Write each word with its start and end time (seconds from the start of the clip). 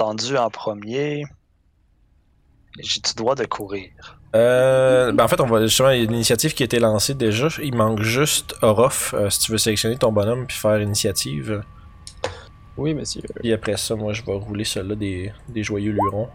entendu 0.00 0.36
en 0.36 0.50
premier, 0.50 1.24
j'ai-tu 2.78 3.14
droit 3.14 3.34
de 3.34 3.44
courir? 3.44 3.90
Euh, 4.34 5.12
ben 5.12 5.24
en 5.24 5.28
fait, 5.28 5.40
on 5.40 5.46
va 5.46 5.60
justement, 5.66 5.90
il 5.90 5.98
y 5.98 6.00
a 6.02 6.04
une 6.04 6.12
initiative 6.14 6.54
qui 6.54 6.62
a 6.62 6.66
été 6.66 6.78
lancée 6.78 7.14
déjà. 7.14 7.48
Il 7.62 7.74
manque 7.74 8.00
juste 8.00 8.54
Orof, 8.62 9.12
euh, 9.14 9.28
si 9.28 9.40
tu 9.40 9.52
veux 9.52 9.58
sélectionner 9.58 9.96
ton 9.96 10.12
bonhomme 10.12 10.46
puis 10.46 10.56
faire 10.56 10.80
initiative. 10.80 11.62
Oui, 12.76 12.94
monsieur. 12.94 13.22
Puis 13.40 13.52
après 13.52 13.76
ça, 13.76 13.94
moi, 13.96 14.12
je 14.12 14.22
vais 14.24 14.32
rouler 14.32 14.64
celui-là 14.64 14.94
des, 14.94 15.32
des 15.48 15.62
joyeux 15.62 15.92
lurons. 15.92 16.28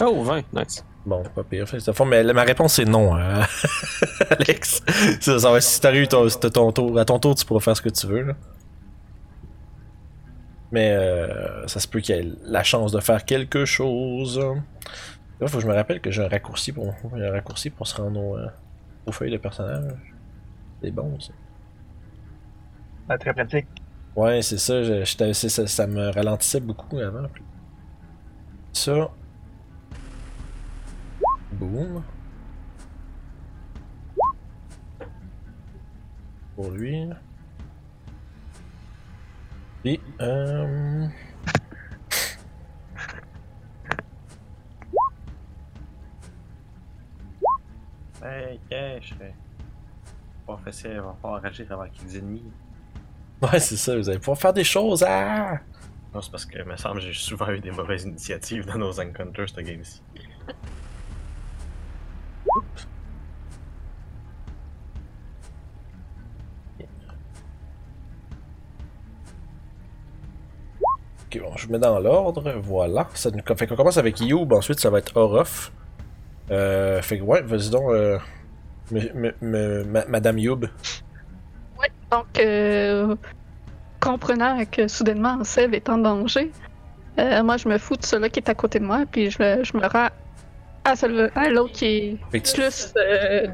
Oh, 0.00 0.22
20, 0.22 0.42
nice. 0.54 0.84
Bon, 1.04 1.22
pas 1.34 1.42
pire. 1.42 1.66
Mais 2.06 2.22
la- 2.22 2.32
ma 2.32 2.42
réponse 2.44 2.74
c'est 2.74 2.84
non, 2.84 3.16
hein. 3.16 3.42
Alex. 4.30 4.80
Ça, 5.20 5.38
ça 5.40 5.50
va, 5.50 5.60
si 5.60 5.80
t'arrives 5.80 6.06
ton, 6.06 6.28
ton 6.28 6.70
tour, 6.72 6.98
à 6.98 7.04
ton 7.04 7.18
tour, 7.18 7.34
tu 7.34 7.44
pourras 7.44 7.60
faire 7.60 7.76
ce 7.76 7.82
que 7.82 7.88
tu 7.88 8.06
veux. 8.06 8.22
là. 8.22 8.34
Mais 10.72 10.90
euh, 10.92 11.66
ça 11.68 11.78
se 11.80 11.86
peut 11.86 12.00
qu'il 12.00 12.16
y 12.16 12.18
ait 12.18 12.32
la 12.44 12.62
chance 12.62 12.92
de 12.92 13.00
faire 13.00 13.24
quelque 13.24 13.64
chose. 13.66 14.38
Là, 15.40 15.46
faut 15.48 15.58
que 15.58 15.62
je 15.62 15.68
me 15.68 15.74
rappelle 15.74 16.00
que 16.00 16.10
j'ai 16.10 16.24
un 16.24 16.28
raccourci 16.28 16.72
pour, 16.72 16.92
un 17.14 17.30
raccourci 17.30 17.70
pour 17.70 17.86
se 17.86 17.94
rendre 18.00 18.18
au, 18.20 18.36
euh, 18.36 18.46
aux 19.06 19.12
feuilles 19.12 19.30
de 19.32 19.36
personnage. 19.36 19.92
C'est 20.82 20.90
bon, 20.90 21.18
ça. 21.20 21.32
Ah, 23.08 23.18
très 23.18 23.34
pratique. 23.34 23.66
Ouais, 24.16 24.40
c'est 24.42 24.58
ça, 24.58 24.82
je- 24.82 25.04
ça, 25.32 25.66
ça 25.66 25.86
me 25.86 26.08
ralentissait 26.10 26.60
beaucoup 26.60 26.98
avant. 26.98 27.26
Ça. 28.72 29.10
Boum. 31.52 32.02
Pour 36.56 36.70
lui. 36.70 37.08
Et, 39.84 40.00
euh... 40.20 41.08
Hey, 48.22 48.60
cache. 48.70 49.14
Pas 50.46 50.56
facile, 50.58 51.00
va 51.00 51.16
falloir 51.20 51.44
agir 51.44 51.66
avant 51.72 51.88
qu'ils 51.88 52.16
ennemis. 52.16 52.44
Ouais, 53.42 53.58
c'est 53.58 53.76
ça, 53.76 53.96
vous 53.96 54.08
allez 54.08 54.20
pouvoir 54.20 54.38
faire 54.38 54.52
des 54.52 54.62
choses, 54.62 55.02
ah! 55.02 55.58
Non, 56.14 56.20
c'est 56.20 56.30
parce 56.30 56.46
que, 56.46 56.58
il 56.58 56.64
me 56.64 56.76
semble, 56.76 57.00
j'ai 57.00 57.12
souvent 57.12 57.48
eu 57.50 57.58
des 57.58 57.72
mauvaises 57.72 58.04
initiatives 58.04 58.66
dans 58.66 58.78
nos 58.78 59.00
encounters, 59.00 59.48
cette 59.48 59.66
game-ci. 59.66 60.00
Ok, 71.34 71.40
bon, 71.40 71.56
je 71.56 71.68
mets 71.68 71.78
dans 71.78 71.98
l'ordre, 71.98 72.52
voilà. 72.62 73.08
Ça 73.14 73.30
nous... 73.30 73.40
Fait 73.56 73.66
qu'on 73.66 73.76
commence 73.76 73.96
avec 73.96 74.20
Youb, 74.20 74.52
ensuite 74.52 74.80
ça 74.80 74.90
va 74.90 74.98
être 74.98 75.16
Orof. 75.16 75.72
Euh, 76.50 77.00
fait 77.00 77.18
que 77.18 77.22
ouais, 77.22 77.40
vas-y 77.42 77.70
donc, 77.70 77.90
euh, 77.90 78.18
me- 78.90 79.12
me- 79.14 79.34
me- 79.40 79.84
ma- 79.84 80.04
Madame 80.06 80.38
Youb. 80.38 80.64
Ouais, 81.78 81.90
donc, 82.10 82.26
euh, 82.38 83.14
comprenant 84.00 84.62
que 84.66 84.88
soudainement 84.88 85.42
Sev 85.44 85.72
est 85.74 85.88
en 85.88 85.98
danger, 85.98 86.50
euh, 87.18 87.42
moi 87.42 87.56
je 87.56 87.68
me 87.68 87.78
fous 87.78 87.96
de 87.96 88.04
celui 88.04 88.28
qui 88.30 88.40
est 88.40 88.48
à 88.50 88.54
côté 88.54 88.78
de 88.78 88.84
moi, 88.84 89.04
puis 89.10 89.30
je, 89.30 89.38
je 89.62 89.76
me 89.76 89.86
rends 89.86 90.08
à, 90.84 90.94
à 91.34 91.48
l'autre 91.48 91.72
qui 91.72 91.86
est 91.86 92.18
tu, 92.42 92.52
plus 92.60 92.92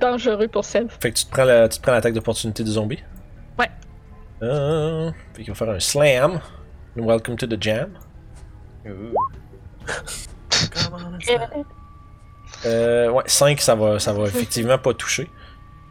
dangereux 0.01 0.49
pour 0.49 0.65
Sev. 0.65 0.89
fait 1.01 1.13
que 1.13 1.17
tu 1.19 1.27
te 1.27 1.31
prends 1.31 1.45
la- 1.45 1.69
tu 1.69 1.79
te 1.79 1.83
prends 1.83 1.93
l'attaque 1.93 2.15
d'opportunité 2.15 2.65
du 2.65 2.71
zombie. 2.73 2.99
Ouais. 3.59 3.71
Euh, 4.43 5.13
fait 5.35 5.43
qu'il 5.45 5.53
va 5.53 5.55
faire 5.55 5.71
un 5.71 5.79
slam. 5.81 6.41
Welcome 6.97 7.37
to 7.39 7.47
the 7.47 7.57
jam. 7.61 7.91
Euh, 12.67 13.11
ouais, 13.11 13.23
5, 13.27 13.61
ça 13.61 13.75
va, 13.75 13.99
ça 13.99 14.13
va 14.13 14.25
effectivement 14.27 14.79
pas 14.79 14.95
toucher. 14.95 15.29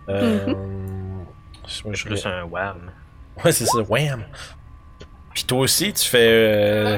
Euh, 0.10 0.46
moi, 1.86 1.94
je 1.94 2.06
Plus 2.06 2.26
un 2.26 2.44
wham. 2.44 2.92
Ouais, 3.44 3.52
c'est 3.52 3.66
ça, 3.66 3.80
wham! 3.88 4.24
Puis 5.34 5.44
toi 5.44 5.60
aussi, 5.60 5.94
tu 5.94 6.06
fais. 6.08 6.18
euh, 6.30 6.98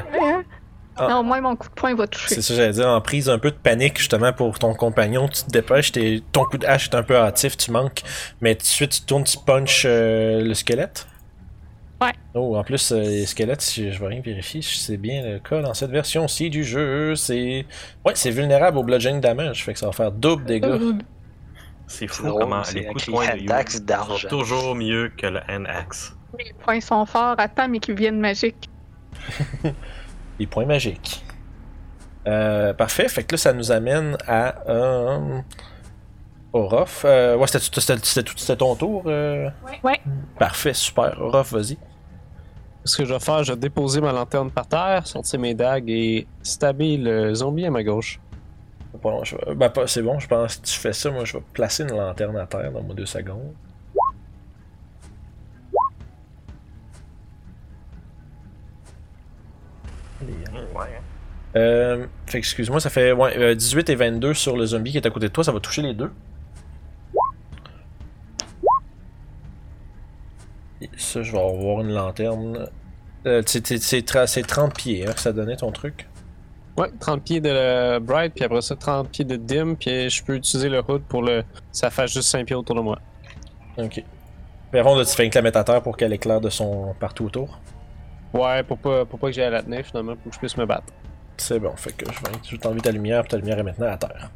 Ah. 1.01 1.07
Non, 1.07 1.19
au 1.19 1.23
moins 1.23 1.39
mon 1.39 1.55
coup 1.55 1.69
de 1.69 1.73
poing 1.73 1.95
va 1.95 2.07
toucher. 2.07 2.35
c'est 2.35 2.41
ça, 2.41 2.53
j'allais 2.55 2.73
dire, 2.73 2.87
en 2.89 2.99
prise 2.99 3.29
un 3.29 3.39
peu 3.39 3.51
de 3.51 3.55
panique 3.55 3.97
justement 3.97 4.33
pour 4.33 4.59
ton 4.59 4.73
compagnon, 4.73 5.29
tu 5.29 5.43
te 5.43 5.49
dépêches, 5.49 5.93
t'es- 5.93 6.21
ton 6.33 6.43
coup 6.43 6.57
de 6.57 6.65
hache 6.65 6.89
est 6.89 6.95
un 6.95 7.03
peu 7.03 7.15
hâtif, 7.17 7.55
tu 7.55 7.71
manques, 7.71 8.01
mais 8.41 8.53
tout 8.55 8.63
de 8.63 8.67
suite 8.67 8.91
tu 8.91 9.01
tournes, 9.03 9.23
tu 9.23 9.37
punches 9.45 9.83
euh, 9.85 10.41
le 10.41 10.53
squelette. 10.53 11.07
Ouais. 12.01 12.13
Oh, 12.33 12.55
en 12.55 12.63
plus, 12.63 12.91
euh, 12.91 13.01
les 13.01 13.25
squelettes, 13.25 13.61
si 13.61 13.91
je 13.91 13.99
vais 13.99 14.07
rien 14.07 14.21
vérifier, 14.21 14.61
si 14.61 14.79
c'est 14.79 14.97
bien 14.97 15.21
le 15.21 15.39
cas 15.39 15.61
dans 15.61 15.73
cette 15.73 15.91
version-ci 15.91 16.49
du 16.49 16.63
jeu, 16.63 17.15
c'est. 17.15 17.65
Ouais, 18.05 18.13
c'est 18.15 18.31
vulnérable 18.31 18.77
au 18.77 18.83
bludgeoning 18.83 19.19
damage, 19.19 19.65
fait 19.65 19.73
que 19.73 19.79
ça 19.79 19.87
va 19.87 19.91
faire 19.91 20.11
double 20.11 20.45
dégâts. 20.45 20.79
C'est 21.87 22.07
fou 22.07 22.27
drôle, 22.27 22.41
comment 22.43 22.63
c'est 22.63 22.79
les 22.79 22.85
coups 22.85 23.05
de 23.07 23.11
poing 23.11 23.25
de 23.35 24.19
sont 24.19 24.27
toujours 24.27 24.75
mieux 24.75 25.11
que 25.17 25.25
le 25.25 25.39
hand 25.49 25.65
axe. 25.67 26.15
Les 26.37 26.53
points 26.53 26.79
sont 26.79 27.05
forts, 27.05 27.35
attends, 27.39 27.67
mais 27.67 27.79
qui 27.79 27.93
viennent 27.93 28.19
magiques. 28.19 28.69
Les 30.39 30.45
points 30.45 30.65
magiques. 30.65 31.25
Euh, 32.27 32.73
parfait, 32.73 33.09
fait 33.09 33.23
que 33.23 33.33
là, 33.33 33.37
ça 33.37 33.53
nous 33.53 33.71
amène 33.71 34.17
à. 34.27 34.69
Euh, 34.69 35.41
Orof. 36.53 37.03
Euh, 37.05 37.35
ouais, 37.35 37.47
c'était 37.47 38.55
ton 38.55 38.75
tour. 38.75 39.03
euh? 39.07 39.49
Ouais. 39.83 39.99
Parfait, 40.37 40.73
super. 40.73 41.19
Orof, 41.19 41.53
vas-y. 41.53 41.77
Ce 42.89 42.97
que 42.97 43.05
je 43.05 43.13
vais 43.13 43.19
faire, 43.19 43.43
je 43.43 43.53
vais 43.53 43.59
déposer 43.59 44.01
ma 44.01 44.11
lanterne 44.11 44.49
par 44.49 44.65
terre, 44.65 45.05
sortir 45.05 45.39
mes 45.39 45.53
dagues 45.53 45.89
et 45.91 46.25
stabber 46.41 46.97
le 46.97 47.35
zombie 47.35 47.65
à 47.67 47.69
ma 47.69 47.83
gauche. 47.83 48.19
Pas 48.99 49.11
long, 49.11 49.23
je 49.23 49.35
vais- 49.35 49.53
ben, 49.53 49.69
pas- 49.69 49.85
c'est 49.85 50.01
bon, 50.01 50.17
je 50.17 50.27
pense 50.27 50.57
que 50.57 50.65
tu 50.65 50.73
fais 50.79 50.91
ça. 50.93 51.11
Moi, 51.11 51.23
je 51.23 51.37
vais 51.37 51.43
placer 51.53 51.83
une 51.83 51.91
lanterne 51.95 52.35
à 52.37 52.47
terre 52.47 52.71
dans 52.71 52.81
moi 52.81 52.95
deux 52.95 53.05
secondes. 53.05 53.53
Ouais. 60.75 61.01
Euh, 61.55 62.05
fait 62.25 62.33
que, 62.33 62.37
excuse-moi, 62.37 62.79
ça 62.79 62.89
fait 62.89 63.11
ouais, 63.11 63.37
euh, 63.37 63.55
18 63.55 63.89
et 63.89 63.95
22 63.95 64.33
sur 64.33 64.55
le 64.55 64.65
zombie 64.65 64.91
qui 64.91 64.97
est 64.97 65.05
à 65.07 65.09
côté 65.09 65.27
de 65.27 65.33
toi. 65.33 65.43
Ça 65.43 65.51
va 65.51 65.59
toucher 65.59 65.81
les 65.81 65.93
deux. 65.93 66.11
Et 70.81 70.89
ça, 70.97 71.21
je 71.23 71.31
vais 71.31 71.39
avoir 71.39 71.81
une 71.81 71.91
lanterne. 71.93 72.69
Euh, 73.25 73.41
c'est- 73.45 73.65
c'est 73.67 73.77
c'est 73.81 73.99
tra- 73.99 74.27
c'est 74.27 74.43
30 74.43 74.73
pieds 74.75 75.05
hein, 75.07 75.11
que 75.13 75.19
ça 75.19 75.31
donnait 75.33 75.57
ton 75.57 75.71
truc. 75.71 76.07
Ouais, 76.77 76.89
30 76.99 77.23
pieds 77.23 77.41
de 77.41 77.49
euh, 77.51 77.99
Bright, 77.99 78.33
puis 78.33 78.45
après 78.45 78.61
ça, 78.61 78.75
30 78.75 79.09
pieds 79.09 79.25
de 79.25 79.35
Dim, 79.35 79.75
puis 79.75 80.09
je 80.09 80.23
peux 80.23 80.35
utiliser 80.35 80.69
le 80.69 80.79
hood 80.87 81.01
pour 81.03 81.21
le. 81.21 81.43
Ça 81.71 81.89
fait 81.89 82.07
juste 82.07 82.29
5 82.29 82.45
pieds 82.45 82.55
autour 82.55 82.75
de 82.75 82.81
moi. 82.81 82.97
Ok. 83.77 84.01
Avant, 84.73 84.95
là, 84.95 85.03
tu 85.03 85.13
fais 85.15 85.25
une 85.25 85.31
clamette 85.31 85.55
à 85.57 85.63
terre 85.63 85.81
pour 85.81 85.97
qu'elle 85.97 86.13
éclaire 86.13 86.39
de 86.39 86.49
son 86.49 86.93
partout 86.99 87.25
autour? 87.25 87.59
Ouais, 88.33 88.63
pour 88.63 88.77
pas, 88.77 89.03
pour 89.05 89.19
pas 89.19 89.27
que 89.27 89.33
j'aille 89.33 89.45
à 89.45 89.49
la 89.49 89.63
tenir 89.63 89.83
finalement, 89.85 90.15
pour 90.15 90.29
que 90.29 90.35
je 90.35 90.39
puisse 90.39 90.55
me 90.55 90.65
battre. 90.65 90.85
C'est 91.37 91.59
bon, 91.59 91.75
fait 91.75 91.91
que 91.93 92.05
je 92.45 92.51
vais 92.51 92.57
t'enlever 92.57 92.81
ta 92.81 92.91
lumière, 92.91 93.23
puis 93.23 93.31
ta 93.31 93.37
lumière 93.37 93.57
est 93.59 93.63
maintenant 93.63 93.87
à 93.91 93.97
terre. 93.97 94.29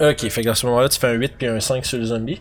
Ok, 0.00 0.28
fait 0.28 0.42
qu'à 0.42 0.54
ce 0.54 0.64
moment-là, 0.66 0.88
tu 0.88 0.98
fais 0.98 1.08
un 1.08 1.12
8 1.12 1.34
puis 1.36 1.46
un 1.46 1.60
5 1.60 1.84
sur 1.84 1.98
le 1.98 2.04
zombie. 2.04 2.40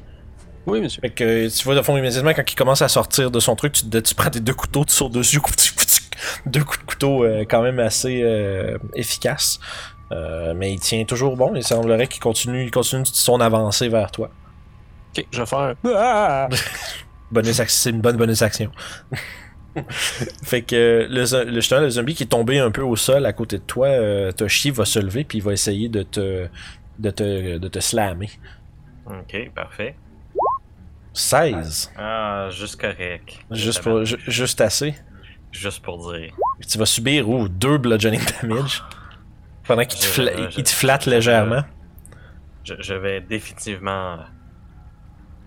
Oui, 0.65 0.81
monsieur. 0.81 1.01
Fait 1.01 1.09
que 1.09 1.47
tu 1.47 1.63
vois, 1.63 1.75
de 1.75 1.81
fond, 1.81 1.97
immédiatement, 1.97 2.33
quand 2.33 2.51
il 2.51 2.55
commence 2.55 2.81
à 2.81 2.87
sortir 2.87 3.31
de 3.31 3.39
son 3.39 3.55
truc, 3.55 3.73
tu, 3.73 3.89
tu 3.89 4.15
prends 4.15 4.29
tes 4.29 4.39
deux 4.39 4.53
couteaux, 4.53 4.85
tu 4.85 4.93
sautes 4.93 5.13
dessus, 5.13 5.39
deux 6.45 6.63
coups 6.63 6.79
de 6.79 6.85
couteau 6.85 7.23
euh, 7.23 7.45
quand 7.49 7.61
même 7.61 7.79
assez 7.79 8.21
euh, 8.23 8.77
efficaces. 8.93 9.59
Euh, 10.11 10.53
mais 10.55 10.73
il 10.73 10.79
tient 10.79 11.05
toujours 11.05 11.37
bon, 11.37 11.53
il 11.55 11.63
semblerait 11.63 12.07
qu'il 12.07 12.21
continue, 12.21 12.63
il 12.63 12.71
continue 12.71 13.05
son 13.05 13.39
avancée 13.41 13.89
vers 13.89 14.11
toi. 14.11 14.29
Ok, 15.15 15.25
je 15.31 15.39
vais 15.39 15.45
faire. 15.45 15.75
Ah! 15.85 16.47
Bonus 17.31 17.61
c'est 17.67 17.91
une 17.91 18.01
bonne 18.01 18.17
bonus 18.17 18.41
action. 18.41 18.71
fait 20.43 20.63
que 20.63 21.07
le, 21.07 21.45
le, 21.45 21.53
justement, 21.53 21.81
le 21.81 21.89
zombie 21.91 22.15
qui 22.15 22.23
est 22.23 22.27
tombé 22.27 22.57
un 22.57 22.71
peu 22.71 22.81
au 22.81 22.95
sol 22.95 23.25
à 23.27 23.33
côté 23.33 23.59
de 23.59 23.63
toi, 23.63 23.87
euh, 23.87 24.31
Toshi 24.31 24.71
va 24.71 24.85
se 24.85 24.97
lever 24.97 25.23
puis 25.23 25.37
il 25.37 25.43
va 25.43 25.53
essayer 25.53 25.89
de 25.89 26.01
te, 26.01 26.47
de 26.97 27.11
te, 27.11 27.57
de 27.59 27.67
te 27.67 27.79
slammer. 27.79 28.31
Ok, 29.05 29.51
parfait. 29.53 29.95
16. 31.13 31.91
Ah, 31.97 32.49
juste 32.51 32.79
correct. 32.79 33.39
Juste, 33.51 33.81
pour, 33.81 34.05
ju- 34.05 34.19
juste 34.27 34.61
assez. 34.61 34.95
Juste 35.51 35.81
pour 35.81 36.11
dire. 36.13 36.31
Tu 36.67 36.77
vas 36.77 36.85
subir 36.85 37.27
ou 37.29 37.47
deux 37.49 37.77
bludgeoning 37.77 38.21
damage. 38.41 38.83
Pendant 39.65 39.83
qu'il 39.85 39.99
te, 39.99 40.05
Je- 40.05 40.21
fla- 40.21 40.51
je- 40.51 40.59
il 40.59 40.63
te 40.63 40.69
flatte 40.69 41.05
légèrement. 41.05 41.63
Je, 42.63 42.73
je 42.79 42.93
vais 42.93 43.21
définitivement 43.21 44.17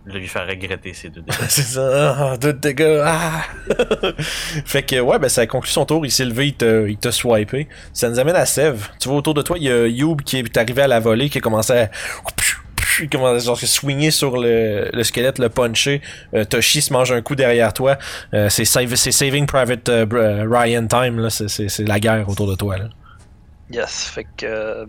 lui 0.04 0.26
faire 0.26 0.48
regretter 0.48 0.92
ces 0.94 1.10
deux 1.10 1.20
dégâts. 1.22 1.36
C'est 1.48 1.62
ça, 1.62 2.16
ah, 2.32 2.36
deux 2.36 2.52
dégâts. 2.52 3.00
Ah! 3.04 3.42
fait 4.18 4.82
que, 4.82 4.98
ouais, 5.00 5.18
ben 5.20 5.28
ça 5.28 5.46
conclut 5.46 5.70
son 5.70 5.86
tour. 5.86 6.04
Il 6.04 6.10
s'est 6.10 6.24
levé, 6.24 6.48
il 6.48 6.54
t'a 6.54 6.82
il 6.88 6.96
t'a 6.96 7.12
swipé. 7.12 7.68
Ça 7.92 8.08
nous 8.10 8.18
amène 8.18 8.34
à 8.34 8.44
Sev. 8.46 8.88
Tu 8.98 9.08
vois, 9.08 9.18
autour 9.18 9.34
de 9.34 9.42
toi, 9.42 9.56
il 9.58 9.64
y 9.64 9.70
a 9.70 9.86
Youb 9.86 10.22
qui 10.22 10.38
est 10.38 10.56
arrivé 10.56 10.82
à 10.82 10.88
la 10.88 10.98
volée, 10.98 11.30
qui 11.30 11.38
a 11.38 11.40
commencé 11.40 11.72
à 11.72 11.90
il 13.00 13.08
commence 13.10 13.44
genre 13.44 13.58
swinger 13.58 14.10
sur 14.10 14.36
le, 14.36 14.90
le 14.92 15.04
squelette, 15.04 15.38
le 15.38 15.48
puncher. 15.48 16.00
Euh, 16.34 16.44
Toshi 16.44 16.82
se 16.82 16.92
mange 16.92 17.12
un 17.12 17.22
coup 17.22 17.34
derrière 17.34 17.72
toi. 17.72 17.96
Euh, 18.34 18.48
c'est 18.48 18.64
Saving 18.64 19.46
Private 19.46 19.88
euh, 19.88 20.06
euh, 20.12 20.46
Ryan 20.48 20.86
time, 20.86 21.18
là. 21.20 21.30
C'est- 21.30 21.78
la 21.80 21.98
guerre 22.00 22.28
autour 22.28 22.48
de 22.48 22.54
toi, 22.54 22.76
là. 22.78 22.88
Yes, 23.70 24.04
fait 24.04 24.26
que. 24.36 24.46
euh, 24.46 24.86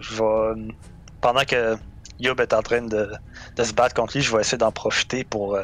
je 0.00 0.14
vais. 0.16 0.72
Pendant 1.20 1.44
que 1.44 1.76
Yob 2.18 2.40
est 2.40 2.52
en 2.54 2.62
train 2.62 2.82
de, 2.82 3.10
de 3.56 3.62
se 3.64 3.72
battre 3.72 3.94
contre 3.94 4.16
lui, 4.16 4.22
je 4.24 4.34
vais 4.34 4.40
essayer 4.40 4.58
d'en 4.58 4.72
profiter 4.72 5.24
pour. 5.24 5.58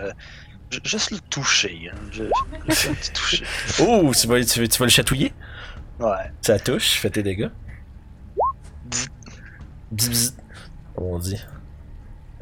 ju- 0.70 0.80
juste 0.84 1.10
le 1.12 1.18
toucher. 1.30 1.90
Hein. 1.92 1.96
Je, 2.12 2.24
je 2.68 3.10
toucher. 3.12 3.44
Oh, 3.80 4.12
tu 4.14 4.26
vas, 4.26 4.44
tu, 4.44 4.60
vas- 4.60 4.68
tu 4.68 4.78
vas 4.78 4.84
le 4.86 4.90
chatouiller? 4.90 5.32
Ouais. 5.98 6.30
Ça 6.42 6.58
touche, 6.58 6.90
fais 7.00 7.10
tes 7.10 7.22
dégâts. 7.22 7.48
Bzz, 9.90 10.34
comme 10.98 11.06
on 11.08 11.18
dit. 11.18 11.38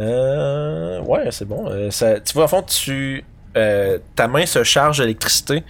Euh, 0.00 1.00
ouais, 1.02 1.30
c'est 1.30 1.44
bon. 1.44 1.68
Euh, 1.68 1.90
ça, 1.90 2.20
tu 2.20 2.32
vois, 2.32 2.44
en 2.44 2.48
fond, 2.48 2.62
tu, 2.62 3.22
euh, 3.56 3.98
ta 4.14 4.28
main 4.28 4.46
se 4.46 4.64
charge 4.64 4.98
d'électricité. 4.98 5.62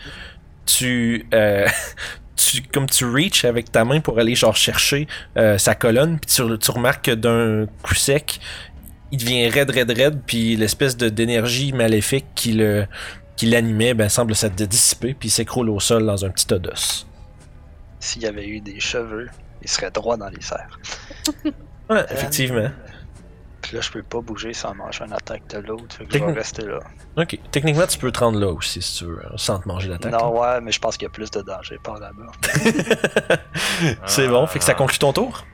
Tu, 0.66 1.26
euh, 1.34 1.66
tu, 2.36 2.62
comme 2.62 2.86
tu 2.86 3.04
reach 3.04 3.44
avec 3.44 3.72
ta 3.72 3.84
main 3.84 4.00
pour 4.00 4.18
aller 4.20 4.36
genre 4.36 4.54
chercher 4.54 5.08
euh, 5.36 5.58
sa 5.58 5.74
colonne, 5.74 6.18
puis 6.20 6.30
tu, 6.32 6.58
tu 6.58 6.70
remarques 6.70 7.06
que 7.06 7.10
d'un 7.10 7.66
coup 7.82 7.94
sec, 7.94 8.38
il 9.10 9.18
devient 9.18 9.48
raide, 9.48 9.70
raide, 9.70 9.90
raide, 9.90 10.20
puis 10.24 10.56
l'espèce 10.56 10.96
de 10.96 11.08
d'énergie 11.08 11.72
maléfique 11.72 12.26
qui 12.34 12.52
le 12.52 12.86
qui 13.36 13.46
l'animait, 13.46 13.94
ben 13.94 14.08
semble 14.08 14.34
s'être 14.34 14.54
dissiper, 14.54 15.12
puis 15.12 15.28
il 15.28 15.32
s'écroule 15.32 15.68
au 15.68 15.78
sol 15.78 16.06
dans 16.06 16.24
un 16.24 16.30
petit 16.30 16.46
tas 16.46 16.58
d'os. 16.58 17.06
S'il 18.00 18.22
y 18.22 18.26
avait 18.26 18.46
eu 18.46 18.60
des 18.60 18.80
cheveux, 18.80 19.28
il 19.60 19.68
serait 19.68 19.90
droit 19.90 20.16
dans 20.16 20.28
les 20.28 20.40
serres. 20.40 20.78
Ouais, 21.88 22.04
effectivement. 22.10 22.70
Puis 23.62 23.74
là, 23.74 23.82
je 23.82 23.90
peux 23.90 24.02
pas 24.02 24.20
bouger 24.20 24.52
sans 24.52 24.74
manger 24.74 25.04
une 25.04 25.12
attaque 25.12 25.48
de 25.48 25.58
l'autre. 25.58 25.96
Fait 25.96 26.04
que 26.04 26.18
je 26.18 26.24
vais 26.24 26.32
rester 26.32 26.62
là. 26.62 26.78
Ok, 27.16 27.38
techniquement, 27.50 27.86
tu 27.86 27.98
peux 27.98 28.12
te 28.12 28.20
rendre 28.20 28.38
là 28.38 28.48
aussi 28.48 28.80
si 28.80 28.98
tu 28.98 29.04
veux, 29.06 29.20
hein, 29.24 29.32
sans 29.36 29.58
te 29.58 29.66
manger 29.66 29.88
l'attaque. 29.88 30.12
Non, 30.12 30.38
ouais, 30.38 30.60
mais 30.60 30.70
je 30.70 30.78
pense 30.78 30.96
qu'il 30.96 31.06
y 31.06 31.08
a 31.08 31.10
plus 31.10 31.30
de 31.30 31.40
danger 31.42 31.78
par 31.82 31.98
là-bas. 31.98 32.30
C'est 34.06 34.28
bon, 34.28 34.46
fait 34.46 34.60
que 34.60 34.64
ça 34.64 34.74
conclut 34.74 34.98
ton 34.98 35.12
tour? 35.12 35.44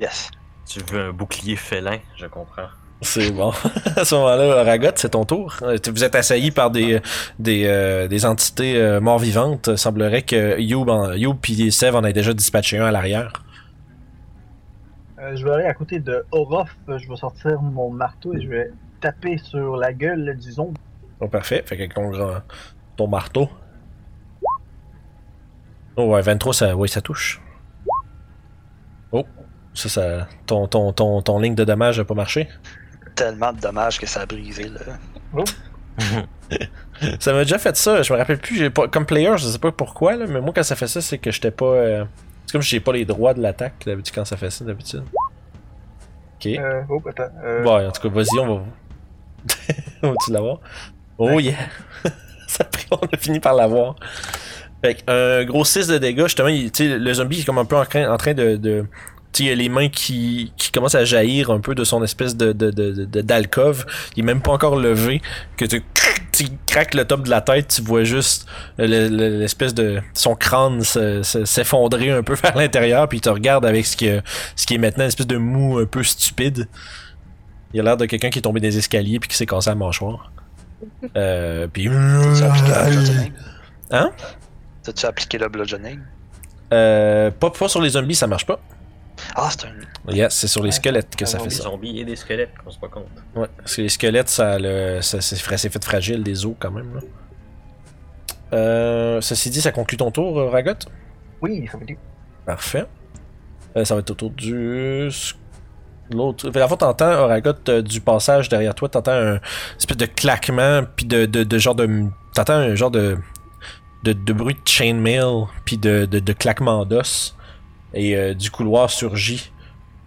Yes. 0.00 0.30
Tu 0.66 0.80
veux 0.90 1.08
un 1.08 1.12
bouclier 1.12 1.56
félin, 1.56 1.98
je 2.16 2.26
comprends. 2.26 2.68
C'est 3.02 3.30
bon. 3.30 3.52
à 3.96 4.04
ce 4.04 4.14
moment-là, 4.14 4.62
Ragot, 4.62 4.90
c'est 4.94 5.10
ton 5.10 5.24
tour. 5.24 5.56
Euh, 5.62 5.78
Vous 5.90 6.04
êtes 6.04 6.14
assailli 6.14 6.50
par 6.50 6.70
des, 6.70 7.00
des, 7.38 7.64
euh, 7.66 8.08
des 8.08 8.26
entités 8.26 8.76
euh, 8.76 9.00
morts-vivantes. 9.00 9.68
Il 9.72 9.78
semblerait 9.78 10.22
que 10.22 10.60
Youb, 10.60 10.88
en, 10.88 11.12
Youb 11.12 11.36
puis 11.40 11.72
Sev 11.72 11.96
en 11.96 12.04
aient 12.04 12.12
déjà 12.12 12.34
dispatché 12.34 12.78
un 12.78 12.86
à 12.86 12.90
l'arrière. 12.90 13.32
Euh, 15.20 15.36
je 15.36 15.44
vais 15.44 15.50
aller 15.52 15.64
à 15.66 15.74
côté 15.74 15.98
de 15.98 16.24
Orof, 16.32 16.74
je 16.88 17.08
vais 17.08 17.16
sortir 17.16 17.60
mon 17.60 17.90
marteau 17.90 18.34
et 18.34 18.40
je 18.40 18.48
vais 18.48 18.70
taper 19.00 19.36
sur 19.38 19.76
la 19.76 19.92
gueule 19.92 20.36
du 20.38 20.52
zombie. 20.52 20.80
Oh, 21.20 21.28
parfait. 21.28 21.62
Fait 21.66 21.76
que 21.76 21.92
ton, 21.94 22.08
grand- 22.10 22.40
ton 22.96 23.06
marteau. 23.06 23.48
Oh 25.96 26.06
ouais, 26.14 26.22
23, 26.22 26.54
ça, 26.54 26.76
oui, 26.76 26.88
ça 26.88 27.00
touche. 27.02 27.40
Oh, 29.12 29.26
ça, 29.74 29.88
ça 29.88 30.28
ton, 30.46 30.66
ton, 30.68 30.92
ton, 30.92 31.20
ton 31.20 31.38
ligne 31.38 31.54
de 31.54 31.64
dommage 31.64 31.98
a 32.00 32.04
pas 32.04 32.14
marché. 32.14 32.48
Tellement 33.14 33.52
de 33.52 33.60
dommages 33.60 33.98
que 33.98 34.06
ça 34.06 34.20
a 34.22 34.26
brisé, 34.26 34.68
là. 34.70 34.80
Ça 37.20 37.32
m'a 37.32 37.42
déjà 37.44 37.58
fait 37.58 37.76
ça, 37.76 38.02
je 38.02 38.12
me 38.12 38.18
rappelle 38.18 38.38
plus, 38.38 38.56
j'ai 38.56 38.70
pas, 38.70 38.88
comme 38.88 39.04
player, 39.06 39.32
je 39.36 39.46
sais 39.46 39.58
pas 39.58 39.70
pourquoi, 39.72 40.16
là, 40.16 40.26
mais 40.26 40.40
moi 40.40 40.52
quand 40.54 40.62
ça 40.62 40.76
fait 40.76 40.86
ça, 40.86 41.00
c'est 41.00 41.18
que 41.18 41.30
j'étais 41.30 41.50
pas. 41.50 41.64
euh, 41.66 42.04
c'est 42.46 42.52
comme 42.52 42.62
si 42.62 42.70
j'ai 42.70 42.80
pas 42.80 42.92
les 42.92 43.04
droits 43.04 43.34
de 43.34 43.40
l'attaque 43.42 43.82
d'habitude 43.86 44.14
quand 44.14 44.24
ça 44.24 44.36
fait 44.36 44.50
ça 44.50 44.64
d'habitude. 44.64 45.04
Ok. 46.36 46.46
Euh, 46.46 46.82
oh, 46.88 47.02
attends. 47.08 47.24
Euh, 47.44 47.62
Bon, 47.62 47.86
en 47.86 47.90
tout 47.90 48.02
cas, 48.02 48.08
vas-y, 48.08 48.38
on 48.38 48.56
va. 48.58 48.62
on 50.02 50.08
va-tu 50.10 50.32
l'avoir? 50.32 50.58
Oh 51.18 51.38
yeah! 51.38 51.54
ça 52.46 52.64
on 52.90 52.96
a 52.96 53.16
fini 53.16 53.40
par 53.40 53.54
l'avoir. 53.54 53.94
Fait 54.82 54.94
que, 54.96 55.40
un 55.40 55.44
gros 55.44 55.64
6 55.64 55.86
de 55.88 55.98
dégâts, 55.98 56.22
justement, 56.24 56.48
il- 56.48 56.72
tu 56.72 56.88
sais, 56.88 56.98
le 56.98 57.12
zombie 57.14 57.40
est 57.40 57.44
comme 57.44 57.58
un 57.58 57.64
peu 57.66 57.76
en 57.76 57.84
train, 57.84 58.10
en 58.10 58.16
train 58.16 58.32
de. 58.34 58.84
Il 59.38 59.46
y 59.46 59.50
a 59.50 59.54
les 59.54 59.68
mains 59.68 59.88
qui, 59.88 60.52
qui 60.56 60.70
commencent 60.72 60.94
à 60.96 61.04
jaillir 61.04 61.50
un 61.50 61.60
peu 61.60 61.74
de 61.74 61.84
son 61.84 62.02
espèce 62.02 62.36
de, 62.36 62.52
de, 62.52 62.70
de, 62.70 63.04
de- 63.04 63.20
d'alcôve. 63.20 63.86
Il 64.16 64.20
est 64.20 64.26
même 64.26 64.42
pas 64.42 64.52
encore 64.52 64.76
levé. 64.76 65.22
Que 65.56 65.64
tu, 65.64 65.82
tu 66.32 66.44
craques 66.66 66.94
le 66.94 67.04
top 67.04 67.22
de 67.22 67.30
la 67.30 67.40
tête, 67.40 67.68
tu 67.68 67.82
vois 67.82 68.02
juste 68.04 68.46
le- 68.78 69.08
le- 69.08 69.38
l'espèce 69.38 69.72
de. 69.74 70.00
son 70.14 70.34
crâne 70.34 70.82
se- 70.82 71.22
se- 71.22 71.44
s'effondrer 71.44 72.10
un 72.10 72.22
peu 72.22 72.34
vers 72.42 72.56
l'intérieur, 72.56 73.08
puis 73.08 73.18
il 73.18 73.20
te 73.20 73.28
regarde 73.30 73.64
avec 73.64 73.86
ce 73.86 73.96
qui, 73.96 74.06
est- 74.06 74.22
ce 74.56 74.66
qui 74.66 74.74
est 74.74 74.78
maintenant 74.78 75.04
une 75.04 75.08
espèce 75.08 75.26
de 75.28 75.36
mou 75.36 75.78
un 75.78 75.86
peu 75.86 76.02
stupide. 76.02 76.66
Il 77.72 77.78
a 77.80 77.82
l'air 77.84 77.96
de 77.96 78.06
quelqu'un 78.06 78.30
qui 78.30 78.40
est 78.40 78.42
tombé 78.42 78.58
des 78.60 78.76
escaliers 78.78 79.20
puis 79.20 79.28
qui 79.28 79.36
s'est 79.36 79.46
cassé 79.46 79.70
la 79.70 79.76
mâchoire. 79.76 80.32
Euh, 81.16 81.68
puis. 81.72 81.88
Hein? 83.92 84.10
T'as-tu 84.82 85.06
appliqué 85.06 85.38
le 85.38 85.48
bludgeoning? 85.48 86.00
Euh, 86.72 87.30
pas, 87.30 87.50
pas 87.50 87.68
sur 87.68 87.80
les 87.82 87.90
zombies, 87.90 88.14
ça 88.14 88.26
marche 88.26 88.46
pas. 88.46 88.60
Ah, 89.34 89.48
c'est 89.50 89.66
un. 89.66 90.12
Yes, 90.12 90.34
c'est 90.34 90.46
sur 90.48 90.62
les 90.62 90.70
squelettes 90.72 91.14
que 91.16 91.24
ça 91.26 91.38
Des 91.38 91.44
fait 91.44 91.50
ça. 91.50 91.62
zombies 91.64 92.00
et 92.00 92.04
des 92.04 92.16
squelettes, 92.16 92.52
on 92.66 92.70
se 92.70 92.78
pas 92.78 92.88
compte. 92.88 93.06
Ouais, 93.34 93.46
parce 93.56 93.76
que 93.76 93.82
les 93.82 93.88
squelettes, 93.88 94.28
ça, 94.28 94.58
le, 94.58 95.00
ça 95.02 95.20
c'est 95.20 95.36
fait 95.36 95.84
fragile 95.84 96.22
des 96.22 96.44
os 96.46 96.54
quand 96.58 96.70
même. 96.70 96.94
Là. 96.94 97.00
Euh, 98.52 99.20
ceci 99.20 99.50
dit, 99.50 99.60
ça 99.60 99.72
conclut 99.72 99.96
ton 99.96 100.10
tour, 100.10 100.38
euh, 100.38 100.50
Ragot. 100.50 100.72
Oui, 101.40 101.68
ça 101.70 101.78
veut 101.78 101.86
dire. 101.86 101.96
Parfait. 102.44 102.86
Euh, 103.76 103.84
ça 103.84 103.94
va 103.94 104.00
être 104.00 104.10
au 104.10 104.14
tour 104.14 104.30
du. 104.30 105.08
L'autre. 106.12 106.50
Fait, 106.50 106.58
La 106.58 106.66
fois, 106.66 106.76
t'entends, 106.76 107.28
Ragot, 107.28 107.52
euh, 107.68 107.82
du 107.82 108.00
passage 108.00 108.48
derrière 108.48 108.74
toi, 108.74 108.88
t'entends 108.88 109.12
un 109.12 109.40
espèce 109.78 109.96
de 109.96 110.06
claquement, 110.06 110.82
puis 110.96 111.06
de, 111.06 111.26
de, 111.26 111.44
de 111.44 111.58
genre 111.58 111.76
de. 111.76 112.06
T'entends 112.34 112.54
un 112.54 112.74
genre 112.74 112.90
de. 112.90 113.16
de, 114.02 114.12
de 114.12 114.32
bruit 114.32 114.54
de 114.54 114.68
chainmail, 114.68 115.44
puis 115.64 115.78
de, 115.78 116.06
de, 116.06 116.18
de 116.18 116.32
claquement 116.32 116.84
d'os. 116.84 117.36
Et 117.94 118.16
euh, 118.16 118.34
du 118.34 118.50
couloir 118.50 118.90
surgit 118.90 119.52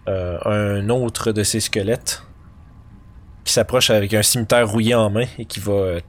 euh, 0.08 0.38
un 0.44 0.88
autre 0.88 1.32
de 1.32 1.42
ces 1.42 1.60
squelettes 1.60 2.22
qui 3.44 3.52
s'approche 3.52 3.90
avec 3.90 4.14
un 4.14 4.22
cimetière 4.22 4.68
rouillé 4.68 4.94
en 4.94 5.10
main 5.10 5.26
et 5.38 5.44
qui 5.44 5.60
va 5.60 5.72
euh, 5.72 6.00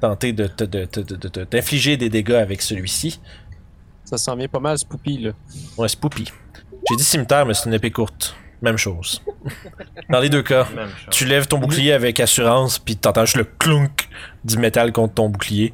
tenter 0.00 0.32
de, 0.32 0.46
te- 0.46 0.64
de, 0.64 0.88
de, 0.92 1.02
de, 1.02 1.16
de- 1.16 1.28
de- 1.28 1.44
d'infliger 1.44 1.96
des 1.96 2.08
dégâts 2.08 2.32
avec 2.32 2.62
celui-ci. 2.62 3.20
Ça 4.04 4.18
s'en 4.18 4.34
vient 4.34 4.48
pas 4.48 4.58
mal, 4.58 4.76
ce 4.76 4.84
poupie, 4.84 5.18
là. 5.18 5.30
Ouais, 5.78 5.88
c'est 5.88 6.00
Poupy. 6.00 6.24
J'ai 6.88 6.96
dit 6.96 7.04
cimetière, 7.04 7.46
mais 7.46 7.54
c'est 7.54 7.68
une 7.68 7.74
épée 7.74 7.90
courte. 7.92 8.34
Même 8.62 8.76
chose. 8.76 9.22
Dans 10.10 10.18
les 10.20 10.28
deux 10.28 10.42
cas, 10.42 10.66
tu 11.10 11.24
lèves 11.24 11.46
ton 11.46 11.58
bouclier 11.58 11.92
avec 11.92 12.18
assurance, 12.20 12.78
puis 12.78 12.96
t'entends 12.96 13.24
juste 13.24 13.36
le 13.36 13.44
clunk 13.44 14.08
du 14.44 14.58
métal 14.58 14.92
contre 14.92 15.14
ton 15.14 15.28
bouclier. 15.28 15.72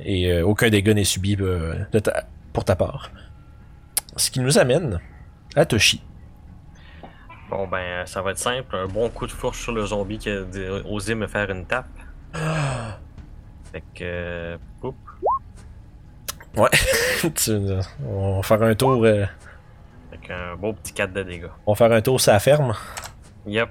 Et 0.00 0.30
euh, 0.32 0.44
aucun 0.46 0.70
dégât 0.70 0.94
n'est 0.94 1.04
subi 1.04 1.36
euh, 1.40 1.74
de 1.92 1.98
ta- 1.98 2.24
pour 2.52 2.64
ta 2.64 2.74
part. 2.76 3.10
Ce 4.16 4.30
qui 4.30 4.40
nous 4.40 4.58
amène 4.58 5.00
à 5.56 5.64
Toshi. 5.64 6.02
Bon 7.50 7.66
ben, 7.68 8.06
ça 8.06 8.22
va 8.22 8.30
être 8.32 8.38
simple. 8.38 8.74
Un 8.76 8.86
bon 8.86 9.08
coup 9.10 9.26
de 9.26 9.32
fourche 9.32 9.60
sur 9.60 9.72
le 9.72 9.84
zombie 9.86 10.18
qui 10.18 10.30
a 10.30 10.42
osé 10.88 11.14
me 11.14 11.26
faire 11.26 11.50
une 11.50 11.66
tape. 11.66 11.86
Fait 13.72 13.82
que... 13.94 14.58
Tu- 17.34 17.50
on 18.06 18.36
va 18.36 18.42
faire 18.42 18.62
un 18.62 18.74
tour. 18.74 19.04
euh, 19.04 19.24
Fait 20.10 20.18
qu'un 20.18 20.56
beau 20.56 20.72
petit 20.74 20.92
4 20.92 21.12
de 21.12 21.22
dégâts. 21.22 21.46
on 21.66 21.72
va 21.72 21.76
faire 21.76 21.92
un 21.92 22.00
tour 22.02 22.20
la 22.26 22.38
ferme. 22.38 22.74
Yep. 23.46 23.70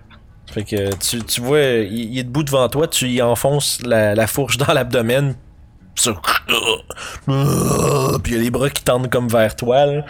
Fait 0.52 0.64
que 0.64 0.96
tu, 0.96 1.24
tu 1.24 1.42
vois, 1.42 1.60
il, 1.62 2.12
il 2.14 2.20
est 2.20 2.24
debout 2.24 2.44
devant 2.44 2.68
toi, 2.70 2.88
tu 2.88 3.08
y 3.08 3.22
enfonces 3.22 3.82
la, 3.84 4.16
la 4.16 4.28
fourche 4.28 4.58
dans 4.58 4.74
l'abdomen. 4.74 5.36
Puis 5.96 6.14
il 7.28 8.34
y 8.34 8.36
a 8.36 8.42
les 8.42 8.50
bras 8.50 8.70
qui 8.70 8.84
tendent 8.84 9.10
comme 9.10 9.28
vers 9.28 9.56
toi. 9.56 9.86
Là. 9.86 10.06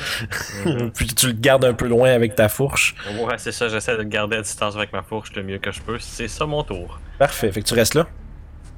Mhm. 0.66 0.92
Puis 0.96 1.08
tu 1.08 1.28
le 1.28 1.34
gardes 1.34 1.66
un 1.66 1.74
peu 1.74 1.88
loin 1.88 2.12
avec 2.12 2.36
ta 2.36 2.50
fourche. 2.50 2.96
Ouais, 3.20 3.38
c'est 3.38 3.52
ça, 3.52 3.68
j'essaie 3.68 3.94
de 3.94 3.98
le 3.98 4.04
garder 4.06 4.38
à 4.38 4.42
distance 4.42 4.76
avec 4.76 4.94
ma 4.94 5.02
fourche 5.02 5.34
le 5.36 5.44
mieux 5.44 5.58
que 5.58 5.72
je 5.72 5.82
peux. 5.82 6.00
C'est 6.00 6.28
ça 6.28 6.46
mon 6.46 6.64
tour. 6.64 7.00
Parfait. 7.20 7.52
Fait 7.52 7.62
que 7.62 7.68
tu 7.68 7.74
restes 7.74 7.96
là? 7.96 8.08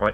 Ouais. 0.01 0.13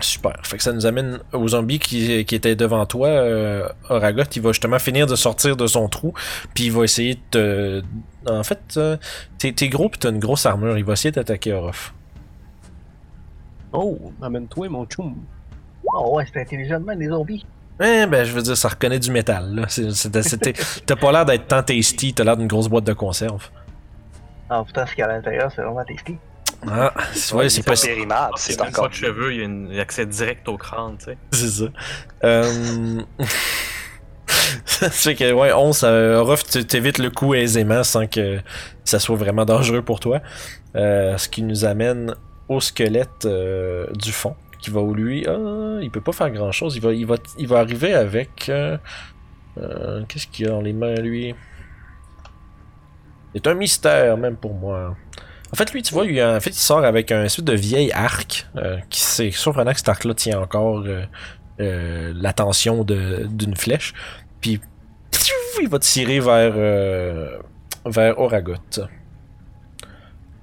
Super. 0.00 0.34
Fait 0.42 0.58
que 0.58 0.62
ça 0.62 0.72
nous 0.72 0.84
amène 0.84 1.20
au 1.32 1.48
zombie 1.48 1.78
qui, 1.78 2.24
qui 2.26 2.34
était 2.34 2.54
devant 2.54 2.84
toi. 2.84 3.08
Euh, 3.08 3.66
Oragot, 3.88 4.24
il 4.34 4.42
va 4.42 4.50
justement 4.52 4.78
finir 4.78 5.06
de 5.06 5.16
sortir 5.16 5.56
de 5.56 5.66
son 5.66 5.88
trou. 5.88 6.12
Puis 6.54 6.64
il 6.64 6.72
va 6.72 6.84
essayer 6.84 7.14
de 7.14 7.20
te. 7.30 7.82
En 8.30 8.42
fait, 8.42 8.74
euh, 8.76 8.98
t'es, 9.38 9.52
t'es 9.52 9.68
gros 9.68 9.88
pis 9.88 9.98
t'as 9.98 10.10
une 10.10 10.18
grosse 10.18 10.44
armure. 10.44 10.76
Il 10.76 10.84
va 10.84 10.92
essayer 10.92 11.12
d'attaquer 11.12 11.54
Orof. 11.54 11.94
Oh, 13.72 14.12
amène-toi, 14.20 14.68
mon 14.68 14.84
chum. 14.84 15.14
Oh 15.98 16.16
ouais, 16.16 16.24
c'est 16.32 16.40
intelligent 16.40 16.78
de 16.80 16.84
même, 16.84 17.00
les 17.00 17.08
zombies. 17.08 17.44
Eh 17.80 18.06
ben, 18.06 18.24
je 18.24 18.32
veux 18.32 18.42
dire, 18.42 18.56
ça 18.56 18.68
reconnaît 18.68 18.98
du 18.98 19.10
métal. 19.10 19.54
Là. 19.54 19.64
C'est, 19.68 19.90
c'est- 19.92 20.10
t'as 20.86 20.96
pas 20.96 21.12
l'air 21.12 21.24
d'être 21.26 21.46
tant 21.46 21.62
tasty, 21.62 22.14
t'as 22.14 22.24
l'air 22.24 22.36
d'une 22.36 22.46
grosse 22.46 22.68
boîte 22.68 22.84
de 22.84 22.92
conserve. 22.92 23.48
Ah 24.48 24.62
putain, 24.66 24.86
ce 24.86 24.92
qu'il 24.92 25.00
y 25.00 25.02
a 25.02 25.06
à 25.10 25.12
l'intérieur, 25.12 25.50
c'est 25.54 25.62
vraiment 25.62 25.84
tasty. 25.84 26.16
Ah, 26.66 26.92
c'est, 27.12 27.34
ouais, 27.34 27.48
c'est 27.48 27.56
C'est 27.56 27.62
pas 27.66 27.74
périmable, 27.74 28.32
C'est 28.36 28.52
c'est 28.52 28.58
pas 28.58 28.68
encore. 28.68 28.88
de 28.88 28.94
cheveux, 28.94 29.34
il 29.34 29.74
y 29.74 29.78
a 29.78 29.82
accès 29.82 30.06
direct 30.06 30.48
au 30.48 30.56
crâne, 30.56 30.96
tu 30.98 31.06
sais. 31.06 31.18
C'est 31.32 31.48
ça. 31.64 31.64
Euh... 32.24 33.02
ça 34.64 34.90
fait 34.90 35.14
que, 35.14 35.32
ouais, 35.32 35.52
11, 35.52 35.82
euh, 35.84 36.22
Ruff, 36.22 36.44
tu 36.44 36.64
t'évites 36.64 36.98
le 36.98 37.10
coup 37.10 37.34
aisément 37.34 37.82
sans 37.84 38.06
que 38.06 38.38
ça 38.84 38.98
soit 38.98 39.16
vraiment 39.16 39.44
dangereux 39.44 39.82
pour 39.82 40.00
toi. 40.00 40.20
Euh, 40.76 41.16
ce 41.18 41.28
qui 41.28 41.42
nous 41.42 41.64
amène 41.64 42.14
au 42.48 42.60
squelette 42.60 43.24
euh, 43.24 43.86
du 43.94 44.12
fond, 44.12 44.34
qui 44.66 44.72
va 44.72 44.80
où 44.80 44.94
lui, 44.94 45.24
ah, 45.28 45.78
il 45.80 45.90
peut 45.92 46.00
pas 46.00 46.10
faire 46.12 46.28
grand 46.30 46.50
chose. 46.50 46.74
Il 46.74 46.82
va, 46.82 46.92
il 46.92 47.06
va, 47.06 47.14
il 47.38 47.46
va 47.46 47.60
arriver 47.60 47.94
avec. 47.94 48.48
euh, 48.48 48.76
euh, 49.58 50.02
Qu'est-ce 50.08 50.26
qu'il 50.26 50.46
a 50.46 50.50
dans 50.50 50.60
les 50.60 50.72
mains, 50.72 50.96
lui? 50.96 51.34
C'est 53.32 53.46
un 53.46 53.54
mystère, 53.54 54.16
même 54.16 54.36
pour 54.36 54.54
moi. 54.54 54.96
En 55.52 55.56
fait, 55.56 55.72
lui, 55.72 55.82
tu 55.82 55.94
vois, 55.94 56.04
lui, 56.04 56.20
en 56.22 56.40
fait, 56.40 56.50
il 56.50 56.54
sort 56.54 56.84
avec 56.84 57.12
un 57.12 57.22
espèce 57.24 57.44
de 57.44 57.52
vieil 57.52 57.92
arc, 57.92 58.48
euh, 58.56 58.78
qui 58.90 59.00
c'est 59.00 59.30
surprenant 59.30 59.70
que 59.70 59.78
cet 59.78 59.88
arc-là 59.88 60.14
tient 60.14 60.40
encore 60.40 60.84
l'attention 61.58 62.84
d'une 62.84 63.54
flèche. 63.56 63.94
Puis, 64.40 64.60
il 65.62 65.68
va 65.68 65.78
tirer 65.78 66.18
vers, 66.18 66.52
vers 67.84 68.18
Oragot. 68.18 68.54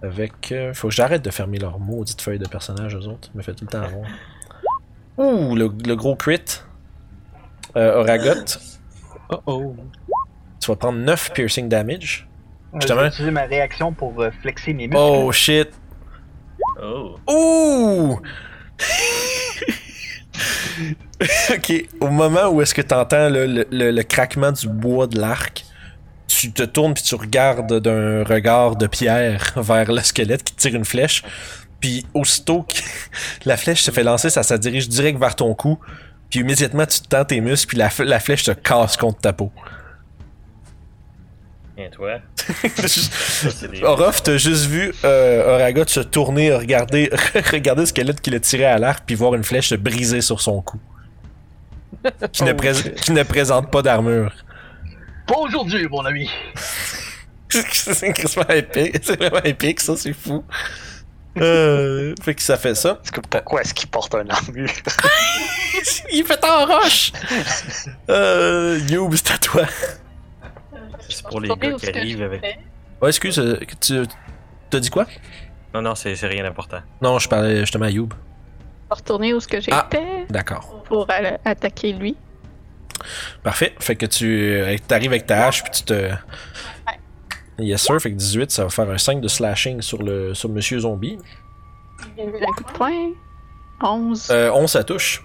Avec. 0.04 0.52
euh, 0.52 0.74
faut 0.74 0.90
que 0.90 0.94
j'arrête 0.94 1.24
de 1.24 1.32
fermer 1.32 1.58
leurs 1.60 1.80
maudites 1.80 2.22
feuilles 2.22 2.40
de 2.40 2.48
personnages, 2.48 2.96
eux 2.96 3.08
autres. 3.08 3.28
Ça 3.28 3.32
me 3.36 3.42
fait 3.42 3.54
tout 3.56 3.66
le 3.66 3.72
temps 3.72 3.82
avoir. 3.82 4.08
Ouh, 5.18 5.56
le, 5.56 5.72
le 5.86 5.96
gros 5.96 6.16
crit. 6.16 6.42
Euh, 7.76 8.02
Oragot, 8.02 8.46
Oh 9.30 9.40
oh. 9.48 9.76
tu 10.60 10.70
vas 10.70 10.76
prendre 10.76 11.00
9 11.00 11.32
piercing 11.34 11.70
damage. 11.70 12.28
Euh, 12.74 12.78
Justement. 12.80 13.00
Je 13.00 13.04
vais 13.04 13.08
utiliser 13.10 13.32
ma 13.32 13.44
réaction 13.44 13.94
pour 13.94 14.22
euh, 14.22 14.30
flexer 14.42 14.74
mes 14.74 14.88
muscles. 14.88 15.02
Oh 15.02 15.32
shit. 15.32 15.70
Oh. 16.82 17.16
Ouh! 17.30 18.20
ok, 21.52 21.86
au 22.02 22.08
moment 22.10 22.50
où 22.50 22.62
est-ce 22.62 22.74
que 22.74 22.82
t'entends 22.82 23.30
le, 23.30 23.46
le, 23.46 23.66
le- 23.72 23.92
le 23.92 24.04
craquement 24.04 24.52
du 24.52 24.68
bois 24.68 25.08
de 25.08 25.20
l'arc, 25.20 25.64
tu 26.48 26.52
te 26.52 26.64
tournes 26.64 26.94
puis 26.94 27.04
tu 27.04 27.16
regardes 27.16 27.80
d'un 27.80 28.24
regard 28.24 28.76
de 28.76 28.88
pierre 28.88 29.54
vers 29.56 29.92
le 29.92 30.02
squelette 30.02 30.44
qui 30.44 30.56
tire 30.56 30.76
une 30.76 30.86
flèche. 30.86 31.24
Puis 31.80 32.06
aussitôt 32.14 32.64
que 32.64 32.76
la 33.46 33.58
flèche 33.58 33.82
se 33.82 33.92
fait 33.92 34.04
lancer, 34.04 34.30
ça 34.30 34.44
se 34.44 34.54
dirige 34.56 34.90
direct 34.90 35.20
vers 35.20 35.36
ton 35.36 35.54
cou. 35.54 35.80
Puis 36.30 36.42
immédiatement 36.42 36.86
tu 36.86 37.00
te 37.00 37.08
tends 37.08 37.26
tes 37.26 37.42
muscles 37.42 37.68
puis 37.68 37.78
la, 37.78 38.20
flèche 38.20 38.44
te 38.44 38.52
casse 38.52 38.98
contre 38.98 39.20
ta 39.20 39.34
peau. 39.34 39.52
Et 41.78 41.90
toi? 41.90 42.20
Orof, 43.84 44.22
t'as 44.22 44.38
juste 44.38 44.66
vu 44.66 44.94
euh, 45.04 45.56
Oragot 45.56 45.88
se 45.88 46.02
tourner, 46.02 46.54
regarder, 46.54 47.10
regarder 47.52 47.82
le 47.82 47.86
squelette 47.88 48.22
qu'il 48.22 48.36
a 48.36 48.40
tiré 48.40 48.66
à 48.66 48.78
l'arc, 48.78 49.04
puis 49.08 49.16
voir 49.16 49.34
une 49.34 49.44
flèche 49.44 49.70
se 49.70 49.76
briser 49.76 50.22
sur 50.22 50.40
son 50.40 50.62
cou. 50.62 50.80
Qui, 52.32 52.44
ne, 52.44 52.52
Oh, 52.52 52.90
qui 53.02 53.12
ne 53.12 53.24
présente 53.24 53.72
pas 53.72 53.82
d'armure. 53.82 54.34
Pas 55.28 55.38
aujourd'hui, 55.38 55.88
mon 55.90 56.06
ami. 56.06 56.30
c'est 57.50 58.14
crissement 58.14 58.48
épique. 58.50 58.98
C'est 59.04 59.18
vraiment 59.18 59.44
épique, 59.44 59.80
ça, 59.80 59.96
c'est 59.96 60.14
fou. 60.14 60.44
Euh, 61.40 62.14
fait 62.22 62.36
que 62.36 62.42
ça 62.44 62.58
fait 62.58 62.76
ça. 62.76 63.00
Est-ce 63.04 63.12
que 63.12 63.22
pourquoi 63.22 63.62
est-ce 63.62 63.74
qu'il 63.74 63.90
porte 63.90 64.14
un 64.14 64.28
armure? 64.30 64.70
Il 66.12 66.24
fait 66.24 66.46
en 66.46 66.66
roche! 66.68 67.12
Euh, 68.10 68.80
Youb, 68.90 69.16
c'est 69.16 69.32
à 69.32 69.38
toi. 69.40 69.64
C'est 71.10 71.24
pour 71.24 71.42
les 71.42 71.50
gars 71.50 71.74
qui 71.74 71.90
arrivent 71.90 72.22
avec. 72.22 72.60
Ouais, 73.02 73.10
excuse, 73.10 73.40
euh, 73.40 73.60
tu 73.82 74.04
t'as 74.70 74.80
dit 74.80 74.90
quoi? 74.92 75.06
Non, 75.74 75.82
non, 75.82 75.96
c'est 75.96 76.16
c'est 76.16 76.28
rien 76.28 76.44
d'important. 76.44 76.82
Non, 77.02 77.18
je 77.18 77.28
parlais 77.28 77.62
justement 77.62 77.86
à 77.86 77.90
Youb. 77.90 78.14
Retourner 78.92 79.34
où 79.34 79.40
ce 79.40 79.48
que 79.48 79.60
j'étais 79.60 79.74
Ah. 79.74 79.90
D'accord. 80.30 80.84
pour 80.84 81.10
aller 81.10 81.38
attaquer 81.46 81.94
lui. 81.94 82.16
Parfait. 83.44 83.76
Fait 83.80 83.96
que 83.96 84.06
tu 84.06 84.54
euh, 84.54 84.76
t'arrives 84.88 85.12
avec 85.12 85.26
ta 85.26 85.48
hache, 85.48 85.64
puis 85.64 85.72
tu 85.72 85.84
te. 85.84 86.12
Yes, 87.60 87.82
sir. 87.82 88.02
Fait 88.02 88.12
que 88.12 88.16
18, 88.16 88.52
ça 88.52 88.64
va 88.64 88.70
faire 88.70 88.90
un 88.90 88.98
5 88.98 89.22
de 89.22 89.28
slashing 89.28 89.82
sur 89.82 90.02
le 90.02 90.34
sur 90.34 90.50
Monsieur 90.50 90.80
Zombie. 90.80 91.18
Un 92.18 92.54
coup 92.54 92.64
de 92.64 92.72
poing. 92.78 93.12
11. 93.82 94.30
Euh, 94.32 94.52
11, 94.52 94.72
ça 94.72 94.84
touche. 94.84 95.24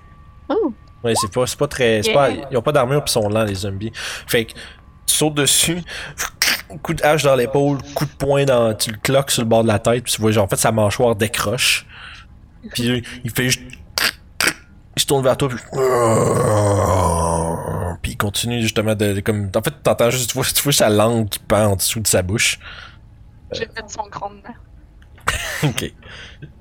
Oh! 0.49 0.73
Ouais, 1.05 1.15
c'est 1.15 1.33
pas, 1.33 1.45
pas 1.59 1.69
très. 1.69 2.01
Yeah. 2.01 2.15
Pas, 2.15 2.31
ils 2.51 2.57
ont 2.57 2.63
pas 2.63 2.73
d'armure 2.73 3.05
pis 3.05 3.13
sont 3.13 3.29
lents, 3.29 3.45
les 3.45 3.55
zombies. 3.55 3.93
Fait 3.95 4.47
que 4.47 4.53
tu 4.53 5.15
sautes 5.15 5.35
dessus, 5.35 5.83
coup 6.83 6.95
de 6.95 7.03
hache 7.05 7.23
dans 7.23 7.37
l'épaule, 7.37 7.79
coup 7.95 8.05
de 8.05 8.11
poing 8.11 8.45
dans. 8.45 8.75
Tu 8.75 8.91
le 8.91 8.99
cloques 8.99 9.31
sur 9.31 9.43
le 9.43 9.49
bord 9.49 9.63
de 9.63 9.69
la 9.69 9.79
tête, 9.79 10.05
pis 10.05 10.13
tu 10.13 10.21
vois, 10.21 10.33
genre, 10.33 10.45
en 10.45 10.49
fait, 10.49 10.57
sa 10.57 10.73
mâchoire 10.73 11.15
décroche. 11.15 11.87
Puis 12.73 13.03
il 13.25 13.31
fait 13.31 13.45
juste. 13.45 13.63
Il 14.97 15.03
se 15.03 15.07
tourne 15.07 15.23
vers 15.23 15.37
toi, 15.37 15.49
puis. 15.49 15.59
Puis 18.03 18.13
il 18.13 18.17
continue 18.17 18.61
justement 18.63 18.95
de. 18.95 19.15
de- 19.15 19.21
comme, 19.21 19.51
en 19.55 19.63
fait, 19.63 19.75
t'entends 19.83 20.11
juste. 20.11 20.31
Tu 20.31 20.35
vois, 20.35 20.45
tu 20.45 20.63
vois 20.63 20.73
sa 20.73 20.89
langue 20.89 21.29
qui 21.29 21.39
pend 21.39 21.67
en 21.73 21.77
dessous 21.77 22.01
de 22.01 22.07
sa 22.07 22.23
bouche. 22.23 22.59
J'ai 23.53 23.67
fait 23.67 23.85
son 23.89 24.07
grand 24.11 24.31
ok. 25.63 25.93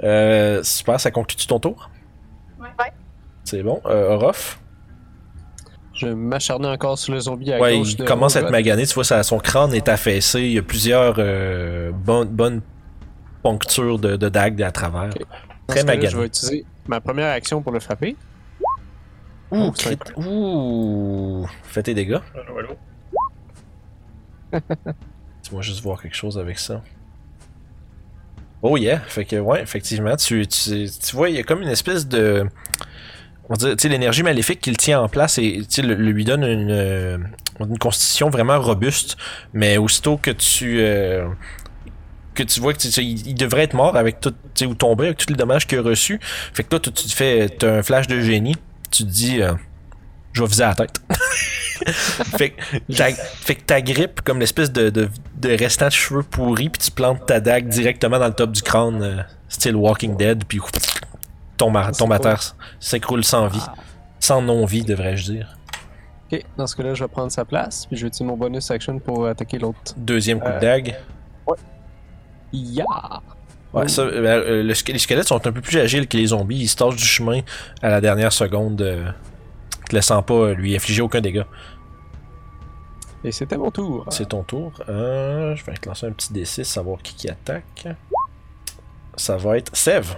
Euh, 0.04 0.62
super, 0.64 1.00
ça 1.00 1.10
conclut 1.12 1.38
ton 1.48 1.60
tour? 1.60 1.90
Ouais. 2.60 2.68
C'est 3.46 3.64
bon. 3.64 3.82
Euh, 3.86 4.10
Orof? 4.12 4.60
Je 5.94 6.08
m'acharnais 6.08 6.68
encore 6.68 6.98
sur 6.98 7.14
le 7.14 7.20
zombie 7.20 7.52
à 7.54 7.60
Ouais, 7.60 7.78
gauche. 7.78 7.94
il 7.98 8.06
commence 8.06 8.36
à 8.36 8.42
être 8.42 8.52
magané. 8.52 8.86
Tu 8.86 8.94
vois, 8.94 9.04
ça, 9.04 9.24
son 9.24 9.40
crâne 9.40 9.74
est 9.74 9.88
affaissé. 9.90 10.42
Il 10.42 10.52
y 10.52 10.58
a 10.60 10.62
plusieurs 10.64 11.16
euh, 11.18 11.92
bonnes, 11.92 12.30
bonnes 12.30 12.62
ponctures 13.42 13.98
de, 14.00 14.16
de 14.16 14.30
dagues 14.30 14.62
à 14.62 14.72
travers. 14.72 15.10
Très 15.68 15.84
magané. 15.84 16.10
Je 16.10 16.18
vais 16.18 16.28
utiliser 16.28 16.66
ma 16.88 17.00
première 17.02 17.32
action 17.32 17.62
pour 17.62 17.72
le 17.72 17.80
frapper. 17.80 18.16
Ouh, 19.52 19.68
Oh, 19.68 19.72
crit- 19.72 19.98
Ouh, 20.18 21.48
fais 21.64 21.84
tes 21.84 21.94
dégâts. 21.94 22.20
Allô, 22.36 22.58
allô? 22.60 22.76
Dis-moi 25.44 25.62
juste 25.62 25.82
voir 25.82 26.02
quelque 26.02 26.16
chose 26.16 26.38
avec 26.38 26.60
ça. 26.60 26.82
Oh 28.62 28.76
yeah, 28.76 29.00
fait 29.00 29.26
que 29.26 29.36
ouais, 29.38 29.62
effectivement, 29.62 30.16
tu, 30.16 30.48
tu, 30.48 30.88
tu 30.90 31.16
vois, 31.16 31.30
il 31.30 31.36
y 31.36 31.40
a 31.40 31.44
comme 31.44 31.62
une 31.62 31.70
espèce 31.70 32.08
de... 32.08 32.46
On 33.50 33.54
va 33.54 33.56
dire, 33.58 33.76
tu 33.78 33.84
sais, 33.84 33.88
l'énergie 33.90 34.24
maléfique 34.24 34.60
qu'il 34.60 34.76
tient 34.76 35.00
en 35.00 35.08
place 35.08 35.38
et 35.38 35.62
le- 35.78 35.94
lui 35.94 36.26
donne 36.26 36.44
une, 36.44 36.72
euh, 36.72 37.18
une 37.62 37.78
constitution 37.78 38.30
vraiment 38.30 38.60
robuste, 38.60 39.16
mais 39.54 39.78
aussitôt 39.78 40.18
que 40.18 40.32
tu... 40.32 40.80
euh, 40.82 41.30
que 42.34 42.44
tu 42.44 42.60
vois 42.60 42.74
que 42.74 42.80
tu- 42.80 42.90
il 43.02 43.26
il 43.28 43.36
devrait 43.36 43.64
être 43.64 43.74
mort 43.74 43.96
avec 43.96 44.20
tout, 44.20 44.34
ou 44.66 44.74
tomber 44.76 45.06
avec 45.06 45.18
tous 45.18 45.30
les 45.30 45.36
dommages 45.38 45.66
qu'il 45.66 45.80
a 45.80 45.82
reçus. 45.82 46.20
Fait 46.54 46.64
que 46.64 46.76
là, 46.76 46.80
tu, 46.82 46.92
tu 46.92 47.06
te 47.08 47.14
fais, 47.14 47.48
t'as 47.48 47.78
un 47.78 47.84
flash 47.84 48.08
de 48.08 48.20
génie. 48.20 48.56
Tu 48.92 49.04
te 49.04 49.10
dis, 49.10 49.42
euh, 49.42 49.54
je 50.34 50.42
vais 50.42 50.48
viser 50.48 50.64
à 50.64 50.70
la 50.70 50.76
tête. 50.76 51.02
fait, 52.38 52.52
que 52.52 52.94
ta, 52.96 53.10
fait 53.12 53.56
que 53.56 53.62
ta 53.62 53.82
grippe 53.82 54.22
comme 54.22 54.40
l'espèce 54.40 54.72
de, 54.72 54.90
de, 54.90 55.10
de 55.36 55.50
restant 55.58 55.88
de 55.88 55.92
cheveux 55.92 56.24
pourris, 56.24 56.70
puis 56.70 56.82
tu 56.82 56.92
plantes 56.92 57.26
ta 57.26 57.40
dague 57.40 57.68
directement 57.68 58.20
dans 58.20 58.28
le 58.28 58.34
top 58.34 58.52
du 58.52 58.62
crâne, 58.62 59.02
euh, 59.04 59.22
style 59.50 59.76
Walking 59.76 60.16
Dead, 60.18 60.44
puis 60.46 60.60
tombe 61.58 61.78
à, 61.78 61.92
tombe 61.92 62.14
à 62.14 62.20
terre, 62.20 62.56
s'écroule 62.80 63.24
sans 63.24 63.48
vie. 63.48 63.62
Sans 64.20 64.42
non-vie, 64.42 64.84
devrais-je 64.84 65.32
dire. 65.32 65.58
Ok, 66.32 66.44
dans 66.58 66.68
ce 66.68 66.76
cas-là, 66.76 66.94
je 66.94 67.04
vais 67.04 67.08
prendre 67.08 67.32
sa 67.32 67.46
place, 67.46 67.86
puis 67.86 67.96
je 67.96 68.02
vais 68.02 68.08
utiliser 68.08 68.26
mon 68.26 68.36
bonus 68.36 68.70
action 68.72 69.00
pour 69.00 69.28
attaquer 69.28 69.60
l'autre. 69.60 69.94
Deuxième 69.96 70.40
coup 70.40 70.48
de 70.50 70.54
Euh, 70.54 70.60
dague. 70.60 70.96
Ya! 72.52 72.86
Ouais, 73.74 73.88
ça, 73.88 74.02
euh, 74.04 74.12
euh, 74.26 74.64
le 74.64 74.74
squelette- 74.74 74.94
les 74.94 75.00
squelettes 75.00 75.28
sont 75.28 75.46
un 75.48 75.52
peu 75.52 75.62
plus 75.62 75.78
agiles 75.78 76.08
que 76.08 76.18
les 76.18 76.28
zombies. 76.28 76.58
Ils 76.60 76.68
se 76.68 76.76
tâchent 76.76 76.96
du 76.96 77.04
chemin 77.06 77.42
à 77.82 77.90
la 77.90 78.02
dernière 78.02 78.32
seconde, 78.34 78.82
euh, 78.82 79.12
te 79.90 79.96
laissant 79.96 80.22
pas 80.24 80.34
euh, 80.34 80.54
lui 80.54 80.76
infliger 80.76 81.02
aucun 81.02 81.22
dégât. 81.22 81.46
Et 83.24 83.32
c'était 83.32 83.58
mon 83.58 83.72
tour. 83.72 84.06
C'est 84.10 84.30
ton 84.30 84.44
tour. 84.44 84.72
Euh, 84.88 85.56
je 85.56 85.66
vais 85.66 85.74
te 85.74 85.90
lancer 85.90 86.06
un 86.06 86.12
petit 86.12 86.32
D6, 86.32 86.64
savoir 86.64 87.02
qui 87.02 87.14
qui 87.16 87.30
attaque. 87.30 87.88
Ça 89.16 89.36
va 89.38 89.58
être 89.58 89.76
Sev. 89.76 90.16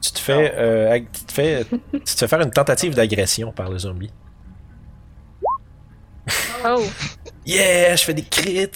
Tu 0.00 0.12
te 0.12 0.18
fais, 0.20 0.54
euh, 0.56 0.92
ag- 0.92 1.08
tu 1.12 1.24
te 1.24 1.32
fais, 1.32 1.64
tu 1.92 2.00
te 2.00 2.10
fais 2.18 2.28
faire 2.28 2.40
une 2.40 2.52
tentative 2.52 2.94
d'agression 2.94 3.50
par 3.52 3.68
le 3.68 3.78
zombie. 3.78 4.12
Oh! 6.64 6.82
Yeah, 7.46 7.96
je 7.96 8.04
fais 8.04 8.12
des 8.12 8.24
crits. 8.24 8.68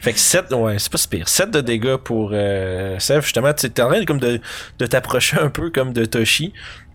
Fait 0.00 0.12
que 0.12 0.18
7, 0.18 0.52
ouais, 0.52 0.78
c'est 0.78 0.92
pas 0.92 0.98
si 0.98 1.08
pire. 1.08 1.28
7 1.28 1.50
de 1.50 1.60
dégâts 1.60 1.96
pour 1.96 2.30
euh, 2.32 2.98
Sev. 2.98 3.22
Justement, 3.22 3.52
tu 3.52 3.66
es 3.66 3.80
en 3.80 3.88
train 3.88 4.04
comme 4.04 4.20
de, 4.20 4.40
de 4.78 4.86
t'approcher 4.86 5.38
un 5.38 5.50
peu 5.50 5.70
comme 5.70 5.92
de 5.92 6.04
Toshi, 6.04 6.52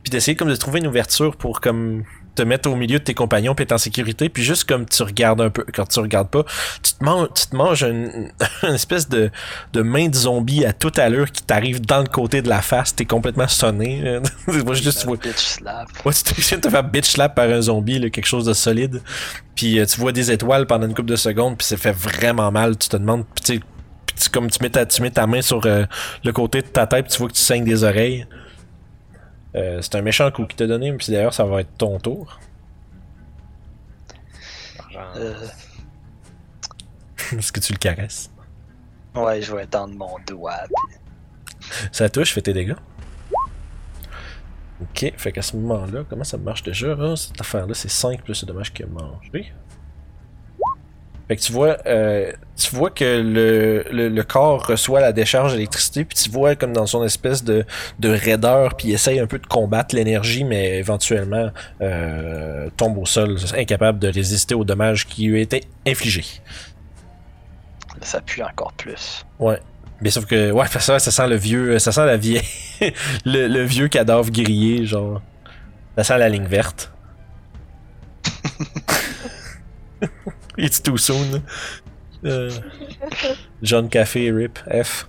puis 0.08 0.12
d'essayer 0.12 0.38
comme 0.38 0.48
de 0.48 0.56
trouver 0.56 0.80
une 0.80 0.88
ouverture 0.88 1.36
pour 1.36 1.60
comme 1.60 2.04
te 2.34 2.42
mettre 2.42 2.70
au 2.70 2.76
milieu 2.78 3.00
de 3.00 3.04
tes 3.04 3.14
compagnons 3.14 3.56
puis 3.56 3.64
être 3.64 3.74
en 3.74 3.78
sécurité, 3.78 4.30
puis 4.30 4.42
juste 4.42 4.64
comme 4.64 4.86
tu 4.86 5.04
regardes 5.04 5.42
un 5.42 5.50
peu, 5.50 5.66
quand 5.74 5.86
tu 5.86 6.00
regardes 6.00 6.30
pas, 6.30 6.46
tu 6.82 6.94
te 6.94 7.04
manges, 7.04 7.28
tu 7.36 7.48
te 7.48 7.56
manges 7.58 7.84
une, 7.84 8.32
une 8.64 8.74
espèce 8.76 9.10
de, 9.10 9.30
de 9.74 9.82
main 9.82 10.08
de 10.08 10.16
zombie 10.16 10.64
à 10.64 10.72
toute 10.72 10.98
allure 10.98 11.30
qui 11.30 11.44
t'arrive 11.44 11.82
dans 11.82 12.00
le 12.00 12.08
côté 12.08 12.42
de 12.42 12.48
la 12.48 12.62
face, 12.62 12.96
t'es 12.96 13.04
complètement 13.04 13.50
sonné. 13.50 14.20
Moi, 14.48 14.74
juste, 14.76 15.02
tu 15.02 15.08
vois, 15.08 15.18
Bitch 15.18 15.36
slap. 15.36 15.88
Ouais, 16.06 16.14
tu 16.14 16.24
t'es- 16.24 16.58
te 16.60 16.70
faire 16.70 16.84
bitch 16.86 17.10
slap 17.10 17.36
par 17.36 17.50
un 17.50 17.60
zombie, 17.62 18.00
là, 18.00 18.10
quelque 18.10 18.28
chose 18.28 18.46
de 18.46 18.54
solide. 18.54 19.02
Puis 19.56 19.80
euh, 19.80 19.86
tu 19.86 20.00
vois 20.00 20.14
des 20.14 20.32
étoiles 20.32 20.68
pendant 20.68 20.88
une 20.88 20.94
couple 20.94 21.10
de 21.10 21.16
secondes, 21.18 21.58
puis 21.58 21.68
ça 21.68 21.76
fait 21.76 21.92
vraiment 21.92 22.50
mal. 22.52 22.78
Tu 22.78 22.88
te 22.88 22.96
demandes, 22.96 23.26
puis 23.36 23.60
tu 23.60 24.30
comme 24.32 24.50
tu 24.50 24.60
mets 24.62 24.70
ta, 24.70 24.86
tu 24.86 25.02
mets 25.02 25.12
ta 25.12 25.28
main 25.28 25.42
sur 25.42 25.62
euh, 25.66 25.86
le 26.24 26.32
côté 26.32 26.62
de 26.62 26.68
ta 26.68 26.88
tête, 26.88 27.06
puis 27.06 27.14
tu 27.14 27.20
vois 27.20 27.28
que 27.28 27.34
tu 27.34 27.42
saignes 27.42 27.66
des 27.66 27.84
oreilles. 27.84 28.26
Euh, 29.58 29.82
c'est 29.82 29.96
un 29.96 30.02
méchant 30.02 30.30
coup 30.32 30.46
qu'il 30.46 30.56
t'a 30.56 30.68
donné, 30.68 30.94
puis 30.94 31.08
d'ailleurs 31.12 31.34
ça 31.34 31.44
va 31.46 31.62
être 31.62 31.76
ton 31.78 32.00
tour. 32.00 32.40
Euh, 35.16 35.48
Est-ce 37.38 37.52
que 37.52 37.60
tu 37.60 37.74
le 37.74 37.78
caresses? 37.80 38.30
ouais, 39.16 39.42
je 39.42 39.56
vais 39.56 39.64
étendre 39.64 39.96
mon 39.96 40.18
doigt. 40.28 40.60
puis- 41.60 41.70
Ça 41.92 42.08
touche, 42.10 42.34
fais 42.34 42.42
tes 42.42 42.54
dégâts. 42.54 42.76
Ok, 44.80 45.12
fait 45.18 45.32
qu'à 45.32 45.42
ce 45.42 45.56
moment-là, 45.58 46.04
comment 46.08 46.24
ça 46.24 46.38
marche 46.38 46.62
déjà? 46.62 46.94
hein? 46.94 47.16
Cette 47.16 47.42
affaire-là, 47.42 47.74
c'est 47.74 47.90
5 47.90 48.22
plus 48.22 48.42
le 48.44 48.48
dommage 48.48 48.72
qu'il 48.72 48.86
a 48.86 48.90
mangé. 48.90 49.52
Fait 51.28 51.36
que 51.36 51.42
tu 51.42 51.52
vois, 51.52 51.78
euh, 51.86 52.32
tu 52.56 52.74
vois 52.74 52.90
que 52.90 53.04
le, 53.04 53.84
le, 53.92 54.08
le 54.08 54.24
corps 54.24 54.66
reçoit 54.66 55.02
la 55.02 55.12
décharge 55.12 55.54
d'électricité, 55.54 56.06
puis 56.06 56.18
tu 56.18 56.30
vois 56.30 56.56
comme 56.56 56.72
dans 56.72 56.86
son 56.86 57.04
espèce 57.04 57.44
de, 57.44 57.66
de 58.00 58.10
raideur, 58.10 58.78
puis 58.78 58.90
il 58.90 58.94
essaye 58.94 59.20
un 59.20 59.28
peu 59.28 59.38
de 59.38 59.46
combattre 59.46 59.94
l'énergie, 59.94 60.46
mais 60.46 60.78
éventuellement 60.78 61.52
euh, 61.82 62.70
tombe 62.78 62.98
au 62.98 63.06
sol, 63.06 63.38
incapable 63.58 64.00
de 64.00 64.08
résister 64.08 64.56
aux 64.56 64.64
dommages 64.64 65.06
qui 65.06 65.28
lui 65.28 65.42
étaient 65.42 65.66
infligés. 65.86 66.26
Ça 68.02 68.22
pue 68.22 68.42
encore 68.42 68.72
plus. 68.74 69.26
Ouais. 69.40 69.60
Mais 70.00 70.12
sauf 70.12 70.26
que, 70.26 70.52
ouais, 70.52 70.68
ça, 70.68 71.00
ça 71.00 71.12
sent 71.12 71.28
le 71.28 71.36
vieux, 71.36 71.80
ça 71.80 71.92
sent 71.92 72.06
la 72.06 72.18
vieille, 72.18 72.44
le, 73.26 73.48
le 73.48 73.64
vieux 73.64 73.90
cadavre 73.90 74.32
grillé, 74.32 74.86
genre. 74.86 75.22
Ça 75.98 76.04
sent 76.04 76.18
la 76.20 76.30
ligne 76.30 76.46
verte. 76.46 76.92
It's 80.66 80.82
too 80.82 80.98
soon. 80.98 81.42
Euh, 82.26 82.50
John 83.62 83.90
Café, 83.90 84.32
RIP, 84.32 84.58
F. 84.84 85.08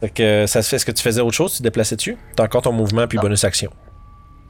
Fait 0.00 0.10
que 0.10 0.46
ça 0.46 0.62
se 0.62 0.68
fait, 0.68 0.76
est-ce 0.76 0.86
que 0.86 0.90
tu 0.92 1.02
faisais 1.02 1.20
autre 1.20 1.36
chose? 1.36 1.52
Tu 1.52 1.58
te 1.58 1.62
déplaçais 1.62 1.94
dessus? 1.96 2.16
T'as 2.34 2.44
encore 2.44 2.62
ton 2.62 2.72
mouvement 2.72 3.06
puis 3.06 3.18
Non. 3.18 3.22
bonus 3.22 3.44
action. 3.44 3.70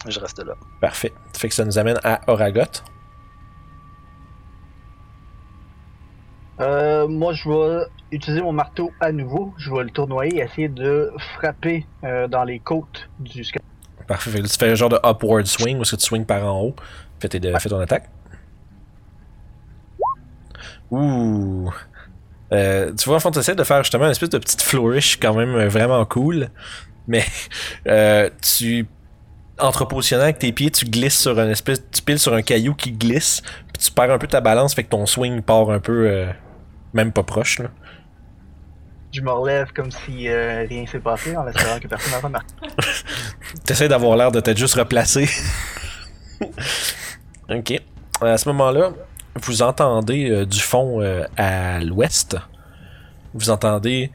Je 0.08 0.18
reste 0.18 0.42
là. 0.44 0.54
Parfait. 0.80 1.12
Fait 1.36 1.48
que 1.48 1.54
ça 1.54 1.64
nous 1.64 1.78
amène 1.78 1.98
à 2.04 2.20
Oragot. 2.26 2.62
Euh, 6.60 7.06
moi, 7.08 7.32
je 7.32 7.48
vais 7.48 7.84
utiliser 8.12 8.42
mon 8.42 8.52
marteau 8.52 8.92
à 9.00 9.12
nouveau. 9.12 9.52
Je 9.58 9.70
vais 9.72 9.82
le 9.84 9.90
tournoyer 9.90 10.38
et 10.38 10.42
essayer 10.42 10.68
de 10.68 11.12
frapper 11.36 11.86
euh, 12.04 12.28
dans 12.28 12.44
les 12.44 12.58
côtes 12.58 13.08
du 13.20 13.44
squelette. 13.44 13.66
Parfait. 14.06 14.30
Tu 14.42 14.48
fais 14.48 14.70
un 14.70 14.74
genre 14.74 14.88
de 14.88 14.98
upward 15.04 15.46
swing 15.46 15.78
où 15.78 15.82
est-ce 15.82 15.92
que 15.92 16.00
tu 16.00 16.06
swings 16.06 16.26
par 16.26 16.44
en 16.46 16.60
haut. 16.62 16.74
Fais, 17.20 17.28
tes, 17.28 17.40
fais 17.58 17.68
ton 17.68 17.78
attaque. 17.80 18.08
Ouh. 20.92 21.70
Euh, 22.52 22.92
tu 22.94 23.08
vois, 23.08 23.16
en 23.16 23.20
fond, 23.20 23.30
tu 23.30 23.38
essaies 23.38 23.54
de 23.54 23.64
faire 23.64 23.82
justement 23.82 24.04
une 24.04 24.10
espèce 24.10 24.30
de 24.30 24.38
petite 24.38 24.62
flourish 24.62 25.18
quand 25.18 25.34
même 25.34 25.54
euh, 25.54 25.68
vraiment 25.68 26.04
cool. 26.04 26.48
Mais 27.08 27.24
euh, 27.88 28.30
tu. 28.40 28.86
Entre 29.58 29.84
positionnant 29.84 30.24
avec 30.24 30.38
tes 30.38 30.50
pieds, 30.52 30.70
tu 30.70 30.84
glisses 30.84 31.18
sur 31.18 31.38
une 31.38 31.50
espèce. 31.50 31.82
Tu 31.90 32.02
piles 32.02 32.18
sur 32.18 32.34
un 32.34 32.42
caillou 32.42 32.74
qui 32.74 32.92
glisse. 32.92 33.42
Puis 33.72 33.84
tu 33.84 33.90
perds 33.90 34.10
un 34.10 34.18
peu 34.18 34.26
ta 34.26 34.40
balance, 34.40 34.74
fait 34.74 34.84
que 34.84 34.90
ton 34.90 35.06
swing 35.06 35.42
part 35.42 35.70
un 35.70 35.80
peu. 35.80 36.06
euh, 36.06 36.26
même 36.94 37.12
pas 37.12 37.22
proche, 37.22 37.58
là. 37.58 37.68
Je 39.12 39.20
me 39.20 39.30
relève 39.30 39.72
comme 39.72 39.90
si 39.90 40.28
euh, 40.28 40.64
rien 40.68 40.86
s'est 40.86 40.98
passé 40.98 41.36
en 41.36 41.46
espérant 41.46 41.78
que 41.78 41.86
personne 41.86 42.12
n'a 42.12 42.20
remarqué. 42.20 42.54
T'essaies 43.64 43.88
d'avoir 43.88 44.16
l'air 44.16 44.32
de 44.32 44.40
t'être 44.40 44.56
juste 44.56 44.74
replacé. 44.74 45.28
ok. 47.50 47.80
À 48.22 48.38
ce 48.38 48.48
moment-là, 48.48 48.92
vous 49.36 49.62
entendez 49.62 50.30
euh, 50.30 50.46
du 50.46 50.60
fond 50.60 51.00
euh, 51.00 51.24
à 51.36 51.80
l'ouest. 51.82 52.36
Vous 53.34 53.50
entendez. 53.50 54.10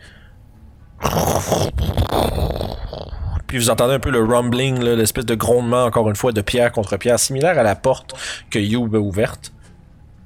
Puis 3.47 3.57
vous 3.57 3.69
entendez 3.69 3.93
un 3.93 3.99
peu 3.99 4.09
le 4.11 4.23
rumbling, 4.23 4.79
l'espèce 4.83 5.25
de 5.25 5.35
grondement, 5.35 5.85
encore 5.85 6.09
une 6.09 6.15
fois, 6.17 6.31
de 6.33 6.41
pierre 6.41 6.71
contre 6.71 6.97
pierre, 6.97 7.17
similaire 7.19 7.57
à 7.57 7.63
la 7.63 7.75
porte 7.75 8.13
que 8.49 8.59
Youb 8.59 8.93
a 8.95 8.99
ouverte. 8.99 9.53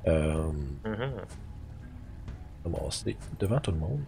Euh, 0.07 0.43
Mhm. 0.85 1.11
Bon, 2.65 2.89
c'est 2.89 3.15
devant 3.39 3.59
tout 3.59 3.71
le 3.71 3.77
monde. 3.77 3.99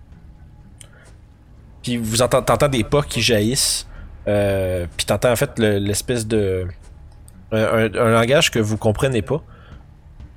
Puis 1.84 1.98
vous 1.98 2.22
entendez, 2.22 2.46
t'entends 2.46 2.70
des 2.70 2.84
pas 2.84 3.02
qui 3.04 3.22
jaillissent. 3.22 3.88
Euh, 4.28 4.86
puis 4.96 5.06
t'entends 5.06 5.32
en 5.32 5.36
fait 5.36 5.58
le- 5.60 5.78
l'espèce 5.80 6.26
de. 6.28 6.68
Un, 7.52 7.58
un- 7.64 7.94
un 7.96 8.10
langage 8.12 8.50
que 8.52 8.60
vous 8.60 8.78
comprenez 8.78 9.22
pas. 9.22 9.44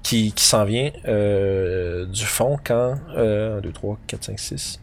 Qui, 0.08 0.32
s'en 0.36 0.64
vient 0.64 0.92
euh, 1.08 2.06
du 2.06 2.24
fond 2.24 2.56
quand. 2.62 2.94
Euh, 3.16 3.58
1, 3.58 3.60
2, 3.60 3.72
3, 3.72 3.98
4, 4.06 4.24
5, 4.24 4.38
6. 4.38 4.80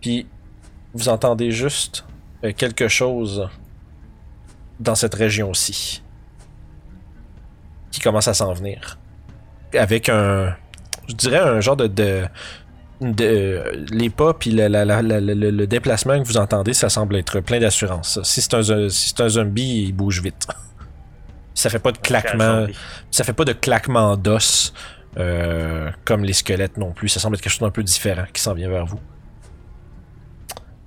Puis 0.00 0.26
vous 0.94 1.08
entendez 1.10 1.50
juste 1.50 2.04
euh, 2.44 2.52
quelque 2.56 2.88
chose 2.88 3.46
dans 4.80 4.94
cette 4.94 5.14
région-ci. 5.14 6.02
Qui 7.90 8.00
commence 8.00 8.26
à 8.26 8.32
s'en 8.34 8.54
venir. 8.54 8.98
Avec 9.74 10.08
un. 10.08 10.56
Je 11.08 11.14
dirais 11.14 11.38
un 11.40 11.60
genre 11.60 11.76
de. 11.76 12.24
les 13.00 14.08
pas 14.10 14.32
puis 14.32 14.50
le, 14.50 14.68
la- 14.68 14.84
la- 14.86 15.02
la- 15.02 15.20
le, 15.20 15.34
le 15.50 15.66
déplacement 15.66 16.18
que 16.22 16.26
vous 16.26 16.38
entendez, 16.38 16.72
ça 16.72 16.88
semble 16.88 17.16
être 17.16 17.40
plein 17.40 17.60
d'assurance. 17.60 18.18
Si 18.22 18.40
c'est 18.40 18.54
un, 18.54 18.62
si 18.88 19.08
c'est 19.10 19.20
un 19.20 19.28
zombie, 19.28 19.84
il 19.88 19.92
bouge 19.92 20.22
vite. 20.22 20.46
Ça 21.54 21.70
fait 21.70 21.78
pas 21.78 21.92
de 21.92 21.98
claquement, 21.98 22.66
ça 23.10 23.24
fait 23.24 23.32
pas 23.32 23.44
de 23.44 23.52
claquement 23.52 24.16
d'os 24.16 24.74
euh, 25.16 25.92
comme 26.04 26.24
les 26.24 26.32
squelettes 26.32 26.76
non 26.76 26.92
plus. 26.92 27.08
Ça 27.08 27.20
semble 27.20 27.36
être 27.36 27.42
quelque 27.42 27.52
chose 27.52 27.60
d'un 27.60 27.70
peu 27.70 27.84
différent 27.84 28.24
qui 28.32 28.42
s'en 28.42 28.54
vient 28.54 28.68
vers 28.68 28.86
vous. 28.86 29.00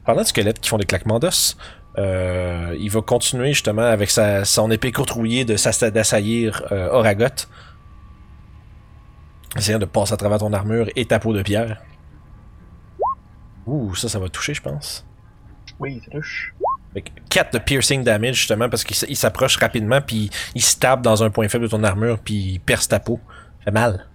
Parlant 0.06 0.22
de 0.22 0.28
squelettes 0.28 0.60
qui 0.60 0.70
font 0.70 0.78
des 0.78 0.86
claquements 0.86 1.20
d'os, 1.20 1.58
euh, 1.98 2.76
il 2.80 2.90
va 2.92 3.02
continuer 3.02 3.54
justement 3.54 3.84
avec 3.84 4.10
sa, 4.10 4.46
son 4.46 4.70
épée 4.70 4.92
courtrouillée 4.92 5.46
de 5.46 5.56
d'assaillir 5.90 6.64
euh, 6.72 6.90
Oragot. 6.92 7.48
Essayant 9.56 9.80
de 9.80 9.86
passer 9.86 10.14
à 10.14 10.18
travers 10.18 10.40
ton 10.40 10.54
armure 10.54 10.90
et 10.96 11.06
ta 11.06 11.20
peau 11.20 11.34
de 11.34 11.42
pierre. 11.42 11.82
Ouh, 13.66 13.96
ça, 13.96 14.08
ça 14.10 14.20
va 14.20 14.30
toucher, 14.30 14.54
je 14.54 14.62
pense. 14.62 15.06
Oui, 15.80 16.02
ça 16.06 16.12
touche. 16.12 16.54
Fait 16.98 17.02
que 17.04 17.10
4 17.30 17.54
de 17.54 17.60
piercing 17.60 18.04
damage, 18.04 18.38
justement, 18.38 18.70
parce 18.70 18.84
qu'il 18.84 19.16
s'approche 19.16 19.58
rapidement, 19.58 20.02
puis 20.02 20.32
il 20.56 20.64
se 20.64 20.78
tape 20.80 21.04
dans 21.04 21.24
un 21.24 21.30
point 21.30 21.48
faible 21.48 21.66
de 21.66 21.70
ton 21.70 21.84
armure, 21.84 22.18
puis 22.18 22.34
il 22.54 22.60
perce 22.60 22.88
ta 22.88 23.00
peau. 23.00 23.20
Ça 23.60 23.66
fait 23.66 23.72
mal. 23.72 24.06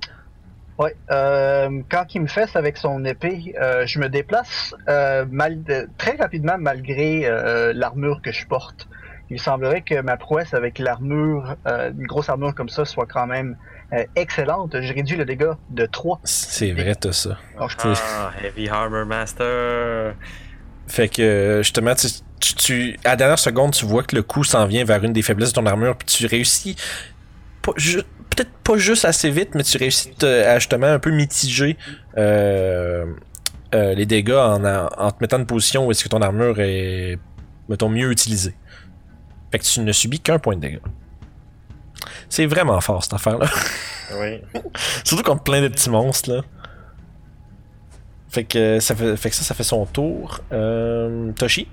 Ouais, 0.78 0.96
euh, 1.12 1.80
quand 1.88 2.12
il 2.16 2.22
me 2.22 2.26
fesse 2.26 2.56
avec 2.56 2.76
son 2.76 3.04
épée, 3.04 3.54
euh, 3.60 3.86
je 3.86 4.00
me 4.00 4.08
déplace 4.08 4.74
euh, 4.88 5.24
mal, 5.30 5.62
de- 5.62 5.88
très 5.96 6.16
rapidement 6.16 6.56
malgré 6.58 7.22
euh, 7.26 7.72
l'armure 7.72 8.20
que 8.20 8.32
je 8.32 8.44
porte. 8.46 8.88
Il 9.30 9.40
semblerait 9.40 9.82
que 9.82 10.00
ma 10.00 10.16
prouesse 10.16 10.52
avec 10.52 10.80
l'armure, 10.80 11.54
euh, 11.68 11.92
une 11.96 12.06
grosse 12.08 12.28
armure 12.30 12.52
comme 12.54 12.68
ça, 12.68 12.84
soit 12.84 13.06
quand 13.06 13.28
même 13.28 13.56
euh, 13.92 14.02
excellente. 14.16 14.74
J'ai 14.80 14.92
réduit 14.92 15.16
le 15.16 15.24
dégât 15.24 15.56
de 15.70 15.86
3. 15.86 16.20
C'est 16.24 16.72
vrai, 16.72 16.96
t'as 16.96 17.12
ça. 17.12 17.38
Donc, 17.58 17.70
je 17.70 17.76
Ah, 17.84 18.32
Heavy 18.42 18.68
Armor 18.68 19.06
Master. 19.06 20.14
Fait 20.88 21.08
que, 21.08 21.60
justement, 21.62 21.94
tu, 21.94 22.08
tu, 22.42 22.54
tu- 22.54 22.98
à 23.04 23.10
la 23.10 23.16
dernière 23.16 23.38
seconde, 23.38 23.72
tu 23.72 23.86
vois 23.86 24.02
que 24.02 24.14
le 24.16 24.22
coup 24.22 24.44
s'en 24.44 24.66
vient 24.66 24.84
vers 24.84 25.02
une 25.04 25.12
des 25.12 25.22
faiblesses 25.22 25.50
de 25.50 25.54
ton 25.54 25.66
armure, 25.66 25.96
puis 25.96 26.06
tu 26.06 26.26
réussis, 26.26 26.76
peut-être 27.62 28.50
pas 28.64 28.76
juste 28.76 29.04
assez 29.04 29.30
vite, 29.30 29.54
mais 29.54 29.62
tu 29.62 29.78
réussis 29.78 30.10
te- 30.10 30.26
à 30.26 30.58
justement 30.58 30.86
un 30.88 30.98
peu 30.98 31.10
mitiger 31.10 31.76
euh, 32.18 33.06
euh, 33.74 33.94
les 33.94 34.06
dégâts 34.06 34.32
en, 34.32 34.58
te 35.10 35.16
mettant 35.20 35.38
en 35.40 35.44
position 35.44 35.86
où 35.86 35.90
est-ce 35.90 36.04
que 36.04 36.08
ton 36.08 36.20
armure 36.22 36.60
est, 36.60 37.18
mettons, 37.68 37.88
mieux 37.88 38.10
utilisée. 38.10 38.54
Fait 39.50 39.58
que 39.58 39.64
tu 39.64 39.80
ne 39.80 39.92
subis 39.92 40.20
qu'un 40.20 40.38
point 40.38 40.56
de 40.56 40.60
dégâts. 40.60 40.80
C'est 42.28 42.46
vraiment 42.46 42.80
fort 42.80 43.02
cette 43.04 43.14
affaire-là. 43.14 43.46
Oui. 44.20 44.42
Surtout 45.04 45.22
contre 45.22 45.42
plein 45.42 45.62
de 45.62 45.68
petits 45.68 45.88
monstres, 45.88 46.30
là. 46.34 46.42
Fait 48.28 48.44
que 48.44 48.78
ça 48.78 48.94
fait, 48.94 49.16
fait 49.16 49.30
que 49.30 49.36
ça, 49.36 49.42
ça 49.42 49.54
fait 49.54 49.62
son 49.62 49.86
tour. 49.86 50.40
Euh, 50.52 51.32
Toshi? 51.32 51.66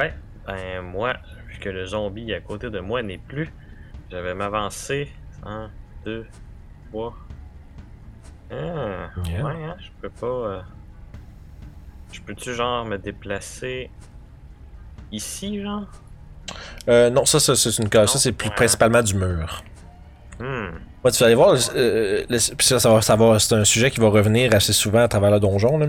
Ouais. 0.00 0.14
Ben, 0.46 0.82
moi, 0.82 1.14
vu 1.48 1.58
que 1.58 1.68
le 1.68 1.84
zombie 1.86 2.32
à 2.32 2.40
côté 2.40 2.70
de 2.70 2.80
moi 2.80 3.02
n'est 3.02 3.18
plus, 3.18 3.52
je 4.10 4.16
vais 4.16 4.34
m'avancer. 4.34 5.10
1, 5.44 5.70
2, 6.04 6.26
3. 6.90 7.14
Ah, 8.52 8.56
Yeah. 9.26 9.44
ouais, 9.44 9.64
hein, 9.64 9.76
je 9.78 9.88
peux 10.00 10.10
pas. 10.10 10.26
euh, 10.26 10.60
Je 12.12 12.20
peux-tu, 12.20 12.54
genre, 12.54 12.84
me 12.84 12.96
déplacer 12.98 13.90
ici, 15.12 15.62
genre? 15.62 15.86
Euh, 16.88 17.10
non, 17.10 17.24
ça, 17.24 17.38
ça, 17.38 17.54
c'est 17.54 17.78
une 17.78 17.88
case. 17.88 18.10
Ça, 18.12 18.18
c'est 18.18 18.32
plus 18.32 18.48
Ouais. 18.48 18.54
principalement 18.56 19.02
du 19.02 19.14
mur. 19.14 19.62
Ouais, 21.02 21.10
tu 21.10 21.18
vas 21.20 21.26
aller 21.26 21.34
voir. 21.34 21.56
euh, 21.76 22.24
le- 22.28 22.38
ça, 22.38 22.78
ça 22.78 22.90
va, 22.92 23.00
ça 23.00 23.16
va- 23.16 23.38
c'est 23.38 23.54
un 23.54 23.64
sujet 23.64 23.90
qui 23.90 24.00
va 24.00 24.08
revenir 24.08 24.54
assez 24.54 24.74
souvent 24.74 25.00
à 25.00 25.08
travers 25.08 25.30
le 25.30 25.40
donjon. 25.40 25.78
là. 25.78 25.86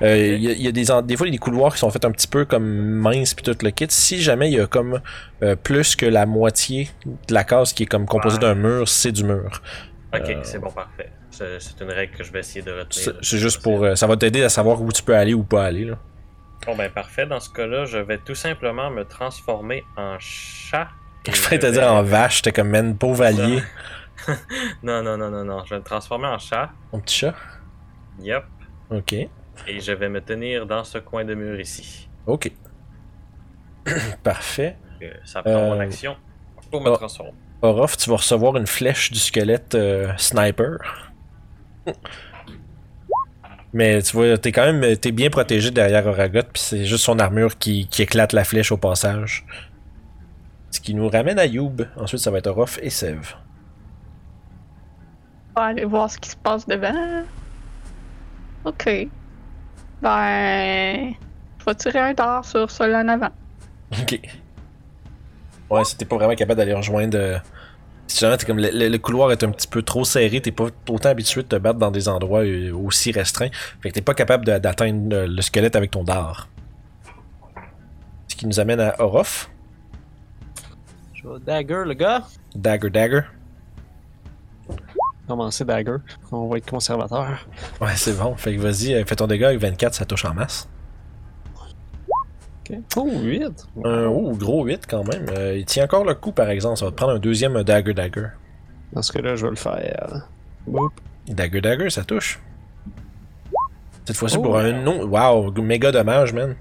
Euh, 0.00 0.16
Il 0.16 0.42
y 0.42 0.48
a, 0.48 0.52
y 0.52 0.68
a 0.68 0.72
des, 0.72 0.84
des 1.06 1.16
fois, 1.18 1.26
il 1.26 1.30
y 1.30 1.32
a 1.32 1.32
des 1.32 1.38
couloirs 1.38 1.74
qui 1.74 1.80
sont 1.80 1.90
faits 1.90 2.04
un 2.06 2.10
petit 2.10 2.26
peu 2.26 2.46
comme 2.46 2.64
minces 2.64 3.34
puis 3.34 3.44
tout 3.44 3.56
le 3.62 3.70
kit. 3.70 3.86
Si 3.90 4.22
jamais 4.22 4.50
il 4.50 4.54
y 4.56 4.60
a 4.60 4.66
comme 4.66 5.00
euh, 5.42 5.54
plus 5.54 5.96
que 5.96 6.06
la 6.06 6.24
moitié 6.24 6.88
de 7.28 7.34
la 7.34 7.44
case 7.44 7.74
qui 7.74 7.82
est 7.82 7.86
comme 7.86 8.06
composée 8.06 8.38
d'un 8.38 8.54
mur, 8.54 8.88
c'est 8.88 9.12
du 9.12 9.24
mur. 9.24 9.60
Ok, 10.14 10.22
Euh, 10.30 10.40
c'est 10.44 10.58
bon, 10.58 10.70
parfait. 10.70 11.10
C'est 11.30 11.80
une 11.82 11.90
règle 11.90 12.16
que 12.16 12.22
je 12.24 12.32
vais 12.32 12.38
essayer 12.40 12.62
de 12.62 12.70
retenir. 12.72 13.16
C'est 13.20 13.38
juste 13.38 13.60
pour. 13.62 13.84
euh, 13.84 13.96
ça 13.96 14.06
va 14.06 14.16
t'aider 14.16 14.42
à 14.44 14.48
savoir 14.48 14.80
où 14.80 14.90
tu 14.92 15.02
peux 15.02 15.16
aller 15.16 15.34
ou 15.34 15.42
pas 15.42 15.64
aller. 15.64 15.84
Là. 15.84 15.96
Bon, 16.64 16.74
ben, 16.76 16.88
parfait. 16.90 17.26
Dans 17.26 17.40
ce 17.40 17.50
cas-là, 17.50 17.84
je 17.84 17.98
vais 17.98 18.18
tout 18.24 18.34
simplement 18.36 18.88
me 18.90 19.04
transformer 19.04 19.82
en 19.98 20.16
chat. 20.20 20.88
Je 21.26 21.32
ferais 21.32 21.58
te 21.58 21.66
vais- 21.66 21.72
dire 21.72 21.90
en 21.92 22.02
vache, 22.02 22.40
t'es 22.42 22.52
comme 22.52 22.68
man, 22.68 22.96
pauvre 22.96 23.24
allié. 23.24 23.62
Non, 24.82 25.02
non, 25.02 25.16
non, 25.16 25.30
non, 25.30 25.44
non. 25.44 25.64
Je 25.64 25.70
vais 25.70 25.78
me 25.80 25.84
transformer 25.84 26.26
en 26.26 26.38
chat. 26.38 26.70
Mon 26.92 27.00
petit 27.00 27.16
chat. 27.16 27.34
Yep. 28.20 28.44
Ok. 28.90 29.12
Et 29.12 29.80
je 29.80 29.92
vais 29.92 30.08
me 30.08 30.20
tenir 30.20 30.66
dans 30.66 30.84
ce 30.84 30.98
coin 30.98 31.24
de 31.24 31.34
mur 31.34 31.58
ici. 31.60 32.08
Ok. 32.26 32.50
Parfait. 34.22 34.76
Euh, 35.02 35.12
Ça 35.24 35.42
prend 35.42 35.50
Euh, 35.52 35.74
mon 35.74 35.80
action 35.80 36.16
pour 36.70 36.80
me 36.80 36.90
oh. 36.90 36.96
transformer. 36.96 37.32
Orof, 37.62 37.96
tu 37.96 38.10
vas 38.10 38.16
recevoir 38.16 38.56
une 38.56 38.66
flèche 38.66 39.10
du 39.10 39.18
squelette 39.18 39.74
euh, 39.74 40.12
sniper. 40.18 40.78
Mais 43.72 44.02
tu 44.02 44.16
vois, 44.16 44.38
t'es 44.38 44.52
quand 44.52 44.70
même 44.72 44.96
t'es 44.96 45.10
bien 45.12 45.30
protégé 45.30 45.70
derrière 45.70 46.06
Oragot, 46.06 46.42
puis 46.52 46.62
c'est 46.62 46.84
juste 46.84 47.04
son 47.04 47.18
armure 47.18 47.58
qui, 47.58 47.88
qui 47.88 48.02
éclate 48.02 48.32
la 48.32 48.44
flèche 48.44 48.70
au 48.70 48.76
passage. 48.76 49.44
Ce 50.70 50.80
qui 50.80 50.94
nous 50.94 51.08
ramène 51.08 51.38
à 51.38 51.46
Youb. 51.46 51.82
Ensuite, 51.96 52.20
ça 52.20 52.30
va 52.30 52.38
être 52.38 52.46
Orof 52.48 52.78
et 52.82 52.90
Sev. 52.90 53.34
On 55.56 55.60
va 55.60 55.66
aller 55.66 55.84
voir 55.84 56.10
ce 56.10 56.18
qui 56.18 56.30
se 56.30 56.36
passe 56.36 56.66
devant. 56.66 57.22
Ok. 58.64 58.88
Ben. 60.02 61.12
Je 61.60 61.64
vais 61.64 61.74
tirer 61.76 61.98
un 61.98 62.12
dard 62.14 62.44
sur 62.44 62.70
celui 62.70 62.94
en 62.94 63.08
avant. 63.08 63.30
Ok. 64.00 64.20
Ouais, 65.70 65.84
si 65.84 65.96
t'es 65.96 66.04
pas 66.04 66.16
vraiment 66.16 66.34
capable 66.34 66.58
d'aller 66.58 66.74
rejoindre. 66.74 67.16
euh, 67.18 67.38
Si 68.06 68.18
jamais 68.20 68.36
t'es 68.36 68.44
comme 68.46 68.58
le, 68.58 68.70
le- 68.72 68.88
le 68.88 68.98
couloir 68.98 69.32
est 69.32 69.42
un 69.44 69.50
petit 69.50 69.66
peu 69.68 69.82
trop 69.82 70.04
serré, 70.04 70.40
t'es 70.40 70.50
pas 70.52 70.66
autant 70.88 71.08
habitué 71.08 71.42
de 71.42 71.48
te 71.48 71.56
battre 71.56 71.78
dans 71.78 71.90
des 71.90 72.08
endroits 72.08 72.44
euh, 72.44 72.72
aussi 72.74 73.12
restreints. 73.12 73.48
Fait 73.80 73.88
que 73.90 73.94
t'es 73.94 74.02
pas 74.02 74.14
capable 74.14 74.44
de- 74.44 74.58
d'atteindre 74.58 75.24
le 75.26 75.42
squelette 75.42 75.76
avec 75.76 75.90
ton 75.92 76.04
dard. 76.04 76.48
Ce 78.28 78.36
qui 78.36 78.46
nous 78.46 78.60
amène 78.60 78.80
à 78.80 78.94
Orof. 79.00 79.50
Je 81.14 81.26
vais 81.28 81.38
dagger 81.40 81.82
le 81.86 81.94
gars. 81.94 82.22
Dagger 82.54 82.90
Dagger. 82.90 83.20
Commencer 85.26 85.64
dagger. 85.64 85.96
On 86.32 86.48
va 86.48 86.58
être 86.58 86.68
conservateur. 86.70 87.46
Ouais, 87.80 87.92
c'est 87.96 88.12
bon. 88.18 88.36
Fait 88.36 88.54
que 88.54 88.60
vas-y, 88.60 88.94
euh, 88.94 89.04
fais 89.06 89.16
ton 89.16 89.26
dégât 89.26 89.48
avec 89.48 89.60
24, 89.60 89.94
ça 89.94 90.04
touche 90.04 90.24
en 90.26 90.34
masse. 90.34 90.68
Ok. 92.70 92.76
Oh, 92.96 93.08
8. 93.22 93.42
Un 93.84 94.04
oh, 94.06 94.32
gros 94.36 94.64
8 94.64 94.86
quand 94.88 95.04
même. 95.04 95.26
Euh, 95.30 95.56
il 95.56 95.64
tient 95.64 95.84
encore 95.84 96.04
le 96.04 96.14
coup 96.14 96.32
par 96.32 96.48
exemple. 96.50 96.76
Ça 96.78 96.84
va 96.86 96.90
te 96.90 96.96
prendre 96.96 97.12
un 97.12 97.18
deuxième 97.18 97.62
Dagger 97.62 97.94
Dagger. 97.94 98.28
Dans 98.92 99.02
ce 99.02 99.12
cas-là, 99.12 99.36
je 99.36 99.44
vais 99.44 99.50
le 99.50 99.56
faire. 99.56 100.28
Boop. 100.66 100.92
Dagger 101.26 101.60
Dagger, 101.60 101.90
ça 101.90 102.04
touche. 102.04 102.40
Cette 104.04 104.16
fois-ci 104.16 104.36
Oh. 104.38 104.42
pour 104.42 104.58
un 104.58 104.72
non. 104.72 105.04
Wow, 105.06 105.50
méga 105.62 105.90
dommage, 105.90 106.32
man. 106.34 106.54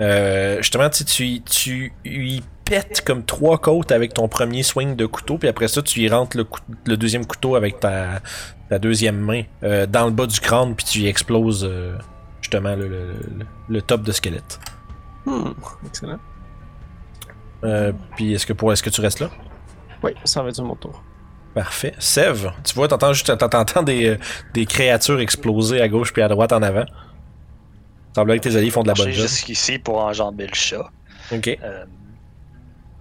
Euh, 0.00 0.58
justement, 0.58 0.90
tu, 0.90 1.04
tu, 1.04 1.24
y- 1.26 1.42
tu 1.42 1.92
lui 2.04 2.42
pètes 2.66 3.02
comme 3.06 3.24
trois 3.24 3.56
côtes 3.58 3.92
avec 3.92 4.12
ton 4.12 4.28
premier 4.28 4.62
swing 4.62 4.96
de 4.96 5.06
couteau, 5.06 5.38
puis 5.38 5.48
après 5.48 5.68
ça, 5.68 5.80
tu 5.82 6.00
y 6.00 6.08
rentres 6.08 6.36
le, 6.36 6.44
cou- 6.44 6.60
le 6.84 6.96
deuxième 6.96 7.24
couteau 7.24 7.54
avec 7.54 7.80
ta, 7.80 8.20
ta 8.68 8.78
deuxième 8.78 9.16
main 9.18 9.42
euh, 9.62 9.86
dans 9.86 10.04
le 10.04 10.10
bas 10.12 10.26
du 10.26 10.38
crâne, 10.40 10.74
puis 10.74 10.84
tu 10.84 10.98
y 11.00 11.06
exploses 11.06 11.64
euh, 11.64 11.96
justement 12.42 12.74
le, 12.76 12.88
le- 12.88 13.12
le- 13.38 13.46
le 13.68 13.82
top 13.82 14.02
de 14.02 14.12
squelette. 14.12 14.60
Hmm. 15.24 15.52
Excellent. 15.86 16.18
Euh, 17.64 17.92
puis 18.16 18.34
est-ce 18.34 18.44
que 18.46 18.52
pour 18.52 18.72
est-ce 18.72 18.82
que 18.82 18.90
tu 18.90 19.00
restes 19.00 19.20
là? 19.20 19.30
Oui, 20.02 20.12
ça 20.24 20.42
va 20.42 20.50
être 20.50 20.62
mon 20.62 20.74
tour. 20.76 21.02
Parfait. 21.54 21.94
Sev, 21.98 22.50
tu 22.64 22.74
vois, 22.74 22.86
t'entends 22.86 23.14
juste 23.14 23.34
t'entends 23.38 23.82
des, 23.82 24.18
des 24.52 24.66
créatures 24.66 25.20
exploser 25.20 25.80
à 25.80 25.88
gauche 25.88 26.12
puis 26.12 26.20
à 26.20 26.28
droite 26.28 26.52
en 26.52 26.60
avant. 26.62 26.84
Semblerait 28.14 28.38
que 28.38 28.48
tes 28.48 28.56
alliés 28.56 28.70
font 28.70 28.82
de 28.82 28.88
la 28.88 28.94
bonne 28.94 29.10
job. 29.10 29.26
jusqu'ici 29.26 29.78
pour 29.78 29.98
enjamber 30.04 30.46
le 30.46 30.54
chat. 30.54 30.90
Ok. 31.32 31.58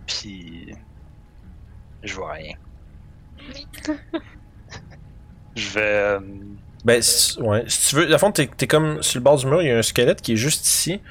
Puis. 0.07 0.73
Je 2.03 2.13
vois 2.15 2.33
rien. 2.33 2.55
je 5.55 5.69
vais. 5.69 5.81
euh, 5.81 6.19
Ben, 6.83 7.01
si, 7.01 7.39
ouais, 7.41 7.63
si 7.67 7.89
tu 7.89 7.95
veux, 7.95 8.13
à 8.13 8.17
fond, 8.17 8.31
t'es 8.31 8.47
t'es 8.47 8.67
comme 8.67 9.01
sur 9.01 9.19
le 9.19 9.23
bord 9.23 9.37
du 9.37 9.45
mur, 9.47 9.61
il 9.61 9.67
y 9.67 9.71
a 9.71 9.77
un 9.77 9.81
squelette 9.81 10.21
qui 10.21 10.33
est 10.33 10.37
juste 10.37 10.65
ici. 10.67 11.01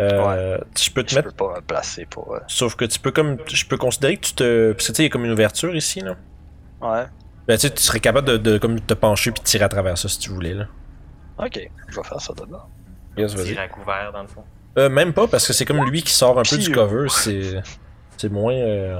Euh, 0.00 0.58
Je 0.76 0.90
peux 0.90 1.04
te 1.04 1.10
je 1.10 1.16
mettre. 1.16 1.28
peux 1.28 1.46
pas 1.46 1.54
me 1.56 1.60
placer 1.60 2.04
pour. 2.06 2.34
euh, 2.34 2.40
Sauf 2.48 2.74
que 2.74 2.84
tu 2.84 2.98
peux 2.98 3.12
comme. 3.12 3.38
Je 3.46 3.64
peux 3.64 3.76
considérer 3.76 4.16
que 4.16 4.26
tu 4.26 4.34
te. 4.34 4.72
Parce 4.72 4.88
que 4.88 4.92
tu 4.92 4.96
sais, 4.96 5.02
il 5.04 5.06
y 5.06 5.08
a 5.08 5.10
comme 5.10 5.24
une 5.24 5.30
ouverture 5.32 5.74
ici, 5.76 6.00
là. 6.00 6.16
Ouais. 6.80 7.04
Ben, 7.46 7.54
tu 7.56 7.60
sais, 7.68 7.70
tu 7.70 7.82
serais 7.82 8.00
capable 8.00 8.26
de, 8.26 8.36
de 8.36 8.58
comme 8.58 8.80
te 8.80 8.94
pencher 8.94 9.30
puis 9.30 9.42
tirer 9.42 9.64
à 9.64 9.68
travers 9.68 9.96
ça 9.96 10.08
si 10.08 10.18
tu 10.18 10.30
voulais, 10.30 10.54
là. 10.54 10.66
Ok, 11.38 11.60
je 11.88 11.96
vais 11.96 12.02
faire 12.06 12.20
ça 12.20 12.32
d'abord. 12.36 12.68
Yes, 13.16 13.34
vas-y. 13.34 13.52
Tire 13.52 13.60
à 13.60 13.68
couvert 13.68 14.10
dans 14.12 14.22
le 14.22 14.28
fond. 14.28 14.44
Euh, 14.78 14.88
même 14.88 15.12
pas, 15.12 15.28
parce 15.28 15.46
que 15.46 15.52
c'est 15.52 15.64
comme 15.64 15.84
lui 15.84 16.02
qui 16.02 16.12
sort 16.12 16.38
un 16.38 16.42
peu 16.42 16.58
du 16.58 16.70
cover, 16.72 17.06
c'est. 17.08 17.62
C'est 18.24 18.32
moins. 18.32 18.54
euh, 18.54 18.98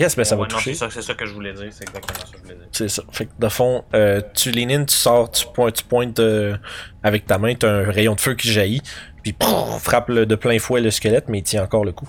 Yes, 0.00 0.16
ben 0.16 0.24
ça 0.24 0.34
Ouais, 0.34 0.42
va 0.42 0.48
non, 0.48 0.56
toucher. 0.56 0.74
C'est 0.74 0.90
ça, 1.02 1.14
que 1.14 1.26
je 1.26 1.32
voulais 1.32 1.52
dire. 1.52 1.68
C'est 1.70 1.84
exactement 1.84 2.18
ça 2.18 2.24
que 2.32 2.38
je 2.38 2.42
voulais 2.42 2.54
dire. 2.56 2.66
C'est 2.72 2.88
ça. 2.88 3.02
Fait 3.12 3.26
que 3.26 3.30
de 3.38 3.48
fond, 3.48 3.84
euh, 3.94 4.20
tu 4.34 4.50
lean 4.50 4.70
in, 4.70 4.84
tu 4.86 4.94
sors, 4.94 5.30
tu 5.30 5.46
pointes, 5.54 5.74
tu 5.76 5.84
pointes 5.84 6.18
euh, 6.18 6.56
avec 7.04 7.26
ta 7.26 7.38
main, 7.38 7.54
t'as 7.54 7.70
un 7.70 7.90
rayon 7.90 8.14
de 8.16 8.20
feu 8.20 8.34
qui 8.34 8.50
jaillit, 8.50 8.82
puis 9.22 9.36
frappe 9.78 10.08
le- 10.08 10.26
de 10.26 10.34
plein 10.34 10.58
fouet 10.58 10.80
le 10.80 10.90
squelette, 10.90 11.28
mais 11.28 11.38
il 11.38 11.42
tient 11.44 11.62
encore 11.62 11.84
le 11.84 11.92
coup. 11.92 12.08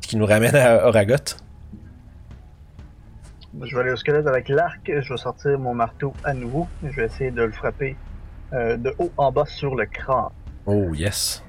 Ce 0.00 0.08
qui 0.08 0.16
nous 0.16 0.26
ramène 0.26 0.56
à 0.56 0.86
Oragot. 0.88 1.14
Je 3.62 3.74
vais 3.76 3.82
aller 3.82 3.92
au 3.92 3.96
squelette 3.96 4.26
avec 4.26 4.48
l'arc, 4.48 4.80
je 4.86 5.08
vais 5.12 5.16
sortir 5.16 5.58
mon 5.58 5.74
marteau 5.74 6.12
à 6.24 6.32
nouveau, 6.34 6.66
je 6.82 6.96
vais 6.96 7.06
essayer 7.06 7.30
de 7.30 7.42
le 7.42 7.52
frapper 7.52 7.96
euh, 8.54 8.76
de 8.76 8.92
haut 8.98 9.12
en 9.16 9.30
bas 9.30 9.44
sur 9.46 9.74
le 9.76 9.86
crâne. 9.86 10.30
Oh 10.66 10.94
yes. 10.94 11.44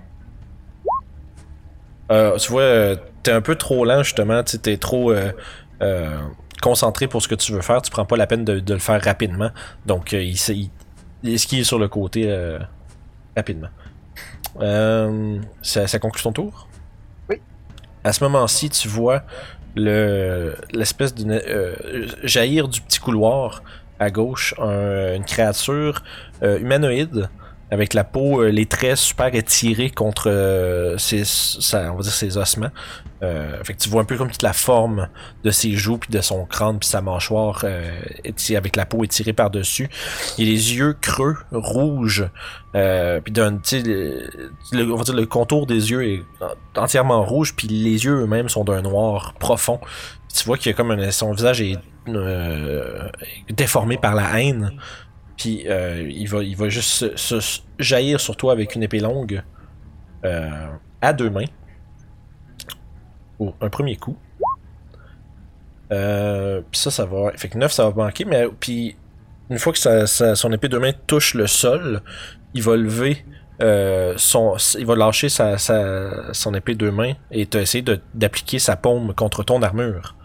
Euh, 2.11 2.37
tu 2.37 2.51
vois, 2.51 2.61
euh, 2.63 2.95
t'es 3.23 3.31
un 3.31 3.41
peu 3.41 3.55
trop 3.55 3.85
lent 3.85 4.03
justement, 4.03 4.43
tu 4.43 4.59
t'es 4.59 4.77
trop 4.77 5.13
euh, 5.13 5.31
concentré 6.61 7.07
pour 7.07 7.21
ce 7.21 7.27
que 7.27 7.35
tu 7.35 7.53
veux 7.53 7.61
faire, 7.61 7.81
tu 7.81 7.89
prends 7.89 8.05
pas 8.05 8.17
la 8.17 8.27
peine 8.27 8.43
de, 8.45 8.59
de 8.59 8.73
le 8.73 8.79
faire 8.79 9.01
rapidement, 9.01 9.49
donc 9.85 10.11
il, 10.11 10.37
s'est- 10.37 10.55
il, 10.57 10.69
il 11.23 11.33
esquive 11.33 11.63
sur 11.63 11.79
le 11.79 11.87
côté 11.87 12.29
rapidement. 13.35 13.69
Ça, 14.59 15.87
ça 15.87 15.99
conclut 15.99 16.21
ton 16.23 16.33
tour? 16.33 16.67
Oui. 17.29 17.37
À 18.03 18.11
ce 18.13 18.23
moment-ci, 18.23 18.69
tu 18.69 18.87
vois 18.87 19.23
le 19.75 20.55
l'espèce 20.73 21.15
de 21.15 21.41
jaillir 22.23 22.67
du 22.67 22.81
petit 22.81 22.99
couloir 22.99 23.63
à 23.99 24.09
gauche 24.11 24.53
un- 24.59 25.15
une 25.15 25.23
créature 25.23 26.03
humanoïde 26.41 27.29
avec 27.71 27.93
la 27.93 28.03
peau, 28.03 28.41
euh, 28.43 28.49
les 28.49 28.65
traits 28.65 28.97
super 28.97 29.33
étirés 29.33 29.89
contre 29.89 30.29
euh, 30.29 30.97
ses, 30.97 31.23
sa- 31.25 31.91
on 31.93 31.95
va 31.95 32.03
dire 32.03 32.11
ses 32.11 32.37
ossements. 32.37 32.69
Euh, 33.23 33.63
fait 33.63 33.73
que 33.75 33.79
tu 33.79 33.87
vois 33.87 34.01
un 34.01 34.05
peu 34.05 34.17
comme 34.17 34.29
toute 34.31 34.41
la 34.41 34.51
forme 34.51 35.07
de 35.43 35.51
ses 35.51 35.71
joues 35.73 35.97
puis 35.99 36.09
de 36.11 36.21
son 36.21 36.43
crâne 36.45 36.79
puis 36.79 36.89
sa 36.89 37.01
mâchoire 37.01 37.61
euh, 37.63 37.89
avec 38.57 38.75
la 38.75 38.85
peau 38.85 39.03
étirée 39.03 39.31
par 39.33 39.49
dessus. 39.51 39.89
Il 40.37 40.47
a 40.47 40.51
les 40.51 40.75
yeux 40.75 40.93
creux, 40.99 41.37
rouges, 41.51 42.27
euh, 42.75 43.21
puis 43.21 43.31
d'un, 43.31 43.51
le, 43.73 44.27
le- 44.73 44.91
on 44.91 44.97
va 44.97 45.03
dire 45.03 45.15
le 45.15 45.25
contour 45.25 45.65
des 45.67 45.91
yeux 45.91 46.03
est 46.05 46.23
entièrement 46.75 47.23
rouge 47.23 47.53
puis 47.55 47.67
les 47.67 48.03
yeux 48.05 48.21
eux-mêmes 48.23 48.49
sont 48.49 48.63
d'un 48.63 48.81
noir 48.81 49.33
profond. 49.39 49.79
Tu 50.35 50.43
vois 50.45 50.57
qu'il 50.57 50.71
y 50.71 50.73
a 50.73 50.75
comme 50.75 50.91
un, 50.91 51.11
son 51.11 51.31
visage 51.33 51.61
est 51.61 51.77
euh, 52.07 53.07
déformé 53.49 53.97
par 53.97 54.15
la 54.15 54.41
haine. 54.41 54.71
Puis 55.41 55.63
euh, 55.65 56.07
il, 56.07 56.29
va, 56.29 56.43
il 56.43 56.55
va 56.55 56.69
juste 56.69 57.17
se, 57.17 57.61
jaillir 57.79 58.19
sur 58.19 58.37
toi 58.37 58.53
avec 58.53 58.75
une 58.75 58.83
épée 58.83 58.99
longue 58.99 59.41
euh, 60.23 60.67
à 61.01 61.13
deux 61.13 61.31
mains. 61.31 61.47
Un 63.59 63.69
premier 63.69 63.95
coup. 63.95 64.15
Euh, 65.91 66.61
puis 66.69 66.79
ça, 66.79 66.91
ça 66.91 67.05
va. 67.05 67.31
Fait 67.37 67.49
que 67.49 67.57
9, 67.57 67.71
ça 67.71 67.89
va 67.89 68.03
manquer. 68.05 68.23
Mais 68.23 68.45
puis 68.59 68.95
une 69.49 69.57
fois 69.57 69.73
que 69.73 70.05
son 70.05 70.51
épée 70.51 70.67
de 70.67 70.77
main 70.77 70.91
touche 71.07 71.33
le 71.33 71.47
sol, 71.47 72.03
il 72.53 72.61
va 72.61 72.75
lever 72.75 73.25
son. 74.17 74.57
Il 74.77 74.85
va 74.85 74.95
lâcher 74.95 75.29
sa, 75.29 75.57
son 75.57 76.53
épée 76.53 76.75
de 76.75 76.91
main 76.91 77.13
et 77.31 77.49
essayer 77.55 77.83
d'appliquer 78.13 78.59
sa 78.59 78.75
paume 78.75 79.15
contre 79.15 79.41
ton 79.41 79.63
armure. 79.63 80.15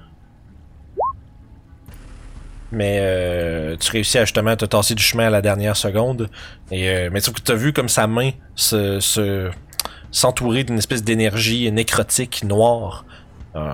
Mais 2.77 2.99
euh, 3.01 3.77
tu 3.79 3.91
réussis 3.91 4.19
à 4.19 4.25
justement 4.27 4.55
te 4.55 4.67
tasser 4.67 4.95
du 4.95 5.03
chemin 5.03 5.29
à 5.29 5.31
la 5.31 5.41
dernière 5.41 5.77
seconde. 5.77 6.29
Et, 6.71 6.89
euh, 6.91 7.09
mais 7.11 7.21
tu 7.23 7.31
as 7.51 7.55
vu 7.55 7.73
comme 7.73 7.89
sa 7.89 8.07
main 8.07 8.31
se, 8.55 9.01
se- 9.01 9.51
s'entourer 10.11 10.63
d'une 10.63 10.77
espèce 10.77 11.03
d'énergie 11.03 11.73
nécrotique 11.73 12.45
noire. 12.45 13.07
Euh, 13.55 13.73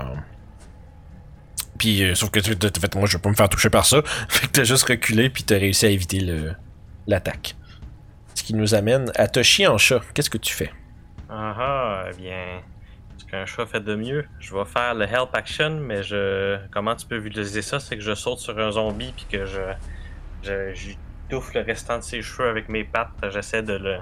puis 1.78 2.04
euh, 2.04 2.14
sauf 2.14 2.30
que 2.30 2.38
tu 2.38 2.52
fait 2.80 2.94
moi 2.94 3.06
je 3.06 3.16
vais 3.16 3.20
pas 3.20 3.30
me 3.30 3.34
faire 3.34 3.48
toucher 3.48 3.70
par 3.70 3.84
ça. 3.86 4.02
Fait 4.28 4.46
que 4.46 4.52
t'as 4.52 4.64
juste 4.64 4.84
reculé 4.88 5.28
puis 5.30 5.42
t'as 5.42 5.58
réussi 5.58 5.86
à 5.86 5.88
éviter 5.90 6.20
l'attaque. 7.08 7.56
Ce 8.34 8.42
qui 8.44 8.54
nous 8.54 8.74
amène 8.74 9.10
à 9.16 9.26
Toshi 9.28 9.66
en 9.66 9.78
chat. 9.78 10.00
Qu'est-ce 10.14 10.30
que 10.30 10.38
tu 10.38 10.54
fais? 10.54 10.70
Ah 11.28 11.54
ah, 11.58 12.04
eh 12.12 12.16
bien. 12.20 12.60
Ce 13.18 13.24
qu'un 13.24 13.46
chat 13.46 13.66
fait 13.66 13.80
de 13.80 13.94
mieux, 13.94 14.24
je 14.40 14.54
vais 14.54 14.64
faire 14.64 14.94
le 14.94 15.04
help 15.04 15.30
action, 15.34 15.70
mais 15.80 16.02
je. 16.02 16.58
Comment 16.72 16.94
tu 16.96 17.06
peux 17.06 17.18
visualiser 17.18 17.62
ça? 17.62 17.78
C'est 17.80 17.96
que 17.96 18.02
je 18.02 18.14
saute 18.14 18.38
sur 18.38 18.58
un 18.58 18.70
zombie 18.72 19.12
puis 19.16 19.26
que 19.30 19.44
je. 19.46 19.60
Je. 20.42 20.74
je 20.74 20.90
touffe 21.28 21.54
le 21.54 21.60
restant 21.62 21.98
de 21.98 22.02
ses 22.02 22.20
cheveux 22.22 22.48
avec 22.48 22.68
mes 22.68 22.84
pattes. 22.84 23.08
J'essaie 23.32 23.62
de 23.62 23.74
le. 23.74 23.96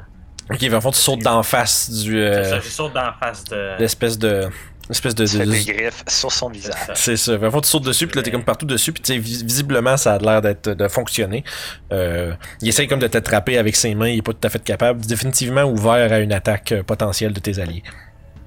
Ok, 0.50 0.62
en 0.72 0.80
fond 0.80 0.90
tu 0.90 0.98
sautes 0.98 1.20
d'en 1.20 1.42
face 1.42 1.90
du. 1.90 2.12
C'est 2.12 2.16
euh, 2.18 2.44
ça, 2.44 2.60
je 2.60 2.68
saute 2.68 2.92
dans 2.94 3.02
la 3.02 3.12
face 3.12 3.44
de. 3.44 3.78
l'espèce 3.78 4.18
de 4.18 4.48
espèce 4.88 5.14
de. 5.14 5.24
De- 5.24 5.44
des 5.50 5.64
griffes 5.64 6.02
sur 6.08 6.32
son 6.32 6.48
visage. 6.48 6.74
c'est 6.94 7.16
ça. 7.16 7.34
En 7.34 7.50
fait, 7.52 7.60
tu 7.60 7.68
sautes 7.68 7.84
dessus, 7.84 8.08
puis 8.08 8.16
là, 8.16 8.22
t'es 8.24 8.32
comme 8.32 8.42
partout 8.42 8.66
dessus, 8.66 8.90
puis 8.92 9.00
tu 9.02 9.12
sais, 9.12 9.18
vis- 9.20 9.44
visiblement, 9.44 9.96
ça 9.96 10.14
a 10.14 10.18
l'air 10.18 10.42
d'être 10.42 10.70
de 10.70 10.88
fonctionner. 10.88 11.44
Euh, 11.92 12.32
il 12.62 12.68
essaye 12.68 12.88
comme 12.88 12.98
de 12.98 13.06
t'attraper 13.06 13.58
avec 13.58 13.76
ses 13.76 13.94
mains, 13.94 14.08
il 14.08 14.18
est 14.18 14.22
pas 14.22 14.32
tout 14.32 14.44
à 14.44 14.50
fait 14.50 14.64
capable. 14.64 15.02
Définitivement 15.02 15.62
ouvert 15.62 16.12
à 16.12 16.18
une 16.18 16.32
attaque 16.32 16.72
euh, 16.72 16.82
potentielle 16.82 17.32
de 17.32 17.38
tes 17.38 17.60
alliés. 17.60 17.84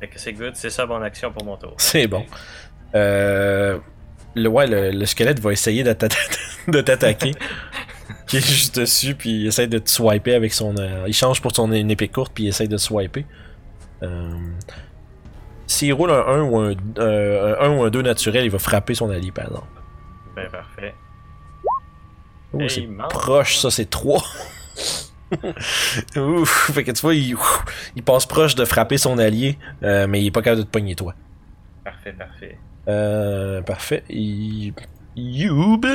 Fait 0.04 0.10
que 0.10 0.20
c'est 0.20 0.34
good, 0.34 0.52
c'est 0.56 0.70
ça 0.70 0.86
mon 0.86 1.02
action 1.02 1.32
pour 1.32 1.46
mon 1.46 1.56
tour. 1.56 1.76
C'est 1.78 2.08
bon. 2.08 2.26
Euh, 2.94 3.80
le, 4.36 4.50
ouais, 4.50 4.68
le, 4.68 4.92
le 4.92 5.06
squelette 5.06 5.40
va 5.40 5.54
essayer 5.54 5.82
de 5.82 5.94
t'atta- 5.94 6.18
de 6.68 6.82
t'attaquer. 6.82 7.32
qui 8.28 8.36
est 8.36 8.46
juste 8.46 8.78
dessus, 8.80 9.16
puis 9.16 9.30
il 9.30 9.48
essaie 9.48 9.68
de 9.68 9.78
te 9.78 9.90
swiper 9.90 10.34
avec 10.36 10.54
son. 10.54 10.76
euh, 10.78 11.06
il 11.08 11.14
change 11.14 11.42
pour 11.42 11.56
son 11.56 11.72
une 11.72 11.90
épée 11.90 12.10
courte, 12.10 12.34
puis 12.36 12.44
il 12.44 12.48
essaie 12.50 12.68
de 12.68 12.76
te 12.76 12.82
swiper. 12.82 13.26
Euh, 14.02 14.38
S'il 15.68 15.94
roule 15.94 16.12
un 16.12 16.20
1 16.28 16.42
ou 16.42 16.58
un, 16.60 16.72
un 16.98 17.56
1 17.62 17.78
ou 17.78 17.84
un 17.84 17.90
2 17.90 18.02
naturel, 18.02 18.44
il 18.44 18.52
va 18.52 18.60
frapper 18.60 18.96
son 18.96 19.10
allié, 19.10 19.32
par 19.32 19.46
exemple. 19.46 19.68
Ben 20.36 20.50
parfait. 20.52 20.94
Hey, 22.60 22.70
c'est 22.70 22.90
proche, 23.10 23.56
ça, 23.58 23.72
c'est 23.72 23.90
3. 23.90 24.22
Ouf, 26.16 26.72
fait 26.74 26.84
que 26.84 26.92
tu 26.92 27.02
vois, 27.02 27.16
il, 27.16 27.36
il 27.96 28.04
passe 28.04 28.26
proche 28.26 28.56
de 28.56 28.66
frapper 28.66 28.98
son 28.98 29.18
allié, 29.18 29.58
euh, 29.84 30.08
mais 30.08 30.22
il 30.22 30.28
est 30.28 30.32
pas 30.32 30.42
capable 30.42 30.62
de 30.62 30.66
te 30.66 30.72
pogner 30.72 30.96
toi. 30.96 31.14
Parfait, 31.84 32.14
parfait. 32.14 32.58
Euh, 32.88 33.62
parfait. 33.62 34.04
Il... 34.10 34.74
Youb. 35.16 35.86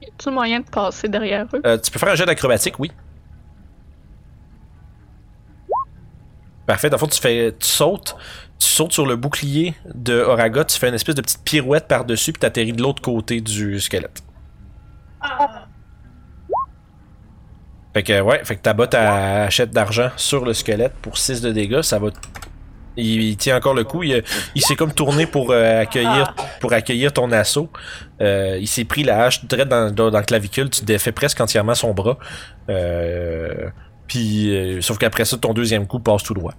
Y 0.00 0.06
a-tu 0.06 0.30
moyen 0.30 0.60
de 0.60 0.64
passer 0.64 1.08
derrière 1.08 1.46
eux? 1.54 1.62
Euh, 1.64 1.78
tu 1.78 1.90
peux 1.90 1.98
faire 1.98 2.10
un 2.10 2.14
jet 2.14 2.26
d'acrobatique, 2.26 2.78
oui. 2.78 2.90
Parfait. 6.66 6.88
Dans 6.90 6.96
le 6.96 7.00
fond, 7.00 7.06
tu 7.06 7.20
fais, 7.20 7.54
tu 7.58 7.66
sautes, 7.66 8.16
tu 8.58 8.66
sautes 8.66 8.92
sur 8.92 9.06
le 9.06 9.16
bouclier 9.16 9.74
de 9.94 10.14
Oraga, 10.14 10.64
tu 10.64 10.78
fais 10.78 10.88
une 10.88 10.94
espèce 10.94 11.16
de 11.16 11.22
petite 11.22 11.42
pirouette 11.44 11.88
par-dessus, 11.88 12.32
puis 12.32 12.40
t'atterris 12.40 12.72
de 12.72 12.82
l'autre 12.82 13.02
côté 13.02 13.40
du 13.40 13.80
squelette. 13.80 14.22
Fait 17.94 18.02
que, 18.02 18.20
ouais, 18.20 18.40
fait 18.44 18.56
que 18.56 18.62
ta 18.62 18.72
botte 18.72 18.94
à 18.94 19.44
achète 19.44 19.70
d'argent 19.70 20.10
sur 20.16 20.44
le 20.44 20.54
squelette 20.54 20.94
pour 21.02 21.18
6 21.18 21.42
de 21.42 21.52
dégâts, 21.52 21.82
ça 21.82 21.98
va. 21.98 22.08
Il, 22.96 23.22
il 23.22 23.36
tient 23.36 23.56
encore 23.56 23.74
le 23.74 23.84
coup. 23.84 24.02
Il, 24.02 24.22
il 24.54 24.62
s'est 24.62 24.76
comme 24.76 24.92
tourné 24.92 25.26
pour 25.26 25.50
euh, 25.50 25.82
accueillir 25.82 26.34
pour 26.60 26.72
accueillir 26.72 27.12
ton 27.12 27.30
assaut. 27.32 27.70
Euh, 28.20 28.58
il 28.60 28.68
s'est 28.68 28.84
pris 28.84 29.02
la 29.02 29.24
hache 29.24 29.44
direct 29.44 29.68
dans, 29.68 29.90
dans, 29.90 30.10
dans 30.10 30.18
le 30.18 30.24
clavicule. 30.24 30.70
Tu 30.70 30.84
défais 30.84 31.12
presque 31.12 31.40
entièrement 31.40 31.74
son 31.74 31.92
bras. 31.92 32.18
Euh, 32.68 33.68
puis, 34.06 34.54
euh, 34.54 34.80
sauf 34.82 34.98
qu'après 34.98 35.24
ça, 35.24 35.38
ton 35.38 35.54
deuxième 35.54 35.86
coup 35.86 36.00
passe 36.00 36.22
tout 36.22 36.34
droit. 36.34 36.54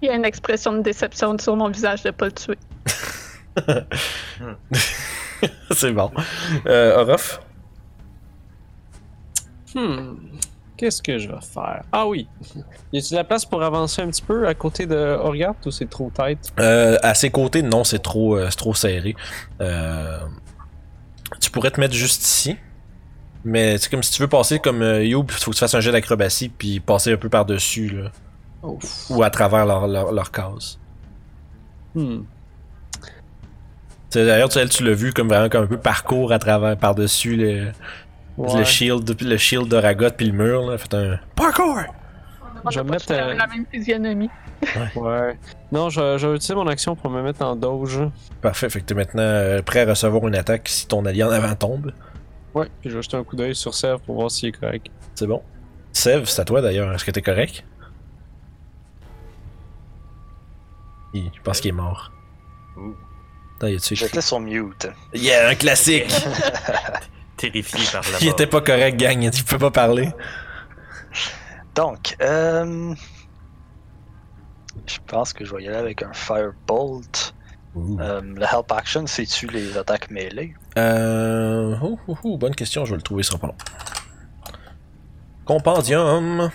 Il 0.00 0.06
y 0.06 0.10
a 0.10 0.14
une 0.14 0.24
expression 0.24 0.72
de 0.72 0.82
déception 0.82 1.36
sur 1.38 1.54
mon 1.54 1.70
visage 1.70 2.02
de 2.02 2.10
pas 2.10 2.26
le 2.26 2.32
tuer. 2.32 2.58
C'est 5.70 5.92
bon. 5.92 6.10
Euh, 6.66 7.00
Orof? 7.00 7.40
Hmm. 9.74 10.14
Qu'est-ce 10.82 11.00
que 11.00 11.16
je 11.16 11.28
vais 11.28 11.40
faire? 11.40 11.84
Ah 11.92 12.08
oui. 12.08 12.26
Y 12.92 12.98
a-t-il 12.98 13.10
de 13.12 13.14
la 13.14 13.22
place 13.22 13.44
pour 13.44 13.62
avancer 13.62 14.02
un 14.02 14.08
petit 14.08 14.20
peu 14.20 14.48
à 14.48 14.54
côté 14.54 14.84
de 14.84 14.96
Orgat 14.96 15.54
ou 15.64 15.70
c'est 15.70 15.88
trop 15.88 16.10
tête? 16.10 16.52
Euh, 16.58 16.98
à 17.04 17.14
ses 17.14 17.30
côtés, 17.30 17.62
non, 17.62 17.84
c'est 17.84 18.00
trop, 18.00 18.36
euh, 18.36 18.48
c'est 18.50 18.56
trop 18.56 18.74
serré. 18.74 19.14
Euh, 19.60 20.18
tu 21.40 21.52
pourrais 21.52 21.70
te 21.70 21.78
mettre 21.78 21.94
juste 21.94 22.24
ici. 22.24 22.56
Mais 23.44 23.78
c'est 23.78 23.92
comme 23.92 24.02
si 24.02 24.10
tu 24.10 24.22
veux 24.22 24.28
passer 24.28 24.58
comme 24.58 24.82
Youb, 24.82 25.26
il 25.28 25.34
faut 25.34 25.52
que 25.52 25.56
tu 25.56 25.60
fasses 25.60 25.74
un 25.76 25.78
jet 25.78 25.92
d'acrobatie 25.92 26.48
puis 26.48 26.80
passer 26.80 27.12
un 27.12 27.16
peu 27.16 27.28
par-dessus, 27.28 27.88
là. 27.88 28.10
Ouf. 28.64 29.08
Ou 29.10 29.22
à 29.22 29.30
travers 29.30 29.64
leur, 29.64 29.86
leur, 29.86 30.10
leur 30.10 30.32
case. 30.32 30.80
Hmm. 31.94 32.22
D'ailleurs, 34.12 34.48
tu, 34.48 34.68
tu 34.68 34.82
l'as 34.82 34.94
vu 34.94 35.12
comme 35.12 35.28
vraiment 35.28 35.48
comme 35.48 35.62
un 35.62 35.68
peu 35.68 35.78
parcours 35.78 36.32
à 36.32 36.40
travers, 36.40 36.76
par-dessus 36.76 37.36
le, 37.36 37.70
Ouais. 38.38 38.58
le 38.58 38.64
shield, 38.64 39.20
le 39.22 39.36
shield 39.36 39.68
de 39.68 39.76
Ragot 39.76 40.10
puis 40.16 40.26
le 40.26 40.32
mur, 40.32 40.62
là. 40.70 40.78
Fait 40.78 40.94
un 40.94 41.18
parcours! 41.36 41.78
On 42.64 42.70
Je 42.70 42.78
vais 42.80 42.90
mettre, 42.90 43.10
euh, 43.10 43.34
la 43.34 43.46
même 43.48 43.66
physionomie. 43.70 44.30
Ouais. 44.94 45.36
Non, 45.72 45.90
je, 45.90 46.16
je 46.18 46.26
vais 46.28 46.36
utiliser 46.36 46.54
mon 46.54 46.68
action 46.68 46.94
pour 46.94 47.10
me 47.10 47.20
mettre 47.20 47.42
en 47.44 47.56
doge. 47.56 47.98
Parfait, 48.40 48.70
fait 48.70 48.80
que 48.80 48.84
t'es 48.86 48.94
maintenant 48.94 49.22
euh, 49.22 49.60
prêt 49.62 49.80
à 49.80 49.90
recevoir 49.90 50.28
une 50.28 50.36
attaque 50.36 50.68
si 50.68 50.86
ton 50.86 51.04
allié 51.04 51.24
en 51.24 51.30
avant 51.30 51.54
tombe. 51.56 51.92
Ouais. 52.54 52.68
Puis 52.80 52.90
je 52.90 52.96
vais 52.96 53.02
jeter 53.02 53.16
un 53.16 53.24
coup 53.24 53.34
d'œil 53.34 53.54
sur 53.56 53.74
Serve 53.74 54.00
pour 54.02 54.14
voir 54.14 54.30
s'il 54.30 54.50
est 54.50 54.52
correct. 54.52 54.86
C'est 55.16 55.26
bon. 55.26 55.42
Sev, 55.92 56.24
c'est 56.26 56.40
à 56.40 56.44
toi 56.44 56.60
d'ailleurs. 56.62 56.92
Est-ce 56.94 57.04
que 57.04 57.10
t'es 57.10 57.22
correct? 57.22 57.64
Il- 61.14 61.30
Je 61.34 61.42
pense 61.42 61.60
qu'il 61.60 61.70
est 61.70 61.72
mort. 61.72 62.12
Ouh. 62.76 62.94
J'étais 63.92 64.20
sur 64.20 64.40
mute. 64.40 64.88
Yeah, 65.14 65.48
un 65.50 65.54
classique! 65.54 66.12
Terrifié 67.42 67.80
par 67.90 68.02
la 68.12 68.18
Il 68.20 68.28
était 68.28 68.46
pas 68.46 68.60
correct, 68.60 68.96
gang. 68.96 69.20
Il 69.20 69.44
peut 69.44 69.58
pas 69.58 69.72
parler. 69.72 70.08
Donc, 71.74 72.16
euh, 72.22 72.94
je 74.86 74.98
pense 75.06 75.32
que 75.32 75.44
je 75.44 75.54
vais 75.54 75.64
y 75.64 75.68
aller 75.68 75.76
avec 75.76 76.02
un 76.02 76.12
Firebolt. 76.12 77.34
Euh, 77.76 78.20
le 78.20 78.42
Help 78.42 78.70
Action, 78.70 79.06
c'est-tu 79.06 79.46
les 79.46 79.76
attaques 79.76 80.10
mêlées? 80.10 80.54
Euh. 80.78 81.74
Oh, 81.82 81.98
oh, 82.06 82.16
oh, 82.22 82.36
bonne 82.36 82.54
question, 82.54 82.84
je 82.84 82.90
vais 82.90 82.96
le 82.96 83.02
trouver 83.02 83.22
sur 83.22 83.38
pas 83.38 83.46
long. 83.46 83.56
Compendium. 85.44 86.50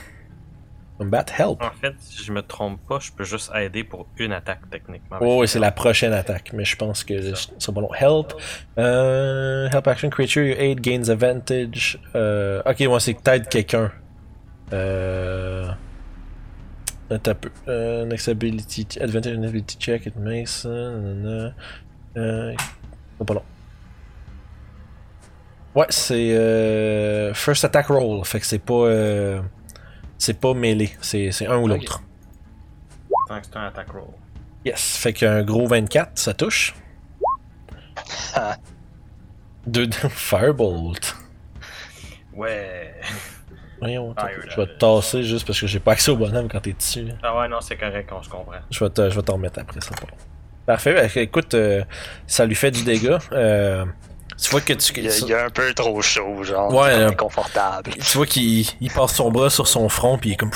Combat 0.98 1.26
Help. 1.38 1.62
En 1.62 1.72
fait, 1.80 1.94
si 2.00 2.24
je 2.24 2.32
me 2.32 2.42
trompe 2.42 2.80
pas, 2.88 3.00
je 3.00 3.12
peux 3.12 3.24
juste 3.24 3.52
aider 3.54 3.84
pour 3.84 4.08
une 4.18 4.32
attaque 4.34 4.62
techniquement. 4.72 5.18
Oh, 5.22 5.42
oui, 5.42 5.48
c'est 5.48 5.60
la 5.60 5.72
prochaine 5.72 6.14
attaque, 6.14 6.52
mais 6.54 6.66
je 6.66 6.76
pense 6.76 7.04
que 7.04 7.34
c'est 7.34 7.74
pas 7.74 7.82
long. 7.82 7.94
Help. 7.94 8.34
Euh, 8.80 9.70
help 9.70 9.88
action 9.88 10.10
creature 10.10 10.44
you 10.44 10.56
aid 10.58 10.82
gains 10.82 11.10
advantage. 11.10 12.00
Euh, 12.16 12.62
ok, 12.66 12.80
moi 12.82 13.00
c'est 13.00 13.14
que 13.14 13.22
t'aides 13.22 13.48
quelqu'un. 13.48 13.92
Euh. 14.74 15.68
Peu. 17.10 17.50
Euh, 17.68 18.06
next 18.06 18.28
ability. 18.28 18.88
Advantage 19.00 19.38
and 19.38 19.44
ability 19.44 19.78
check. 19.80 20.06
It 20.08 20.16
makes. 20.18 20.66
euh. 20.66 21.50
Euh. 22.18 22.54
oh, 23.20 23.24
pas 23.24 23.34
long. 23.36 23.44
Ouais, 25.74 25.86
c'est. 25.90 26.34
Euh, 26.36 27.34
first 27.34 27.64
attack 27.64 27.88
roll. 27.88 28.26
Fait 28.26 28.40
que 28.40 28.46
c'est 28.46 28.60
pas. 28.60 28.74
Euh, 28.74 29.42
c'est 30.18 30.40
pas 30.40 30.54
mêlé. 30.54 30.92
C'est 31.02 31.32
c'est 31.32 31.48
un 31.48 31.58
ou 31.58 31.68
l'autre. 31.68 32.02
Tant 33.28 33.40
que 33.40 33.46
c'est 33.46 33.58
un 33.58 33.66
attack 33.68 33.90
roll. 33.92 34.04
Yes, 34.66 34.98
fait 34.98 35.14
qu'un 35.14 35.44
gros 35.44 35.68
24, 35.68 36.12
ça 36.18 36.34
touche. 36.34 36.76
Deux 39.66 39.90
Firebolt. 40.10 41.16
Ouais. 42.34 42.94
Voyons, 43.80 44.16
je 44.50 44.56
vais 44.56 44.66
te 44.68 44.78
tasser 44.80 45.24
juste 45.24 45.46
parce 45.46 45.60
que 45.60 45.68
j'ai 45.68 45.80
pas 45.80 45.92
accès 45.92 46.10
au 46.10 46.16
bonhomme 46.18 46.48
quand 46.48 46.60
t'es 46.62 46.74
dessus. 46.74 47.08
Ah 47.22 47.38
ouais, 47.38 47.48
non, 47.48 47.62
c'est 47.62 47.78
correct, 47.78 48.10
on 48.12 48.24
se 48.24 48.30
comprend. 48.30 48.54
Je 48.72 48.84
vais 48.84 48.90
te- 48.90 49.10
je 49.10 49.16
vais 49.16 49.22
t'en 49.22 49.34
remettre 49.34 49.60
après 49.60 49.82
ça. 49.82 49.92
Parfait, 50.66 50.94
ben, 50.94 51.10
écoute, 51.22 51.54
euh, 51.54 51.84
ça 52.26 52.46
lui 52.46 52.56
fait 52.56 52.72
du 52.72 52.84
dégât. 52.84 53.20
Euh, 53.34 53.86
tu 54.42 54.50
vois 54.52 54.62
que 54.62 54.74
tu, 54.74 54.94
Il 54.98 55.06
il 55.06 55.28
y 55.28 55.34
a 55.34 55.46
un 55.46 55.50
peu 55.50 55.74
trop 55.74 56.02
chaud, 56.02 56.44
genre. 56.44 56.74
Ouais, 56.74 56.90
euh, 56.92 57.10
inconfortable. 57.10 57.92
tu 57.94 58.18
vois 58.18 58.26
qu'il 58.26 58.66
il 58.80 58.92
passe 58.92 59.14
son 59.16 59.32
bras 59.32 59.50
sur 59.50 59.68
son 59.68 59.90
front 59.90 60.18
puis 60.18 60.30
il 60.30 60.34
est 60.34 60.38
comme 60.38 60.52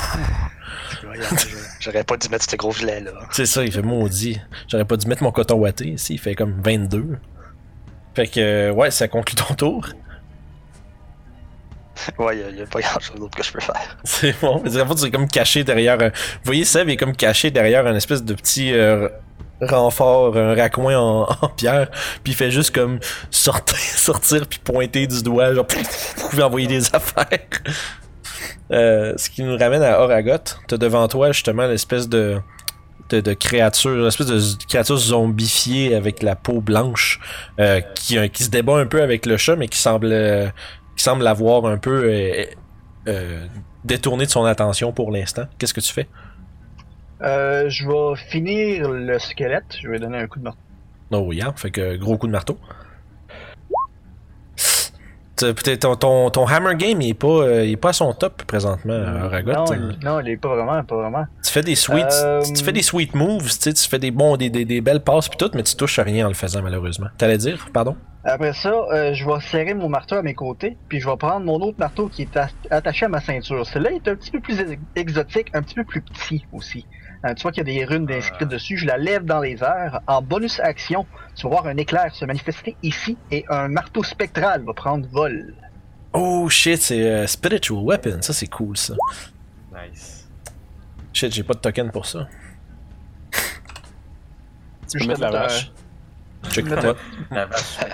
J'aurais 1.79 2.03
pas 2.03 2.17
dû 2.17 2.29
mettre 2.29 2.49
ce 2.49 2.55
gros 2.55 2.71
gilet 2.71 2.99
là. 3.01 3.11
c'est 3.31 3.45
ça, 3.45 3.63
il 3.63 3.71
fait 3.71 3.81
maudit. 3.81 4.39
J'aurais 4.67 4.85
pas 4.85 4.97
dû 4.97 5.07
mettre 5.07 5.23
mon 5.23 5.31
coton 5.31 5.55
watté 5.55 5.89
ici, 5.89 6.13
il 6.13 6.19
fait 6.19 6.35
comme 6.35 6.61
22. 6.61 7.17
Fait 8.13 8.27
que 8.27 8.39
euh, 8.39 8.71
ouais, 8.71 8.91
ça 8.91 9.07
conclut 9.07 9.35
ton 9.35 9.53
tour. 9.55 9.87
Ouais, 12.17 12.35
il 12.51 12.57
y, 12.57 12.61
a 12.61 12.65
pas 12.65 12.79
grand 12.81 12.99
chose 12.99 13.17
d'autre 13.19 13.37
que 13.37 13.43
je 13.43 13.51
peux 13.51 13.59
faire. 13.59 13.95
C'est 14.03 14.35
bon. 14.41 14.59
Mais 14.63 14.81
en 14.81 14.87
fait, 14.87 14.97
c'est 14.97 15.11
comme 15.11 15.27
caché 15.27 15.63
derrière. 15.63 16.01
un- 16.01 16.07
Vous 16.09 16.45
voyez, 16.45 16.65
Seb 16.65 16.89
il 16.89 16.93
est 16.93 16.97
comme 16.97 17.15
caché 17.15 17.51
derrière 17.51 17.85
un 17.85 17.95
espèce 17.95 18.23
de 18.23 18.33
petit 18.33 18.73
euh, 18.73 19.07
renfort, 19.61 20.37
un 20.37 20.55
raccoin 20.55 20.95
en, 21.41 21.47
pierre. 21.55 21.89
Puis 22.23 22.33
il 22.33 22.35
fait 22.35 22.51
juste 22.51 22.73
comme 22.73 22.99
sortir, 23.29 23.77
sortir 23.79 24.47
puis 24.47 24.59
pointer 24.59 25.07
du 25.07 25.21
doigt, 25.23 25.53
genre, 25.53 25.67
vous 26.17 26.29
pouvez 26.29 26.43
envoyer 26.43 26.67
des 26.67 26.85
affaires. 26.95 27.39
Euh, 28.71 29.13
ce 29.17 29.29
qui 29.29 29.43
nous 29.43 29.57
ramène 29.57 29.83
à 29.83 29.99
Oragot. 29.99 30.37
T'as 30.67 30.77
devant 30.77 31.07
toi 31.07 31.31
justement 31.31 31.67
l'espèce 31.67 32.07
de, 32.07 32.39
de, 33.19 33.33
créature, 33.33 34.05
l'espèce 34.05 34.27
de 34.27 34.63
créature 34.65 34.97
zombifiée 34.97 35.95
avec 35.95 36.23
la 36.23 36.35
peau 36.35 36.61
blanche 36.61 37.19
euh, 37.59 37.81
qui, 37.95 38.17
qui 38.29 38.43
se 38.43 38.49
débat 38.49 38.77
un 38.77 38.85
peu 38.85 39.01
avec 39.01 39.25
le 39.25 39.37
chat, 39.37 39.55
mais 39.55 39.67
qui 39.67 39.77
semble, 39.77 40.09
euh, 40.11 40.47
qui 40.95 41.03
semble 41.03 41.23
l'avoir 41.23 41.65
un 41.65 41.77
peu 41.77 42.03
euh, 42.05 42.45
euh, 43.07 43.45
détourné 43.83 44.25
de 44.25 44.31
son 44.31 44.45
attention 44.45 44.91
pour 44.93 45.11
l'instant. 45.11 45.43
Qu'est-ce 45.57 45.73
que 45.73 45.81
tu 45.81 45.91
fais? 45.91 46.07
Euh, 47.23 47.69
je 47.69 47.87
vais 47.87 48.15
finir 48.29 48.89
le 48.89 49.19
squelette. 49.19 49.77
Je 49.81 49.89
vais 49.89 49.99
donner 49.99 50.17
un 50.19 50.27
coup 50.27 50.39
de 50.39 50.43
marteau. 50.45 50.59
Oh, 51.11 51.31
yeah. 51.33 51.53
Fait 51.55 51.71
que 51.71 51.97
gros 51.97 52.17
coup 52.17 52.27
de 52.27 52.31
marteau. 52.31 52.57
peut-être 55.37 55.79
ton, 55.79 55.95
ton, 55.95 56.29
ton 56.29 56.45
hammer 56.45 56.75
game 56.75 57.01
il 57.01 57.09
est 57.09 57.13
pas, 57.15 57.27
euh, 57.27 57.65
il 57.65 57.71
est 57.71 57.77
pas 57.77 57.89
à 57.89 57.93
son 57.93 58.13
top 58.13 58.43
présentement, 58.43 58.93
euh, 58.93 59.27
Ragot. 59.27 59.51
non, 59.53 59.65
Euh, 59.71 59.91
il, 59.99 60.05
non, 60.05 60.19
il 60.19 60.29
est 60.29 60.37
pas 60.37 60.49
vraiment, 60.55 60.83
pas 60.83 60.95
vraiment. 60.95 61.25
Tu 61.43 61.51
fais 61.51 61.63
des 61.63 61.73
sweet, 61.75 62.05
tu 62.55 62.63
fais 62.63 62.71
des 62.71 62.83
sweet 62.83 63.15
moves, 63.15 63.43
tu 63.45 63.49
sais, 63.49 63.73
tu 63.73 63.89
fais 63.89 63.97
des 63.97 64.11
bons, 64.11 64.37
des, 64.37 64.51
des, 64.51 64.65
des 64.65 64.81
belles 64.81 65.03
passes 65.03 65.29
pis 65.29 65.37
tout, 65.37 65.49
mais 65.55 65.63
tu 65.63 65.75
touches 65.75 65.97
à 65.97 66.03
rien 66.03 66.25
en 66.25 66.29
le 66.29 66.35
faisant 66.35 66.61
malheureusement. 66.61 67.07
T'allais 67.17 67.39
dire, 67.39 67.67
pardon? 67.73 67.95
Après 68.23 68.53
ça, 68.53 68.71
euh, 68.93 69.13
je 69.15 69.25
vais 69.25 69.39
serrer 69.41 69.73
mon 69.73 69.89
marteau 69.89 70.13
à 70.15 70.21
mes 70.21 70.35
côtés, 70.35 70.77
puis 70.89 70.99
je 70.99 71.09
vais 71.09 71.17
prendre 71.17 71.43
mon 71.43 71.55
autre 71.59 71.79
marteau 71.79 72.07
qui 72.07 72.21
est 72.21 72.39
attaché 72.69 73.05
à 73.05 73.09
ma 73.09 73.19
ceinture. 73.19 73.65
Celui-là 73.65 73.93
est 73.93 74.07
un 74.07 74.15
petit 74.15 74.29
peu 74.29 74.39
plus 74.41 74.59
ex- 74.59 74.81
exotique, 74.95 75.47
un 75.55 75.63
petit 75.63 75.73
peu 75.73 75.83
plus 75.83 76.01
petit 76.03 76.45
aussi. 76.53 76.85
Euh, 77.25 77.33
tu 77.35 77.43
vois 77.43 77.51
qu'il 77.51 77.67
y 77.67 77.69
a 77.69 77.79
des 77.79 77.85
runes 77.85 78.11
inscrites 78.11 78.47
dessus. 78.49 78.77
Je 78.77 78.85
la 78.87 78.97
lève 78.97 79.25
dans 79.25 79.39
les 79.39 79.61
airs. 79.63 80.01
En 80.07 80.21
bonus 80.21 80.59
action, 80.59 81.05
tu 81.35 81.43
vas 81.43 81.49
voir 81.49 81.67
un 81.67 81.77
éclair 81.77 82.13
se 82.15 82.25
manifester 82.25 82.75
ici 82.81 83.15
et 83.29 83.45
un 83.49 83.67
marteau 83.67 84.03
spectral 84.03 84.63
va 84.63 84.73
prendre 84.73 85.07
vol. 85.09 85.53
Oh 86.13 86.49
shit, 86.49 86.81
c'est 86.81 87.05
euh, 87.09 87.27
Spiritual 87.27 87.79
Weapon, 87.83 88.21
ça 88.21 88.33
c'est 88.33 88.47
cool 88.47 88.75
ça. 88.75 88.95
Nice. 89.71 90.27
Shit, 91.13 91.31
j'ai 91.33 91.43
pas 91.43 91.53
de 91.53 91.59
token 91.59 91.91
pour 91.91 92.05
ça. 92.05 92.27
Tu 94.89 94.97
peux 94.97 95.05
mettre 95.05 95.21
la 95.21 95.31
vache. 95.31 95.71
Check 96.49 96.65
Mettre- 96.65 96.97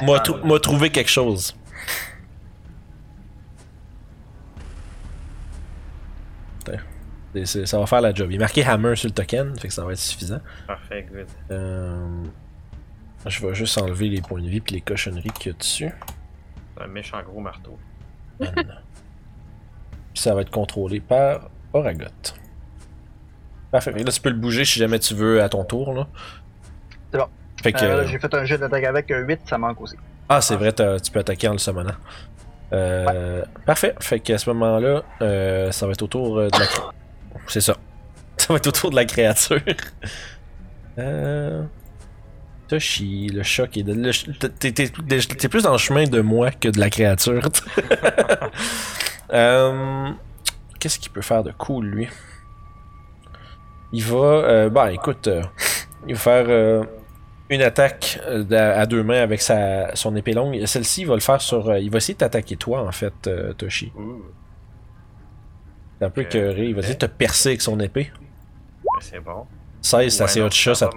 moi, 0.02 0.20
trou- 0.22 0.38
moi 0.44 0.60
trouvé 0.60 0.90
quelque 0.90 1.10
chose. 1.12 1.54
Putain. 6.60 6.80
C'est- 7.46 7.46
c'est- 7.46 7.66
Ça 7.66 7.80
va 7.80 7.86
faire 7.86 8.02
la 8.02 8.14
job. 8.14 8.32
Il 8.32 8.36
est 8.36 8.40
marqué 8.40 8.64
hammer 8.64 8.96
sur 8.96 9.08
le 9.10 9.14
token, 9.14 9.58
fait 9.60 9.68
que 9.68 9.74
ça 9.74 9.84
va 9.86 9.92
être 9.92 9.98
suffisant. 10.00 10.40
Parfait, 10.68 11.08
good. 11.12 11.28
Euh, 11.52 12.24
Je 13.26 13.46
vais 13.46 13.54
juste 13.56 13.78
enlever 13.82 14.08
les 14.10 14.22
points 14.22 14.42
de 14.42 14.48
vie 14.48 14.62
puis 14.62 14.76
les 14.76 14.82
cochonneries 14.82 15.32
qu'il 15.32 15.52
y 15.52 15.56
a 15.56 15.58
dessus. 15.58 15.92
C'est 16.78 16.84
un 16.84 16.88
méchant 16.88 17.22
gros 17.24 17.42
marteau. 17.42 17.78
Puis 18.40 18.50
ça 20.16 20.34
va 20.34 20.42
être 20.42 20.50
contrôlé 20.52 21.00
par 21.00 21.50
Oragot. 21.74 22.06
Parfait. 23.72 23.92
Là, 23.92 24.12
tu 24.12 24.22
peux 24.22 24.30
le 24.30 24.36
bouger 24.38 24.64
si 24.66 24.80
jamais 24.80 25.00
tu 25.00 25.14
veux 25.14 25.42
à 25.44 25.50
ton 25.50 25.64
tour. 25.66 25.94
Là. 25.94 26.08
C'est 27.12 27.18
bon. 27.20 27.28
Fait 27.62 27.74
que, 27.74 27.84
Euh, 27.84 28.06
J'ai 28.08 28.18
fait 28.20 28.34
un 28.34 28.46
jet 28.46 28.58
d'attaque 28.58 28.84
avec 28.86 29.12
un 29.12 29.20
8, 29.20 29.42
ça 29.46 29.58
manque 29.58 29.82
aussi. 29.82 29.96
ah, 30.30 30.40
c'est 30.42 30.56
vrai, 30.56 30.72
tu 30.74 31.12
peux 31.12 31.20
attaquer 31.20 31.48
en 31.50 31.54
le 31.54 31.58
summonant. 31.58 31.96
Euh, 32.74 33.44
Parfait. 33.66 33.96
Fait 34.00 34.20
qu'à 34.20 34.38
ce 34.38 34.50
moment-là, 34.52 35.04
euh, 35.22 35.72
ça 35.72 35.86
va 35.86 35.92
être 35.94 36.02
autour 36.04 36.38
euh, 36.40 36.48
de 36.50 36.60
la. 36.60 36.66
C'est 37.48 37.62
ça. 37.62 37.78
Ça 38.38 38.54
va 38.54 38.58
être 38.58 38.68
autour 38.68 38.92
de 38.92 38.96
la 38.96 39.06
créature. 39.06 39.62
euh... 40.98 41.64
Toshi, 42.68 43.30
le 43.30 43.44
choc 43.44 43.78
est 43.78 43.84
de. 43.84 44.12
T'es 44.60 45.48
plus 45.48 45.64
dans 45.64 45.72
le 45.72 45.78
chemin 45.78 46.04
de 46.04 46.20
moi 46.20 46.52
que 46.52 46.68
de 46.68 46.80
la 46.80 46.90
créature. 46.90 47.42
Euh, 49.34 50.10
Qu'est-ce 50.80 51.00
qu'il 51.00 51.12
peut 51.12 51.22
faire 51.22 51.44
de 51.44 51.52
cool, 51.52 51.88
lui? 51.88 52.08
Il 53.92 54.02
va. 54.02 54.18
Euh, 54.18 54.70
bah, 54.70 54.94
écoute, 54.94 55.28
il 56.08 56.16
va 56.16 56.20
faire 56.22 56.86
une 57.50 57.62
attaque 57.62 58.22
à, 58.52 58.86
deux 58.86 59.04
mains 59.04 59.22
avec 59.22 59.42
sa, 59.42 59.94
son 59.98 60.16
épée 60.16 60.32
longue. 60.32 60.66
Celle-ci, 60.66 61.02
il 61.02 61.08
va 61.08 61.16
le 61.16 61.20
faire 61.20 61.42
sur. 61.42 61.76
il 61.76 61.92
va 61.92 61.98
essayer 61.98 62.14
de 62.14 62.20
t'attaquer 62.20 62.56
toi, 62.56 62.88
en 62.88 62.94
fait, 62.94 63.30
Toshi. 63.58 63.92
T'es 66.00 66.06
un 66.06 66.10
peu 66.10 66.22
écœuré. 66.22 66.66
Il 66.68 66.74
va 66.74 66.80
essayer 66.80 66.96
de 66.96 67.00
te 67.00 67.12
percer 67.12 67.50
avec 67.50 67.62
son 67.62 67.80
épée. 67.80 68.12
Mais 68.84 69.02
c'est 69.02 69.20
bon. 69.20 69.46
16, 69.82 70.16
c'est 70.16 70.24
assez 70.24 70.40
non, 70.40 70.48
hot 70.48 70.52
shot. 70.52 70.76
Ça... 70.76 70.90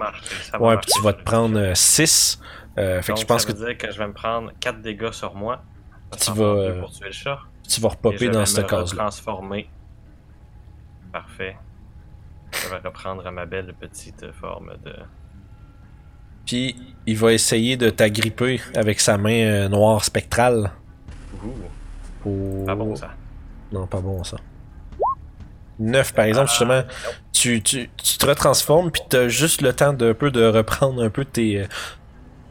Ouais, 0.59 0.77
puis 0.77 0.91
tu 0.93 1.01
vas 1.01 1.13
te 1.13 1.23
prendre 1.23 1.73
6. 1.75 2.39
fait 2.75 3.01
que 3.13 3.19
je 3.19 3.25
pense 3.25 3.43
ça 3.43 3.51
que 3.51 3.57
veut 3.57 3.65
dire 3.67 3.77
que 3.77 3.91
je 3.91 3.97
vais 3.97 4.07
me 4.07 4.13
prendre 4.13 4.51
4 4.59 4.81
dégâts 4.81 5.11
sur 5.11 5.35
moi. 5.35 5.63
Tu 6.19 6.31
vas, 6.31 6.43
euh, 6.43 6.79
Pour 6.81 6.91
tuer 6.91 7.05
le 7.07 7.11
chat. 7.13 7.39
tu 7.67 7.79
vas 7.79 7.89
je 7.89 7.93
repopper 7.95 8.17
vais 8.17 8.29
dans 8.29 8.41
me 8.41 8.45
cette 8.45 8.67
case-là. 8.67 9.03
transformer. 9.03 9.69
Parfait. 11.11 11.55
Je 12.51 12.69
vais 12.69 12.77
reprendre 12.77 13.29
ma 13.31 13.45
belle 13.45 13.73
petite 13.79 14.29
forme 14.33 14.73
de. 14.83 14.93
Puis 16.45 16.75
il 17.05 17.17
va 17.17 17.31
essayer 17.33 17.77
de 17.77 17.89
t'agripper 17.89 18.59
avec 18.75 18.99
sa 18.99 19.17
main 19.17 19.45
euh, 19.45 19.69
noire 19.69 20.03
spectrale. 20.03 20.71
Ouh, 21.43 21.49
Pour... 22.21 22.65
pas 22.65 22.75
bon 22.75 22.95
ça. 22.95 23.11
Non, 23.71 23.87
pas 23.87 24.01
bon 24.01 24.23
ça. 24.23 24.37
9 25.81 26.13
par 26.13 26.25
exemple, 26.25 26.49
justement, 26.49 26.83
tu, 27.33 27.61
tu, 27.61 27.89
tu 28.03 28.17
te 28.17 28.25
retransformes 28.25 28.91
puis 28.91 29.01
t'as 29.09 29.27
juste 29.27 29.61
le 29.61 29.73
temps 29.73 29.93
de, 29.93 30.11
un 30.11 30.13
peu 30.13 30.31
de 30.31 30.43
reprendre 30.45 31.03
un 31.03 31.09
peu 31.09 31.25
tes. 31.25 31.61
euh, 31.61 31.65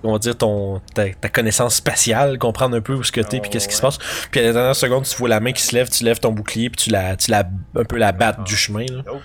On 0.02 0.12
va 0.12 0.18
dire 0.18 0.36
ton, 0.36 0.80
ta, 0.94 1.08
ta 1.10 1.28
connaissance 1.28 1.76
spatiale, 1.76 2.38
comprendre 2.38 2.76
un 2.76 2.80
peu 2.80 2.94
où 2.94 3.02
ce 3.02 3.12
que 3.12 3.20
t'es 3.20 3.40
puis 3.40 3.48
Oh, 3.50 3.52
qu'est-ce 3.52 3.68
qui 3.68 3.74
se 3.74 3.82
ouais. 3.82 3.88
passe. 3.88 3.98
Puis 4.30 4.40
à 4.40 4.44
la 4.44 4.52
dernière 4.52 4.76
seconde, 4.76 5.04
tu 5.04 5.16
vois 5.16 5.28
la 5.28 5.40
main 5.40 5.52
qui 5.52 5.62
se 5.62 5.74
lève, 5.74 5.88
tu 5.88 6.04
lèves 6.04 6.18
ton 6.20 6.32
bouclier 6.32 6.70
puis 6.70 6.84
tu 6.84 6.90
la, 6.90 7.16
tu 7.16 7.30
la 7.30 7.44
un 7.76 7.84
peu 7.84 7.96
la 7.98 8.12
battes 8.12 8.44
du 8.44 8.56
chemin. 8.56 8.86
Là. 8.86 9.02
Nope. 9.06 9.22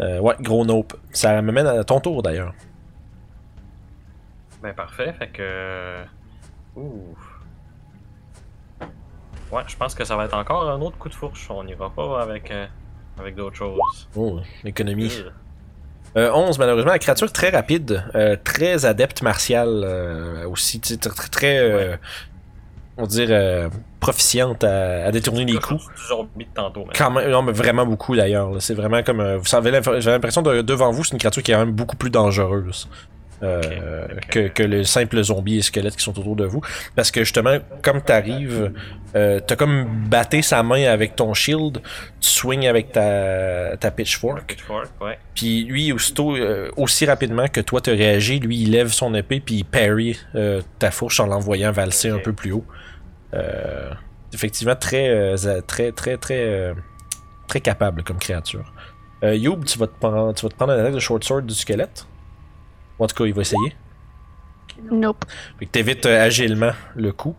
Euh, 0.00 0.18
ouais, 0.20 0.34
gros 0.40 0.64
nope. 0.64 0.94
Ça 1.12 1.40
me 1.40 1.52
mène 1.52 1.66
à 1.66 1.84
ton 1.84 2.00
tour 2.00 2.22
d'ailleurs. 2.22 2.52
Ben 4.62 4.72
parfait, 4.74 5.12
fait 5.18 5.28
que. 5.28 6.02
Ouh. 6.76 7.16
Ouais, 9.52 9.62
je 9.66 9.76
pense 9.76 9.94
que 9.94 10.04
ça 10.04 10.16
va 10.16 10.24
être 10.24 10.34
encore 10.36 10.68
un 10.68 10.80
autre 10.80 10.96
coup 10.98 11.08
de 11.08 11.14
fourche. 11.14 11.46
On 11.50 11.62
n'ira 11.64 11.90
pas 11.90 12.20
avec, 12.22 12.50
euh, 12.50 12.66
avec 13.18 13.34
d'autres 13.34 13.56
choses. 13.56 14.08
Oh, 14.16 14.40
l'économie. 14.62 15.12
Euh, 16.16 16.30
11, 16.32 16.58
malheureusement, 16.58 16.92
la 16.92 16.98
créature 16.98 17.32
très 17.32 17.50
rapide, 17.50 18.04
euh, 18.14 18.36
très 18.42 18.84
adepte 18.84 19.22
martial 19.22 19.68
euh, 19.68 20.48
aussi, 20.48 20.80
très, 20.80 20.98
très, 21.28 21.58
euh, 21.58 21.96
on 22.96 23.02
va 23.02 23.08
dire, 23.08 23.28
euh, 23.30 23.68
proficiente 23.98 24.62
à, 24.62 25.06
à 25.06 25.10
détourner 25.10 25.44
les 25.44 25.58
coups. 25.58 25.84
Zombie 26.08 26.44
de 26.44 26.50
tantôt. 26.54 26.84
Quand 26.96 27.10
même, 27.10 27.28
non, 27.30 27.42
mais 27.42 27.50
vraiment 27.52 27.84
beaucoup 27.84 28.14
d'ailleurs. 28.14 28.50
C'est 28.60 28.74
vraiment 28.74 29.02
comme, 29.02 29.36
vous 29.36 29.44
savez, 29.44 29.72
j'ai 29.98 30.10
l'impression 30.10 30.42
de 30.42 30.62
devant 30.62 30.92
vous, 30.92 31.02
c'est 31.02 31.14
une 31.14 31.18
créature 31.18 31.42
qui 31.42 31.50
est 31.50 31.54
quand 31.54 31.64
même 31.66 31.74
beaucoup 31.74 31.96
plus 31.96 32.10
dangereuse. 32.10 32.88
Euh. 33.44 34.06
Que, 34.30 34.48
que 34.48 34.62
les 34.62 34.84
simples 34.84 35.22
zombies 35.22 35.58
et 35.58 35.62
squelettes 35.62 35.96
qui 35.96 36.02
sont 36.02 36.18
autour 36.18 36.36
de 36.36 36.44
vous. 36.44 36.60
Parce 36.96 37.10
que 37.10 37.20
justement, 37.20 37.58
comme 37.82 38.00
t'arrives, 38.02 38.72
euh, 39.16 39.38
t'as 39.38 39.54
comme 39.54 39.84
batté 40.08 40.42
sa 40.42 40.62
main 40.64 40.84
avec 40.86 41.14
ton 41.14 41.34
shield, 41.34 41.80
tu 42.20 42.28
swings 42.28 42.66
avec 42.66 42.90
ta, 42.90 43.76
ta 43.76 43.90
pitchfork. 43.92 44.44
Pitchfork, 44.46 44.88
ouais. 45.00 45.18
Puis 45.34 45.64
lui, 45.64 45.92
aussitôt, 45.92 46.34
euh, 46.36 46.70
aussi 46.76 47.06
rapidement 47.06 47.46
que 47.46 47.60
toi 47.60 47.80
te 47.80 47.90
réagis, 47.90 48.40
lui 48.40 48.62
il 48.62 48.72
lève 48.72 48.88
son 48.88 49.14
épée 49.14 49.40
puis 49.40 49.56
il 49.56 49.64
parry 49.64 50.18
euh, 50.34 50.62
ta 50.80 50.90
fourche 50.90 51.20
en 51.20 51.26
l'envoyant 51.26 51.70
valser 51.70 52.08
un 52.08 52.18
peu 52.18 52.32
plus 52.32 52.52
haut. 52.52 52.64
Effectivement, 54.32 54.74
très, 54.74 55.36
très, 55.66 55.92
très, 55.92 56.16
très, 56.16 56.74
très 57.48 57.60
capable 57.60 58.02
comme 58.02 58.18
créature. 58.18 58.72
Youb, 59.22 59.64
tu 59.64 59.78
vas 59.78 59.86
te 59.86 59.98
prendre, 59.98 60.34
tu 60.34 60.44
vas 60.44 60.50
te 60.50 60.56
prendre 60.56 60.72
un 60.72 60.78
attaque 60.78 60.94
de 60.94 60.98
short 60.98 61.22
sword 61.22 61.42
du 61.42 61.54
squelette. 61.54 62.06
En 62.98 63.06
tout 63.06 63.14
cas, 63.14 63.24
il 63.24 63.34
va 63.34 63.42
essayer. 63.42 63.74
Nope. 64.90 65.24
Fait 65.58 65.66
que 65.66 65.70
t'évites 65.70 66.06
euh, 66.06 66.24
agilement 66.24 66.72
le 66.94 67.12
coup. 67.12 67.36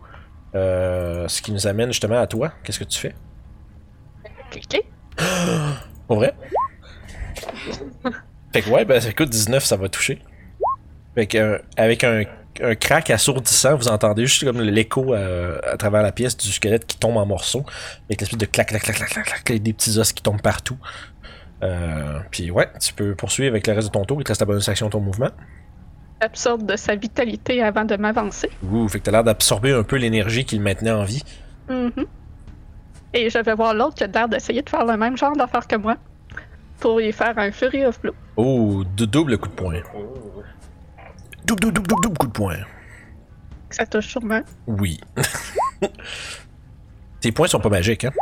Euh, 0.54 1.28
ce 1.28 1.42
qui 1.42 1.52
nous 1.52 1.66
amène 1.66 1.88
justement 1.88 2.18
à 2.18 2.26
toi. 2.26 2.52
Qu'est-ce 2.62 2.78
que 2.78 2.84
tu 2.84 2.98
fais? 2.98 3.14
Cliquez. 4.50 4.84
Pour 6.06 6.16
vrai? 6.16 6.34
fait 8.52 8.62
que 8.62 8.70
ouais, 8.70 8.84
ben 8.84 9.02
écoute, 9.02 9.28
19, 9.28 9.64
ça 9.64 9.76
va 9.76 9.88
toucher. 9.88 10.20
Fait 11.14 11.26
que, 11.26 11.38
euh, 11.38 11.58
avec 11.76 12.04
un, 12.04 12.22
un 12.62 12.74
crack 12.74 13.10
assourdissant, 13.10 13.76
vous 13.76 13.88
entendez 13.88 14.26
juste 14.26 14.44
comme 14.44 14.60
l'écho 14.60 15.14
euh, 15.14 15.58
à 15.64 15.76
travers 15.76 16.02
la 16.02 16.12
pièce 16.12 16.36
du 16.36 16.50
squelette 16.50 16.86
qui 16.86 16.98
tombe 16.98 17.16
en 17.16 17.26
morceaux. 17.26 17.64
Avec 18.08 18.20
l'espèce 18.20 18.38
de 18.38 18.46
clac, 18.46 18.68
clac, 18.68 18.82
clac, 18.82 18.96
clac, 18.96 19.44
clac, 19.44 19.62
des 19.62 19.72
petits 19.72 19.98
os 19.98 20.12
qui 20.12 20.22
tombent 20.22 20.42
partout. 20.42 20.78
Euh, 21.62 22.20
puis 22.30 22.50
ouais, 22.50 22.68
tu 22.80 22.92
peux 22.92 23.14
poursuivre 23.14 23.50
avec 23.50 23.66
le 23.66 23.72
reste 23.72 23.88
de 23.88 23.92
ton 23.92 24.04
tour. 24.04 24.20
Il 24.20 24.24
te 24.24 24.28
reste 24.28 24.40
ta 24.40 24.44
bonus 24.44 24.68
action, 24.68 24.90
ton 24.90 25.00
mouvement. 25.00 25.30
Absorbe 26.20 26.64
de 26.64 26.76
sa 26.76 26.94
vitalité 26.96 27.62
avant 27.62 27.84
de 27.84 27.96
m'avancer. 27.96 28.50
Ouh, 28.62 28.88
fait 28.88 28.98
que 29.00 29.04
t'as 29.04 29.10
l'air 29.10 29.24
d'absorber 29.24 29.72
un 29.72 29.82
peu 29.82 29.96
l'énergie 29.96 30.44
qui 30.44 30.56
le 30.56 30.62
maintenait 30.62 30.90
en 30.90 31.04
vie. 31.04 31.22
Mhm. 31.68 32.06
Et 33.14 33.30
je 33.30 33.38
vais 33.38 33.54
voir 33.54 33.74
l'autre 33.74 33.94
qui 33.94 34.04
a 34.04 34.06
l'air 34.06 34.28
d'essayer 34.28 34.62
de 34.62 34.68
faire 34.68 34.84
le 34.84 34.96
même 34.96 35.16
genre 35.16 35.36
d'affaire 35.36 35.66
que 35.66 35.76
moi. 35.76 35.96
Pour 36.80 37.00
y 37.00 37.12
faire 37.12 37.38
un 37.38 37.50
Fury 37.50 37.86
of 37.86 38.00
Blow. 38.00 38.14
Oh, 38.36 38.84
de 38.96 39.04
double 39.06 39.38
coup 39.38 39.48
de 39.48 39.54
poing. 39.54 39.80
Double, 41.46 41.60
double, 41.60 41.72
double, 41.72 41.88
double, 41.88 42.02
double 42.02 42.18
coup 42.18 42.26
de 42.26 42.32
poing. 42.32 42.56
Ça 43.70 43.86
touche 43.86 44.06
sûrement. 44.08 44.42
Oui. 44.66 45.00
Tes 47.20 47.32
points 47.32 47.48
sont 47.48 47.60
pas 47.60 47.68
magiques, 47.68 48.04
hein? 48.04 48.12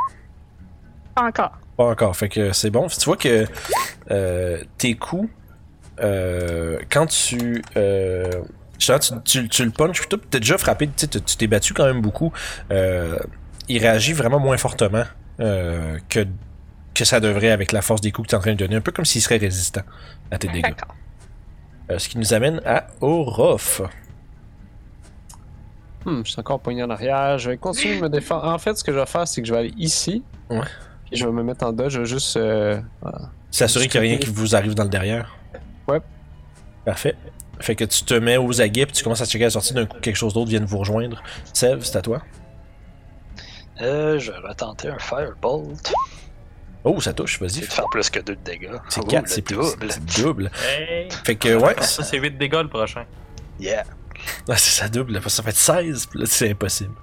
Pas 1.15 1.23
encore. 1.23 1.59
Pas 1.77 1.85
encore. 1.85 2.17
Fait 2.17 2.29
que 2.29 2.53
c'est 2.53 2.71
bon. 2.71 2.87
Tu 2.89 3.05
vois 3.05 3.17
que 3.17 3.47
euh, 4.11 4.63
tes 4.79 4.95
coups, 4.95 5.29
euh, 6.01 6.79
quand 6.91 7.07
tu, 7.07 7.63
euh, 7.77 8.43
tu, 8.79 8.93
tu, 9.25 9.49
tu 9.49 9.65
le 9.65 9.71
punches, 9.71 10.09
tout, 10.09 10.17
t'es 10.17 10.41
déjà 10.41 10.59
frappé, 10.59 10.87
tu 10.87 10.93
sais, 10.97 11.09
tu 11.09 11.21
tu 11.21 11.37
t'es 11.37 11.47
battu 11.47 11.75
quand 11.75 11.87
même 11.87 12.01
beaucoup. 12.01 12.33
Euh, 12.71 13.19
il 13.69 13.79
réagit 13.79 14.13
vraiment 14.13 14.39
moins 14.39 14.57
fortement 14.57 15.05
euh, 15.41 15.99
que, 16.09 16.27
que 16.95 17.05
ça 17.05 17.19
devrait 17.21 17.51
avec 17.51 17.73
la 17.73 17.83
force 17.83 18.01
des 18.01 18.13
coups 18.13 18.27
que 18.27 18.31
tu 18.31 18.35
es 18.35 18.39
en 18.39 18.43
train 18.43 18.53
de 18.53 18.59
donner. 18.59 18.77
Un 18.77 18.81
peu 18.81 18.93
comme 18.93 19.05
s'il 19.05 19.23
serait 19.23 19.39
résistant 19.39 19.83
à 20.31 20.39
tes 20.39 20.49
dégâts. 20.49 20.75
Euh, 21.91 21.99
ce 21.99 22.09
qui 22.09 22.19
nous 22.19 22.33
amène 22.35 22.61
à 22.65 22.87
Orof. 23.01 23.83
Hmm, 26.05 26.23
je 26.25 26.31
suis 26.33 26.41
encore 26.41 26.61
poigné 26.61 26.83
en 26.83 26.91
arrière. 26.91 27.39
Je 27.39 27.51
vais 27.51 27.57
continuer 27.57 27.97
de 27.97 28.03
me 28.03 28.09
défendre. 28.09 28.45
En 28.45 28.59
fait, 28.59 28.77
ce 28.77 28.85
que 28.85 28.93
je 28.93 28.99
vais 28.99 29.07
faire, 29.07 29.27
c'est 29.27 29.41
que 29.41 29.49
je 29.49 29.53
vais 29.53 29.61
aller 29.61 29.75
ici. 29.79 30.23
Ouais. 30.51 30.61
Puis 31.11 31.17
je 31.21 31.27
vais 31.27 31.33
me 31.33 31.43
mettre 31.43 31.65
en 31.67 31.73
dodge. 31.73 31.93
Je 31.95 32.01
vais 32.01 32.07
juste. 32.07 32.37
euh, 32.37 32.81
S'assurer 33.51 33.87
qu'il 33.89 34.01
n'y 34.01 34.07
a 34.07 34.11
rien 34.11 34.19
qui 34.19 34.31
vous 34.31 34.57
arrive 34.57 34.75
dans 34.75 34.83
le 34.85 34.89
derrière. 34.91 35.37
Ouais. 35.87 36.01
Parfait. 36.85 37.15
Fait 37.61 37.77
que 37.77 37.85
tu 37.85 38.03
te 38.05 38.15
mets 38.15 38.37
aux 38.37 38.61
aguets, 38.61 38.85
puis 38.87 38.95
tu 38.95 39.05
commences 39.05 39.21
à 39.21 39.27
checker 39.27 39.45
la 39.45 39.51
sortie 39.51 39.75
d'un 39.75 39.87
coup 39.87 39.99
quelque 40.01 40.17
chose 40.17 40.35
d'autre 40.35 40.51
vient 40.51 40.61
de 40.61 40.67
vous 40.67 40.79
rejoindre. 40.79 41.23
Sev, 41.53 41.81
c'est 41.83 41.97
à 41.97 42.03
toi. 42.03 42.21
Euh, 43.81 44.19
je 44.19 44.33
vais 44.33 44.55
tenter 44.57 44.89
un 44.89 44.99
Firebolt. 44.99 45.93
Oh, 46.85 47.01
ça 47.01 47.13
touche, 47.13 47.41
vas-y. 47.41 47.51
C'est 47.51 47.73
faire 47.73 47.87
plus 47.91 48.11
que 48.11 48.21
2 48.21 48.35
de 48.37 48.41
dégâts. 48.45 48.71
C'est 48.89 49.01
Oh, 49.03 49.07
4, 49.07 49.23
le 49.23 49.29
c'est 49.29 49.43
plus. 49.43 49.55
double. 49.57 49.87
C'est 49.91 50.05
double. 50.23 50.51
Hey! 50.69 51.09
Fait 51.25 51.37
que, 51.37 51.55
ouais. 51.57 51.75
Ça, 51.81 52.03
c'est 52.03 52.19
8 52.19 52.37
dégâts 52.37 52.57
le 52.63 52.69
prochain. 52.69 53.05
Yeah. 53.59 53.85
Ah, 54.49 54.57
c'est 54.57 54.81
ça 54.83 54.89
double, 54.89 55.21
ça 55.31 55.43
fait 55.43 55.55
16, 55.55 56.07
puis 56.07 56.21
là, 56.21 56.27
c'est 56.27 56.51
impossible. 56.51 56.95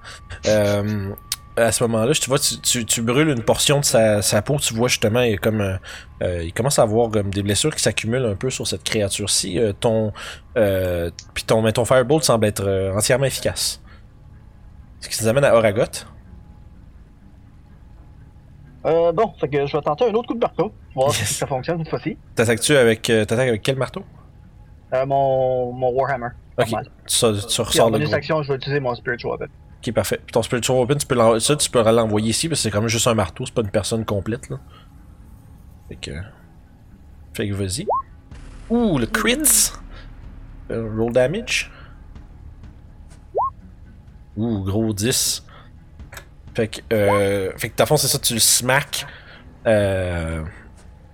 Euh, 0.46 1.12
à 1.56 1.70
ce 1.72 1.84
moment-là, 1.84 2.12
tu 2.14 2.28
vois, 2.28 2.38
tu, 2.38 2.58
tu, 2.60 2.84
tu 2.86 3.02
brûles 3.02 3.28
une 3.28 3.42
portion 3.42 3.80
de 3.80 3.84
sa, 3.84 4.22
sa 4.22 4.40
peau, 4.42 4.56
tu 4.58 4.72
vois 4.74 4.88
justement, 4.88 5.20
il, 5.20 5.38
comme, 5.38 5.60
euh, 5.60 5.76
euh, 6.22 6.42
il 6.44 6.52
commence 6.52 6.78
à 6.78 6.82
avoir 6.82 7.10
comme 7.10 7.30
des 7.30 7.42
blessures 7.42 7.74
qui 7.74 7.82
s'accumulent 7.82 8.24
un 8.26 8.34
peu 8.36 8.48
sur 8.50 8.66
cette 8.66 8.82
créature-ci. 8.84 9.58
Euh, 9.58 9.72
ton, 9.72 10.12
euh, 10.56 11.10
puis 11.34 11.44
ton, 11.44 11.60
mais 11.62 11.72
ton 11.72 11.84
Firebolt 11.84 12.24
semble 12.24 12.46
être 12.46 12.92
entièrement 12.96 13.26
efficace. 13.26 13.82
Ce 15.00 15.08
qui 15.08 15.22
nous 15.22 15.28
amène 15.28 15.44
à 15.44 15.54
Oragot. 15.54 15.84
Bon, 18.84 19.32
fait 19.40 19.48
que 19.48 19.66
je 19.66 19.76
vais 19.76 19.82
tenter 19.82 20.06
un 20.08 20.12
autre 20.14 20.28
coup 20.28 20.34
de 20.34 20.40
marteau. 20.40 20.72
Voir 20.94 21.08
Yes. 21.08 21.28
si 21.28 21.34
ça 21.34 21.46
fonctionne 21.46 21.78
cette 21.78 21.88
fois-ci. 21.90 22.16
T'attaques-tu 22.34 22.74
avec, 22.76 23.08
euh, 23.10 23.24
t'attaques 23.24 23.48
avec 23.48 23.62
quel 23.62 23.76
marteau? 23.76 24.02
Mon, 25.06 25.72
mon 25.72 25.90
Warhammer. 25.90 26.28
Ok, 26.58 26.66
Normal. 26.70 26.90
tu, 27.06 27.16
tu 27.48 27.60
ressors 27.62 27.90
le 27.90 28.14
action, 28.14 28.42
je 28.42 28.48
vais 28.48 28.56
utiliser 28.56 28.80
mon 28.80 28.94
Spiritual 28.94 29.32
Weapon. 29.32 29.52
Ok, 29.84 29.92
parfait. 29.94 30.20
Puis 30.24 30.32
ton 30.32 30.42
Spiritual 30.42 30.78
Weapon, 30.78 30.94
tu 30.94 31.06
peux 31.06 31.40
ça, 31.40 31.56
tu 31.56 31.70
peux 31.70 31.82
l'envoyer 31.82 32.30
ici, 32.30 32.48
parce 32.48 32.60
que 32.60 32.62
c'est 32.62 32.70
quand 32.70 32.80
même 32.80 32.88
juste 32.88 33.08
un 33.08 33.14
marteau, 33.14 33.44
c'est 33.46 33.54
pas 33.54 33.62
une 33.62 33.70
personne 33.70 34.04
complète, 34.04 34.48
là. 34.48 34.58
Fait 35.88 35.96
que... 35.96 36.10
Fait 37.34 37.48
que 37.48 37.54
vas-y. 37.54 37.86
Ouh, 38.70 38.98
le 38.98 39.06
crits! 39.06 39.72
Euh, 40.70 40.88
roll 40.96 41.12
damage. 41.12 41.70
Ouh, 44.36 44.62
gros 44.62 44.92
10. 44.92 45.44
Fait 46.54 46.68
que, 46.68 46.80
euh, 46.92 47.50
fait 47.56 47.70
que, 47.70 47.82
le 47.82 47.86
fond, 47.86 47.96
c'est 47.96 48.08
ça, 48.08 48.18
tu 48.18 48.34
le 48.34 48.40
smack. 48.40 49.06
Euh, 49.66 50.42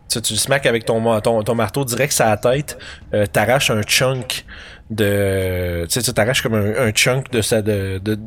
ça, 0.08 0.20
tu 0.20 0.34
le 0.34 0.38
smack 0.38 0.66
avec 0.66 0.84
ton, 0.84 1.20
ton, 1.20 1.42
ton 1.42 1.54
marteau 1.54 1.84
direct 1.84 2.12
sur 2.12 2.26
la 2.26 2.36
tête. 2.36 2.78
Euh, 3.14 3.26
t'arraches 3.26 3.70
un 3.70 3.82
chunk 3.82 4.44
de. 4.90 5.84
Tu 5.88 5.92
sais, 5.92 6.02
tu 6.02 6.12
t'arraches 6.12 6.42
comme 6.42 6.54
un, 6.54 6.76
un 6.76 6.90
chunk 6.92 7.30
de, 7.30 7.40
sa, 7.40 7.62
de, 7.62 7.98
de, 7.98 8.18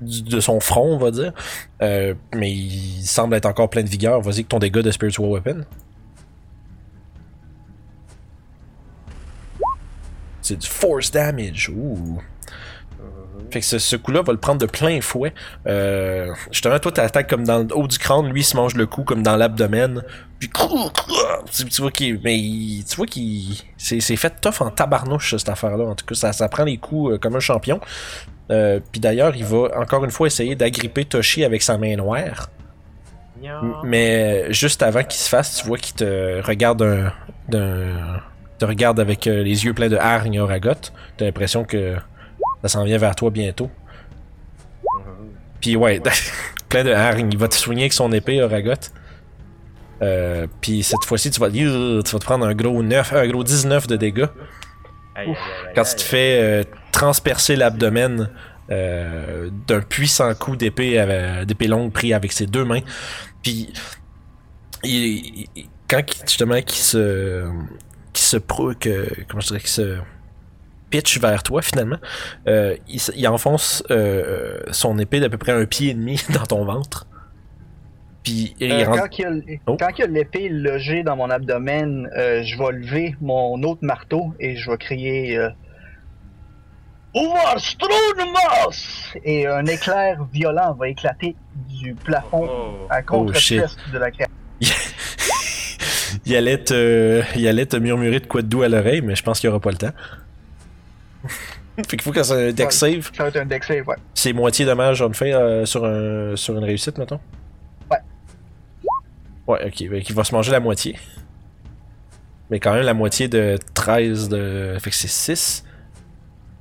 de 0.00 0.40
son 0.40 0.60
front, 0.60 0.94
on 0.94 0.98
va 0.98 1.10
dire. 1.10 1.32
Euh, 1.82 2.14
mais 2.34 2.50
il 2.50 3.04
semble 3.04 3.34
être 3.34 3.46
encore 3.46 3.70
plein 3.70 3.82
de 3.82 3.88
vigueur. 3.88 4.20
Vas-y, 4.20 4.34
avec 4.34 4.48
ton 4.48 4.58
dégât 4.58 4.82
de 4.82 4.90
Spiritual 4.90 5.28
Weapon. 5.28 5.64
C'est 10.42 10.58
du 10.58 10.66
force 10.66 11.10
damage. 11.10 11.70
Ouh. 11.74 12.20
Fait 13.50 13.60
que 13.60 13.66
ce, 13.66 13.78
ce 13.78 13.96
coup-là 13.96 14.22
va 14.22 14.32
le 14.32 14.38
prendre 14.38 14.60
de 14.60 14.66
plein 14.66 15.00
fouet. 15.00 15.32
Euh, 15.66 16.32
justement, 16.50 16.78
toi, 16.78 16.92
t'attaques 16.92 17.28
comme 17.28 17.44
dans 17.44 17.60
le 17.60 17.76
haut 17.76 17.86
du 17.86 17.98
crâne, 17.98 18.28
lui, 18.28 18.40
il 18.40 18.44
se 18.44 18.56
mange 18.56 18.74
le 18.74 18.86
coup 18.86 19.04
comme 19.04 19.22
dans 19.22 19.36
l'abdomen. 19.36 20.02
Puis, 20.38 20.50
tu, 20.50 21.80
vois 21.80 21.90
qu'il, 21.90 22.20
mais 22.22 22.36
tu 22.88 22.96
vois 22.96 23.06
qu'il, 23.06 23.56
c'est 23.76 24.00
fait 24.00 24.40
tough 24.40 24.60
en 24.60 24.70
tabarnouche 24.70 25.36
cette 25.36 25.48
affaire-là. 25.48 25.84
En 25.84 25.94
tout 25.94 26.04
cas, 26.06 26.14
ça, 26.14 26.32
ça 26.32 26.48
prend 26.48 26.64
les 26.64 26.78
coups 26.78 27.12
euh, 27.14 27.18
comme 27.18 27.36
un 27.36 27.40
champion. 27.40 27.80
Euh, 28.50 28.80
puis 28.92 29.00
d'ailleurs, 29.00 29.34
il 29.34 29.44
va 29.44 29.68
encore 29.76 30.04
une 30.04 30.10
fois 30.10 30.26
essayer 30.26 30.54
d'agripper 30.54 31.04
Toshi 31.04 31.44
avec 31.44 31.62
sa 31.62 31.78
main 31.78 31.96
noire. 31.96 32.50
Mais 33.84 34.44
euh, 34.48 34.52
juste 34.52 34.82
avant 34.82 35.02
qu'il 35.02 35.20
se 35.20 35.28
fasse, 35.28 35.56
tu 35.56 35.66
vois 35.66 35.78
qu'il 35.78 35.94
te 35.94 36.42
regarde 36.44 36.82
un, 36.82 38.20
te 38.58 38.64
regarde 38.64 38.98
avec 38.98 39.26
euh, 39.26 39.42
les 39.42 39.64
yeux 39.64 39.74
pleins 39.74 39.88
de 39.88 39.96
hargne 39.96 40.40
Oragot. 40.40 40.72
T'as 41.16 41.24
l'impression 41.24 41.64
que 41.64 41.96
ça 42.62 42.68
s'en 42.68 42.84
vient 42.84 42.98
vers 42.98 43.14
toi 43.14 43.30
bientôt. 43.30 43.70
Puis 45.60 45.76
ouais, 45.76 46.00
plein 46.68 46.84
de 46.84 46.92
hargne. 46.92 47.28
Il 47.30 47.38
va 47.38 47.48
te 47.48 47.54
soigner 47.54 47.82
avec 47.82 47.92
son 47.92 48.10
épée 48.12 48.42
Oragot. 48.42 48.72
Euh, 50.02 50.46
puis 50.60 50.82
cette 50.82 51.04
fois-ci, 51.04 51.30
tu 51.30 51.40
vas, 51.40 51.50
tu 51.50 51.64
vas 51.64 52.02
te 52.02 52.24
prendre 52.24 52.46
un 52.46 52.54
gros 52.54 52.82
9, 52.82 53.12
un 53.14 53.26
gros 53.28 53.44
19 53.44 53.86
de 53.86 53.96
dégâts. 53.96 54.26
Quand 55.74 55.82
tu 55.84 55.94
te 55.96 56.02
fais 56.02 56.38
euh, 56.40 56.64
transpercer 56.92 57.56
l'abdomen 57.56 58.30
euh, 58.70 59.48
d'un 59.68 59.80
puissant 59.80 60.34
coup 60.34 60.56
d'épée 60.56 61.44
d'épée 61.46 61.68
longue 61.68 61.92
pris 61.92 62.12
avec 62.12 62.32
ses 62.32 62.46
deux 62.46 62.64
mains. 62.64 62.80
Puis 63.42 63.72
il- 64.82 65.46
il- 65.54 65.66
quand 65.88 66.02
justement 66.26 66.60
qu'il 66.62 66.82
se 66.82 67.48
qui 68.12 68.22
se 68.22 68.36
pro 68.36 68.72
que 68.74 69.08
comment 69.28 69.40
je 69.40 69.48
dirais 69.48 69.60
qu'il 69.60 69.68
se 69.68 69.96
pitch 70.90 71.18
vers 71.20 71.42
toi 71.42 71.62
finalement, 71.62 71.98
euh, 72.48 72.76
il, 72.88 73.00
il 73.14 73.28
enfonce 73.28 73.82
euh, 73.90 74.58
son 74.72 74.98
épée 74.98 75.20
d'à 75.20 75.28
peu 75.28 75.38
près 75.38 75.52
un 75.52 75.64
pied 75.66 75.90
et 75.90 75.94
demi 75.94 76.20
dans 76.32 76.44
ton 76.46 76.64
ventre. 76.64 77.06
Puis 78.26 78.56
il 78.58 78.72
Euh, 78.72 78.84
rentre- 78.86 79.02
quand 79.02 79.18
il 79.18 79.22
y 79.22 79.24
a 79.24 79.28
l- 79.28 79.60
Oh. 79.68 79.76
quand 79.78 79.88
il 79.96 80.00
y 80.00 80.02
a 80.02 80.06
l'épée 80.08 80.48
logée 80.48 81.04
dans 81.04 81.14
mon 81.14 81.30
abdomen, 81.30 82.10
euh, 82.16 82.42
je 82.42 82.58
vais 82.58 82.72
lever 82.72 83.14
mon 83.20 83.62
autre 83.62 83.84
marteau 83.84 84.34
et 84.40 84.56
je 84.56 84.68
vais 84.68 84.76
crier 84.78 85.36
euh! 85.38 85.48
Et 89.24 89.46
un 89.46 89.64
éclair 89.66 90.24
violent 90.32 90.74
va 90.74 90.88
éclater 90.88 91.36
du 91.80 91.94
plafond 91.94 92.48
Oh. 92.50 92.86
à 92.90 93.00
contre-pièce 93.02 93.42
shit. 93.76 93.92
de 93.92 93.98
la 93.98 94.10
créature. 94.10 94.34
il 96.26 96.34
allait 96.36 96.58
te 96.58 97.22
il 97.36 97.46
allait 97.46 97.66
te 97.66 97.76
murmurer 97.76 98.18
de 98.20 98.26
quoi 98.26 98.42
de 98.42 98.48
doux 98.48 98.62
à 98.62 98.68
l'oreille, 98.68 99.02
mais 99.02 99.14
je 99.14 99.22
pense 99.22 99.38
qu'il 99.40 99.46
y 99.48 99.50
aura 99.50 99.60
pas 99.60 99.70
le 99.70 99.76
temps. 99.78 99.92
fait 101.76 101.86
qu'il 101.86 102.02
faut 102.02 102.10
que 102.12 102.22
ça 102.22 102.34
un 102.34 102.52
deck 102.52 102.72
save. 102.72 103.10
Ça 103.16 103.22
va 103.22 103.28
être 103.28 103.36
un 103.36 103.46
deck 103.46 103.62
save, 103.64 103.86
ouais. 103.86 103.96
C'est 104.14 104.32
moitié 104.32 104.64
dommage 104.66 105.00
on 105.00 105.12
fait 105.12 105.32
euh, 105.32 105.64
sur, 105.64 105.84
un, 105.84 106.34
sur 106.36 106.56
une 106.58 106.64
réussite, 106.64 106.98
mettons? 106.98 107.20
Ouais. 109.46 109.64
Ok. 109.66 109.88
Fait 109.88 110.02
qu'il 110.02 110.14
va 110.14 110.24
se 110.24 110.34
manger 110.34 110.52
la 110.52 110.60
moitié. 110.60 110.98
Mais 112.50 112.60
quand 112.60 112.74
même 112.74 112.84
la 112.84 112.94
moitié 112.94 113.28
de 113.28 113.58
13 113.74 114.28
de. 114.28 114.76
Fait 114.80 114.90
que 114.90 114.96
c'est 114.96 115.08
6. 115.08 115.64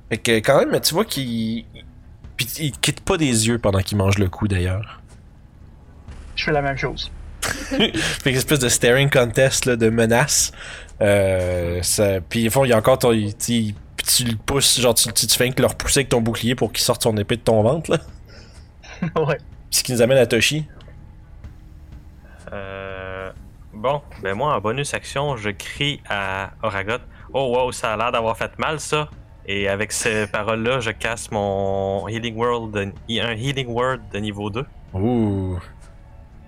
Fait 0.09 0.17
que 0.17 0.31
quand 0.39 0.65
même, 0.65 0.79
tu 0.81 0.93
vois 0.93 1.05
qu'il. 1.05 1.65
Puis 2.37 2.47
il 2.59 2.71
quitte 2.73 3.01
pas 3.01 3.17
des 3.17 3.47
yeux 3.47 3.59
pendant 3.59 3.79
qu'il 3.79 3.97
mange 3.97 4.17
le 4.17 4.27
coup 4.29 4.47
d'ailleurs. 4.47 5.01
Je 6.35 6.43
fais 6.45 6.51
la 6.51 6.61
même 6.61 6.77
chose. 6.77 7.11
fait 7.41 8.29
une 8.29 8.35
espèce 8.35 8.59
de 8.59 8.69
staring 8.69 9.09
contest 9.09 9.65
là, 9.65 9.75
de 9.75 9.89
menace. 9.89 10.51
Euh, 11.01 11.81
ça... 11.83 12.19
Puis 12.21 12.47
au 12.47 12.51
fond, 12.51 12.65
il 12.65 12.69
y 12.69 12.73
a 12.73 12.77
encore 12.77 12.99
ton. 12.99 13.11
il- 13.13 13.35
tu 13.37 14.23
le 14.23 14.35
pousses, 14.35 14.79
genre 14.79 14.93
tu, 14.93 15.11
tu, 15.13 15.25
tu 15.25 15.35
fais 15.35 15.49
que 15.49 15.61
le 15.61 15.67
repousser 15.67 16.01
avec 16.01 16.09
ton 16.09 16.21
bouclier 16.21 16.53
pour 16.53 16.71
qu'il 16.71 16.83
sorte 16.83 17.01
son 17.01 17.17
épée 17.17 17.37
de 17.37 17.41
ton 17.41 17.63
ventre 17.63 17.89
là. 17.91 17.97
ouais. 19.25 19.37
Ce 19.71 19.81
qui 19.83 19.93
nous 19.93 20.01
amène 20.03 20.19
à 20.19 20.27
Toshi. 20.27 20.67
Euh, 22.55 23.31
bon, 23.73 24.01
ben 24.23 24.33
moi 24.35 24.55
en 24.55 24.61
bonus 24.61 24.93
action, 24.93 25.35
je 25.37 25.49
crie 25.49 26.01
à 26.09 26.51
Oragot. 26.63 27.03
Oh 27.33 27.53
wow, 27.55 27.71
ça 27.71 27.93
a 27.93 27.97
l'air 27.97 28.11
d'avoir 28.11 28.37
fait 28.37 28.57
mal 28.57 28.79
ça. 28.79 29.09
Et 29.45 29.67
avec 29.67 29.91
ces 29.91 30.25
paroles-là, 30.31 30.79
je 30.79 30.91
casse 30.91 31.29
mon 31.31 32.07
Healing 32.07 32.35
World, 32.37 32.73
de- 32.73 33.19
un 33.19 33.31
Healing 33.33 33.67
Word 33.67 33.97
de 34.13 34.17
niveau 34.19 34.49
2. 34.49 34.65
Ouh. 34.93 35.59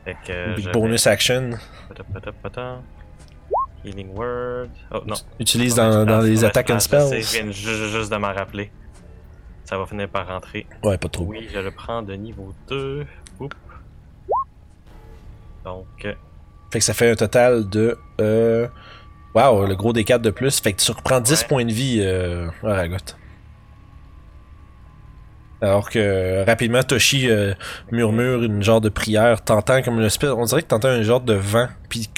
Fait 0.06 0.16
que 0.26 0.56
Big 0.56 0.72
bonus 0.72 1.06
action. 1.06 1.50
vais-. 1.50 2.80
Healing 3.84 4.16
Word. 4.18 4.70
Oh 4.92 5.00
non. 5.06 5.16
Utilise 5.40 5.76
dans, 5.76 6.06
dans 6.06 6.22
les 6.22 6.44
attaques 6.44 6.70
and 6.70 6.80
spells. 6.80 7.22
Je 7.22 7.42
viens 7.42 7.52
ju- 7.52 7.90
juste 7.90 8.12
de 8.12 8.18
m'en 8.18 8.34
rappeler. 8.34 8.72
Ça 9.66 9.78
va 9.78 9.86
finir 9.86 10.08
par 10.08 10.28
rentrer. 10.28 10.66
Ouais, 10.84 10.98
pas 10.98 11.10
trop. 11.10 11.26
Oui, 11.26 11.48
je 11.54 11.60
le 11.60 11.72
prends 11.72 12.02
de 12.02 12.14
niveau 12.14 12.54
2. 12.70 13.06
Oups. 13.42 13.56
Donc, 15.68 16.06
euh, 16.06 16.14
Fait 16.72 16.80
que 16.80 16.86
ça 16.86 16.94
fait 16.94 17.12
un 17.12 17.16
total 17.16 17.68
de. 17.70 17.98
Euh... 18.22 18.68
Wow, 19.36 19.66
le 19.68 19.76
gros 19.76 19.94
des 19.94 20.04
4 20.04 20.22
de 20.22 20.30
plus. 20.32 20.60
Fait 20.62 20.74
que 20.74 20.82
tu 20.82 20.92
reprends 20.92 21.20
10 21.20 21.42
Ouais. 21.42 21.48
points 21.48 21.66
de 21.66 21.72
vie, 21.72 22.00
euh, 22.02 22.48
Aragot. 22.64 22.98
Alors 25.62 25.90
que 25.90 26.46
rapidement, 26.46 26.84
Toshi 26.84 27.30
euh, 27.30 27.54
murmure 27.92 28.44
une 28.44 28.62
genre 28.64 28.82
de 28.82 28.90
prière. 28.90 29.44
T'entends 29.44 29.82
comme 29.82 29.98
une 30.00 30.06
espèce. 30.06 30.30
On 30.30 30.46
dirait 30.46 30.62
que 30.62 30.68
t'entends 30.68 30.88
un 30.90 31.02
genre 31.02 31.22
de 31.22 31.34
vent. 31.34 31.68
Puis 31.90 32.10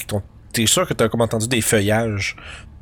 t'es 0.53 0.65
sûr 0.65 0.87
que 0.87 0.93
t'as 0.93 1.07
comme 1.09 1.21
entendu 1.21 1.47
des 1.47 1.61
feuillages 1.61 2.35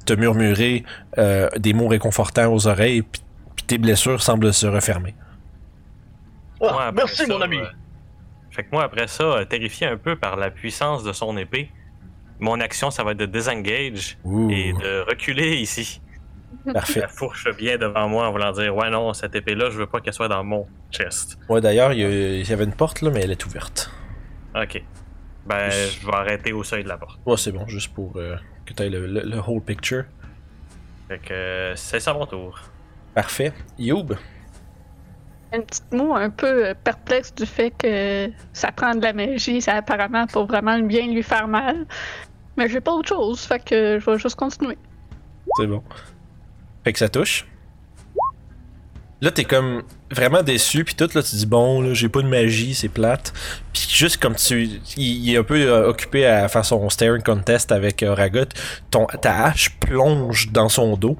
te 0.05 0.13
murmurer 0.13 0.83
euh, 1.17 1.49
des 1.57 1.73
mots 1.73 1.87
réconfortants 1.87 2.51
aux 2.53 2.65
oreilles. 2.67 3.01
Puis, 3.01 3.21
tes 3.67 3.77
blessures 3.77 4.21
semblent 4.23 4.53
se 4.53 4.65
refermer. 4.65 5.13
Ah, 6.61 6.67
après 6.69 6.91
merci, 6.93 7.25
ça, 7.25 7.27
mon 7.27 7.41
ami. 7.41 7.57
Fait 8.57 8.63
que 8.63 8.69
moi, 8.71 8.83
après 8.83 9.07
ça, 9.07 9.23
euh, 9.23 9.45
terrifié 9.45 9.85
un 9.87 9.97
peu 9.97 10.15
par 10.15 10.35
la 10.35 10.49
puissance 10.49 11.03
de 11.03 11.13
son 11.13 11.37
épée, 11.37 11.69
mon 12.39 12.59
action, 12.59 12.89
ça 12.91 13.03
va 13.03 13.11
être 13.11 13.19
de 13.19 13.27
disengage 13.27 14.17
Ouh. 14.23 14.49
et 14.49 14.73
de 14.73 15.01
reculer 15.07 15.57
ici. 15.57 16.01
Parfait. 16.73 17.01
la 17.01 17.07
fourche 17.07 17.47
bien 17.55 17.77
devant 17.77 18.09
moi 18.09 18.27
en 18.27 18.31
voulant 18.31 18.51
dire 18.51 18.75
Ouais, 18.75 18.89
non, 18.89 19.13
cette 19.13 19.35
épée-là, 19.35 19.69
je 19.69 19.77
veux 19.77 19.85
pas 19.85 20.01
qu'elle 20.01 20.13
soit 20.13 20.27
dans 20.27 20.43
mon 20.43 20.67
chest. 20.91 21.37
Ouais, 21.49 21.61
d'ailleurs, 21.61 21.93
il 21.93 21.99
y, 22.45 22.51
avait 22.51 22.63
une 22.65 22.73
porte 22.73 23.01
là, 23.01 23.11
mais 23.11 23.21
elle 23.21 23.31
est 23.31 23.45
ouverte. 23.45 23.91
Ok. 24.55 24.81
Ben, 25.45 25.69
je 25.69 26.05
vais 26.05 26.13
arrêter 26.13 26.51
au 26.51 26.63
seuil 26.63 26.83
de 26.83 26.89
la 26.89 26.97
porte. 26.97 27.19
Ouais, 27.25 27.37
c'est 27.37 27.51
bon, 27.51 27.65
juste 27.67 27.93
pour 27.93 28.17
euh, 28.17 28.35
que 28.65 28.73
tu 28.73 28.83
aies 28.83 28.89
le, 28.89 29.05
le- 29.07 29.21
le 29.21 29.37
whole 29.39 29.61
picture. 29.61 30.03
Fait 31.07 31.19
que 31.19 31.31
euh, 31.33 31.75
c'est 31.75 31.99
ça 32.01 32.13
mon 32.13 32.25
tour. 32.25 32.59
Parfait. 33.13 33.53
Youb? 33.77 34.13
Un 35.53 35.61
petit 35.61 35.81
mot 35.91 36.13
un 36.13 36.29
peu 36.29 36.67
euh, 36.67 36.73
perplexe 36.83 37.33
du 37.33 37.45
fait 37.45 37.71
que 37.71 38.29
ça 38.53 38.71
prend 38.71 38.95
de 38.95 39.01
la 39.01 39.13
magie, 39.13 39.61
ça 39.61 39.75
apparemment 39.75 40.27
pour 40.27 40.45
vraiment 40.45 40.77
bien 40.79 41.07
lui 41.07 41.23
faire 41.23 41.47
mal. 41.47 41.85
Mais 42.57 42.67
j'ai 42.67 42.81
pas 42.81 42.91
autre 42.91 43.09
chose, 43.09 43.41
fait 43.41 43.63
que 43.63 43.99
je 43.99 44.11
vais 44.11 44.17
juste 44.17 44.35
continuer. 44.35 44.77
C'est 45.57 45.67
bon. 45.67 45.83
Fait 46.83 46.93
que 46.93 46.99
ça 46.99 47.07
touche. 47.09 47.45
Là, 49.19 49.31
t'es 49.31 49.45
comme 49.45 49.81
vraiment 50.11 50.43
déçu, 50.43 50.83
puis 50.83 50.93
tout, 50.93 51.09
là, 51.15 51.23
tu 51.23 51.35
dis 51.35 51.47
bon, 51.47 51.81
là, 51.81 51.93
j'ai 51.93 52.07
pas 52.07 52.21
de 52.21 52.27
magie, 52.27 52.75
c'est 52.75 52.87
plate. 52.87 53.33
Puis 53.73 53.87
juste 53.89 54.17
comme 54.17 54.35
tu. 54.35 54.79
Il, 54.95 55.33
est 55.33 55.37
un 55.37 55.43
peu 55.43 55.59
euh, 55.59 55.89
occupé 55.89 56.27
à 56.27 56.47
faire 56.47 56.63
son 56.63 56.87
staring 56.89 57.23
contest 57.23 57.71
avec 57.71 58.03
euh, 58.03 58.13
Ragot, 58.13 58.45
ton, 58.91 59.07
ta 59.07 59.45
hache 59.45 59.75
plonge 59.79 60.51
dans 60.51 60.69
son 60.69 60.97
dos. 60.97 61.17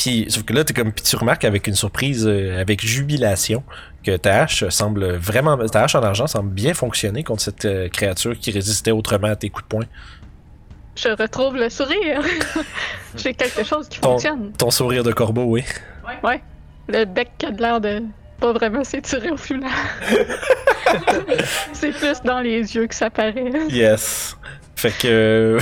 Puis, 0.00 0.24
sauf 0.30 0.44
que 0.44 0.54
là, 0.54 0.64
t'es 0.64 0.72
comme. 0.72 0.92
Puis 0.92 1.04
tu 1.04 1.14
remarques 1.16 1.44
avec 1.44 1.66
une 1.66 1.74
surprise, 1.74 2.26
euh, 2.26 2.58
avec 2.58 2.80
jubilation, 2.80 3.62
que 4.02 4.16
ta 4.16 4.44
hache 4.44 4.66
semble 4.70 5.16
vraiment. 5.16 5.58
Ta 5.66 5.82
hache 5.84 5.94
en 5.94 6.02
argent 6.02 6.26
semble 6.26 6.48
bien 6.48 6.72
fonctionner 6.72 7.22
contre 7.22 7.42
cette 7.42 7.66
euh, 7.66 7.88
créature 7.90 8.38
qui 8.38 8.50
résistait 8.50 8.92
autrement 8.92 9.28
à 9.28 9.36
tes 9.36 9.50
coups 9.50 9.64
de 9.64 9.68
poing. 9.68 9.84
Je 10.96 11.10
retrouve 11.10 11.56
le 11.56 11.68
sourire. 11.68 12.22
j'ai 13.16 13.34
quelque 13.34 13.62
chose 13.62 13.90
qui 13.90 14.00
Ton- 14.00 14.12
fonctionne. 14.12 14.52
Ton 14.56 14.70
sourire 14.70 15.04
de 15.04 15.12
corbeau, 15.12 15.44
oui. 15.44 15.64
Ouais. 16.24 16.40
Le 16.88 17.04
bec 17.04 17.32
qui 17.36 17.44
a 17.44 17.50
de 17.50 17.60
l'air 17.60 17.78
de 17.82 18.02
pas 18.40 18.52
vraiment 18.54 18.84
s'étirer 18.84 19.30
au 19.30 19.36
final. 19.36 19.70
C'est 21.74 21.92
plus 21.92 22.22
dans 22.22 22.40
les 22.40 22.74
yeux 22.74 22.86
que 22.86 22.94
ça 22.94 23.10
paraît. 23.10 23.52
Yes. 23.68 24.34
Fait 24.80 24.92
que. 24.92 25.58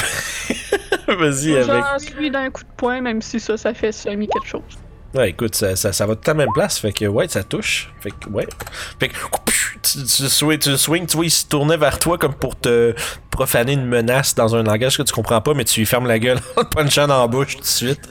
Vas-y 1.09 1.57
avec. 1.57 1.85
Suis 1.99 2.31
d'un 2.31 2.51
coup 2.51 2.63
de 2.63 2.69
poing, 2.77 3.01
même 3.01 3.21
si 3.21 3.41
ça, 3.41 3.57
ça 3.57 3.75
fait 3.75 3.91
semi 3.91 4.29
quelque 4.29 4.47
chose. 4.47 4.79
Ouais, 5.13 5.31
écoute, 5.31 5.57
ça, 5.57 5.75
ça, 5.75 5.93
ça 5.93 6.07
va 6.07 6.15
tout 6.15 6.31
à 6.31 6.35
la 6.35 6.39
même 6.39 6.53
place. 6.55 6.79
Fait 6.79 6.93
que, 6.93 7.07
ouais, 7.07 7.27
ça 7.27 7.43
touche. 7.43 7.93
Fait 8.01 8.11
que, 8.11 8.29
ouais. 8.29 8.47
Fait 9.01 9.09
que, 9.09 9.15
tu, 9.83 10.05
tu, 10.05 10.29
swing, 10.29 10.59
tu 10.59 10.77
swing, 10.77 11.07
tu 11.07 11.17
vois, 11.17 11.27
il 11.27 11.31
se 11.31 11.47
tournait 11.47 11.77
vers 11.77 11.99
toi 11.99 12.17
comme 12.17 12.35
pour 12.35 12.61
te 12.61 12.95
profaner 13.31 13.73
une 13.73 13.87
menace 13.87 14.37
dans 14.37 14.55
un 14.55 14.63
langage 14.63 14.97
que 14.97 15.03
tu 15.03 15.13
comprends 15.13 15.41
pas, 15.41 15.55
mais 15.55 15.65
tu 15.65 15.81
lui 15.81 15.87
fermes 15.87 16.07
la 16.07 16.21
gueule 16.21 16.39
en 16.57 16.63
te 16.63 16.77
punchant 16.77 17.09
dans 17.09 17.21
la 17.21 17.27
bouche 17.27 17.57
tout 17.57 17.63
de 17.63 17.67
suite. 17.67 18.09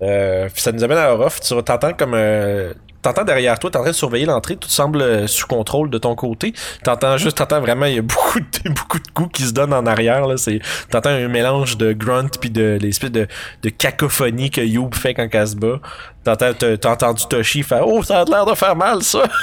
Euh, 0.00 0.48
puis 0.48 0.62
ça 0.62 0.72
nous 0.72 0.82
amène 0.82 0.98
à 0.98 1.12
Orof. 1.12 1.40
Tu 1.40 1.54
t'entends 1.62 1.92
comme. 1.92 2.14
Euh, 2.14 2.72
T'entends 3.04 3.22
derrière 3.24 3.58
toi, 3.58 3.70
t'es 3.70 3.76
en 3.76 3.82
train 3.82 3.90
de 3.90 3.94
surveiller 3.94 4.24
l'entrée, 4.24 4.56
tout 4.56 4.68
semble 4.68 5.02
euh, 5.02 5.26
sous 5.26 5.46
contrôle 5.46 5.90
de 5.90 5.98
ton 5.98 6.14
côté. 6.14 6.54
T'entends 6.82 7.18
juste, 7.18 7.36
t'entends 7.36 7.60
vraiment, 7.60 7.84
il 7.84 7.94
y 7.96 7.98
a 7.98 8.02
beaucoup 8.02 8.40
de, 8.40 8.70
beaucoup 8.70 8.98
de 8.98 9.06
coups 9.12 9.30
qui 9.32 9.42
se 9.42 9.52
donnent 9.52 9.74
en 9.74 9.84
arrière. 9.84 10.26
Là. 10.26 10.38
C'est, 10.38 10.60
t'entends 10.90 11.10
un 11.10 11.28
mélange 11.28 11.76
de 11.76 11.92
grunt 11.92 12.28
puis 12.40 12.48
de 12.50 12.78
l'espèce 12.80 13.10
de, 13.12 13.28
de 13.62 13.68
cacophonie 13.68 14.50
que 14.50 14.62
Youb 14.62 14.94
fait 14.94 15.12
quand 15.14 15.28
elle 15.30 15.46
se 15.46 15.54
bat. 15.54 15.80
T'entends, 16.24 16.54
t'as, 16.58 16.76
t'as 16.78 16.90
entendu 16.92 17.24
Toshi 17.28 17.62
faire 17.62 17.86
Oh, 17.86 18.02
ça 18.02 18.22
a 18.22 18.24
l'air 18.24 18.46
de 18.46 18.54
faire 18.54 18.74
mal 18.74 19.02
ça! 19.02 19.24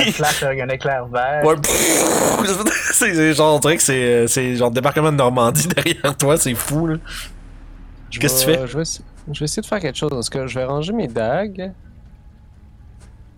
Un 0.00 0.12
flash, 0.12 0.42
un 0.42 0.68
éclair 0.68 1.06
vert. 1.06 1.44
Ouais, 1.44 1.54
c'est, 2.92 3.14
c'est 3.14 3.34
genre, 3.34 3.54
on 3.56 3.58
dirait 3.58 3.76
que 3.76 3.82
c'est, 3.82 4.02
euh, 4.02 4.26
c'est 4.26 4.56
genre 4.56 4.70
débarquement 4.70 5.12
de 5.12 5.16
Normandie 5.16 5.68
derrière 5.68 6.16
toi, 6.16 6.36
c'est 6.36 6.54
fou 6.54 6.86
là. 6.86 6.96
Je 8.10 8.18
Qu'est-ce 8.18 8.44
que 8.46 8.50
tu 8.52 8.56
vais- 8.58 8.66
Je 8.66 8.78
vais, 8.78 8.84
je 9.32 9.38
vais 9.38 9.44
essayer 9.44 9.62
de 9.62 9.66
faire 9.66 9.78
quelque 9.78 9.96
chose. 9.98 10.10
Parce 10.10 10.30
que 10.30 10.46
je 10.46 10.58
vais 10.58 10.64
ranger 10.64 10.92
mes 10.92 11.06
dagues. 11.06 11.70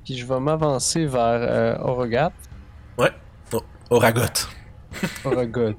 Puis 0.04 0.16
je 0.16 0.26
vais 0.26 0.40
m'avancer 0.40 1.06
vers 1.06 1.22
euh, 1.22 1.76
Orogat. 1.78 2.32
Oragot. 3.90 4.48
Orogot. 5.24 5.74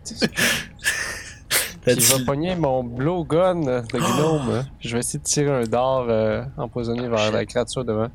T'as 1.83 1.95
Puis 1.95 1.99
je 1.99 2.15
vais 2.15 2.25
pogner 2.25 2.55
mon 2.55 2.83
blowgun 2.83 3.61
de 3.61 3.81
gnome. 4.17 4.65
Je 4.79 4.93
vais 4.93 4.99
essayer 4.99 5.19
de 5.19 5.23
tirer 5.23 5.51
un 5.51 5.63
dard 5.63 6.05
euh, 6.07 6.43
empoisonné 6.57 7.07
vers 7.07 7.31
la 7.31 7.45
créature 7.45 7.83
devant. 7.83 8.09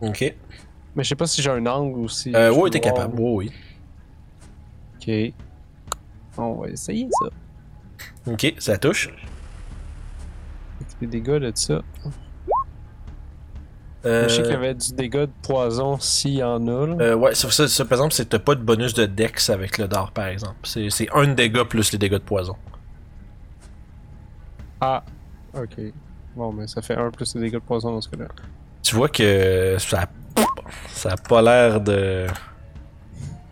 Ok. 0.00 0.34
Mais 0.94 1.04
je 1.04 1.08
sais 1.10 1.14
pas 1.14 1.26
si 1.26 1.42
j'ai 1.42 1.50
un 1.50 1.66
angle 1.66 1.98
ou 1.98 2.08
si. 2.08 2.34
Euh, 2.34 2.50
ouais, 2.52 2.62
peux 2.62 2.70
t'es 2.70 2.80
capable. 2.80 3.20
Ouais, 3.20 3.50
oui. 3.50 3.52
Ok. 4.96 5.34
On 6.38 6.54
va 6.62 6.68
essayer 6.68 7.08
ça. 7.10 7.28
Ok, 8.32 8.54
ça 8.58 8.78
touche. 8.78 9.10
Les 11.00 11.06
dégâts 11.06 11.38
de 11.38 11.52
ça. 11.54 11.82
Euh, 14.04 14.24
Je 14.28 14.34
sais 14.34 14.42
qu'il 14.42 14.50
y 14.52 14.54
avait 14.56 14.74
du 14.74 14.92
dégât 14.94 15.26
de 15.26 15.32
poison 15.42 15.98
s'il 16.00 16.34
y 16.34 16.42
en 16.42 16.66
a. 16.66 16.86
là. 16.88 16.96
euh, 17.00 17.14
ouais, 17.14 17.34
ça, 17.34 17.50
ça, 17.50 17.68
ça, 17.68 17.84
par 17.84 17.98
exemple, 17.98 18.14
c'est 18.14 18.38
pas 18.38 18.54
de 18.56 18.62
bonus 18.62 18.94
de 18.94 19.06
dex 19.06 19.48
avec 19.50 19.78
le 19.78 19.86
dard, 19.86 20.10
par 20.10 20.26
exemple. 20.26 20.56
C'est, 20.64 20.88
un 21.14 21.28
dégât 21.28 21.64
plus 21.64 21.92
les 21.92 21.98
dégâts 21.98 22.14
de 22.14 22.18
poison. 22.18 22.56
Ah, 24.80 25.04
ok. 25.54 25.76
Bon, 26.34 26.52
mais 26.52 26.66
ça 26.66 26.82
fait 26.82 26.96
un 26.96 27.10
plus 27.10 27.34
les 27.36 27.42
dégâts 27.42 27.54
de 27.54 27.58
poison 27.58 27.92
dans 27.92 28.00
ce 28.00 28.08
cas-là. 28.08 28.26
Tu 28.82 28.96
vois 28.96 29.08
que 29.08 29.76
ça, 29.78 30.06
ça 30.88 31.10
a 31.12 31.16
pas 31.16 31.42
l'air 31.42 31.80
de. 31.80 32.26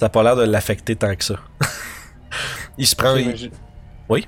Ça 0.01 0.07
a 0.07 0.09
pas 0.09 0.23
l'air 0.23 0.35
de 0.35 0.43
l'affecter 0.45 0.97
tant 0.97 1.15
que 1.15 1.25
ça. 1.25 1.37
il 2.79 2.87
se 2.87 2.97
prend. 2.97 3.13
Ok, 3.13 3.21
il- 3.21 3.27
mais 3.29 3.37
j'ai- 3.37 3.53
Oui? 4.09 4.27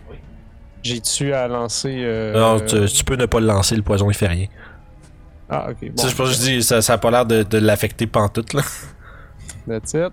J'ai-tu 0.84 1.32
à 1.32 1.48
lancer. 1.48 2.02
Euh... 2.04 2.38
Non, 2.58 2.64
tu, 2.64 2.86
tu 2.92 3.04
peux 3.04 3.16
ne 3.16 3.26
pas 3.26 3.40
le 3.40 3.46
lancer, 3.46 3.74
le 3.74 3.82
poison 3.82 4.10
il 4.10 4.14
fait 4.14 4.26
rien. 4.28 4.46
Ah, 5.52 5.68
ok. 5.68 5.90
Bon, 5.90 6.02
sais, 6.02 6.08
je 6.08 6.16
pense 6.16 6.28
que 6.30 6.34
je 6.34 6.40
dis, 6.40 6.62
ça, 6.62 6.80
ça 6.80 6.94
a 6.94 6.98
pas 6.98 7.10
l'air 7.10 7.26
de, 7.26 7.42
de 7.42 7.58
l'affecter 7.58 8.06
pantoute, 8.06 8.54
là. 8.54 8.62
That's 9.68 9.92
it. 9.92 10.12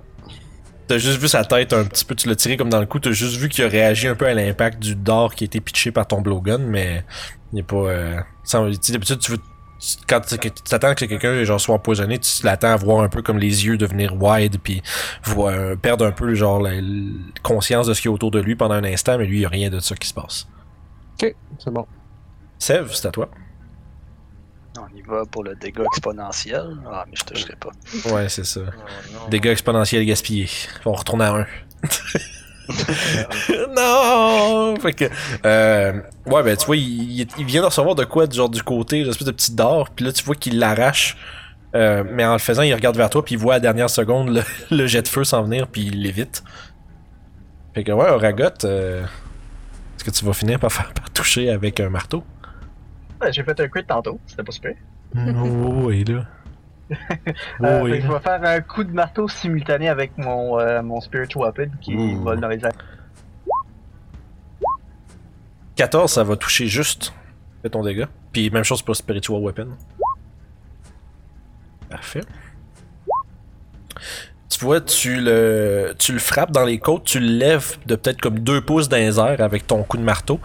T'as 0.88 0.98
juste 0.98 1.22
vu 1.22 1.30
sa 1.30 1.46
tête 1.46 1.72
un 1.72 1.86
petit 1.86 2.04
peu, 2.04 2.14
tu 2.14 2.28
l'as 2.28 2.36
tiré 2.36 2.58
comme 2.58 2.70
dans 2.70 2.80
le 2.80 2.86
coup, 2.86 3.00
t'as 3.00 3.12
juste 3.12 3.38
vu 3.38 3.48
qu'il 3.48 3.64
a 3.64 3.70
réagi 3.70 4.08
un 4.08 4.16
peu 4.16 4.26
à 4.26 4.34
l'impact 4.34 4.80
du 4.80 4.96
dard 4.96 5.34
qui 5.36 5.44
a 5.44 5.46
été 5.46 5.62
pitché 5.62 5.92
par 5.92 6.08
ton 6.08 6.20
blowgun, 6.20 6.58
mais 6.58 7.06
il 7.54 7.60
est 7.60 7.64
pas. 7.64 7.76
Euh... 7.78 8.20
sans- 8.44 8.70
tu 8.70 8.78
sais, 8.82 8.94
D'habitude, 8.94 9.20
tu 9.20 9.32
veux. 9.32 9.38
Quand 10.10 10.20
tu 10.20 10.38
t'attends 10.68 10.94
que 10.94 11.06
quelqu'un 11.06 11.42
genre 11.46 11.62
soit 11.62 11.76
empoisonné, 11.76 12.20
tu 12.20 12.44
l'attends 12.44 12.74
à 12.74 12.76
voir 12.76 13.02
un 13.02 13.08
peu 13.08 13.22
comme 13.22 13.38
les 13.38 13.66
yeux 13.66 13.78
devenir 13.78 14.22
wide, 14.22 14.58
puis 14.62 14.82
voir, 15.24 15.54
euh, 15.54 15.76
perdre 15.76 16.06
un 16.06 16.12
peu 16.12 16.34
genre 16.34 16.60
la, 16.60 16.72
conscience 17.44 17.88
de 17.88 17.94
ce 17.94 18.02
qu'il 18.02 18.10
y 18.10 18.12
a 18.12 18.16
autour 18.16 18.32
de 18.32 18.42
lui 18.42 18.58
pendant 18.58 18.76
un 18.76 18.84
instant, 18.84 19.18
mais 19.18 19.26
lui, 19.26 19.38
il 19.38 19.42
y 19.42 19.46
a 19.46 19.50
rien 19.50 19.70
de 19.70 19.80
ça 19.80 19.96
qui 19.96 20.10
se 20.10 20.14
passe. 20.14 20.48
Ok, 21.14 21.34
c'est 21.64 21.72
bon. 21.72 21.86
Sev, 22.58 22.90
c'est 22.92 23.08
à 23.08 23.12
toi. 23.12 23.30
On 24.80 24.96
y 24.98 25.02
va 25.02 25.26
pour 25.26 25.44
le 25.44 25.56
dégât 25.56 25.84
exponentiel. 25.84 26.64
Ah, 26.92 27.06
mais 27.08 27.16
je 27.16 27.24
toucherai 27.26 27.56
pas. 27.56 27.70
Ouais, 28.14 28.30
c'est 28.30 28.46
ça. 28.46 28.62
Oh, 28.66 28.72
non. 29.14 29.28
Dégâts 29.30 29.48
exponentiels 29.48 30.06
gaspillés. 30.06 30.50
On 30.86 30.94
retourne 30.94 31.22
à 31.22 31.32
un. 31.34 31.46
non! 33.76 34.76
Fait 34.80 34.94
que, 34.94 35.06
euh, 35.46 35.94
ouais, 36.28 36.44
ben, 36.44 36.56
tu 36.56 36.66
vois, 36.66 36.78
il, 36.78 37.22
il- 37.22 37.46
vient 37.46 37.62
de 37.62 37.66
recevoir 37.68 37.96
de 37.96 38.06
quoi, 38.06 38.28
du 38.28 38.38
genre 38.38 38.50
du 38.50 38.62
côté, 38.64 39.00
une 39.00 39.10
espèce 39.10 39.28
de 39.28 39.32
petit 39.32 39.54
d'or, 39.54 39.90
puis 39.90 40.06
là, 40.06 40.12
tu 40.12 40.24
vois 40.24 40.36
qu'il 40.36 40.60
l'arrache, 40.60 41.18
euh, 41.76 42.04
mais 42.10 42.26
en 42.26 42.34
le 42.34 42.40
faisant, 42.40 42.62
il 42.62 42.74
regarde 42.74 42.96
vers 42.98 43.10
toi, 43.10 43.24
puis 43.26 43.36
il 43.36 43.38
voit 43.40 43.54
à 43.54 43.58
la 43.58 43.62
dernière 43.62 43.90
seconde 43.90 44.30
le, 44.30 44.44
le 44.76 44.88
jet 44.88 45.02
de 45.02 45.08
feu 45.08 45.24
s'en 45.24 45.44
venir, 45.44 45.68
puis 45.68 45.86
il 45.88 46.02
l'évite. 46.04 46.44
Fait 47.74 47.84
que, 47.84 47.92
ouais, 47.92 48.10
Oragot, 48.10 48.44
euh, 48.66 49.04
est-ce 49.96 50.04
que 50.04 50.12
tu 50.12 50.26
vas 50.26 50.34
finir 50.34 50.60
par 50.60 50.72
faire 50.72 50.94
par 50.94 51.10
toucher 51.12 51.50
avec 51.50 51.80
un 51.80 51.90
marteau? 51.90 52.24
Ouais, 53.22 53.32
J'ai 53.34 53.44
fait 53.44 53.60
un 53.60 53.68
crit 53.68 53.86
tantôt, 53.86 54.20
c'était 54.28 54.44
pas 54.44 54.52
super. 54.52 54.76
oui, 55.16 56.04
là? 56.06 56.26
Euh, 57.64 57.82
Oui. 57.84 57.92
fait 57.92 58.00
que 58.00 58.08
je 58.08 58.12
vais 58.12 58.20
faire 58.20 58.44
un 58.44 58.62
coup 58.62 58.84
de 58.84 58.92
marteau 58.92 59.28
simultané 59.28 59.90
avec 59.90 60.18
mon, 60.18 60.60
euh, 60.60 60.82
mon 60.82 61.00
Spirit 61.02 61.30
Weapon 61.36 61.70
qui 61.82 61.96
Ouh. 61.96 62.24
vole 62.24 62.40
dans 62.40 62.48
les 62.48 62.64
airs. 62.66 62.72
14, 65.76 66.12
ça 66.12 66.24
va 66.24 66.36
toucher 66.36 66.68
juste. 66.68 67.14
Fais 67.62 67.70
ton 67.70 67.84
dégât. 67.84 68.08
Puis 68.32 68.50
même 68.50 68.64
chose 68.64 68.82
pour 68.82 68.96
Spiritual 68.96 69.40
Weapon. 69.42 69.68
Parfait. 71.90 72.22
Tu 74.50 74.66
vois, 74.66 74.82
tu 74.82 75.22
le, 75.22 75.94
tu 75.98 76.12
le 76.12 76.20
frappes 76.20 76.52
dans 76.52 76.66
les 76.66 76.80
côtes, 76.80 77.04
tu 77.06 77.20
le 77.20 77.28
lèves 77.28 77.78
de 77.86 77.96
peut-être 77.96 78.20
comme 78.20 78.40
deux 78.40 78.62
pouces 78.62 78.90
dans 78.90 78.98
les 78.98 79.20
airs 79.20 79.42
avec 79.42 79.68
ton 79.68 79.84
coup 79.84 79.98
de 79.98 80.04
marteau. 80.04 80.40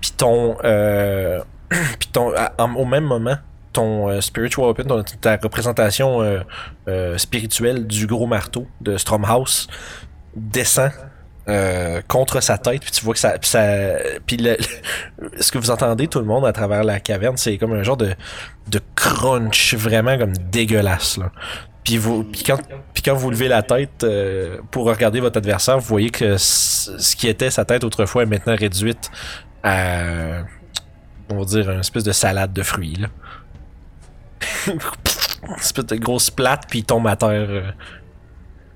Puis 0.00 0.12
ton, 0.16 0.56
euh, 0.64 1.40
puis 1.98 2.08
ton, 2.12 2.32
au 2.76 2.84
même 2.84 3.04
moment, 3.04 3.36
ton 3.72 4.08
euh, 4.08 4.20
Spiritual 4.20 4.66
Weapon, 4.68 4.84
ton- 4.84 5.02
ta 5.20 5.36
représentation 5.36 6.22
euh, 6.22 6.40
euh, 6.88 7.16
spirituelle 7.18 7.86
du 7.86 8.06
gros 8.06 8.26
marteau 8.26 8.66
de 8.80 8.96
Stromhouse 8.96 9.68
descend 10.34 10.90
euh, 11.48 12.00
contre 12.06 12.40
sa 12.42 12.58
tête, 12.58 12.82
puis 12.82 12.90
tu 12.90 13.04
vois 13.04 13.14
que 13.14 13.20
ça, 13.20 13.38
puis 13.38 13.48
ça, 13.48 13.62
puis 14.26 14.36
le- 14.36 14.56
ce 15.40 15.50
que 15.52 15.58
vous 15.58 15.70
entendez 15.70 16.06
tout 16.08 16.18
le 16.18 16.24
monde 16.24 16.44
à 16.46 16.52
travers 16.52 16.84
la 16.84 17.00
caverne, 17.00 17.36
c'est 17.36 17.58
comme 17.58 17.72
un 17.72 17.82
genre 17.82 17.96
de 17.96 18.14
de 18.68 18.80
crunch 18.94 19.74
vraiment 19.74 20.16
comme 20.18 20.36
dégueulasse 20.36 21.16
là. 21.16 21.30
Puis 21.82 21.96
vous, 21.96 22.24
puis 22.24 22.42
quand, 22.44 22.58
puis 22.92 23.02
quand 23.02 23.14
vous 23.14 23.30
levez 23.30 23.48
la 23.48 23.62
tête 23.62 24.04
euh, 24.04 24.58
pour 24.70 24.84
regarder 24.84 25.18
votre 25.18 25.38
adversaire, 25.38 25.78
vous 25.78 25.86
voyez 25.86 26.10
que 26.10 26.36
ce 26.36 27.16
qui 27.16 27.26
était 27.26 27.50
sa 27.50 27.64
tête 27.64 27.84
autrefois 27.84 28.22
est 28.24 28.26
maintenant 28.26 28.54
réduite 28.54 29.10
à 29.62 30.42
on 31.30 31.38
va 31.38 31.44
dire, 31.44 31.70
une 31.70 31.80
espèce 31.80 32.04
de 32.04 32.12
salade 32.12 32.52
de 32.52 32.62
fruits, 32.62 32.96
là. 32.96 33.08
une 34.66 35.54
espèce 35.58 35.86
de 35.86 35.96
grosse 35.96 36.30
plate, 36.30 36.64
puis 36.68 36.80
il 36.80 36.84
tombe 36.84 37.06
à 37.06 37.16
terre. 37.16 37.30
euh, 37.50 37.72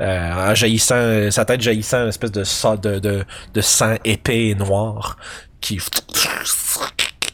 euh, 0.02 0.50
en 0.50 0.54
jaillissant, 0.54 0.96
euh, 0.96 1.30
sa 1.30 1.44
tête 1.44 1.60
jaillissant 1.60 2.02
une 2.02 2.08
espèce 2.08 2.32
de, 2.32 2.42
de, 2.76 2.98
de, 2.98 3.24
de 3.54 3.60
sang 3.60 3.94
épais 4.04 4.48
et 4.48 4.54
noir 4.54 5.16
qui, 5.60 5.78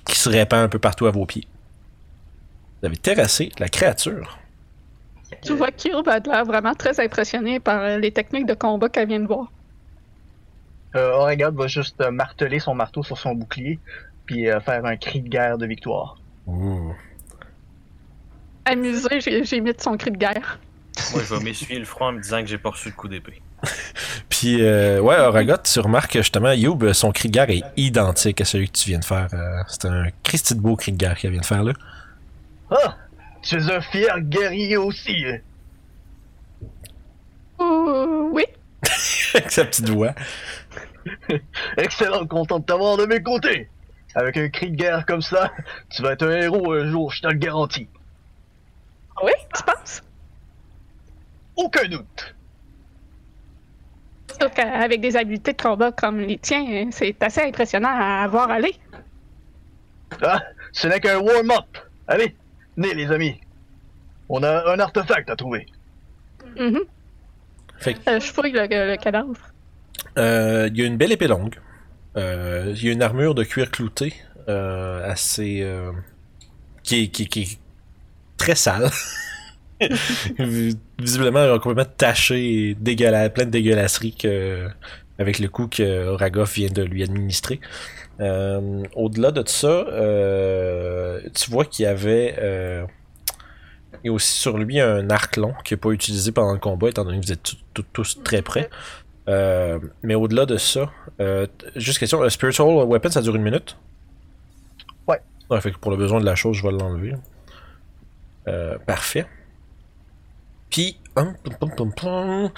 qui 0.05 0.15
se 0.17 0.29
répand 0.29 0.61
un 0.65 0.69
peu 0.69 0.79
partout 0.79 1.07
à 1.07 1.11
vos 1.11 1.25
pieds. 1.27 1.49
Vous 2.83 2.87
avez 2.89 2.99
terrassé 2.99 3.53
la 3.59 3.71
créature. 3.71 4.39
Tu 5.43 5.55
vois 5.55 5.71
Kirby 5.73 6.09
a 6.11 6.19
l'air 6.21 6.45
vraiment 6.47 6.75
très 6.75 6.99
impressionné 7.01 7.61
par 7.61 7.81
euh, 7.83 7.99
les 7.99 8.13
techniques 8.13 8.47
de 8.47 8.55
combat 8.55 8.89
qu'elle 8.89 9.09
vient 9.09 9.21
de 9.21 9.27
voir. 9.27 9.53
Euh, 10.97 11.13
Oregon 11.13 11.53
va 11.53 11.67
juste 11.69 12.01
marteler 12.11 12.59
son 12.61 12.75
marteau 12.75 13.03
sur 13.05 13.17
son 13.19 13.35
bouclier, 13.35 13.81
puis 14.31 14.49
euh, 14.49 14.61
faire 14.61 14.85
un 14.85 14.97
cri 14.97 15.21
de 15.23 15.29
guerre 15.29 15.59
de 15.59 15.67
victoire. 15.67 16.17
Ouh. 16.47 16.95
Amusé, 18.65 19.21
j'ai 19.21 19.45
j'ai 19.45 19.61
mis 19.61 19.73
de 19.73 19.81
son 19.81 19.97
cri 19.97 20.13
de 20.13 20.17
guerre. 20.17 20.61
Moi, 21.13 21.23
je 21.29 21.35
vais 21.35 21.43
m'essuyer 21.43 21.81
le 21.81 21.85
front 21.85 22.07
en 22.07 22.13
me 22.13 22.21
disant 22.21 22.41
que 22.41 22.47
j'ai 22.47 22.59
pas 22.59 22.71
reçu 22.71 22.91
le 22.91 22.95
coup 22.95 23.09
d'épée. 23.09 23.43
Puis, 24.29 24.63
euh, 24.63 25.01
ouais, 25.01 25.17
Oragot, 25.17 25.57
tu 25.65 25.81
remarques 25.81 26.13
que 26.13 26.21
justement, 26.21 26.53
Youb, 26.53 26.93
son 26.93 27.11
cri 27.11 27.29
de 27.29 27.35
guerre 27.35 27.51
est 27.51 27.65
identique 27.77 28.41
à 28.41 28.45
celui 28.45 28.69
que 28.69 28.79
tu 28.79 28.91
viens 28.91 29.01
de 29.01 29.05
faire. 29.05 29.29
Euh, 29.33 29.63
c'est 29.67 29.87
un 29.87 30.07
Christy 30.23 30.55
de 30.55 30.61
beau 30.61 30.77
cri 30.77 30.93
de 30.93 30.97
guerre 30.97 31.19
qu'elle 31.19 31.33
vient 31.33 31.41
de 31.41 31.47
faire 31.47 31.65
là. 31.65 31.73
Ah! 32.71 32.97
Tu 33.43 33.57
es 33.57 33.73
un 33.73 33.81
fier 33.81 34.21
guerrier 34.21 34.77
aussi! 34.77 35.25
hein? 35.27 35.39
Euh, 37.61 38.29
oui, 38.31 38.45
Avec 39.35 39.51
sa 39.51 39.65
petite 39.65 39.89
voix. 39.89 40.15
Excellent, 41.77 42.27
content 42.27 42.61
de 42.61 42.65
t'avoir 42.65 42.97
de 42.97 43.07
mes 43.07 43.23
côtés! 43.23 43.69
Avec 44.15 44.37
un 44.37 44.49
cri 44.49 44.71
de 44.71 44.77
guerre 44.77 45.07
comme 45.07 45.23
ça, 45.23 45.53
tu 45.91 46.03
vas 46.03 46.13
être 46.13 46.27
un 46.27 46.37
héros 46.37 46.73
un 46.73 46.91
jour, 46.91 47.13
je 47.13 47.23
te 47.23 47.29
le 47.29 47.35
garantis. 47.35 47.89
oui, 49.23 49.33
tu 49.55 49.63
penses? 49.63 50.03
Aucun 51.57 51.87
doute! 51.89 52.35
Sauf 54.41 54.55
qu'avec 54.55 55.01
des 55.01 55.17
habiletés 55.17 55.53
de 55.53 55.61
combat 55.63 55.93
comme 55.93 56.19
les 56.21 56.39
tiens, 56.39 56.89
c'est 56.93 57.23
assez 57.23 57.43
impressionnant 57.43 57.91
à 57.95 58.27
voir 58.29 58.51
aller. 58.51 58.75
Ah, 60.23 60.41
ce 60.73 60.89
n'est 60.89 61.01
qu'un 61.01 61.19
warm-up! 61.19 61.67
Allez, 62.09 62.35
venez 62.77 62.95
les 62.95 63.11
amis! 63.13 63.41
On 64.29 64.43
a 64.43 64.73
un 64.73 64.79
artefact 64.79 65.29
à 65.31 65.37
trouver. 65.37 65.67
Mhm. 66.59 66.81
Fait 67.79 67.95
que, 67.95 68.11
Euh, 68.11 68.21
je 68.21 68.33
fouille 68.33 68.53
le, 68.53 68.67
le 68.67 68.97
cadavre. 68.97 69.35
euh, 70.19 70.69
il 70.73 70.79
y 70.79 70.83
a 70.83 70.87
une 70.87 70.97
belle 70.97 71.13
épée 71.13 71.27
longue. 71.29 71.57
Euh, 72.17 72.75
il 72.77 72.85
y 72.85 72.89
a 72.89 72.93
une 72.93 73.03
armure 73.03 73.35
de 73.35 73.45
cuir 73.45 73.71
clouté. 73.71 74.15
euh, 74.49 75.09
assez. 75.09 75.61
euh, 75.63 75.93
qui, 76.83 77.05
est, 77.05 77.59
très 78.37 78.55
sale. 78.55 78.91
Visiblement 80.99 81.59
complètement 81.59 81.95
taché 81.97 82.71
et 82.71 82.75
plein 82.75 83.45
de 83.45 83.51
dégueulasseries 83.51 84.15
que, 84.15 84.69
avec 85.19 85.39
le 85.39 85.49
coup 85.49 85.69
que 85.69 86.07
Oragoff 86.09 86.55
vient 86.55 86.71
de 86.71 86.83
lui 86.83 87.03
administrer. 87.03 87.61
Au-delà 88.19 89.31
de 89.31 89.47
ça, 89.47 89.85
tu 91.35 91.51
vois 91.51 91.65
qu'il 91.65 91.85
y 91.85 91.87
avait 91.87 92.87
a 94.09 94.13
aussi 94.13 94.33
sur 94.39 94.59
lui 94.59 94.81
un 94.81 95.11
arc 95.11 95.37
long 95.37 95.55
qui 95.65 95.75
n'est 95.75 95.79
pas 95.79 95.91
utilisé 95.91 96.33
pendant 96.33 96.53
le 96.53 96.59
combat, 96.59 96.89
étant 96.89 97.05
donné 97.05 97.21
que 97.21 97.27
vous 97.27 97.33
êtes 97.33 97.55
tous 97.93 98.23
très 98.23 98.43
près. 98.43 98.69
Euh, 99.29 99.79
mais 100.03 100.15
au-delà 100.15 100.47
de 100.47 100.57
ça, 100.57 100.91
euh, 101.21 101.47
juste 101.77 101.99
question, 101.99 102.21
le 102.21 102.31
Spiritual 102.31 102.69
Weapon, 102.87 103.11
ça 103.11 103.23
dure 103.23 103.37
une 103.37 103.43
minute? 103.43 103.77
Ouais. 105.07 105.21
Ouais, 105.51 105.61
fait 105.61 105.73
que 105.73 105.79
pour 105.79 105.91
le 105.91 105.97
besoin 105.97 106.21
de 106.21 106.25
la 106.25 106.35
chose, 106.35 106.57
je 106.57 106.63
vais 106.63 106.73
l'enlever. 106.73 107.15
Euh, 108.49 108.79
parfait. 108.79 109.27
Puis, 110.71 110.99
hum, 111.17 111.35
pum, 111.59 111.71
pum, 111.77 111.93
pum. 111.95 112.51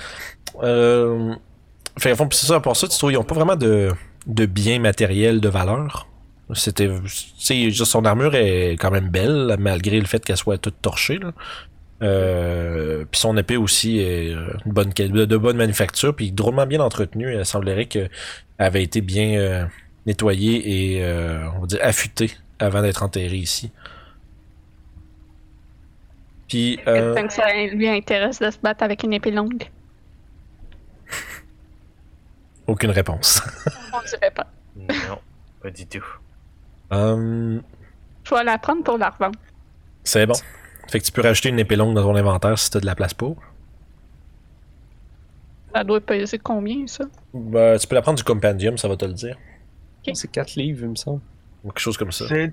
Euh, 0.62 1.34
fait 1.98 2.14
fond, 2.14 2.28
c'est 2.30 2.46
ça, 2.46 2.60
pour 2.60 2.76
ça, 2.76 2.88
tu 2.88 2.96
trouves, 2.96 3.12
ils 3.12 3.16
n'ont 3.16 3.24
pas 3.24 3.34
vraiment 3.34 3.56
de, 3.56 3.90
de 4.26 4.46
biens 4.46 4.78
matériels 4.78 5.40
de 5.40 5.48
valeur. 5.48 6.06
C'était, 6.54 6.90
son 7.38 8.04
armure 8.04 8.34
est 8.34 8.72
quand 8.72 8.90
même 8.90 9.08
belle, 9.08 9.56
malgré 9.58 9.98
le 9.98 10.06
fait 10.06 10.22
qu'elle 10.22 10.36
soit 10.36 10.58
toute 10.58 10.82
torchée, 10.82 11.18
là. 11.18 11.32
Euh, 12.02 13.04
puis 13.10 13.20
son 13.20 13.36
épée 13.36 13.56
aussi 13.56 13.98
est 14.00 14.34
euh, 14.34 14.56
une 14.66 14.72
bonne, 14.72 14.92
quali- 14.92 15.10
de, 15.26 15.36
bonne 15.36 15.56
manufacture, 15.56 16.14
puis 16.16 16.32
drôlement 16.32 16.66
bien 16.66 16.80
entretenue. 16.80 17.32
Il 17.34 17.44
semblerait 17.46 17.86
qu'elle 17.86 18.10
avait 18.58 18.82
été 18.82 19.00
bien 19.00 19.38
euh, 19.38 19.64
nettoyée 20.06 20.96
et, 20.96 21.04
euh, 21.04 21.48
on 21.56 21.60
va 21.60 21.66
dire, 21.66 21.78
affûtée 21.82 22.32
avant 22.58 22.82
d'être 22.82 23.02
enterrée 23.02 23.36
ici. 23.36 23.70
Puis, 26.48 26.78
euh, 26.86 27.14
que 27.14 27.32
ça 27.32 27.46
lui 27.72 27.88
intéresse 27.88 28.38
de 28.40 28.50
se 28.50 28.58
battre 28.58 28.82
avec 28.82 29.04
une 29.04 29.12
épée 29.12 29.30
longue. 29.30 29.64
aucune 32.66 32.90
réponse. 32.90 33.40
On 33.92 34.00
dirait 34.08 34.30
pas. 34.30 34.46
Non, 34.76 35.18
pas 35.62 35.70
du 35.70 35.86
tout. 35.86 36.04
Hum, 36.90 37.62
Je 38.24 38.34
vais 38.34 38.44
la 38.44 38.58
prendre 38.58 38.82
pour 38.84 38.98
la 38.98 39.10
revendre. 39.10 39.38
c'est 40.04 40.26
bon. 40.26 40.34
Fait 40.92 41.00
que 41.00 41.06
tu 41.06 41.12
peux 41.12 41.22
rajouter 41.22 41.48
une 41.48 41.58
épée 41.58 41.76
longue 41.76 41.94
dans 41.94 42.02
ton 42.02 42.14
inventaire 42.14 42.58
si 42.58 42.70
t'as 42.70 42.78
de 42.78 42.84
la 42.84 42.94
place 42.94 43.14
pour. 43.14 43.38
Ça 45.74 45.84
doit 45.84 46.02
peser 46.02 46.38
combien, 46.38 46.86
ça? 46.86 47.04
Bah, 47.32 47.78
tu 47.78 47.86
peux 47.86 47.94
la 47.94 48.02
prendre 48.02 48.18
du 48.18 48.24
compendium, 48.24 48.76
ça 48.76 48.88
va 48.88 48.96
te 48.98 49.06
le 49.06 49.14
dire. 49.14 49.38
C'est 50.12 50.30
4 50.30 50.56
livres, 50.56 50.80
il 50.82 50.90
me 50.90 50.94
semble. 50.94 51.22
Ou 51.64 51.68
quelque 51.68 51.78
chose 51.78 51.96
comme 51.96 52.12
ça. 52.12 52.26
C'est... 52.28 52.52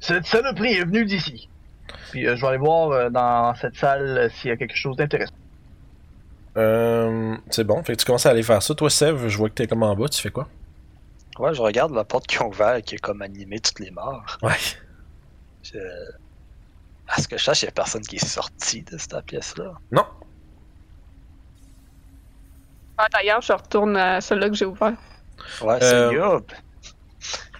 Cette 0.00 0.26
saloperie 0.26 0.72
est 0.72 0.84
venue 0.84 1.04
d'ici. 1.04 1.48
Puis 2.10 2.26
euh, 2.26 2.34
je 2.34 2.40
vais 2.40 2.48
aller 2.48 2.58
voir 2.58 2.90
euh, 2.90 3.08
dans 3.08 3.54
cette 3.54 3.76
salle 3.76 4.18
euh, 4.18 4.28
s'il 4.30 4.48
y 4.48 4.52
a 4.52 4.56
quelque 4.56 4.74
chose 4.74 4.96
d'intéressant. 4.96 5.34
Euh, 6.56 7.36
c'est 7.50 7.62
bon. 7.62 7.84
Fait 7.84 7.92
que 7.92 8.00
tu 8.00 8.04
commences 8.04 8.26
à 8.26 8.30
aller 8.30 8.42
faire 8.42 8.64
ça. 8.64 8.74
Toi, 8.74 8.90
Sev, 8.90 9.28
je 9.28 9.38
vois 9.38 9.48
que 9.48 9.54
t'es 9.54 9.68
comme 9.68 9.84
en 9.84 9.94
bas. 9.94 10.08
Tu 10.08 10.20
fais 10.20 10.30
quoi? 10.30 10.48
Ouais, 11.38 11.54
je 11.54 11.62
regarde 11.62 11.94
la 11.94 12.02
porte 12.02 12.26
qu'ils 12.26 12.42
ont 12.42 12.48
ouverte 12.48 12.84
qui 12.84 12.96
est 12.96 12.98
comme 12.98 13.22
animée 13.22 13.60
toutes 13.60 13.78
les 13.78 13.92
morts. 13.92 14.38
Ouais. 14.42 14.50
Je... 15.62 15.78
À 17.08 17.20
ce 17.20 17.28
que 17.28 17.38
je 17.38 17.44
sache, 17.44 17.62
il 17.62 17.66
y 17.66 17.68
a 17.68 17.72
personne 17.72 18.02
qui 18.02 18.16
est 18.16 18.26
sorti 18.26 18.82
de 18.82 18.98
cette 18.98 19.20
pièce-là. 19.26 19.72
Non. 19.92 20.04
Ah, 22.98 23.06
D'ailleurs, 23.12 23.42
je 23.42 23.52
retourne 23.52 23.96
à 23.96 24.20
celui-là 24.20 24.48
que 24.48 24.54
j'ai 24.56 24.64
ouvert. 24.64 24.94
Ouais, 25.60 25.76
c'est 25.80 25.94
Euh, 25.94 26.12
Yob. 26.12 26.44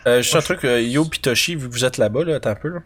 Euh, 0.07 0.23
juste 0.23 0.37
un 0.37 0.41
truc, 0.41 0.65
euh, 0.65 0.81
Yo 0.81 1.05
Pitoshi, 1.05 1.57
vu 1.57 1.69
que 1.69 1.73
vous 1.73 1.85
êtes 1.85 1.99
là-bas, 1.99 2.25
là, 2.25 2.37
attends 2.37 2.51
un 2.51 2.55
peu. 2.55 2.69
Là. 2.69 2.81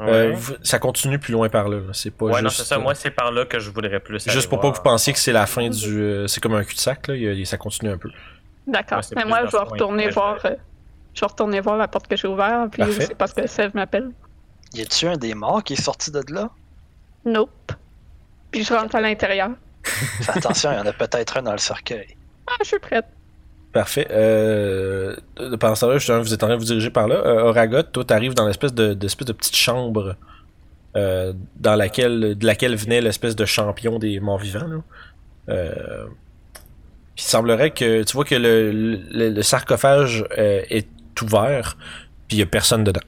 Euh, 0.00 0.04
Ouais. 0.30 0.32
vous- 0.32 0.54
ça 0.62 0.78
continue 0.78 1.18
plus 1.18 1.32
loin 1.32 1.48
par 1.48 1.68
là. 1.68 1.78
là. 1.78 1.92
C'est 1.92 2.10
pas 2.10 2.26
Ouais, 2.26 2.32
juste. 2.34 2.42
non, 2.44 2.50
c'est 2.50 2.64
ça. 2.64 2.76
euh, 2.76 2.80
Moi, 2.80 2.94
c'est 2.94 3.10
par 3.10 3.30
là 3.30 3.44
que 3.44 3.58
je 3.58 3.70
voudrais 3.70 4.00
plus. 4.00 4.26
aller 4.26 4.34
juste 4.34 4.48
pour 4.48 4.60
pas 4.60 4.70
que 4.70 4.76
vous 4.76 4.82
pensiez 4.82 5.12
que 5.12 5.18
c'est 5.18 5.32
la 5.32 5.46
fin 5.46 5.68
du. 5.68 6.00
euh, 6.02 6.26
c'est 6.28 6.40
comme 6.40 6.54
un 6.54 6.64
cul-de-sac, 6.64 7.08
là. 7.08 7.14
a- 7.14 7.44
ça 7.44 7.56
continue 7.58 7.90
un 7.90 7.98
peu. 7.98 8.10
D'accord. 8.66 8.98
Ouais, 8.98 9.04
Mais 9.16 9.24
moi, 9.24 9.44
je 9.46 9.50
vais 9.52 9.58
retourner 9.58 10.08
voir. 10.10 10.38
euh, 10.44 10.54
je 11.14 11.20
vais 11.20 11.26
retourner 11.26 11.60
voir 11.60 11.76
la 11.76 11.88
porte 11.88 12.06
que 12.06 12.16
j'ai 12.16 12.28
ouverte, 12.28 12.70
puis 12.72 12.82
Parfait. 12.82 13.06
c'est 13.06 13.14
parce 13.16 13.32
que 13.34 13.46
Sev 13.46 13.70
m'appelle. 13.74 14.10
Y 14.74 14.82
a-tu 14.82 15.06
un 15.06 15.16
des 15.16 15.34
morts 15.34 15.62
qui 15.62 15.74
est 15.74 15.82
sorti 15.82 16.10
de 16.10 16.22
là? 16.32 16.50
Nope. 17.24 17.72
Puis 18.50 18.64
je 18.64 18.72
rentre 18.72 18.96
à 18.96 19.00
l'intérieur. 19.00 19.50
Fais 19.82 20.38
attention, 20.38 20.72
il 20.72 20.76
y 20.76 20.80
en 20.80 20.86
a 20.86 20.92
peut-être 20.92 21.36
un 21.36 21.42
dans 21.42 21.52
le 21.52 21.58
cercueil. 21.58 22.16
Ah, 22.46 22.54
je 22.60 22.68
suis 22.68 22.78
prête. 22.78 23.06
Parfait. 23.72 24.06
Euh, 24.10 25.16
pendant 25.58 25.74
ce 25.74 25.80
temps-là, 25.82 25.98
justement, 25.98 26.20
vous 26.20 26.34
êtes 26.34 26.42
en 26.42 26.46
train 26.46 26.56
de 26.56 26.60
vous 26.60 26.66
diriger 26.66 26.90
par 26.90 27.08
là. 27.08 27.16
Euh, 27.16 27.44
Oragot, 27.44 27.82
toi, 27.84 28.04
t'arrives 28.04 28.34
dans 28.34 28.46
l'espèce 28.46 28.74
de, 28.74 28.92
d'espèce 28.94 29.26
de 29.26 29.32
petite 29.32 29.56
chambre 29.56 30.16
euh, 30.94 31.32
dans 31.56 31.74
laquelle, 31.74 32.36
de 32.36 32.46
laquelle 32.46 32.76
venait 32.76 33.00
l'espèce 33.00 33.34
de 33.34 33.44
champion 33.44 33.98
des 33.98 34.20
morts 34.20 34.38
vivants. 34.38 34.66
Là. 34.66 34.76
Euh, 35.48 36.06
puis 37.14 37.24
il 37.24 37.28
semblerait 37.28 37.70
que 37.70 38.02
tu 38.02 38.12
vois 38.12 38.24
que 38.24 38.34
le, 38.34 38.72
le, 38.72 39.30
le 39.30 39.42
sarcophage 39.42 40.24
euh, 40.38 40.62
est 40.68 40.88
ouvert, 41.22 41.76
puis 42.28 42.36
il 42.36 42.40
y 42.40 42.42
a 42.42 42.46
personne 42.46 42.84
dedans. 42.84 43.00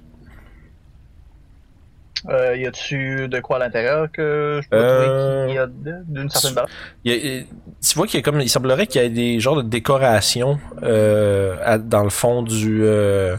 Euh, 2.30 2.56
y 2.56 2.66
a-tu 2.66 3.28
de 3.28 3.40
quoi 3.40 3.56
à 3.56 3.58
l'intérieur 3.58 4.10
que 4.10 4.60
je 4.62 4.68
peux 4.68 4.76
Euh, 4.76 5.04
trouver 5.04 5.46
qu'il 5.46 5.54
y 5.56 5.58
a 5.58 5.66
d'une 6.06 6.30
certaine 6.30 6.54
base? 6.54 6.66
Il 7.04 7.12
y 7.12 7.14
a- 7.14 7.18
il- 7.18 7.46
tu 7.82 7.94
vois 7.96 8.06
qu'il 8.06 8.16
y 8.18 8.20
a 8.20 8.22
comme 8.22 8.40
il 8.40 8.48
semblerait 8.48 8.86
qu'il 8.86 9.02
y 9.02 9.04
a 9.04 9.08
des 9.10 9.40
genres 9.40 9.56
de 9.56 9.62
décorations 9.68 10.58
euh, 10.82 11.56
à- 11.62 11.76
dans 11.78 12.02
le 12.02 12.08
fond 12.10 12.42
du 12.42 12.82
euh, 12.84 13.36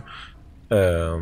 euh, 0.71 1.17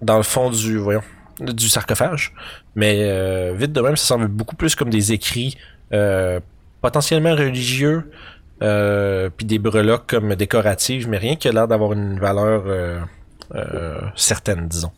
dans 0.00 0.16
le 0.16 0.22
fond 0.22 0.50
du 0.50 0.78
voyons 0.78 1.02
du 1.40 1.68
sarcophage 1.68 2.32
mais 2.74 3.00
euh, 3.02 3.52
vite 3.54 3.72
de 3.72 3.80
même 3.80 3.96
ça 3.96 4.06
semble 4.06 4.28
beaucoup 4.28 4.56
plus 4.56 4.74
comme 4.74 4.90
des 4.90 5.12
écrits 5.12 5.56
euh, 5.92 6.40
potentiellement 6.80 7.34
religieux 7.34 8.10
euh, 8.62 9.28
puis 9.36 9.44
des 9.46 9.58
breloques 9.58 10.06
comme 10.08 10.34
décoratives 10.36 11.08
mais 11.08 11.18
rien 11.18 11.36
qui 11.36 11.48
a 11.48 11.52
l'air 11.52 11.66
d'avoir 11.68 11.92
une 11.92 12.18
valeur 12.18 12.62
euh, 12.66 13.00
euh, 13.54 14.00
certaine 14.16 14.68
disons 14.68 14.92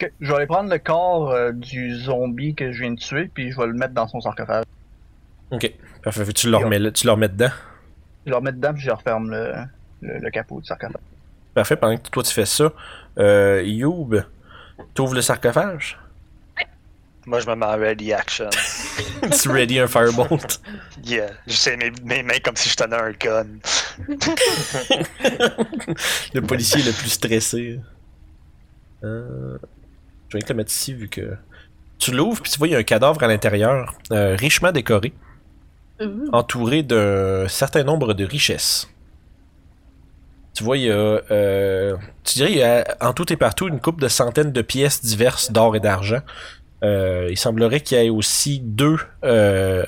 Je 0.00 0.28
vais 0.28 0.34
aller 0.34 0.46
prendre 0.46 0.70
le 0.70 0.78
corps 0.78 1.30
euh, 1.30 1.52
du 1.52 1.94
zombie 1.96 2.54
que 2.54 2.72
je 2.72 2.80
viens 2.82 2.92
de 2.92 2.98
tuer, 2.98 3.30
puis 3.32 3.52
je 3.52 3.56
vais 3.56 3.66
le 3.66 3.74
mettre 3.74 3.94
dans 3.94 4.08
son 4.08 4.20
sarcophage. 4.20 4.64
ok 5.50 5.72
parfait 6.02 6.32
tu 6.32 6.50
le 6.50 6.56
remets 6.56 6.92
tu 6.92 7.06
le 7.06 7.12
remets 7.12 7.28
dedans? 7.28 7.50
Je 8.26 8.30
le 8.30 8.36
remets 8.36 8.52
dedans, 8.52 8.74
puis 8.74 8.82
je 8.82 8.90
referme 8.90 9.30
le, 9.30 9.52
le, 10.02 10.18
le 10.18 10.30
capot 10.30 10.60
du 10.60 10.66
sarcophage. 10.66 11.00
Parfait, 11.54 11.76
pendant 11.76 11.96
que 11.96 12.08
toi 12.08 12.22
tu 12.22 12.32
fais 12.32 12.46
ça, 12.46 12.72
euh, 13.18 13.62
Youb, 13.64 14.16
t'ouvres 14.94 15.14
le 15.14 15.22
sarcophage? 15.22 15.98
Moi, 17.26 17.40
je 17.40 17.48
me 17.48 17.54
mets 17.54 17.64
en 17.64 17.78
ready 17.78 18.12
action. 18.12 18.50
tu 19.42 19.48
ready 19.48 19.78
un 19.78 19.86
firebolt? 19.86 20.60
Yeah. 21.02 21.30
J'essaie 21.46 21.76
mes, 21.78 21.90
mes 22.02 22.22
mains 22.22 22.38
comme 22.44 22.56
si 22.56 22.68
je 22.68 22.76
tenais 22.76 22.96
un 22.96 23.12
gun. 23.12 23.46
le 26.34 26.40
policier 26.40 26.82
le 26.82 26.92
plus 26.92 27.08
stressé. 27.08 27.80
Euh, 29.02 29.56
je 30.34 30.38
vais 30.38 30.46
te 30.46 30.52
le 30.52 30.56
mettre 30.56 30.72
ici 30.72 30.94
vu 30.94 31.08
que. 31.08 31.36
Tu 31.98 32.10
l'ouvres, 32.12 32.42
puis 32.42 32.50
tu 32.50 32.58
vois, 32.58 32.66
il 32.68 32.72
y 32.72 32.74
a 32.74 32.78
un 32.78 32.82
cadavre 32.82 33.22
à 33.22 33.28
l'intérieur, 33.28 33.94
euh, 34.10 34.34
richement 34.36 34.72
décoré, 34.72 35.12
Euh, 36.00 36.26
entouré 36.32 36.82
d'un 36.82 37.46
certain 37.46 37.84
nombre 37.84 38.14
de 38.14 38.24
richesses. 38.24 38.88
Tu 40.54 40.64
vois, 40.64 40.76
il 40.76 40.84
y 40.84 40.90
a. 40.90 40.94
euh, 40.94 41.96
tu 42.24 42.34
dirais, 42.34 42.50
il 42.50 42.58
y 42.58 42.62
a 42.64 42.84
en 43.00 43.12
tout 43.12 43.32
et 43.32 43.36
partout 43.36 43.68
une 43.68 43.80
coupe 43.80 44.00
de 44.00 44.08
centaines 44.08 44.50
de 44.52 44.62
pièces 44.62 45.04
diverses 45.04 45.52
d'or 45.52 45.76
et 45.76 45.80
d'argent. 45.80 46.20
Euh, 46.82 47.28
il 47.30 47.38
semblerait 47.38 47.80
qu'il 47.80 47.96
y 47.96 48.00
ait 48.06 48.10
aussi 48.10 48.60
deux 48.60 48.98
euh, 49.24 49.84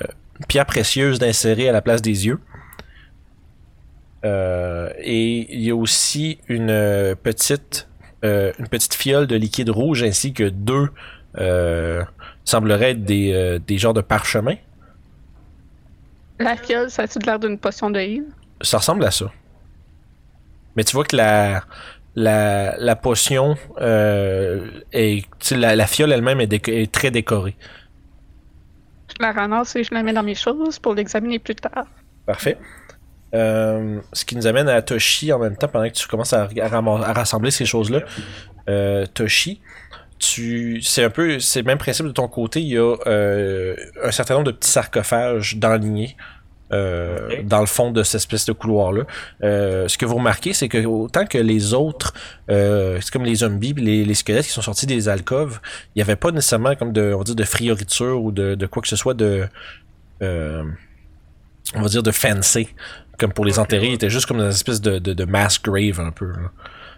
pierres 0.47 0.65
précieuses 0.65 1.19
d'insérer 1.19 1.67
à 1.67 1.73
la 1.73 1.81
place 1.81 2.01
des 2.01 2.25
yeux. 2.25 2.39
Et 4.23 5.53
il 5.53 5.61
y 5.61 5.71
a 5.71 5.75
aussi 5.75 6.39
une 6.49 7.15
petite, 7.23 7.87
euh, 8.23 8.51
une 8.59 8.67
petite 8.67 8.93
fiole 8.93 9.27
de 9.27 9.35
liquide 9.35 9.69
rouge 9.69 10.03
ainsi 10.03 10.33
que 10.33 10.43
deux 10.43 10.89
euh, 11.37 12.03
sembleraient 12.45 12.91
être 12.91 13.03
des, 13.03 13.31
euh, 13.33 13.59
des 13.59 13.77
genres 13.77 13.93
de 13.93 14.01
parchemins. 14.01 14.57
La 16.39 16.55
fiole, 16.55 16.89
ça 16.89 17.03
a-tu 17.03 17.19
l'air 17.19 17.39
d'une 17.39 17.57
potion 17.57 17.89
de 17.89 17.99
heal? 17.99 18.25
Ça 18.61 18.77
ressemble 18.77 19.03
à 19.05 19.11
ça. 19.11 19.31
Mais 20.75 20.83
tu 20.83 20.93
vois 20.93 21.03
que 21.03 21.15
la, 21.15 21.63
la, 22.15 22.77
la 22.77 22.95
potion 22.95 23.57
euh, 23.81 24.69
est, 24.91 25.25
la, 25.51 25.75
la 25.75 25.87
fiole 25.87 26.11
elle-même 26.11 26.39
est, 26.41 26.47
déco- 26.47 26.71
est 26.71 26.91
très 26.91 27.11
décorée. 27.11 27.55
Je 29.09 29.23
la 29.23 29.31
ramasse 29.31 29.75
et 29.75 29.83
je 29.83 29.93
la 29.93 30.03
mets 30.03 30.13
dans 30.13 30.21
mes 30.21 30.35
choses 30.35 30.77
pour 30.77 30.93
l'examiner 30.93 31.39
plus 31.39 31.55
tard. 31.55 31.85
Parfait. 32.25 32.57
Euh, 33.33 33.99
ce 34.13 34.23
qui 34.25 34.35
nous 34.37 34.47
amène 34.47 34.69
à 34.69 34.81
Toshi 34.81 35.33
en 35.33 35.39
même 35.39 35.57
temps, 35.57 35.67
pendant 35.67 35.87
que 35.89 35.93
tu 35.93 36.07
commences 36.07 36.33
à, 36.33 36.47
à 36.61 36.67
ram- 36.67 36.87
à 36.87 37.13
rassembler 37.13 37.51
ces 37.51 37.65
choses-là. 37.65 37.99
Euh, 38.69 39.05
Toshi, 39.13 39.61
tu, 40.19 40.81
c'est 40.81 41.03
un 41.03 41.09
peu, 41.09 41.39
c'est 41.39 41.59
le 41.59 41.65
même 41.65 41.77
principe 41.77 42.05
de 42.05 42.11
ton 42.11 42.27
côté. 42.27 42.61
Il 42.61 42.67
y 42.69 42.77
a 42.77 42.95
euh, 43.05 43.75
un 44.03 44.11
certain 44.11 44.35
nombre 44.35 44.47
de 44.47 44.51
petits 44.51 44.69
sarcophages 44.71 45.57
d'enlignés. 45.57 46.15
dans 46.69 47.59
le 47.61 47.65
fond 47.65 47.91
de 47.91 48.03
cette 48.03 48.15
espèce 48.15 48.45
de 48.45 48.51
couloir-là. 48.51 49.03
Ce 49.41 49.97
que 49.97 50.05
vous 50.05 50.15
remarquez, 50.15 50.53
c'est 50.53 50.67
que 50.67 50.85
autant 50.85 51.25
que 51.25 51.37
les 51.37 51.73
autres, 51.73 52.13
c'est 52.49 53.09
comme 53.11 53.23
les 53.25 53.35
zombies, 53.35 53.73
les, 53.73 54.03
les 54.03 54.13
squelettes 54.13 54.45
qui 54.45 54.51
sont 54.51 54.61
sortis 54.61 54.85
des 54.85 55.07
alcôves, 55.09 55.59
il 55.95 55.99
n'y 55.99 56.01
avait 56.01 56.15
pas 56.17 56.31
nécessairement 56.31 56.75
comme 56.75 56.91
de, 56.91 57.13
on 57.17 57.23
dire, 57.23 57.35
de 57.35 57.43
frioriture 57.43 58.21
ou 58.21 58.31
de, 58.31 58.55
de 58.55 58.65
quoi 58.65 58.81
que 58.81 58.87
ce 58.89 58.95
soit 58.97 59.13
de, 59.13 59.47
on 60.21 61.81
va 61.81 61.87
dire 61.89 62.03
de 62.03 62.11
fancy, 62.11 62.69
comme 63.17 63.33
pour 63.33 63.45
les 63.45 63.59
enterrer, 63.59 63.87
il 63.87 63.93
était 63.93 64.09
juste 64.09 64.25
comme 64.25 64.39
une 64.39 64.49
espèce 64.49 64.81
de, 64.81 64.99
de, 64.99 65.13
de 65.13 65.25
mass 65.25 65.61
grave 65.61 65.99
un 65.99 66.11
peu. 66.11 66.27
là. 66.27 66.51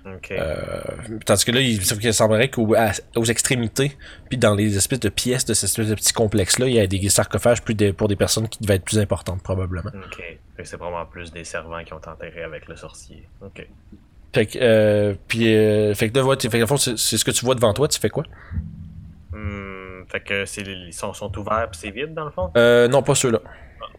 Ok. 0.06 0.32
Euh, 0.32 0.82
tandis 1.26 1.46
que 1.46 1.52
là, 1.52 1.62
il, 1.62 1.80
qu'il 1.80 2.14
semblerait 2.14 2.50
qu'aux 2.50 2.74
aux 3.16 3.26
extrémités, 3.26 3.98
puis 4.30 4.38
dans 4.38 4.56
les 4.56 4.78
espèces 4.78 5.02
de 5.02 5.10
pièces 5.10 5.46
de 5.46 5.54
cette 5.54 5.70
espèce 5.70 5.88
de 5.88 5.96
petit 5.96 6.14
complexe-là, 6.14 6.68
il 6.68 6.74
y 6.76 6.80
a 6.80 6.88
des 6.88 7.10
sarcophages 7.10 7.62
plus 7.62 7.76
pour 7.94 8.08
des 8.08 8.16
personnes 8.16 8.48
qui 8.48 8.60
devaient 8.62 8.76
être 8.76 8.86
plus 8.86 9.00
importantes 9.00 9.44
probablement. 9.44 9.92
Ok. 9.94 10.24
C'est 10.64 10.78
vraiment 10.78 11.06
plus 11.06 11.32
des 11.32 11.44
servants 11.44 11.84
qui 11.84 11.94
ont 11.94 12.02
enterré 12.06 12.44
avec 12.44 12.68
le 12.68 12.76
sorcier. 12.76 13.28
Ok. 13.42 13.68
Fait 14.34 14.46
que, 14.46 14.60
euh, 14.62 15.16
puis, 15.28 15.54
euh, 15.54 15.94
fait 15.96 16.10
que 16.10 16.18
là, 16.20 16.24
dans 16.24 16.78
c'est 16.78 16.98
ce 16.98 17.26
que 17.26 17.32
tu 17.32 17.46
vois 17.46 17.56
devant 17.56 17.74
toi, 17.74 17.88
tu 17.88 18.00
fais 18.00 18.10
quoi? 18.10 18.24
Hmm, 19.32 20.04
fait 20.08 20.20
que 20.22 20.46
c'est 20.46 20.62
ils 20.62 20.94
sont, 20.94 21.14
sont 21.14 21.36
ouverts 21.38 21.70
pis 21.72 21.80
c'est 21.80 21.92
vide 21.92 22.14
dans 22.14 22.26
le 22.26 22.32
fond? 22.32 22.52
Euh, 22.58 22.88
non, 22.88 23.02
pas 23.02 23.16
ceux-là. 23.16 23.40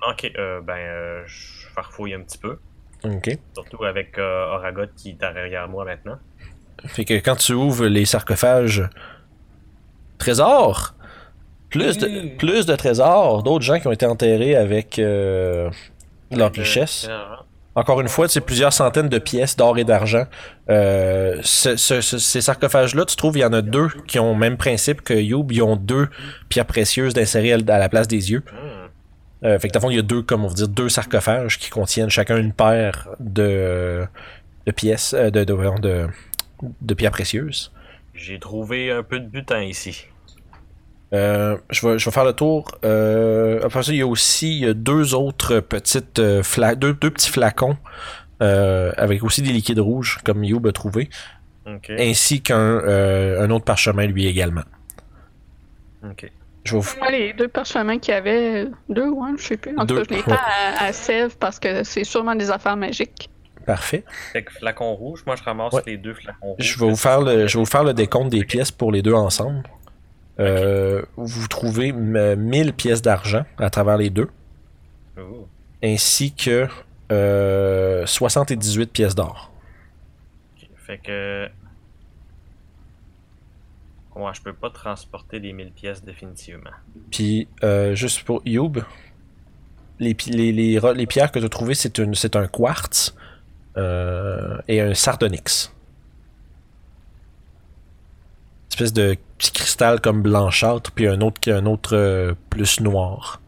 Ok, 0.08 0.30
euh, 0.38 0.60
ben 0.60 0.76
euh, 0.76 1.22
je 1.26 1.59
farfouille 1.82 2.14
un 2.14 2.20
petit 2.22 2.38
peu. 2.38 2.58
Ok. 3.04 3.38
Surtout 3.54 3.84
avec 3.84 4.18
euh, 4.18 4.54
Oragot 4.54 4.82
qui 4.96 5.10
est 5.10 5.20
derrière 5.20 5.68
moi 5.68 5.84
maintenant. 5.84 6.18
Fait 6.86 7.04
que 7.04 7.14
quand 7.14 7.36
tu 7.36 7.52
ouvres 7.52 7.86
les 7.86 8.04
sarcophages, 8.04 8.82
trésors! 10.18 10.94
Plus 11.70 11.98
de, 11.98 12.08
Mm. 12.08 12.36
plus 12.36 12.66
de 12.66 12.74
trésors, 12.74 13.42
d'autres 13.42 13.64
gens 13.64 13.78
qui 13.78 13.86
ont 13.86 13.92
été 13.92 14.04
enterrés 14.06 14.56
avec 14.56 14.98
euh, 14.98 15.70
leurs 16.32 16.48
Euh, 16.48 16.52
richesses. 16.62 17.06
euh, 17.08 17.18
Encore 17.76 18.00
une 18.00 18.08
fois, 18.08 18.26
c'est 18.28 18.40
plusieurs 18.40 18.72
centaines 18.72 19.08
de 19.08 19.18
pièces 19.20 19.56
d'or 19.56 19.78
et 19.78 19.84
d'argent. 19.84 20.24
Euh, 20.68 21.38
ce- 21.44 21.76
ce- 21.76 22.00
ce- 22.00 22.18
ces 22.18 22.40
sarcophages-là, 22.40 23.04
tu 23.04 23.14
trouves, 23.14 23.36
il 23.38 23.42
y 23.42 23.44
en 23.44 23.52
a 23.52 23.62
deux 23.62 23.88
qui 24.08 24.18
ont 24.18 24.32
le 24.32 24.38
même 24.38 24.56
principe 24.56 25.02
que 25.02 25.14
Youb. 25.14 25.52
Ils 25.52 25.62
ont 25.62 25.76
deux 25.76 26.08
pierres 26.48 26.66
précieuses 26.66 27.14
d'insérer 27.14 27.52
à 27.52 27.58
la 27.58 27.88
place 27.88 28.08
des 28.08 28.32
yeux. 28.32 28.42
hmm. 28.52 28.79
Euh, 29.42 29.58
fait 29.58 29.68
que, 29.68 29.72
dans 29.72 29.78
le 29.78 29.82
fond, 29.82 29.90
il 29.90 29.96
y 29.96 29.98
a 29.98 30.02
deux, 30.02 30.22
comme 30.22 30.44
on 30.44 30.48
va 30.48 30.54
dire, 30.54 30.68
deux 30.68 30.88
sarcophages 30.88 31.58
qui 31.58 31.70
contiennent 31.70 32.10
chacun 32.10 32.36
une 32.36 32.52
paire 32.52 33.08
de, 33.20 34.04
de 34.66 34.72
pièces, 34.72 35.14
euh, 35.14 35.30
de, 35.30 35.44
de, 35.44 35.80
de, 35.80 36.06
de 36.80 36.94
pierres 36.94 37.10
précieuses. 37.10 37.72
J'ai 38.14 38.38
trouvé 38.38 38.90
un 38.90 39.02
peu 39.02 39.18
de 39.18 39.26
butin 39.26 39.62
ici. 39.62 40.06
Euh, 41.12 41.56
je, 41.70 41.86
vais, 41.88 41.98
je 41.98 42.04
vais 42.04 42.10
faire 42.10 42.24
le 42.24 42.34
tour. 42.34 42.70
Euh, 42.84 43.60
après 43.64 43.82
ça, 43.82 43.92
il 43.92 43.98
y 43.98 44.02
a 44.02 44.06
aussi 44.06 44.58
il 44.58 44.64
y 44.64 44.66
a 44.66 44.74
deux 44.74 45.14
autres 45.14 45.58
petites 45.60 46.18
euh, 46.18 46.42
fla- 46.42 46.76
deux, 46.76 46.92
deux 46.92 47.10
petits 47.10 47.30
flacons 47.30 47.76
avec 48.40 49.22
aussi 49.22 49.42
des 49.42 49.52
liquides 49.52 49.80
rouges, 49.80 50.18
comme 50.24 50.44
Youb 50.44 50.66
a 50.66 50.72
trouvé, 50.72 51.10
ainsi 51.98 52.40
qu'un 52.40 52.78
un 52.78 53.50
autre 53.50 53.66
parchemin 53.66 54.06
lui 54.06 54.26
également. 54.26 54.62
Ok. 56.02 56.30
Je 56.64 56.76
vais 56.76 56.80
vous... 56.82 56.98
Moi, 56.98 57.10
les 57.10 57.32
deux 57.32 57.48
parchemins 57.48 57.98
qu'il 57.98 58.12
y 58.12 58.16
avait, 58.16 58.66
deux, 58.88 59.08
ouais, 59.08 59.30
je 59.38 59.42
sais 59.42 59.56
plus. 59.56 59.76
En 59.78 59.86
tout 59.86 59.96
cas, 59.96 60.02
je 60.08 60.14
les 60.14 60.16
ouais. 60.20 60.22
pas 60.24 60.40
à, 60.78 60.84
à 60.86 60.92
Sèvres 60.92 61.34
parce 61.38 61.58
que 61.58 61.84
c'est 61.84 62.04
sûrement 62.04 62.34
des 62.34 62.50
affaires 62.50 62.76
magiques. 62.76 63.30
Parfait. 63.66 64.04
Fait 64.32 64.42
que 64.42 64.52
flacon 64.52 64.94
rouge, 64.94 65.22
moi 65.26 65.36
je 65.36 65.42
ramasse 65.42 65.72
Ouais. 65.74 65.82
les 65.86 65.96
deux 65.96 66.14
flacons 66.14 66.54
rouges. 66.54 66.56
Je 66.58 66.78
vais 66.78 66.88
vous 66.90 66.96
faire 66.96 67.20
le, 67.20 67.46
je 67.46 67.56
vais 67.58 67.62
vous 67.64 67.70
faire 67.70 67.84
le 67.84 67.94
décompte 67.94 68.30
des 68.30 68.44
pièces 68.44 68.70
pour 68.70 68.90
les 68.92 69.00
deux 69.02 69.12
ensemble. 69.14 69.62
Euh, 70.38 71.02
Vous 71.16 71.46
trouvez 71.48 71.92
euh, 71.94 72.36
1000 72.36 72.72
pièces 72.72 73.02
d'argent 73.02 73.44
à 73.58 73.68
travers 73.70 73.98
les 73.98 74.08
deux, 74.10 74.28
ainsi 75.84 76.34
que 76.34 76.66
euh, 77.12 78.06
78 78.06 78.90
pièces 78.92 79.14
d'or. 79.14 79.52
Fait 80.86 80.98
que. 80.98 81.46
Ouais, 84.20 84.32
je 84.34 84.42
peux 84.42 84.52
pas 84.52 84.70
transporter 84.70 85.40
des 85.40 85.52
1000 85.52 85.72
pièces 85.72 86.02
définitivement. 86.04 86.70
Puis, 87.10 87.48
euh, 87.64 87.94
juste 87.94 88.22
pour 88.24 88.42
Youb, 88.44 88.78
les, 89.98 90.14
pi- 90.14 90.30
les, 90.30 90.52
les, 90.52 90.78
ro- 90.78 90.92
les 90.92 91.06
pierres 91.06 91.30
que 91.32 91.38
tu 91.38 91.44
as 91.44 91.48
trouvées, 91.48 91.74
c'est 91.74 92.36
un 92.36 92.46
quartz 92.46 93.14
euh, 93.76 94.58
et 94.68 94.80
un 94.80 94.94
sardonyx. 94.94 95.72
Une 98.68 98.72
espèce 98.72 98.92
de 98.92 99.16
petit 99.38 99.52
cristal 99.52 100.00
comme 100.00 100.22
blanchâtre, 100.22 100.90
puis 100.92 101.06
un 101.06 101.20
autre, 101.20 101.40
qui- 101.40 101.50
un 101.50 101.66
autre 101.66 101.94
euh, 101.96 102.34
plus 102.50 102.80
noir. 102.80 103.40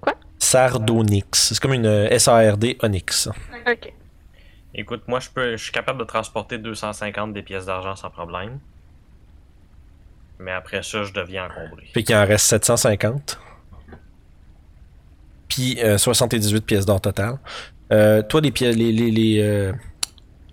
Quoi? 0.00 0.14
Sardonyx. 0.38 1.48
C'est 1.54 1.60
comme 1.60 1.74
une 1.74 2.18
SARD 2.18 2.76
Onyx. 2.82 3.28
Ok. 3.70 3.92
Écoute, 4.74 5.02
moi 5.06 5.20
je 5.20 5.28
peux. 5.28 5.52
Je 5.56 5.62
suis 5.62 5.72
capable 5.72 5.98
de 5.98 6.04
transporter 6.04 6.56
250 6.58 7.32
des 7.34 7.42
pièces 7.42 7.66
d'argent 7.66 7.94
sans 7.94 8.08
problème. 8.10 8.58
Mais 10.42 10.52
après 10.52 10.82
ça, 10.82 11.04
je 11.04 11.12
deviens 11.12 11.46
encombré. 11.46 11.84
Fait 11.94 12.02
qu'il 12.02 12.16
en 12.16 12.26
reste 12.26 12.46
750. 12.46 13.38
Puis 15.48 15.78
euh, 15.82 15.98
78 15.98 16.64
pièces 16.66 16.86
d'or 16.86 17.00
total. 17.00 17.38
Euh, 17.92 18.22
toi, 18.22 18.40
les, 18.40 18.50
les, 18.50 18.72
les, 18.92 19.10
les, 19.10 19.40
euh, 19.42 19.72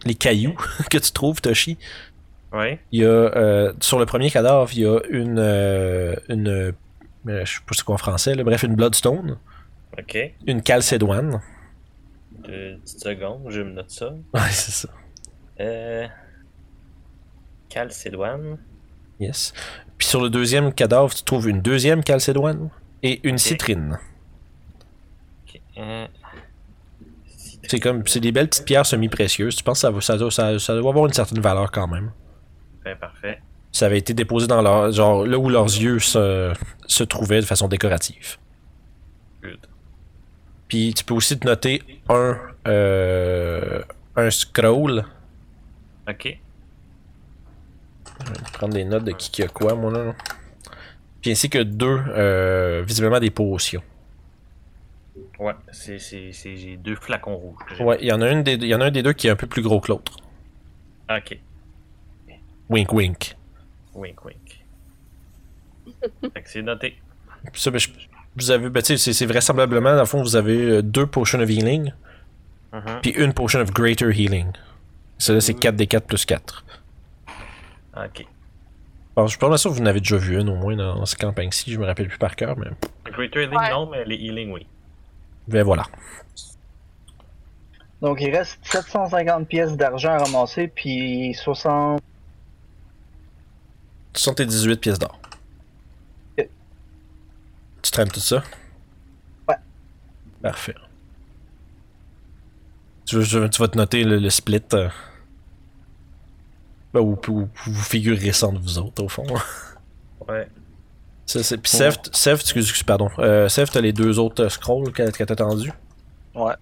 les 0.05 0.15
cailloux 0.15 0.57
que 0.91 0.97
tu 0.97 1.11
trouves, 1.11 1.41
Toshi, 1.41 1.77
Ouais. 2.51 2.79
il 2.91 3.01
y 3.01 3.05
a 3.05 3.07
euh, 3.09 3.73
sur 3.79 3.99
le 3.99 4.05
premier 4.07 4.31
cadavre, 4.31 4.67
il 4.73 4.79
y 4.79 4.85
a 4.85 4.99
une 5.11 5.37
euh, 5.37 6.15
une 6.29 6.47
euh, 6.47 6.71
je 7.25 7.45
sais 7.45 7.59
pas 7.65 7.73
c'est 7.75 7.83
quoi 7.83 7.93
en 7.95 7.99
français, 7.99 8.33
là, 8.33 8.43
bref, 8.43 8.63
une 8.63 8.75
bloodstone, 8.75 9.37
Ok. 9.97 10.17
une 10.47 10.61
calcédoine. 10.63 11.41
Deux 12.39 12.77
petites 12.83 13.01
secondes, 13.01 13.43
je 13.49 13.61
me 13.61 13.71
note 13.71 13.91
ça. 13.91 14.09
Ouais, 14.33 14.41
c'est 14.49 14.71
ça. 14.71 14.89
Euh. 15.59 16.07
Calcédoine. 17.69 18.57
Yes. 19.19 19.53
Puis 19.97 20.07
sur 20.07 20.21
le 20.21 20.29
deuxième 20.29 20.73
cadavre, 20.73 21.13
tu 21.13 21.23
trouves 21.23 21.49
une 21.49 21.61
deuxième 21.61 22.03
calcédoine 22.03 22.69
et 23.03 23.19
une 23.27 23.37
citrine. 23.37 23.97
Ok. 25.47 25.61
Euh... 25.77 26.07
C'est 27.67 27.79
comme 27.79 28.07
c'est 28.07 28.19
des 28.21 28.31
belles 28.31 28.47
petites 28.49 28.65
pierres 28.65 28.85
semi-précieuses. 28.85 29.55
Tu 29.57 29.63
penses 29.63 29.77
que 29.79 29.81
ça, 29.81 29.91
va- 29.91 30.01
ça, 30.01 30.17
doit- 30.17 30.31
ça, 30.31 30.57
ça 30.57 30.75
doit 30.77 30.89
avoir 30.89 31.05
une 31.05 31.13
certaine 31.13 31.41
valeur 31.41 31.69
quand 31.71 31.87
même. 31.87 32.11
Parfait, 32.83 32.99
parfait. 32.99 33.41
Ça 33.71 33.85
avait 33.85 33.99
été 33.99 34.13
déposé 34.13 34.47
dans 34.47 34.61
leur 34.61 34.91
genre 34.91 35.25
là 35.27 35.37
où 35.37 35.49
leurs 35.49 35.65
yeux 35.65 35.99
se, 35.99 36.53
se 36.87 37.03
trouvaient 37.03 37.41
de 37.41 37.45
façon 37.45 37.67
décorative. 37.67 38.37
Good. 39.43 39.59
Puis 40.67 40.93
tu 40.95 41.03
peux 41.03 41.13
aussi 41.13 41.37
te 41.37 41.45
noter 41.45 41.83
un 42.09 42.37
euh, 42.67 43.81
un 44.15 44.31
scroll 44.31 45.05
Ok. 46.09 46.39
Je 48.25 48.31
vais 48.31 48.51
prendre 48.53 48.73
des 48.73 48.85
notes 48.85 49.03
de 49.05 49.11
qui 49.11 49.31
qui 49.31 49.43
a 49.43 49.47
quoi, 49.47 49.75
moi 49.75 49.91
là. 49.91 50.13
Puis 51.21 51.31
ainsi 51.31 51.49
que 51.49 51.59
deux, 51.59 51.99
euh, 52.09 52.83
visiblement 52.85 53.19
des 53.19 53.29
potions. 53.31 53.83
Ouais, 55.37 55.53
c'est, 55.71 55.99
c'est, 55.99 56.31
c'est, 56.31 56.55
j'ai 56.57 56.77
deux 56.77 56.95
flacons 56.95 57.35
rouges. 57.35 57.79
Ouais, 57.81 57.97
il 58.01 58.07
y 58.07 58.11
en 58.11 58.21
a 58.21 58.29
une 58.29 58.43
des, 58.43 58.53
il 58.53 58.65
y 58.67 58.75
en 58.75 58.81
a 58.81 58.85
un 58.85 58.91
des 58.91 59.03
deux 59.03 59.13
qui 59.13 59.27
est 59.27 59.29
un 59.29 59.35
peu 59.35 59.47
plus 59.47 59.61
gros 59.61 59.79
que 59.79 59.89
l'autre. 59.91 60.17
Ok. 61.09 61.37
Wink 62.69 62.91
wink. 62.93 63.35
Wink, 63.95 64.23
wink. 64.25 64.65
fait 66.33 66.41
que 66.41 66.49
c'est 66.49 66.61
noté. 66.61 66.97
Puis 67.51 67.61
ça, 67.61 67.71
ben, 67.71 67.79
je- 67.79 67.89
vous 68.35 68.51
avez, 68.51 68.69
ben, 68.69 68.83
c'est- 68.83 68.97
c'est 68.97 69.25
vraisemblablement, 69.25 69.93
dans 69.93 69.99
le 70.01 70.05
fond, 70.05 70.21
vous 70.21 70.35
avez 70.35 70.57
euh, 70.61 70.81
deux 70.81 71.07
potions 71.07 71.39
of 71.39 71.49
healing, 71.49 71.91
Mhm. 72.73 72.99
puis 73.01 73.11
une 73.11 73.33
potion 73.33 73.59
of 73.59 73.71
greater 73.71 74.11
healing. 74.11 74.51
Ça 75.17 75.33
là, 75.33 75.41
c'est 75.41 75.53
4 75.55 75.75
des 75.75 75.87
4 75.87 76.05
plus 76.05 76.25
4. 76.25 76.63
Ok. 77.95 78.25
Bon, 79.15 79.25
je 79.25 79.31
suis 79.31 79.39
pas 79.39 79.49
mal 79.49 79.57
sûr 79.57 79.71
que 79.71 79.75
vous 79.75 79.81
en 79.81 79.85
avez 79.87 79.99
déjà 79.99 80.17
vu 80.17 80.39
une 80.39 80.49
au 80.49 80.55
moins 80.55 80.75
dans 80.75 81.05
cette 81.05 81.19
campagne-ci, 81.19 81.71
je 81.73 81.79
me 81.79 81.85
rappelle 81.85 82.07
plus 82.07 82.17
par 82.17 82.35
cœur, 82.35 82.57
mais 82.57 82.67
Greater 83.11 83.41
Healing, 83.43 83.57
Ouais. 83.57 83.69
non, 83.71 83.89
mais 83.89 84.05
les 84.05 84.15
Healing, 84.15 84.51
oui. 84.51 84.65
ben 85.47 85.63
voilà. 85.63 85.83
Donc 88.01 88.19
il 88.21 88.29
reste 88.33 88.59
750 88.63 89.47
pièces 89.47 89.75
d'argent 89.75 90.11
à 90.13 90.19
ramasser, 90.19 90.67
puis 90.69 91.33
60. 91.33 92.01
78 94.13 94.77
pièces 94.79 94.99
d'or. 94.99 95.19
Ok. 96.37 96.47
Tu 97.81 97.91
traînes 97.91 98.09
tout 98.09 98.19
ça? 98.21 98.41
Ouais. 99.49 99.55
Parfait. 100.41 100.75
Tu, 103.05 103.15
veux- 103.17 103.25
tu 103.25 103.35
veux- 103.39 103.49
tu 103.49 103.59
vas 103.61 103.67
te 103.67 103.77
noter 103.77 104.03
le, 104.03 104.17
le 104.19 104.29
split. 104.29 104.61
euh, 104.73 104.87
ben, 106.93 107.01
ou, 107.01 107.17
ou- 107.27 107.41
ou 107.41 107.49
vous 107.67 107.83
figurerez 107.83 108.31
ça 108.33 108.47
entre 108.47 108.61
vous 108.61 108.77
autres, 108.79 109.03
au 109.03 109.09
fond. 109.09 109.25
Ouais. 110.27 110.47
Ça, 111.25 111.41
c'est- 111.43 111.57
Puis 111.57 111.71
Sev, 111.71 111.95
Sev, 112.11 112.35
excuse, 112.41 112.65
excuse, 112.65 112.83
pardon. 112.83 113.09
Euh, 113.19 113.49
Sev, 113.49 113.67
t'as 113.71 113.81
les 113.81 113.93
deux 113.93 114.19
autres 114.19 114.43
euh, 114.45 114.49
scrolls 114.49 114.91
que, 114.91 115.09
que 115.11 115.23
t'as 115.23 115.33
attendu? 115.33 115.71
Ouais. 116.35 116.53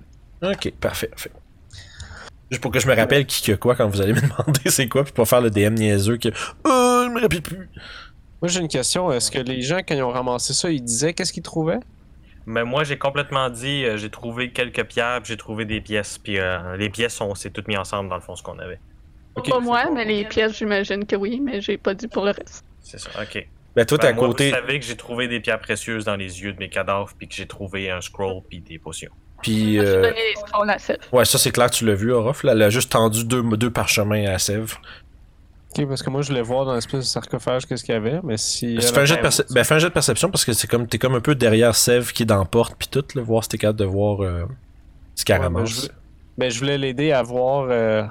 Ok, 0.42 0.72
parfait, 0.80 1.08
parfait. 1.08 1.32
Juste 2.50 2.62
pour 2.62 2.72
que 2.72 2.80
je 2.80 2.88
me 2.88 2.96
rappelle 2.96 3.26
qui 3.26 3.42
que 3.42 3.54
quoi 3.54 3.76
quand 3.76 3.88
vous 3.90 4.00
allez 4.00 4.14
me 4.14 4.22
demander 4.46 4.70
c'est 4.70 4.88
quoi, 4.88 5.04
puis 5.04 5.12
pas 5.12 5.26
faire 5.26 5.42
le 5.42 5.50
DM 5.50 5.74
niaiseux 5.74 6.18
que. 6.18 6.30
Oh, 6.64 7.04
je 7.06 7.10
me 7.14 7.20
rappelle 7.22 7.42
plus. 7.42 7.70
Moi, 8.42 8.48
j'ai 8.50 8.60
une 8.62 8.68
question. 8.70 9.12
Est-ce 9.12 9.32
que 9.32 9.40
les 9.40 9.62
gens, 9.62 9.80
quand 9.80 9.96
ils 9.96 10.04
ont 10.04 10.12
ramassé 10.12 10.54
ça, 10.54 10.70
ils 10.70 10.84
disaient 10.84 11.14
qu'est-ce 11.14 11.34
qu'ils 11.34 11.44
trouvaient? 11.44 11.80
Mais 12.46 12.64
moi, 12.64 12.86
j'ai 12.86 12.98
complètement 12.98 13.50
dit, 13.50 13.84
euh, 13.84 13.98
j'ai 13.98 14.10
trouvé 14.10 14.52
quelques 14.54 14.86
pierres, 14.86 15.20
puis 15.24 15.34
j'ai 15.34 15.38
trouvé 15.38 15.66
des 15.66 15.82
pièces, 15.82 16.18
puis 16.18 16.40
euh, 16.40 16.78
les 16.78 16.90
pièces, 16.90 17.20
on 17.20 17.36
s'est 17.36 17.50
toutes 17.50 17.68
mis 17.68 17.76
ensemble 17.76 18.08
dans 18.10 18.16
le 18.16 18.22
fond, 18.22 18.36
ce 18.38 18.44
qu'on 18.44 18.60
avait. 18.60 18.80
Pas 19.42 19.60
moi, 19.60 19.86
mais 19.94 20.06
les 20.06 20.26
pièces, 20.26 20.58
j'imagine 20.58 21.06
que 21.06 21.16
oui, 21.16 21.40
mais 21.44 21.62
j'ai 21.62 21.78
pas 21.78 21.94
dit 21.94 22.08
pour 22.08 22.26
le 22.26 22.32
reste. 22.32 22.64
C'est 22.82 23.00
ça, 23.00 23.10
ok. 23.22 23.48
Ben, 23.76 23.86
toi, 23.86 23.98
t'es 23.98 24.08
Ben, 24.08 24.14
à 24.14 24.16
moi, 24.16 24.28
côté. 24.30 24.50
Vous 24.50 24.56
savez 24.56 24.80
que 24.80 24.86
j'ai 24.86 24.96
trouvé 24.96 25.28
des 25.28 25.40
pierres 25.40 25.60
précieuses 25.60 26.06
dans 26.06 26.16
les 26.16 26.42
yeux 26.42 26.54
de 26.54 26.58
mes 26.60 26.70
cadavres, 26.70 27.12
puis 27.18 27.28
que 27.28 27.36
j'ai 27.36 27.46
trouvé 27.46 27.92
un 27.92 28.02
scroll, 28.02 28.42
puis 28.50 28.60
des 28.60 28.80
potions. 28.80 29.12
Puis. 29.44 29.78
Euh, 29.78 30.02
donné 30.02 30.16
les 30.16 30.36
scrolls 30.48 30.70
à 30.70 30.80
Seth. 30.80 31.08
Ouais, 31.12 31.26
ça 31.26 31.38
c'est 31.38 31.52
clair, 31.52 31.70
tu 31.70 31.86
l'as 31.86 31.94
vu, 31.94 32.12
Orof. 32.12 32.44
Là, 32.44 32.54
elle 32.54 32.62
a 32.64 32.70
juste 32.72 32.92
tendu 32.92 33.24
deux, 33.24 33.44
deux 33.56 33.70
parchemins 33.70 34.26
à 34.26 34.40
Sev. 34.40 34.74
Ok, 35.78 35.86
parce 35.88 36.02
que 36.02 36.10
moi, 36.10 36.24
je 36.24 36.30
voulais 36.30 36.42
voir 36.42 36.66
dans 36.66 36.74
l'espèce 36.74 37.02
de 37.02 37.06
sarcophage 37.06 37.68
qu'est-ce 37.68 37.84
qu'il 37.84 37.94
y 37.94 37.98
avait, 37.98 38.20
mais 38.24 38.38
si. 38.38 38.76
Elle 38.78 38.82
fais 38.82 39.00
un, 39.02 39.06
jet 39.06 39.18
de 39.18 39.22
perce- 39.22 39.46
ben, 39.54 39.64
fais 39.64 39.76
un 39.76 39.80
jet 39.80 39.90
de 39.90 39.94
perception 39.94 40.32
parce 40.32 40.44
que 40.44 40.54
c'est 40.54 40.66
comme 40.68 40.88
t'es 40.88 40.98
comme 40.98 41.14
un 41.14 41.20
peu 41.22 41.36
derrière 41.36 41.76
Sev 41.76 42.14
qui 42.14 42.24
est 42.24 42.26
dans 42.26 42.40
la 42.40 42.46
porte 42.46 42.76
puis 42.80 42.88
tout, 42.88 43.04
là, 43.14 43.22
voir 43.22 43.44
si 43.44 43.50
t'es 43.50 43.58
capable 43.60 43.78
de 43.80 43.86
voir 43.86 44.24
euh, 44.24 44.46
ce 45.14 45.24
qu'elle 45.24 45.36
Ouais, 45.42 45.50
ben, 45.50 45.54
ramasse. 45.56 45.70
je 45.70 45.76
voulais- 45.82 45.92
Ben, 46.40 46.50
je 46.52 46.60
voulais 46.60 46.78
l'aider 46.80 47.12
à 47.12 47.22
voir. 47.22 47.68
Euh, 47.70 48.04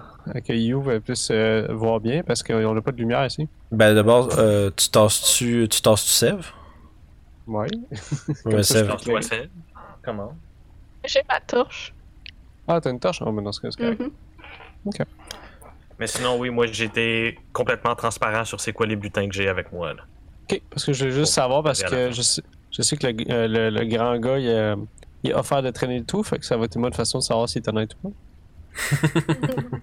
que 0.45 0.53
You 0.53 0.83
puisse 1.05 1.31
euh, 1.31 1.67
voir 1.71 2.01
bien, 2.01 2.23
parce 2.23 2.43
qu'on 2.43 2.75
n'a 2.75 2.83
pas 2.83 2.93
de 2.93 2.97
lumière 2.99 3.25
ici. 3.27 3.49
Ben 3.71 3.95
d'abord, 3.95 4.39
euh, 4.39 4.71
tu 4.77 4.91
tasses-tu 4.91 5.69
tu 5.71 5.81
tasses-tu 5.83 6.11
Sev? 6.11 6.47
Ouais. 7.47 7.67
Ouais, 8.45 8.63
c'est. 8.63 8.87
Comment? 10.03 10.37
J'ai 11.05 11.23
ma 11.29 11.41
torche. 11.41 11.95
Ah, 12.67 12.81
t'as 12.81 12.91
une 12.91 12.99
torche? 13.01 13.23
Oh, 13.25 13.31
mais 13.31 13.43
dans 13.43 13.53
ce 13.53 13.61
cas, 13.61 13.69
c'est 13.71 13.81
correct. 13.83 14.01
Mhm. 14.01 14.11
Mais 15.99 16.07
sinon, 16.07 16.39
oui, 16.39 16.51
moi, 16.51 16.67
j'étais 16.67 17.39
complètement 17.53 17.95
transparent 17.95 18.45
sur 18.45 18.61
c'est 18.61 18.73
quoi 18.73 18.87
les 18.87 18.97
butins 18.97 19.29
que 19.29 19.35
j'ai 19.35 19.49
avec 19.49 19.73
moi, 19.73 19.95
là. 19.95 20.03
Ok, 20.51 20.61
parce 20.71 20.85
que 20.85 20.93
je 20.93 21.07
veux 21.07 21.11
juste 21.11 21.33
savoir, 21.33 21.63
parce 21.63 21.83
que 21.83 22.11
je 22.13 22.23
sais, 22.23 22.43
je 22.71 22.83
sais 22.83 22.97
que 22.97 23.07
le, 23.07 23.33
euh, 23.33 23.49
le- 23.49 23.71
le 23.71 23.85
grand 23.87 24.17
gars, 24.19 24.39
il, 24.39 24.49
a- 24.51 24.77
il 25.23 25.33
a 25.33 25.39
offert 25.39 25.63
de 25.63 25.71
traîner 25.71 25.99
le 25.99 26.05
tout, 26.05 26.23
fait 26.23 26.39
que 26.39 26.45
ça 26.45 26.57
va 26.57 26.67
être 26.67 26.77
une 26.77 26.83
bonne 26.83 26.93
façon 26.93 27.19
de 27.19 27.23
savoir 27.25 27.49
s'il 27.49 27.63
est 27.63 27.69
honnête 27.69 27.91
ou 28.03 28.09
pas. 28.11 28.15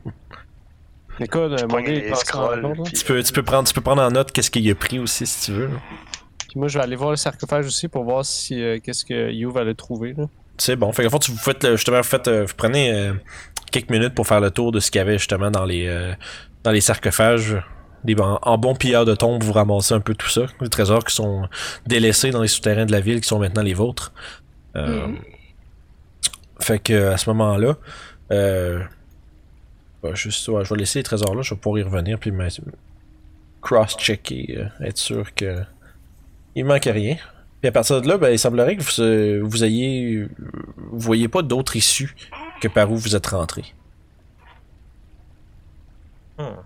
Écoute, 1.20 1.52
mon 1.70 1.80
gars, 1.82 1.90
il 1.90 1.94
les 1.96 2.10
passe 2.10 2.34
en 2.34 2.56
là. 2.56 2.74
Tu 2.94 3.06
peux, 3.06 3.22
tu, 3.22 3.34
peux 3.34 3.44
prendre, 3.44 3.68
tu 3.68 3.74
peux 3.74 3.82
prendre 3.82 4.02
en 4.02 4.10
note 4.10 4.32
qu'est-ce 4.32 4.50
qu'il 4.50 4.70
a 4.70 4.76
pris 4.76 4.98
aussi 5.00 5.28
si 5.28 5.46
tu 5.46 5.52
veux. 5.58 5.68
là. 5.68 5.74
Puis 6.50 6.60
moi, 6.60 6.68
je 6.68 6.78
vais 6.78 6.84
aller 6.84 6.96
voir 6.96 7.12
le 7.12 7.16
sarcophage 7.18 7.68
aussi 7.68 7.88
pour 7.88 8.04
voir 8.04 8.26
si 8.26 8.62
euh, 8.62 8.80
qu'est-ce 8.84 9.06
que 9.06 9.32
You 9.32 9.52
va 9.52 9.64
le 9.64 9.76
trouver. 9.76 10.14
Là. 10.18 10.26
C'est 10.58 10.76
bon. 10.76 10.92
Fait 10.92 11.04
qu'en 11.04 11.12
fait, 11.12 11.20
tu 11.20 11.32
vous 11.32 11.38
faites 11.38 11.64
le- 11.64 11.76
justement, 11.76 11.98
vous, 11.98 12.04
faites, 12.04 12.28
euh, 12.28 12.46
vous 12.46 12.54
prenez 12.58 12.92
euh, 12.92 13.14
quelques 13.72 13.90
minutes 13.92 14.16
pour 14.16 14.26
faire 14.28 14.40
le 14.40 14.50
tour 14.50 14.72
de 14.72 14.80
ce 14.80 14.90
qu'il 14.90 15.00
y 15.00 15.02
avait 15.02 15.18
justement 15.20 15.52
dans 15.52 15.66
les, 15.66 15.86
euh, 15.88 16.14
dans 16.64 16.72
les 16.72 16.82
sarcophages. 16.82 17.58
Des, 18.04 18.20
en, 18.20 18.38
en 18.42 18.58
bon 18.58 18.76
pilleur 18.76 19.06
de 19.06 19.16
tombes, 19.16 19.42
vous 19.44 19.54
ramassez 19.54 19.94
un 19.94 20.00
peu 20.02 20.14
tout 20.16 20.28
ça. 20.30 20.42
Les 20.62 20.70
trésors 20.70 21.06
qui 21.06 21.16
sont 21.16 21.48
délaissés 21.88 22.32
dans 22.32 22.42
les 22.42 22.48
souterrains 22.50 22.86
de 22.86 22.92
la 22.92 23.00
ville, 23.00 23.22
qui 23.22 23.28
sont 23.28 23.40
maintenant 23.40 23.62
les 23.62 23.74
vôtres. 23.76 24.12
Euh, 24.76 25.08
Mhm. 25.08 25.18
Fait 26.60 26.80
que 26.80 27.08
à 27.12 27.18
ce 27.18 27.30
moment-là, 27.32 27.76
euh, 28.32 28.84
bah, 30.02 30.14
juste, 30.14 30.48
ouais, 30.50 30.64
je 30.66 30.74
vais 30.74 30.80
laisser 30.80 31.00
les 31.00 31.04
trésors 31.04 31.36
là, 31.36 31.42
je 31.42 31.54
vais 31.54 31.60
pouvoir 31.60 31.80
y 31.80 31.84
revenir 31.84 32.20
puis 32.20 32.32
cross-checker, 33.62 34.58
euh, 34.58 34.86
être 34.86 34.98
sûr 34.98 35.34
que 35.34 35.64
il 36.56 36.66
manque 36.66 36.84
rien. 36.84 37.16
Puis 37.62 37.70
à 37.70 37.72
partir 37.72 38.02
de 38.02 38.08
là, 38.08 38.18
ben, 38.18 38.30
il 38.30 38.38
semblerait 38.38 38.76
que 38.76 38.84
vous, 38.84 39.02
euh, 39.02 39.42
vous 39.42 39.64
ayez, 39.64 40.28
vous 40.78 41.00
voyez 41.00 41.30
pas 41.30 41.42
d'autre 41.42 41.76
issue 41.76 42.14
que 42.62 42.68
par 42.68 42.92
où 42.92 42.98
vous 42.98 43.16
êtes 43.16 43.28
rentré. 43.28 43.64
Hmm. 46.38 46.60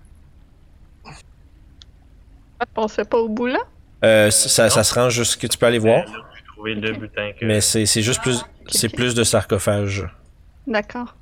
Ça 2.59 2.65
passait 2.73 3.05
pas 3.05 3.17
au 3.17 3.29
bout 3.29 3.45
là? 3.45 3.59
Euh, 4.03 4.31
ça, 4.31 4.69
ça 4.69 4.83
se 4.83 4.93
rend 4.93 5.09
jusque 5.09 5.47
tu 5.47 5.57
peux 5.57 5.65
aller 5.65 5.79
voir, 5.79 6.03
Mais 6.63 6.75
là, 6.75 6.91
que. 7.33 7.59
c'est 7.59 7.85
c'est 7.85 8.01
juste 8.01 8.21
plus, 8.21 8.43
c'est 8.67 8.89
plus 8.89 9.13
de 9.13 9.23
sarcophages. 9.23 10.07
D'accord. 10.65 11.15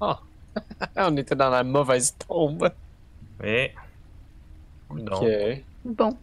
Ah, 0.00 0.20
on 0.96 1.16
était 1.16 1.34
dans 1.34 1.50
la 1.50 1.62
mauvaise 1.64 2.14
tombe. 2.26 2.70
Mais. 3.42 3.74
Donc, 4.90 5.22
Ok. 5.22 5.28
Bon. 5.84 6.16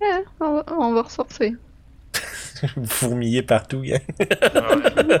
Ouais, 0.00 0.24
on 0.40 0.54
va, 0.54 0.64
on 0.78 0.92
va 0.94 1.02
ressortir. 1.02 1.52
Vous 2.76 2.86
fourmillez 2.86 3.42
partout. 3.42 3.82
hein. 3.84 3.98
ouais. 4.20 4.26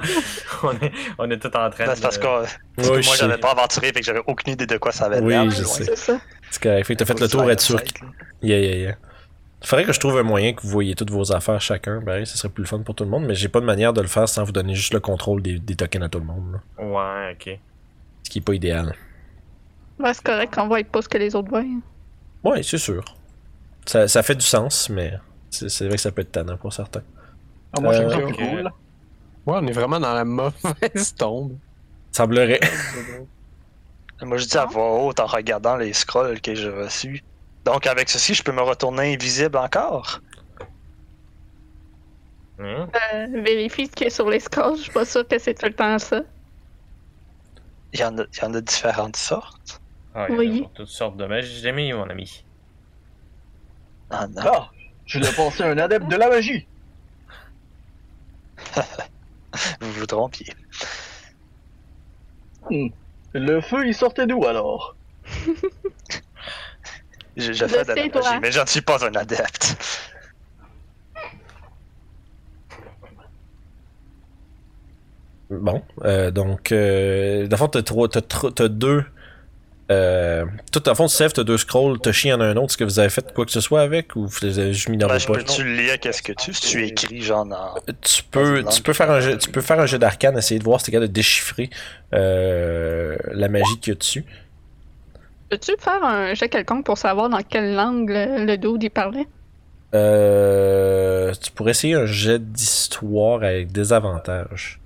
on, 0.62 0.72
est, 0.72 0.92
on 1.18 1.30
est 1.30 1.38
tout 1.38 1.54
en 1.56 1.68
train 1.70 1.86
Ben, 1.86 1.94
c'est 1.94 2.02
parce 2.02 2.18
de. 2.18 2.22
que 2.22 2.26
euh, 2.26 2.44
parce 2.76 2.88
que 2.88 2.94
Oui, 2.94 3.02
je 3.02 3.08
moi, 3.08 3.16
j'avais 3.16 3.38
pas 3.38 3.50
aventuré, 3.52 3.88
fait 3.88 4.00
que 4.00 4.06
j'avais 4.06 4.22
aucune 4.26 4.52
idée 4.52 4.66
de 4.66 4.76
quoi 4.78 4.92
ça 4.92 5.06
avait 5.06 5.20
Oui, 5.20 5.50
je 5.50 5.64
sais. 5.64 5.94
C'est 6.50 6.62
correct. 6.62 6.86
Fait 6.86 6.94
que 6.94 6.98
t'as 7.00 7.06
fait 7.06 7.20
le 7.20 7.28
tour, 7.28 7.44
que- 7.46 7.56
slide, 7.60 7.80
là. 8.02 8.08
Yeah, 8.42 8.58
yeah, 8.60 8.96
yeah. 9.64 9.68
Faudrait 9.68 9.84
que 9.84 9.92
je 9.92 10.00
trouve 10.00 10.16
un 10.18 10.22
moyen 10.22 10.52
que 10.52 10.62
vous 10.62 10.68
voyez 10.68 10.94
toutes 10.94 11.10
vos 11.10 11.32
affaires 11.32 11.60
chacun. 11.60 12.00
Ben, 12.00 12.24
ça 12.24 12.36
serait 12.36 12.48
plus 12.50 12.62
le 12.62 12.68
fun 12.68 12.80
pour 12.80 12.94
tout 12.94 13.04
le 13.04 13.10
monde, 13.10 13.24
mais 13.26 13.34
j'ai 13.34 13.48
pas 13.48 13.60
de 13.60 13.66
manière 13.66 13.92
de 13.92 14.00
le 14.00 14.06
faire 14.08 14.28
sans 14.28 14.44
vous 14.44 14.52
donner 14.52 14.74
juste 14.74 14.92
le 14.94 15.00
contrôle 15.00 15.42
des, 15.42 15.58
des 15.58 15.74
tokens 15.76 16.04
à 16.04 16.08
tout 16.08 16.18
le 16.20 16.26
monde. 16.26 16.52
là. 16.78 16.84
Ouais, 16.84 17.32
ok. 17.32 17.58
Ce 18.24 18.30
qui 18.30 18.38
est 18.38 18.42
pas 18.42 18.54
idéal. 18.54 18.94
Ouais, 19.98 20.12
c'est 20.14 20.22
correct 20.24 20.54
qu'on 20.54 20.66
voit 20.68 20.82
pas 20.84 21.02
ce 21.02 21.08
que 21.08 21.18
les 21.18 21.34
autres 21.34 21.48
voient. 21.48 21.64
Ouais, 22.44 22.62
c'est 22.62 22.78
sûr. 22.78 23.04
Ça, 23.86 24.08
ça 24.08 24.22
fait 24.22 24.34
du 24.34 24.44
sens, 24.44 24.88
mais 24.90 25.12
c'est 25.50 25.68
c'est 25.68 25.86
vrai 25.86 25.96
que 25.96 26.00
ça 26.02 26.10
peut 26.10 26.22
être 26.22 26.32
tannant 26.32 26.56
pour 26.56 26.72
certains. 26.72 27.02
Ah, 27.76 27.80
moi, 27.80 27.92
ça 27.92 28.00
Euh, 28.00 28.08
plus 28.16 28.24
ok. 28.24 28.36
cool. 28.36 28.70
Ouais, 29.46 29.58
on 29.60 29.66
est 29.66 29.72
vraiment 29.72 30.00
dans 30.00 30.14
la 30.14 30.24
mauvaise 30.24 31.14
tombe. 31.18 31.56
Semblerait. 32.12 32.60
Moi, 34.22 34.36
je 34.38 34.46
dis 34.46 34.56
à 34.56 34.64
voix 34.64 35.02
haute 35.04 35.20
en 35.20 35.26
regardant 35.26 35.76
les 35.76 35.92
scrolls 35.92 36.40
que 36.40 36.54
j'ai 36.54 36.70
reçus. 36.70 37.22
Donc, 37.64 37.86
avec 37.86 38.08
ceci, 38.10 38.34
je 38.34 38.42
peux 38.42 38.52
me 38.52 38.62
retourner 38.62 39.14
invisible 39.14 39.56
encore. 39.56 40.20
Hmm? 42.58 42.62
Euh, 43.14 43.26
vérifie 43.42 43.86
ce 43.86 43.92
qui 43.92 44.04
est 44.04 44.10
sur 44.10 44.28
les 44.30 44.38
scrolls, 44.40 44.76
je 44.76 44.82
suis 44.82 44.92
pas 44.92 45.04
sûre 45.04 45.26
que 45.26 45.38
c'est 45.38 45.54
tout 45.54 45.66
le 45.66 45.72
temps 45.74 45.98
ça. 45.98 46.22
Il 47.92 48.00
y 48.00 48.04
en 48.04 48.16
a, 48.18 48.22
il 48.32 48.38
y 48.42 48.44
en 48.44 48.54
a 48.54 48.60
différentes 48.60 49.16
sortes. 49.16 49.80
Ah, 50.14 50.26
il 50.28 50.34
y 50.34 50.36
en 50.36 50.38
a 50.38 50.40
Oui. 50.40 50.68
toutes 50.74 50.86
sortes 50.88 51.16
de 51.16 51.26
magie, 51.26 51.92
mon 51.92 52.08
ami. 52.10 52.44
Ah 54.10 54.26
non. 54.28 54.42
Ah, 54.44 54.70
je 55.06 55.18
l'ai 55.18 55.32
passé 55.32 55.64
un 55.64 55.78
adepte 55.78 56.08
de 56.08 56.16
la 56.16 56.28
magie. 56.28 56.66
Vous 59.80 59.92
vous 59.92 60.06
trompiez. 60.06 60.52
Le 63.32 63.60
feu, 63.60 63.86
il 63.86 63.94
sortait 63.94 64.26
d'où 64.26 64.44
alors? 64.44 64.96
Je, 67.36 67.52
je 67.52 67.52
Je 67.52 67.66
fais 67.66 67.84
de 67.84 67.94
sais, 67.94 67.94
la 67.94 68.08
toi. 68.10 68.22
magie, 68.22 68.40
mais 68.40 68.52
je 68.52 68.60
ne 68.60 68.66
suis 68.66 68.80
pas 68.82 69.04
un 69.04 69.14
adepte. 69.14 69.76
Bon, 75.50 75.82
euh, 76.04 76.30
donc, 76.30 76.72
euh, 76.72 77.46
dans 77.46 77.56
le 77.56 77.58
fond, 77.58 77.68
t'as, 77.68 77.82
trois, 77.82 78.08
t'as, 78.08 78.20
t'as 78.22 78.68
deux. 78.68 79.04
Euh, 79.90 80.46
tout, 80.72 80.80
dans 80.80 80.92
le 80.92 80.96
fond, 80.96 81.08
Seth, 81.08 81.34
t'as 81.34 81.44
deux 81.44 81.58
scrolls, 81.58 81.98
Toshi 82.00 82.32
en 82.32 82.40
a 82.40 82.46
un 82.46 82.56
autre. 82.56 82.70
Est-ce 82.72 82.76
que 82.78 82.84
vous 82.84 82.98
avez 82.98 83.10
fait 83.10 83.32
quoi 83.34 83.44
que 83.44 83.52
ce 83.52 83.60
soit 83.60 83.82
avec 83.82 84.16
ou 84.16 84.26
vous 84.26 84.38
les 84.42 84.58
avez 84.58 84.72
juste 84.72 84.88
mis 84.88 84.96
dans 84.96 85.06
Ben, 85.08 85.18
vos 85.18 85.26
poches? 85.26 85.44
peux-tu 85.44 85.62
le 85.64 85.74
lire? 85.76 86.00
Qu'est-ce 86.00 86.22
que 86.22 86.32
tu 86.32 86.54
si 86.54 86.60
tu 86.62 86.86
écris 86.86 87.20
genre 87.20 87.44
dans. 87.44 87.74
Tu 88.00 88.22
peux, 88.30 88.64
tu 88.72 88.80
peux 88.80 88.94
faire 88.94 89.10
un 89.10 89.20
jeu, 89.20 89.36
tu 89.36 89.50
peux 89.50 89.60
faire 89.60 89.78
un 89.78 89.86
jeu 89.86 89.98
d'arcane, 89.98 90.38
essayer 90.38 90.58
de 90.58 90.64
voir 90.64 90.80
si 90.80 90.86
t'es 90.86 90.92
capable 90.92 91.08
de 91.08 91.12
déchiffrer 91.12 91.68
euh, 92.14 93.16
la 93.32 93.48
magie 93.50 93.78
qu'il 93.80 93.92
y 93.92 93.96
a 93.96 93.98
dessus. 93.98 94.24
Peux-tu 95.50 95.72
faire 95.78 96.02
un 96.04 96.34
jet 96.34 96.48
quelconque 96.48 96.84
pour 96.84 96.98
savoir 96.98 97.28
dans 97.28 97.42
quelle 97.42 97.74
langue 97.74 98.10
le, 98.10 98.44
le 98.44 98.56
dude 98.58 98.90
parlait? 98.90 99.26
Euh, 99.94 101.32
tu 101.40 101.52
pourrais 101.52 101.70
essayer 101.70 101.94
un 101.94 102.06
jet 102.06 102.40
d'histoire 102.52 103.42
avec 103.44 103.70
des 103.72 103.92
avantages. 103.92 104.80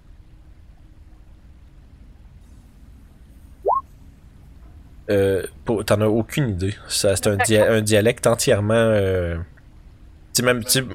Euh, 5.10 5.42
T'en 5.86 6.00
as 6.02 6.06
aucune 6.08 6.50
idée. 6.50 6.74
C'est 6.88 7.26
un, 7.26 7.36
dia- 7.36 7.70
un 7.72 7.80
dialecte 7.80 8.26
entièrement. 8.26 8.74
euh, 8.74 9.38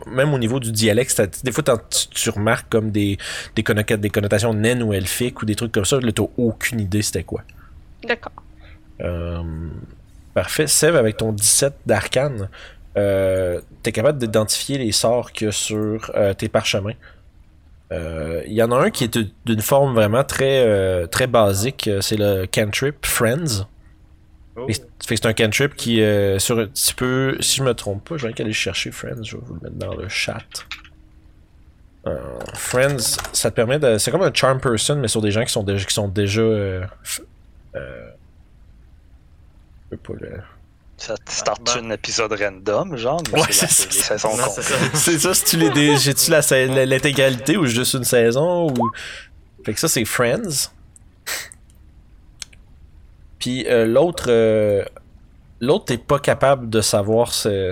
même, 0.07 0.33
au 0.33 0.37
niveau 0.39 0.59
du 0.59 0.71
dialecte, 0.71 1.21
des 1.43 1.51
fois 1.51 1.63
tu, 1.89 2.07
tu 2.09 2.29
remarques 2.29 2.69
comme 2.69 2.91
des, 2.91 3.17
des 3.55 3.63
connotations 3.63 4.53
naines 4.53 4.81
ou 4.83 4.93
elfiques 4.93 5.41
ou 5.41 5.45
des 5.45 5.55
trucs 5.55 5.71
comme 5.71 5.85
ça. 5.85 5.99
Là, 5.99 6.11
t'as 6.13 6.23
aucune 6.37 6.79
idée 6.79 7.01
c'était 7.01 7.23
quoi. 7.23 7.41
D'accord. 8.07 8.42
Euh, 9.03 9.41
parfait. 10.33 10.67
Sève, 10.67 10.95
avec 10.95 11.17
ton 11.17 11.31
17 11.31 11.73
d'arcane, 11.85 12.49
euh, 12.97 13.59
t'es 13.81 13.91
capable 13.91 14.17
d'identifier 14.19 14.77
les 14.77 14.91
sorts 14.91 15.31
a 15.47 15.51
sur 15.51 16.11
euh, 16.15 16.33
tes 16.33 16.47
parchemins. 16.49 16.93
Euh, 17.91 18.41
Il 18.47 18.53
y 18.53 18.63
en 18.63 18.71
a 18.71 18.77
un 18.77 18.89
qui 18.89 19.03
est 19.03 19.17
d'une 19.45 19.61
forme 19.61 19.93
vraiment 19.93 20.23
très, 20.23 20.63
très 21.07 21.27
basique. 21.27 21.89
C'est 22.01 22.17
le 22.17 22.45
cantrip 22.45 23.05
Friends. 23.05 23.67
Oh. 24.55 24.67
Que- 24.67 24.73
que 24.73 25.15
c'est 25.15 25.25
un 25.25 25.33
cantrip 25.33 25.75
qui, 25.75 26.01
euh, 26.01 26.37
sur 26.39 26.59
un 26.59 26.67
petit 26.67 26.93
peu, 26.93 27.35
si 27.41 27.57
je 27.57 27.63
me 27.63 27.73
trompe 27.73 28.07
pas, 28.07 28.17
je 28.17 28.27
vais 28.27 28.33
aller 28.33 28.45
le 28.45 28.53
chercher, 28.53 28.91
Friends, 28.91 29.23
je 29.23 29.35
vais 29.37 29.43
vous 29.45 29.55
le 29.55 29.59
mettre 29.61 29.75
dans 29.75 29.93
le 29.95 30.07
chat. 30.07 30.37
Friends, 32.53 33.17
ça 33.31 33.49
te 33.49 33.55
permet 33.55 33.79
de. 33.79 33.97
C'est 33.97 34.11
comme 34.11 34.21
un 34.23 34.33
charm 34.33 34.59
person, 34.59 34.97
mais 34.97 35.07
sur 35.07 35.21
des 35.21 35.31
gens 35.31 35.43
qui 35.45 35.51
sont 35.51 35.63
déjà. 35.63 35.85
Qui 35.85 35.93
sont 35.93 36.07
déjà 36.09 36.41
euh, 36.41 36.83
f- 37.05 37.21
euh, 37.75 38.09
je 39.82 39.82
peux 39.95 40.13
pas 40.13 40.19
le- 40.25 40.39
Ça 40.97 41.17
te 41.17 41.31
starte 41.31 41.63
bah. 41.65 41.81
un 41.83 41.89
épisode 41.89 42.31
random, 42.33 42.95
genre, 42.97 43.21
mais 43.33 43.41
Ouais, 43.41 43.47
c'est 43.51 43.69
ça. 43.69 43.89
saisons 44.17 44.37
Non, 44.37 44.43
comptent. 44.43 44.53
c'est 44.55 44.61
ça. 44.61 44.75
C'est 44.93 45.19
ça, 45.19 45.33
si 45.33 45.43
tu 45.45 45.57
les. 45.57 45.97
J'ai-tu 45.97 46.31
l'intégralité 46.31 47.57
ou 47.57 47.65
juste 47.65 47.93
une 47.95 48.03
saison 48.03 48.69
ou? 48.71 48.91
Fait 49.65 49.73
que 49.73 49.79
ça, 49.79 49.87
c'est 49.87 50.05
Friends. 50.05 50.69
Puis 53.39 53.65
euh, 53.67 53.85
l'autre. 53.85 54.25
euh, 54.29 54.83
L'autre, 55.59 55.85
t'es 55.85 55.97
pas 55.97 56.19
capable 56.19 56.69
de 56.69 56.81
savoir. 56.81 57.33
C'est, 57.33 57.69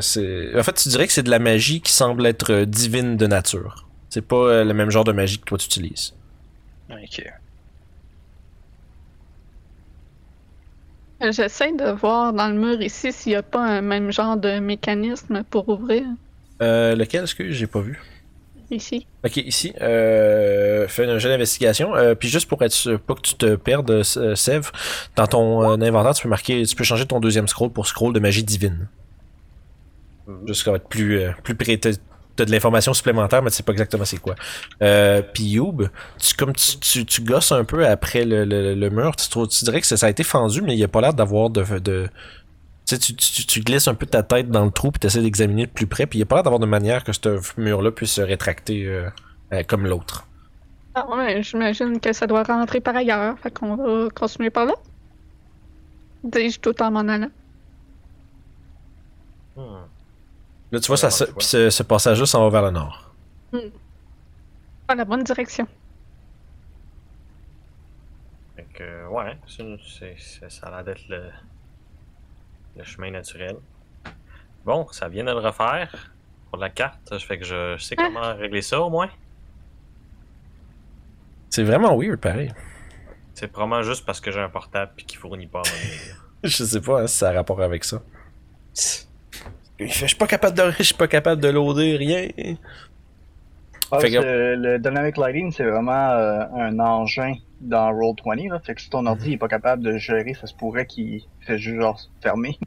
En 0.58 0.64
fait, 0.64 0.74
tu 0.74 0.88
dirais 0.90 1.08
que 1.08 1.12
c'est 1.14 1.24
de 1.24 1.30
la 1.30 1.40
magie 1.40 1.82
qui 1.82 1.92
semble 1.92 2.26
être 2.26 2.54
euh, 2.54 2.66
divine 2.66 3.18
de 3.18 3.28
nature. 3.28 3.86
C'est 4.10 4.22
pas 4.22 4.36
euh, 4.38 4.64
le 4.64 4.74
même 4.74 4.90
genre 4.90 5.04
de 5.04 5.12
magie 5.12 5.40
que 5.40 5.44
toi 5.46 5.58
tu 5.58 5.66
utilises. 5.66 6.14
Ok. 6.90 7.22
J'essaie 11.30 11.74
de 11.74 11.92
voir 11.92 12.34
dans 12.34 12.48
le 12.48 12.56
mur 12.56 12.82
ici 12.82 13.12
s'il 13.12 13.34
n'y 13.34 13.36
a 13.36 13.44
pas 13.44 13.64
un 13.64 13.82
même 13.82 14.12
genre 14.12 14.38
de 14.38 14.60
mécanisme 14.60 15.44
pour 15.50 15.70
ouvrir. 15.70 16.04
Euh, 16.62 16.96
lequel, 16.96 17.24
est-ce 17.24 17.36
que 17.36 17.52
j'ai 17.52 17.68
pas 17.68 17.82
vu? 17.82 18.02
Ici. 18.72 19.06
Ok, 19.26 19.36
ici, 19.38 19.74
euh, 19.82 20.88
fais 20.88 21.06
un 21.06 21.20
jeu 21.20 21.30
d'investigation. 21.30 21.94
Euh, 21.94 22.16
puis 22.16 22.30
juste 22.30 22.48
pour 22.48 22.62
être 22.64 22.72
sûr, 22.72 23.00
pas 23.02 23.16
que 23.16 23.22
tu 23.22 23.36
te 23.36 23.56
perdes, 23.56 23.92
euh, 23.92 24.36
Sev, 24.36 24.72
dans 25.18 25.28
ton 25.28 25.62
euh, 25.64 25.86
inventaire, 25.86 26.14
tu 26.14 26.24
peux 26.24 26.30
marquer, 26.30 26.66
tu 26.66 26.76
peux 26.76 26.86
changer 26.86 27.06
ton 27.06 27.20
deuxième 27.20 27.50
scroll 27.50 27.70
pour 27.70 27.86
scroll 27.86 28.14
de 28.14 28.20
magie 28.20 28.44
divine. 28.44 28.88
Mhm. 30.26 30.48
Juste 30.48 30.66
va 30.66 30.78
être 30.78 30.88
plus, 30.88 31.20
euh, 31.20 31.32
plus. 31.44 31.56
T'as 32.36 32.46
de 32.46 32.52
l'information 32.52 32.94
supplémentaire, 32.94 33.42
mais 33.44 33.50
tu 33.50 33.58
sais 33.58 33.64
pas 33.64 33.74
exactement 33.74 34.06
c'est 34.06 34.18
quoi. 34.18 34.36
Euh, 34.82 35.22
puis 35.22 35.44
Youb, 35.44 35.84
tu, 36.20 36.34
comme 36.36 36.54
tu, 36.54 36.80
tu, 36.80 37.06
tu 37.06 37.22
gosses 37.22 37.52
un 37.52 37.66
peu 37.66 37.86
après 37.88 38.24
le, 38.26 38.46
le, 38.46 38.74
le 38.76 38.90
mur, 38.90 39.16
tu, 39.16 39.30
trouves- 39.30 39.50
tu 39.50 39.66
dirais 39.66 39.82
que 39.82 39.88
ça, 39.88 39.98
ça 39.98 40.06
a 40.08 40.10
été 40.10 40.24
fendu, 40.24 40.62
mais 40.62 40.74
il 40.74 40.80
y 40.80 40.84
a 40.84 40.88
pas 40.88 41.02
l'air 41.02 41.14
d'avoir 41.14 41.50
de, 41.50 41.64
de 41.80 42.08
tu 42.88 42.96
sais, 42.96 43.00
tu, 43.00 43.16
tu, 43.16 43.46
tu 43.46 43.62
glisses 43.62 43.88
un 43.88 43.96
peu 43.96 44.06
ta 44.06 44.24
tête 44.24 44.50
dans 44.50 44.66
le 44.66 44.72
trou 44.72 44.92
puis 44.92 45.00
tu 45.00 45.08
essaies 45.08 45.22
d'examiner 45.22 45.66
de 45.68 45.72
plus 45.72 45.88
près, 45.88 46.06
puis 46.08 46.18
il 46.20 46.22
n'y 46.22 46.24
a 46.24 46.26
pas 46.26 46.36
l'air 46.38 46.44
d'avoir 46.44 46.60
de 46.60 46.66
manière 46.66 47.04
que 47.04 47.14
ce 47.14 47.40
mur-là 47.60 47.92
puisse 47.92 48.14
se 48.14 48.22
rétracter 48.22 48.86
euh, 48.88 49.10
euh, 49.54 49.64
comme 49.68 49.86
l'autre. 49.88 50.28
Ah 50.94 51.06
ouais, 51.10 51.44
j'imagine 51.44 52.00
que 52.00 52.14
ça 52.14 52.28
doit 52.28 52.44
rentrer 52.44 52.80
par 52.82 52.96
ailleurs. 52.96 53.38
Fait 53.40 53.52
qu'on 53.52 53.76
va 53.76 54.10
continuer 54.12 54.50
par 54.50 54.66
là. 54.66 54.74
Dis-je 56.24 56.60
tout 56.60 56.82
en 56.82 56.90
m'en 56.92 57.08
allant. 57.08 57.30
Hmm. 59.56 59.91
Là, 60.72 60.80
tu 60.80 60.88
vois, 60.88 60.98
ça, 60.98 61.08
Ouais, 61.08 61.12
se- 61.12 61.24
puis 61.26 61.46
ce, 61.46 61.70
ce 61.70 61.84
passage-là 61.84 62.26
s'en 62.26 62.44
va 62.44 62.50
vers 62.50 62.62
le 62.64 62.72
nord. 62.72 63.14
Pas 64.88 64.96
la 64.96 65.06
bonne 65.06 65.24
direction. 65.24 65.68
Fait 68.56 68.66
que, 68.74 69.08
ouais, 69.08 69.38
c'est 69.48 70.16
c'est- 70.18 70.50
ça 70.50 70.68
a 70.68 70.72
l'air 70.72 70.84
d'être 70.84 71.08
le, 71.10 71.30
le 72.78 72.84
chemin 72.84 73.12
naturel. 73.12 73.58
Bon, 74.66 74.88
ça 74.92 75.08
vient 75.10 75.24
de 75.24 75.32
le 75.32 75.40
refaire 75.40 76.12
pour 76.50 76.58
la 76.60 76.70
carte. 76.70 77.00
Je 77.18 77.26
fais 77.26 77.38
que 77.38 77.46
je, 77.46 77.76
je 77.78 77.84
sais 77.84 77.96
Ah. 77.98 78.04
comment 78.06 78.34
régler 78.36 78.62
ça 78.62 78.80
au 78.82 78.90
moins. 78.90 79.10
C'est 81.50 81.64
vraiment 81.64 81.98
weird, 81.98 82.18
pareil. 82.20 82.54
C'est 83.34 83.48
probablement 83.48 83.82
juste 83.84 84.06
parce 84.06 84.22
que 84.22 84.32
j'ai 84.32 84.40
un 84.40 84.50
portable 84.50 84.92
puis 84.96 85.06
qu'il 85.06 85.20
fournit 85.20 85.48
pas 85.48 85.60
à 85.60 85.64
mon 85.70 85.76
email. 85.84 86.16
Je 86.44 86.64
sais 86.64 86.80
pas 86.82 87.02
hein, 87.02 87.08
si 87.08 87.18
ça 87.18 87.30
a 87.30 87.34
rapport 87.34 87.62
avec 87.62 87.84
ça. 87.84 88.02
Il 89.82 89.88
fait, 89.92 90.02
je 90.02 90.08
suis 90.08 90.16
pas 90.18 90.28
capable 90.28 90.58
de, 90.58 90.72
je 90.78 90.84
suis 90.84 90.94
pas 90.96 91.08
capable 91.08 91.42
de 91.42 91.48
loader 91.50 91.96
rien. 91.98 92.28
Ouais, 92.38 94.00
Fait 94.00 94.10
que- 94.12 94.22
c'est- 94.22 94.56
le 94.56 94.80
Dynamic 94.80 95.18
Lighting, 95.18 95.52
c'est 95.52 95.66
vraiment 95.66 96.12
euh, 96.12 96.44
un 96.56 96.80
engin 96.80 97.34
dans 97.60 97.92
Roll20. 97.92 98.50
Là. 98.50 98.60
Fait 98.60 98.74
que 98.76 98.82
si 98.82 98.90
ton 98.90 99.06
ordi 99.06 99.34
est 99.34 99.38
pas 99.38 99.50
capable 99.50 99.84
de 99.84 99.98
gérer, 99.98 100.34
ça 100.34 100.48
se 100.48 100.54
pourrait 100.54 100.86
qu'il 100.86 101.22
fait 101.42 101.58
juste 101.58 101.82
genre 101.82 102.00
fermer. 102.22 102.58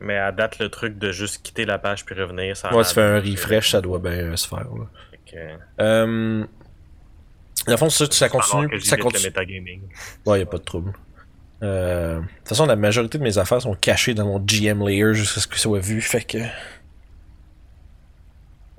Mais 0.00 0.16
à 0.18 0.32
date, 0.32 0.58
le 0.58 0.68
truc 0.68 0.98
de 0.98 1.12
juste 1.12 1.42
quitter 1.42 1.64
la 1.64 1.78
page 1.78 2.04
puis 2.04 2.14
revenir, 2.14 2.56
ça 2.56 2.74
Ouais, 2.74 2.84
tu 2.84 2.94
fais 2.94 3.02
un 3.02 3.20
refresh, 3.20 3.70
ça 3.70 3.80
doit 3.80 3.98
bien 3.98 4.12
euh, 4.12 4.36
se 4.36 4.46
faire. 4.48 4.58
Là. 4.64 4.86
Que, 5.30 5.36
Euh, 5.82 6.44
dans 7.66 7.72
le 7.72 7.76
fond, 7.76 7.90
ça, 7.90 8.06
continue. 8.28 8.80
Ça 8.80 8.96
continue. 8.96 9.22
le 9.22 9.28
metagaming. 9.28 9.80
Ouais, 10.26 10.40
y 10.40 10.42
a 10.42 10.46
pas 10.46 10.58
de 10.58 10.62
trouble. 10.64 10.92
Euh, 11.62 12.20
de 12.20 12.26
toute 12.38 12.48
façon, 12.48 12.66
la 12.66 12.76
majorité 12.76 13.18
de 13.18 13.22
mes 13.22 13.36
affaires 13.38 13.60
sont 13.62 13.74
cachées 13.74 14.14
dans 14.14 14.24
mon 14.26 14.38
GM 14.40 14.86
layer 14.86 15.12
jusqu'à 15.14 15.40
ce 15.40 15.46
que 15.46 15.56
ça 15.56 15.62
soit 15.64 15.78
vu. 15.80 16.00
Fait 16.00 16.22
que. 16.24 16.38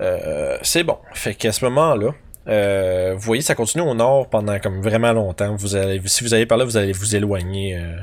Euh, 0.01 0.57
c'est 0.63 0.83
bon. 0.83 0.97
Fait 1.13 1.35
qu'à 1.35 1.51
ce 1.51 1.63
moment-là, 1.65 2.11
euh, 2.47 3.13
vous 3.15 3.21
voyez, 3.21 3.43
ça 3.43 3.53
continue 3.53 3.83
au 3.83 3.93
nord 3.93 4.29
pendant 4.29 4.59
comme 4.59 4.81
vraiment 4.81 5.13
longtemps. 5.13 5.55
Vous 5.55 5.75
allez, 5.75 6.01
si 6.05 6.23
vous 6.23 6.33
allez 6.33 6.45
par 6.47 6.57
là, 6.57 6.65
vous 6.65 6.75
allez 6.77 6.91
vous 6.91 7.15
éloigner 7.15 7.77
euh, 7.77 7.97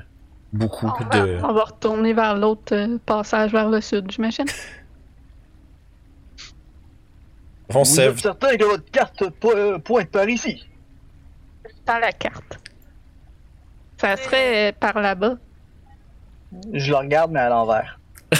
beaucoup 0.53 0.87
On 0.87 1.05
va, 1.05 1.27
de. 1.27 1.39
on 1.43 1.53
va 1.53 1.65
retourner 1.65 2.13
vers 2.13 2.37
l'autre 2.37 2.73
euh, 2.75 2.99
passage 3.05 3.51
vers 3.51 3.69
le 3.69 3.81
sud, 3.81 4.09
j'imagine. 4.13 4.47
Fond, 7.71 7.83
Vous 7.83 8.01
êtes 8.01 8.19
certain 8.21 8.57
que 8.57 8.65
votre 8.65 8.91
carte 8.91 9.29
po- 9.41 9.79
pointe 9.85 10.09
par 10.11 10.29
ici? 10.29 10.65
Dans 11.87 11.99
la 11.99 12.13
carte. 12.13 12.59
Ça 13.99 14.17
serait 14.17 14.71
euh, 14.71 14.73
par 14.79 15.01
là-bas. 15.01 15.37
Je 16.73 16.91
le 16.91 16.97
regarde, 16.97 17.31
mais 17.33 17.41
à 17.41 17.49
l'envers. 17.49 17.99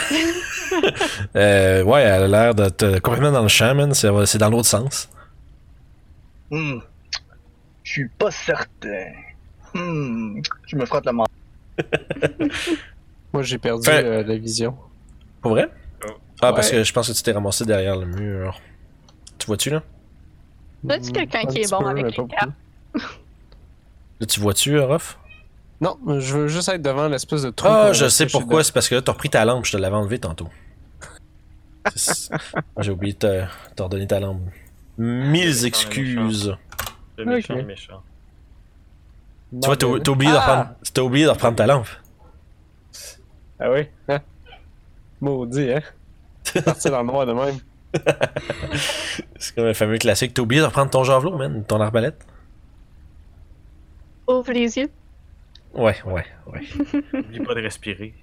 euh, 1.37 1.83
ouais, 1.83 2.03
elle 2.03 2.23
a 2.23 2.29
l'air 2.29 2.55
d'être 2.55 2.83
euh, 2.83 3.01
complètement 3.01 3.33
dans 3.33 3.43
le 3.43 3.49
champ, 3.49 3.75
man. 3.75 3.93
C'est 3.95 4.09
c'est 4.27 4.39
dans 4.39 4.51
l'autre 4.51 4.69
sens. 4.69 5.09
Hmm. 6.51 6.79
Je 7.83 7.93
suis 7.93 8.09
pas 8.09 8.31
certain. 8.31 9.13
Hmm. 9.75 10.41
Je 10.67 10.77
me 10.77 10.87
frotte 10.87 11.07
le 11.07 11.13
menton. 11.13 11.33
Moi, 13.33 13.43
j'ai 13.43 13.59
perdu 13.59 13.85
Fait- 13.89 14.05
euh, 14.05 14.23
la 14.23 14.37
vision. 14.37 14.77
Pour 15.43 15.53
vrai? 15.53 15.69
Oh. 16.07 16.13
Ah, 16.41 16.53
parce 16.53 16.71
que 16.71 16.83
je 16.83 16.93
pense 16.93 17.09
que 17.09 17.17
tu 17.17 17.23
t'es 17.23 17.33
ramassé 17.33 17.65
derrière 17.65 17.97
le 17.97 18.07
mur. 18.07 18.61
Tu 19.39 19.47
vois-tu, 19.47 19.71
là? 19.71 19.83
As-tu 20.89 21.13
quelqu'un 21.13 21.41
Un 21.43 21.47
qui 21.47 21.59
est 21.59 21.71
bon 21.71 21.81
peu, 21.83 21.89
avec 21.89 22.17
les 22.17 22.27
cartes? 22.27 22.51
Là, 24.21 24.27
tu 24.27 24.41
vois-tu, 24.41 24.79
Ruff? 24.79 25.18
Non, 25.81 25.97
je 26.19 26.37
veux 26.37 26.49
juste 26.49 26.69
être 26.69 26.83
devant 26.83 27.09
l'espèce 27.09 27.43
de 27.43 27.51
trou. 27.51 27.69
Ah, 27.71 27.93
je 27.93 28.09
sais 28.09 28.27
pourquoi. 28.27 28.65
C'est 28.65 28.73
parce 28.73 28.89
que 28.89 28.97
là, 28.97 29.03
t'as 29.03 29.13
repris 29.13 29.31
ta 29.31 29.45
lampe. 29.45 29.65
Je 29.65 29.73
te 29.73 29.77
l'avais 29.77 29.95
enlevé 29.97 30.19
tantôt. 30.19 30.49
C'est- 31.95 32.31
J'ai 32.79 32.91
oublié 32.91 33.13
de 33.15 33.19
te 33.19 33.45
te 33.77 33.83
redonner 33.83 34.07
ta 34.07 34.19
lampe. 34.21 34.41
Mille 34.99 35.49
méchant, 35.51 35.67
excuses. 35.67 36.57
Le 37.17 37.25
méchant, 37.25 37.55
méchant. 37.63 38.03
Tu 39.53 39.67
vois, 39.67 39.77
t'as 39.77 39.87
oublié, 39.87 40.33
de 40.33 40.37
Ah! 40.37 40.41
reprendre- 40.41 40.71
t'as 40.93 41.03
oublié 41.03 41.25
de 41.25 41.31
reprendre 41.31 41.57
ta 41.57 41.67
lampe. 41.67 41.89
Ah 43.61 43.71
oui? 43.71 43.87
Hein? 44.09 44.21
Maudit, 45.21 45.73
hein? 45.73 45.83
Partir 46.65 46.91
dans 46.91 47.01
le 47.03 47.07
noir 47.07 47.27
de 47.27 47.33
même. 47.33 47.59
C'est 49.39 49.55
comme 49.55 49.65
le 49.65 49.75
fameux 49.75 49.99
classique. 49.99 50.35
T'as 50.35 50.43
oublié 50.43 50.61
de 50.61 50.67
reprendre 50.67 50.91
ton 50.91 51.05
javelot, 51.05 51.37
man. 51.37 51.65
Ton 51.65 51.81
arbalète? 51.81 52.19
Ouvre 54.27 54.53
les 54.53 54.77
yeux. 54.77 54.91
Ouais, 55.75 55.97
ouais, 56.05 56.25
ouais. 56.47 56.61
N'oublie 57.13 57.41
pas 57.41 57.55
de 57.55 57.61
respirer. 57.63 58.15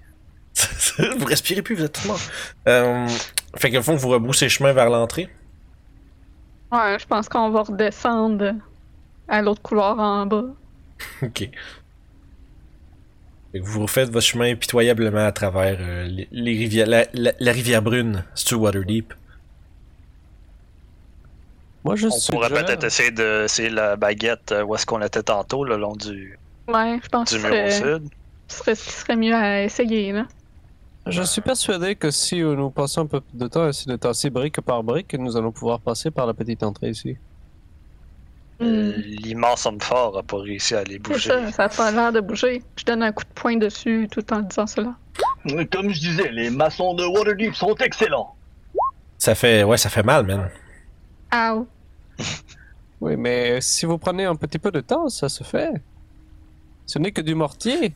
vous 1.18 1.26
respirez 1.26 1.62
plus, 1.62 1.76
vous 1.76 1.84
êtes 1.84 1.94
tout 2.02 2.08
mort. 2.08 2.20
Euh, 2.68 3.08
fait 3.58 3.72
que, 3.72 3.78
au 3.78 3.82
fond, 3.84 3.96
vous 3.96 4.10
rebroussez 4.10 4.50
chemin 4.50 4.74
vers 4.74 4.90
l'entrée. 4.90 5.30
Ouais, 6.72 6.98
je 7.00 7.06
pense 7.06 7.30
qu'on 7.30 7.50
va 7.52 7.62
redescendre 7.64 8.54
à 9.28 9.42
l'autre 9.42 9.62
couloir 9.62 10.00
en 10.00 10.26
bas. 10.26 10.46
Ok. 11.22 11.50
Fait 13.52 13.60
que 13.62 13.66
vous 13.66 13.82
refaites 13.84 14.10
votre 14.10 14.26
chemin 14.26 14.52
impitoyablement 14.52 15.26
à 15.26 15.32
travers 15.32 15.78
euh, 15.80 16.04
les, 16.08 16.28
les 16.32 16.52
rivières, 16.58 16.88
la, 16.88 17.06
la- 17.14 17.34
la 17.40 17.52
rivière 17.52 17.82
brune, 17.82 18.24
Waterdeep. 18.52 19.14
Moi, 21.84 21.96
je 21.96 22.08
On 22.08 22.32
pourrait 22.32 22.50
peut-être 22.50 22.84
essayer 22.84 23.12
de 23.12 23.44
essayer 23.46 23.70
la 23.70 23.96
baguette 23.96 24.52
euh, 24.52 24.64
où 24.64 24.76
est-ce 24.76 24.86
qu'on 24.86 25.02
était 25.02 25.24
tantôt, 25.24 25.64
le 25.64 25.78
long 25.78 25.96
du, 25.96 26.38
Ouais, 26.68 27.00
je 27.04 27.10
pense 27.10 27.30
du 27.32 27.36
que 27.38 27.42
ce 27.42 27.48
serait, 27.48 27.72
sud. 27.72 28.10
ce 28.48 28.58
serait 28.58 28.76
ce 28.76 28.86
qui 28.86 28.92
serait 28.94 29.16
mieux 29.16 29.34
à 29.36 29.64
essayer, 29.64 30.12
là. 30.12 30.26
Je 31.08 31.22
suis 31.22 31.42
persuadé 31.42 31.96
que 31.96 32.10
si 32.10 32.42
euh, 32.42 32.56
nous 32.56 32.72
passons 32.72 33.02
un 33.02 33.06
peu 33.06 33.22
de 33.34 33.48
temps 33.48 33.66
à 33.66 33.70
essayer 33.70 33.92
de 33.92 33.98
tasser 33.98 34.32
brique 34.32 34.60
par 34.62 34.82
brique, 34.84 35.14
nous 35.14 35.38
allons 35.38 35.52
pouvoir 35.52 35.80
passer 35.80 36.10
par 36.10 36.26
la 36.26 36.34
petite 36.34 36.64
entrée 36.64 36.90
ici. 36.90 37.18
Euh, 38.62 38.94
Hmm. 38.94 39.02
L'immense 39.22 39.66
homme 39.66 39.82
fort 39.82 40.18
a 40.18 40.24
pas 40.24 40.38
réussi 40.38 40.76
à 40.76 40.84
les 40.86 40.94
C'est 40.94 41.00
bouger. 41.00 41.30
ça, 41.30 41.52
ça 41.52 41.64
a 41.66 41.70
pas 41.70 41.92
l'air 41.92 42.14
de 42.14 42.22
bouger. 42.22 42.64
Je 42.78 42.86
donne 42.86 43.04
un 43.04 43.12
coup 43.12 43.24
de 43.26 43.30
poing 43.36 43.58
dessus 43.58 44.08
tout 44.10 44.24
en 44.34 44.40
disant 44.40 44.66
cela. 44.66 44.96
Comme 45.72 45.90
je 45.90 46.00
disais, 46.00 46.32
les 46.32 46.50
maçons 46.50 46.94
de 46.94 47.04
Waterdeep 47.06 47.54
sont 47.54 47.76
excellents. 47.76 48.34
Ça 49.18 49.36
fait, 49.36 49.64
ouais, 49.66 49.78
ça 49.78 49.90
fait 49.90 50.04
mal, 50.04 50.26
man. 50.26 50.50
Ow. 51.34 51.68
Oui, 53.02 53.18
mais 53.18 53.60
si 53.60 53.86
vous 53.86 53.98
prenez 53.98 54.24
un 54.24 54.36
petit 54.36 54.58
peu 54.58 54.72
de 54.72 54.80
temps, 54.80 55.10
ça 55.10 55.28
se 55.28 55.44
fait. 55.44 55.72
Ce 56.86 57.00
n'est 57.00 57.12
que 57.12 57.22
du 57.22 57.36
mortier. 57.36 57.94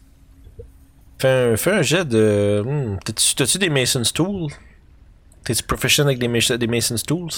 Fais 1.19 1.51
un, 1.53 1.57
fais 1.57 1.71
un 1.71 1.81
jet 1.81 2.05
de. 2.05 2.63
hmm, 2.65 2.97
T'as-tu 3.35 3.57
des 3.57 3.69
Mason's 3.69 4.13
Tools? 4.13 4.51
T'es-tu 5.43 5.63
proficient 5.63 6.05
avec 6.05 6.17
des, 6.19 6.57
des 6.57 6.67
Mason's 6.67 7.03
Tools? 7.03 7.29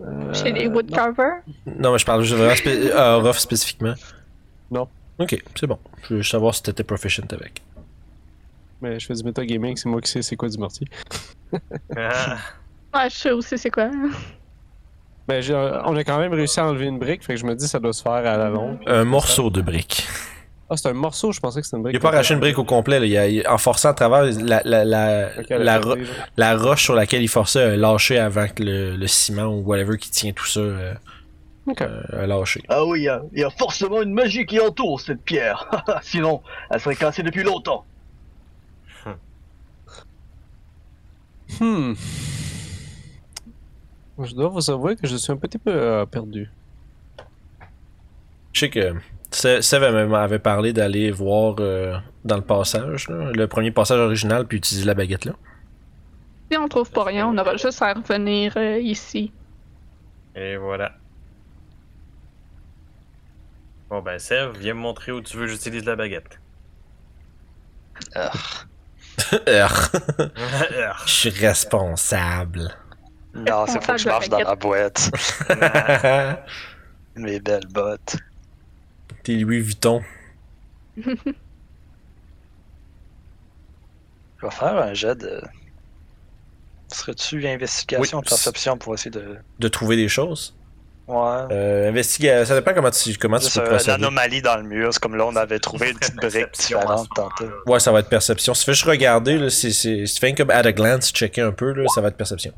Euh, 0.00 0.32
Chez 0.34 0.52
les 0.52 0.68
non. 0.68 0.74
woodcarvers. 0.76 1.42
Non, 1.66 1.92
mais 1.92 1.98
je 1.98 2.04
parle 2.06 2.22
juste 2.22 2.34
vraiment 2.36 2.54
spé- 2.54 2.90
à 2.92 3.16
Orof 3.18 3.38
spécifiquement. 3.38 3.94
Non. 4.70 4.88
Ok, 5.18 5.40
c'est 5.54 5.66
bon. 5.66 5.78
Je 6.02 6.14
veux 6.14 6.20
juste 6.20 6.32
savoir 6.32 6.54
si 6.54 6.62
t'étais 6.62 6.82
proficient 6.84 7.26
avec. 7.30 7.62
Mais 8.82 8.98
je 8.98 9.06
fais 9.06 9.14
du 9.14 9.22
metagaming, 9.22 9.76
c'est 9.76 9.88
moi 9.88 10.00
qui 10.00 10.10
sais 10.10 10.22
c'est 10.22 10.36
quoi 10.36 10.48
du 10.48 10.58
mortier. 10.58 10.86
Ah, 11.96 12.36
Ouais, 12.94 13.10
je 13.10 13.14
sais 13.16 13.30
aussi 13.32 13.56
c'est 13.58 13.70
quoi. 13.70 13.90
Mais 15.28 15.42
j'ai- 15.42 15.54
on 15.84 15.96
a 15.96 16.04
quand 16.04 16.18
même 16.18 16.32
réussi 16.34 16.60
à 16.60 16.66
enlever 16.66 16.86
une 16.86 16.98
brique, 16.98 17.24
fait 17.24 17.34
que 17.34 17.40
je 17.40 17.46
me 17.46 17.54
dis 17.54 17.66
ça 17.66 17.78
doit 17.80 17.92
se 17.92 18.02
faire 18.02 18.12
à 18.12 18.36
la 18.36 18.48
longue. 18.50 18.78
Un 18.86 19.04
morceau 19.04 19.50
de 19.50 19.60
brique. 19.62 20.06
Ah, 20.70 20.76
c'est 20.78 20.88
un 20.88 20.94
morceau, 20.94 21.30
je 21.30 21.40
pensais 21.40 21.60
que 21.60 21.66
c'était 21.66 21.76
une 21.76 21.82
brique. 21.82 21.94
Il 21.94 21.98
a 21.98 22.00
pas 22.00 22.08
arraché 22.08 22.32
une 22.34 22.40
brique 22.40 22.58
au 22.58 22.64
complet, 22.64 22.98
là. 22.98 23.04
Il 23.06 23.16
a, 23.18 23.28
il- 23.28 23.46
en 23.46 23.58
forçant 23.58 23.90
à 23.90 23.94
travers 23.94 24.22
la, 24.40 24.62
la, 24.64 24.84
la, 24.84 25.26
a 25.50 25.58
la, 25.58 25.78
ro- 25.80 25.96
roche 26.68 26.84
sur 26.84 26.94
laquelle 26.94 27.22
il 27.22 27.28
forçait 27.28 27.62
a 27.62 27.76
lâché 27.76 28.18
avant 28.18 28.48
que 28.48 28.62
le, 28.62 28.96
le 28.96 29.06
ciment 29.06 29.44
ou 29.46 29.60
whatever 29.60 29.98
qui 29.98 30.10
tient 30.10 30.32
tout 30.32 30.46
ça 30.46 30.60
euh, 30.60 30.94
Ok. 31.66 31.82
euh, 31.82 32.22
a 32.22 32.26
lâché. 32.26 32.62
Ah 32.70 32.84
oui, 32.86 33.00
il 33.00 33.04
y 33.04 33.08
a- 33.10 33.22
il 33.34 33.40
y, 33.40 33.44
a 33.44 33.50
forcément 33.50 34.00
une 34.00 34.14
magie 34.14 34.46
qui 34.46 34.58
entoure 34.58 35.00
cette 35.02 35.22
pierre. 35.22 35.68
Sinon, 36.02 36.42
elle 36.70 36.80
serait 36.80 36.96
cassée 36.96 37.22
depuis 37.22 37.42
longtemps. 37.42 37.84
Hmm. 41.60 41.92
Je 44.18 44.34
dois 44.34 44.48
vous 44.48 44.70
avouer 44.70 44.96
que 44.96 45.06
je 45.06 45.16
suis 45.16 45.30
un 45.32 45.36
petit 45.36 45.58
peu 45.58 45.70
euh, 45.70 46.06
perdu. 46.06 46.50
Je 48.52 48.60
sais 48.60 48.70
que 48.70 48.94
Sev 49.34 49.82
avait 49.82 50.06
m'avait 50.06 50.38
parlé 50.38 50.72
d'aller 50.72 51.10
voir 51.10 51.56
euh, 51.58 51.96
dans 52.24 52.36
le 52.36 52.42
passage, 52.42 53.08
là, 53.08 53.30
le 53.32 53.46
premier 53.48 53.70
passage 53.70 53.98
original, 53.98 54.46
puis 54.46 54.58
utiliser 54.58 54.86
la 54.86 54.94
baguette 54.94 55.24
là. 55.24 55.32
Si 56.50 56.58
on 56.58 56.68
trouve 56.68 56.90
pas 56.90 57.04
rien, 57.04 57.26
on 57.26 57.36
aura 57.36 57.56
juste 57.56 57.82
à 57.82 57.94
revenir 57.94 58.52
euh, 58.56 58.78
ici. 58.78 59.32
Et 60.36 60.56
voilà. 60.56 60.92
Bon 63.90 64.02
ben 64.02 64.18
Sev, 64.18 64.56
viens 64.58 64.74
me 64.74 64.80
montrer 64.80 65.12
où 65.12 65.20
tu 65.20 65.36
veux 65.36 65.46
que 65.46 65.52
j'utilise 65.52 65.84
la 65.84 65.96
baguette. 65.96 66.40
Je 69.46 70.88
suis 71.06 71.30
responsable. 71.30 72.74
non, 73.34 73.66
c'est 73.66 73.84
faut 73.84 73.92
que 73.92 73.98
je 73.98 74.08
marche 74.08 74.28
dans 74.28 74.38
la 74.38 74.56
boîte. 74.56 75.10
Mes 77.16 77.40
belles 77.40 77.66
bottes. 77.72 78.16
T'es 79.24 79.32
Louis 79.32 79.60
Vuitton. 79.60 80.02
Je 80.96 81.10
vais 84.42 84.50
faire 84.50 84.76
un 84.76 84.94
jet 84.94 85.16
de. 85.16 85.40
Serais-tu 86.88 87.46
investigation, 87.46 88.18
Oui. 88.18 88.24
perception 88.28 88.76
pour 88.76 88.94
essayer 88.94 89.10
de. 89.10 89.36
De 89.58 89.68
trouver 89.68 89.96
des 89.96 90.08
choses? 90.08 90.54
Ouais. 91.06 91.46
Euh, 91.50 91.88
investiga... 91.90 92.46
Ça 92.46 92.54
dépend 92.54 92.72
comment 92.72 92.90
tu, 92.90 93.14
comment 93.18 93.38
tu 93.38 93.50
peux 93.50 93.60
euh, 93.60 93.68
procéder. 93.68 93.90
L'anomalie 93.92 94.40
dans 94.40 94.56
le 94.56 94.62
mur, 94.62 94.88
c'est 94.92 95.02
comme 95.02 95.16
là 95.16 95.26
on 95.26 95.36
avait 95.36 95.58
trouvé 95.58 95.90
une 95.90 95.98
petite 95.98 96.16
brique 96.16 96.52
différente 96.58 97.08
tantôt. 97.14 97.44
Ouais, 97.66 97.78
ça 97.78 97.92
va 97.92 98.00
être 98.00 98.08
perception. 98.08 98.54
Si 98.54 98.60
tu 98.60 98.66
fais 98.66 98.72
juste 98.74 98.86
regarder, 98.86 99.36
là, 99.36 99.50
c'est, 99.50 99.72
c'est, 99.72 100.06
si 100.06 100.14
tu 100.14 100.20
fais 100.20 100.34
comme 100.34 100.50
at 100.50 100.60
a 100.60 100.72
glance, 100.72 101.12
checker 101.12 101.42
un 101.42 101.52
peu, 101.52 101.72
là, 101.72 101.84
ça 101.94 102.00
va 102.00 102.08
être 102.08 102.16
perception. 102.16 102.52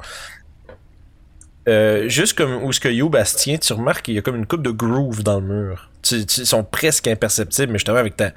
Euh, 1.68 2.08
juste 2.08 2.38
comme 2.38 2.62
où 2.62 2.72
ce 2.72 2.78
que 2.78 2.88
You 2.88 3.08
Bastien, 3.08 3.58
tu 3.58 3.72
remarques 3.72 4.04
qu'il 4.04 4.14
y 4.14 4.18
a 4.18 4.22
comme 4.22 4.36
une 4.36 4.46
coupe 4.46 4.62
de 4.62 4.70
groove 4.70 5.24
dans 5.24 5.40
le 5.40 5.46
mur. 5.46 5.90
Tu, 6.08 6.44
sont 6.46 6.62
presque 6.64 7.08
imperceptibles, 7.08 7.72
mais 7.72 7.78
justement 7.78 7.98
avec 7.98 8.16
ta 8.16 8.30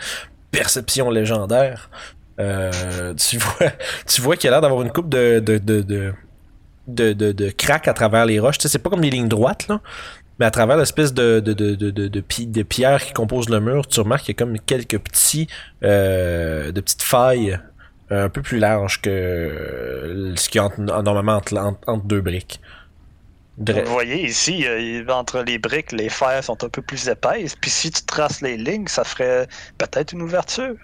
perception 0.52 1.10
légendaire, 1.12 1.90
euh, 2.40 3.14
tu 3.16 3.38
vois, 3.38 3.68
tu 4.08 4.22
vois 4.22 4.36
qu'il 4.38 4.48
a 4.50 4.52
l'air 4.52 4.62
d'avoir 4.62 4.82
une 4.82 4.91
coupe 4.91 5.10
de 5.10 5.40
de 5.40 5.58
de 5.58 5.82
de 5.82 6.14
de, 6.88 7.14
de, 7.14 7.32
de 7.32 7.50
craques 7.52 7.88
à 7.88 7.94
travers 7.94 8.26
les 8.26 8.40
roches. 8.40 8.58
Tu 8.58 8.64
sais, 8.64 8.70
c'est 8.70 8.80
pas 8.80 8.90
comme 8.90 9.02
des 9.02 9.12
lignes 9.12 9.28
droites 9.28 9.68
là, 9.68 9.82
mais 10.40 10.46
à 10.46 10.52
travers 10.52 10.78
l'espèce 10.78 11.14
de 11.14 11.40
de 11.40 11.54
de 11.54 11.76
de 11.76 11.91
de, 11.91 12.08
qui 13.06 13.14
composent 13.14 13.50
le 13.50 13.60
mur, 13.60 13.86
tu 13.88 14.00
remarques 14.00 14.24
qu'il 14.24 14.34
y 14.34 14.38
a 14.38 14.40
comme 14.40 14.58
quelques 14.60 14.98
petits 15.00 15.48
euh, 15.84 16.72
de 16.72 16.82
petites 16.82 17.04
failles 17.04 17.60
euh, 18.12 18.26
un 18.26 18.30
peu 18.30 18.41
plus 18.41 18.58
larges 18.58 19.02
que 19.02 20.34
ce 20.36 20.50
a 20.58 20.64
entre- 20.64 20.80
normalement 20.80 21.34
entre, 21.36 21.56
entre- 21.58 21.80
entre 21.88 22.06
deux 22.06 22.22
briques. 22.22 22.60
Vous 23.60 23.91
voyez 23.91 24.26
ici, 24.26 24.65
euh, 24.65 25.03
entre 25.10 25.41
les 25.41 25.57
briques, 25.57 25.91
les 25.91 26.10
fers 26.10 26.44
sont 26.44 26.64
un 26.64 26.69
peu 26.69 26.81
plus 26.81 27.10
épaisses. 27.10 27.56
Puis 27.56 27.69
si 27.69 27.91
tu 27.91 28.03
traces 28.03 28.41
les 28.41 28.57
lignes, 28.57 28.88
ça 28.88 29.03
ferait 29.03 29.48
peut-être 29.77 30.14
une 30.14 30.22
ouverture. 30.22 30.76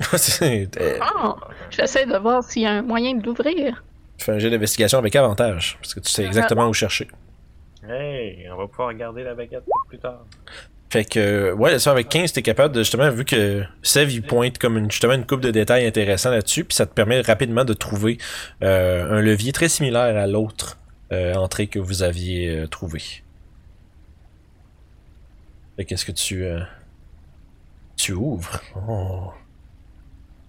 Euh, 0.42 0.98
Ah, 1.00 1.36
j'essaie 1.70 2.04
de 2.04 2.16
voir 2.16 2.42
s'il 2.42 2.62
y 2.62 2.66
a 2.66 2.72
un 2.72 2.82
moyen 2.82 3.14
de 3.14 3.24
l'ouvrir. 3.24 3.84
tu 4.18 4.24
fais 4.24 4.32
un 4.32 4.38
jet 4.40 4.50
d'investigation 4.50 4.98
avec 4.98 5.14
avantage, 5.14 5.78
parce 5.80 5.94
que 5.94 6.00
tu 6.00 6.10
sais 6.10 6.24
exactement 6.24 6.66
où 6.68 6.72
chercher. 6.72 7.06
Hey, 7.88 8.48
on 8.52 8.56
va 8.56 8.66
pouvoir 8.66 8.88
regarder 8.88 9.22
la 9.22 9.34
baguette 9.34 9.64
pour 9.64 9.84
plus 9.88 9.98
tard. 9.98 10.24
Fait 10.90 11.04
que, 11.04 11.52
ouais, 11.52 11.78
ça 11.78 11.90
avec 11.90 12.08
15, 12.08 12.32
t'es 12.32 12.42
capable 12.42 12.74
de, 12.74 12.80
justement, 12.80 13.10
vu 13.10 13.24
que 13.24 13.64
Sev, 13.82 14.12
il 14.12 14.22
pointe 14.22 14.58
comme 14.58 14.78
une, 14.78 14.90
justement 14.90 15.14
une 15.14 15.26
coupe 15.26 15.40
de 15.40 15.50
détails 15.50 15.86
intéressants 15.86 16.30
là-dessus, 16.30 16.64
puis 16.64 16.74
ça 16.74 16.86
te 16.86 16.94
permet 16.94 17.20
rapidement 17.20 17.64
de 17.64 17.74
trouver 17.74 18.18
euh, 18.62 19.18
un 19.18 19.20
levier 19.20 19.52
très 19.52 19.68
similaire 19.68 20.16
à 20.16 20.26
l'autre 20.26 20.76
euh, 20.76 20.83
entrée 21.34 21.66
que 21.66 21.78
vous 21.78 22.02
aviez 22.02 22.48
euh, 22.50 22.66
trouvé. 22.66 23.02
Fait 25.76 25.84
qu'est-ce 25.84 26.04
que 26.04 26.12
tu, 26.12 26.44
euh, 26.44 26.60
tu 27.96 28.12
ouvres? 28.12 28.60
Oh. 28.88 29.32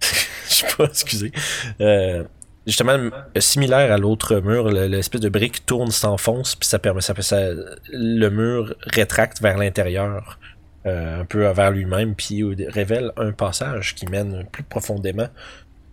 Je 0.00 0.54
sais 0.54 0.66
pas, 0.76 0.84
excusez. 0.84 1.32
Euh, 1.80 2.24
justement, 2.66 2.92
euh, 2.92 3.10
similaire 3.40 3.92
à 3.92 3.98
l'autre 3.98 4.36
mur, 4.40 4.70
le- 4.70 4.86
l'espèce 4.86 5.20
de 5.20 5.28
brique 5.28 5.66
tourne, 5.66 5.90
s'enfonce, 5.90 6.54
puis 6.54 6.68
ça 6.68 6.78
permet, 6.78 7.00
ça 7.00 7.14
ça, 7.20 7.48
le 7.92 8.28
mur 8.28 8.74
rétracte 8.82 9.40
vers 9.42 9.58
l'intérieur, 9.58 10.38
euh, 10.86 11.22
un 11.22 11.24
peu 11.24 11.46
vers 11.50 11.72
lui-même, 11.72 12.14
puis 12.14 12.42
euh, 12.42 12.54
révèle 12.68 13.10
un 13.16 13.32
passage 13.32 13.96
qui 13.96 14.06
mène 14.06 14.46
plus 14.52 14.62
profondément 14.62 15.28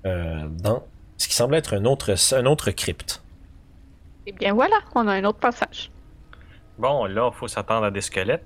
euh, 0.05 0.47
dans 0.49 0.85
ce 1.17 1.27
qui 1.27 1.33
semble 1.35 1.55
être 1.55 1.73
un 1.75 1.85
autre, 1.85 2.13
un 2.33 2.45
autre 2.45 2.69
crypte. 2.71 3.22
Eh 4.25 4.31
bien 4.31 4.53
voilà, 4.53 4.77
on 4.95 5.07
a 5.07 5.13
un 5.13 5.23
autre 5.25 5.39
passage. 5.39 5.91
Bon, 6.77 7.05
là, 7.05 7.31
faut 7.31 7.47
s'attendre 7.47 7.85
à 7.85 7.91
des 7.91 8.01
squelettes. 8.01 8.45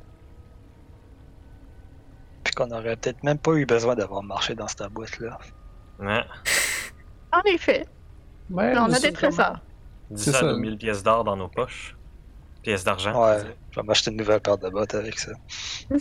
Puis 2.44 2.54
qu'on 2.54 2.72
aurait 2.72 2.96
peut-être 2.96 3.24
même 3.24 3.38
pas 3.38 3.54
eu 3.54 3.66
besoin 3.66 3.96
d'avoir 3.96 4.24
marché 4.24 4.56
dans 4.56 4.68
cette 4.68 4.84
boîte-là. 4.92 5.38
Hein? 6.02 6.24
En 7.34 7.42
effet, 7.46 7.86
Ouais, 8.50 8.74
on 8.78 8.92
a 8.94 9.00
des 9.00 9.12
trésors. 9.12 9.60
Dis 10.10 10.24
C'est 10.24 10.32
ça, 10.32 10.40
ça. 10.40 10.46
nos 10.46 10.58
1000 10.58 10.78
pièces 10.78 11.04
d'or 11.04 11.26
dans 11.26 11.36
nos 11.36 11.50
poches. 11.50 11.96
Pièces 12.64 12.86
d'argent. 12.86 13.22
Ouais, 13.22 13.40
je 13.72 13.80
vais 13.80 13.86
m'acheter 13.86 14.10
une 14.12 14.18
nouvelle 14.18 14.40
paire 14.40 14.58
de 14.58 14.70
bottes 14.70 14.96
avec 14.96 15.20
ça. 15.20 15.34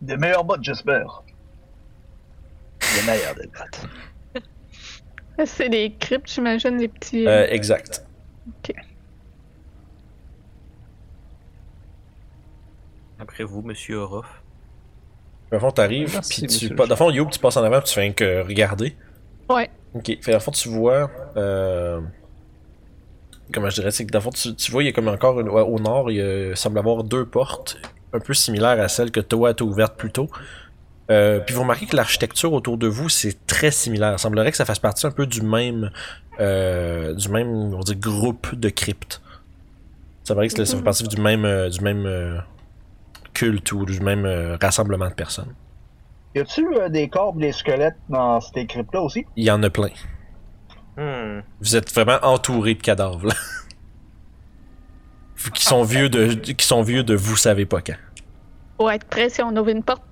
Des 0.00 0.16
meilleures 0.16 0.44
bottes, 0.44 0.62
j'espère. 0.62 1.22
Les 2.96 3.02
meilleures 3.06 3.34
des 3.34 3.46
bottes. 3.48 3.88
C'est 5.46 5.68
des 5.68 5.92
cryptes, 5.98 6.30
j'imagine, 6.32 6.78
les 6.78 6.88
petits. 6.88 7.26
Euh, 7.26 7.46
exact. 7.50 8.04
Ok. 8.48 8.74
Après 13.18 13.44
vous, 13.44 13.62
monsieur 13.62 13.96
Orof. 13.98 14.42
Dans 15.50 15.56
le 15.56 15.60
fond, 15.60 15.70
t'arrives, 15.70 16.20
puis 16.28 16.42
tu. 16.46 16.68
Dans 16.70 16.84
le 16.86 16.96
fond, 16.96 17.10
Youb, 17.10 17.30
tu 17.30 17.38
passes 17.38 17.56
en 17.56 17.62
avant, 17.64 17.80
puis 17.80 17.88
tu 17.88 17.94
fais 17.94 18.12
que 18.12 18.42
regarder. 18.42 18.96
Ouais. 19.48 19.70
Ok, 19.94 20.06
fait 20.20 20.32
dans 20.32 20.38
le 20.38 20.42
fond, 20.42 20.50
tu 20.50 20.68
vois. 20.68 21.10
Euh... 21.36 22.00
Comment 23.52 23.68
je 23.70 23.76
dirais, 23.76 23.90
c'est 23.90 24.04
que 24.06 24.10
dans 24.10 24.18
le 24.18 24.22
fond, 24.24 24.30
tu, 24.30 24.54
tu 24.56 24.72
vois, 24.72 24.82
il 24.82 24.86
y 24.86 24.88
a 24.88 24.92
comme 24.92 25.08
encore 25.08 25.38
une- 25.38 25.48
au 25.48 25.78
nord, 25.78 26.10
il, 26.10 26.16
y 26.16 26.20
a- 26.20 26.48
il 26.50 26.56
semble 26.56 26.78
avoir 26.78 27.04
deux 27.04 27.26
portes, 27.26 27.76
un 28.12 28.18
peu 28.18 28.34
similaires 28.34 28.80
à 28.80 28.88
celles 28.88 29.10
que 29.10 29.20
toi 29.20 29.52
t'as 29.54 29.64
ouvertes 29.64 29.96
plus 29.96 30.10
tôt. 30.10 30.30
Euh, 31.10 31.40
puis 31.40 31.54
vous 31.54 31.62
remarquez 31.62 31.86
que 31.86 31.96
l'architecture 31.96 32.52
autour 32.52 32.78
de 32.78 32.86
vous, 32.86 33.08
c'est 33.08 33.46
très 33.46 33.70
similaire. 33.70 34.14
Il 34.16 34.18
semblerait 34.18 34.50
que 34.50 34.56
ça 34.56 34.64
fasse 34.64 34.78
partie 34.78 35.06
un 35.06 35.10
peu 35.10 35.26
du 35.26 35.42
même, 35.42 35.90
euh, 36.40 37.12
du 37.14 37.28
même, 37.28 37.48
on 37.48 37.76
va 37.76 37.82
dire, 37.82 37.96
groupe 37.96 38.54
de 38.54 38.68
cryptes. 38.70 39.20
Ça 40.22 40.28
semblerait 40.28 40.48
que 40.48 40.64
ça 40.64 40.76
fait 40.76 40.82
partie 40.82 41.06
du 41.06 41.20
même, 41.20 41.44
euh, 41.44 41.68
du 41.68 41.80
même 41.80 42.06
euh, 42.06 42.38
culte 43.34 43.72
ou 43.72 43.84
du 43.84 44.00
même 44.00 44.24
euh, 44.24 44.56
rassemblement 44.60 45.08
de 45.08 45.14
personnes. 45.14 45.54
Y 46.34 46.40
a-tu 46.40 46.66
euh, 46.78 46.88
des 46.88 47.08
corps 47.08 47.34
des 47.34 47.52
squelettes 47.52 47.98
dans 48.08 48.40
ces 48.40 48.66
cryptes-là 48.66 49.02
aussi? 49.02 49.26
Il 49.36 49.44
y 49.44 49.50
en 49.50 49.62
a 49.62 49.70
plein. 49.70 49.90
Hmm. 50.96 51.42
Vous 51.60 51.76
êtes 51.76 51.92
vraiment 51.92 52.18
entouré 52.22 52.74
de 52.74 52.82
cadavres, 52.82 53.26
là. 53.26 53.34
qui 55.54 55.64
sont 55.64 55.82
vieux 55.82 56.08
de, 56.08 56.34
qui 56.34 56.66
sont 56.66 56.82
vieux 56.82 57.02
de 57.02 57.14
vous 57.14 57.36
savez 57.36 57.66
pas 57.66 57.82
quand. 57.82 57.96
Pour 58.78 58.90
être 58.90 59.06
prêt 59.06 59.28
si 59.28 59.42
on 59.42 59.54
ouvre 59.56 59.68
une 59.68 59.82
porte. 59.82 60.02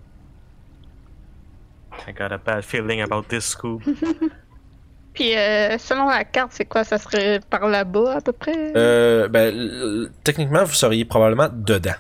I 2.09 2.13
got 2.13 2.33
a 2.33 2.39
bad 2.39 2.63
feeling 2.65 3.01
about 3.03 3.25
this 3.29 3.45
scoop. 3.45 3.83
Puis 5.15 5.37
euh, 5.37 5.77
selon 5.79 6.09
la 6.09 6.25
carte, 6.25 6.53
c'est 6.55 6.65
quoi? 6.65 6.85
Ça 6.85 6.97
serait 6.99 7.41
par 7.51 7.69
là-bas 7.69 8.15
à 8.17 8.21
peu 8.23 8.33
près? 8.33 8.73
Euh, 8.77 9.29
ben, 9.29 10.09
techniquement, 10.25 10.65
vous 10.65 10.73
seriez 10.73 11.05
probablement 11.05 11.49
dedans. 11.53 11.93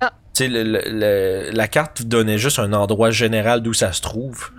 Ah. 0.00 0.12
Tu 0.34 0.44
sais, 0.44 0.48
le- 0.48 0.62
le- 0.62 0.82
le- 0.86 1.50
la 1.50 1.66
carte 1.66 1.98
vous 2.00 2.06
donnait 2.06 2.38
juste 2.38 2.60
un 2.60 2.72
endroit 2.72 3.10
général 3.10 3.60
d'où 3.60 3.72
ça 3.74 3.92
se 3.92 4.00
trouve. 4.02 4.50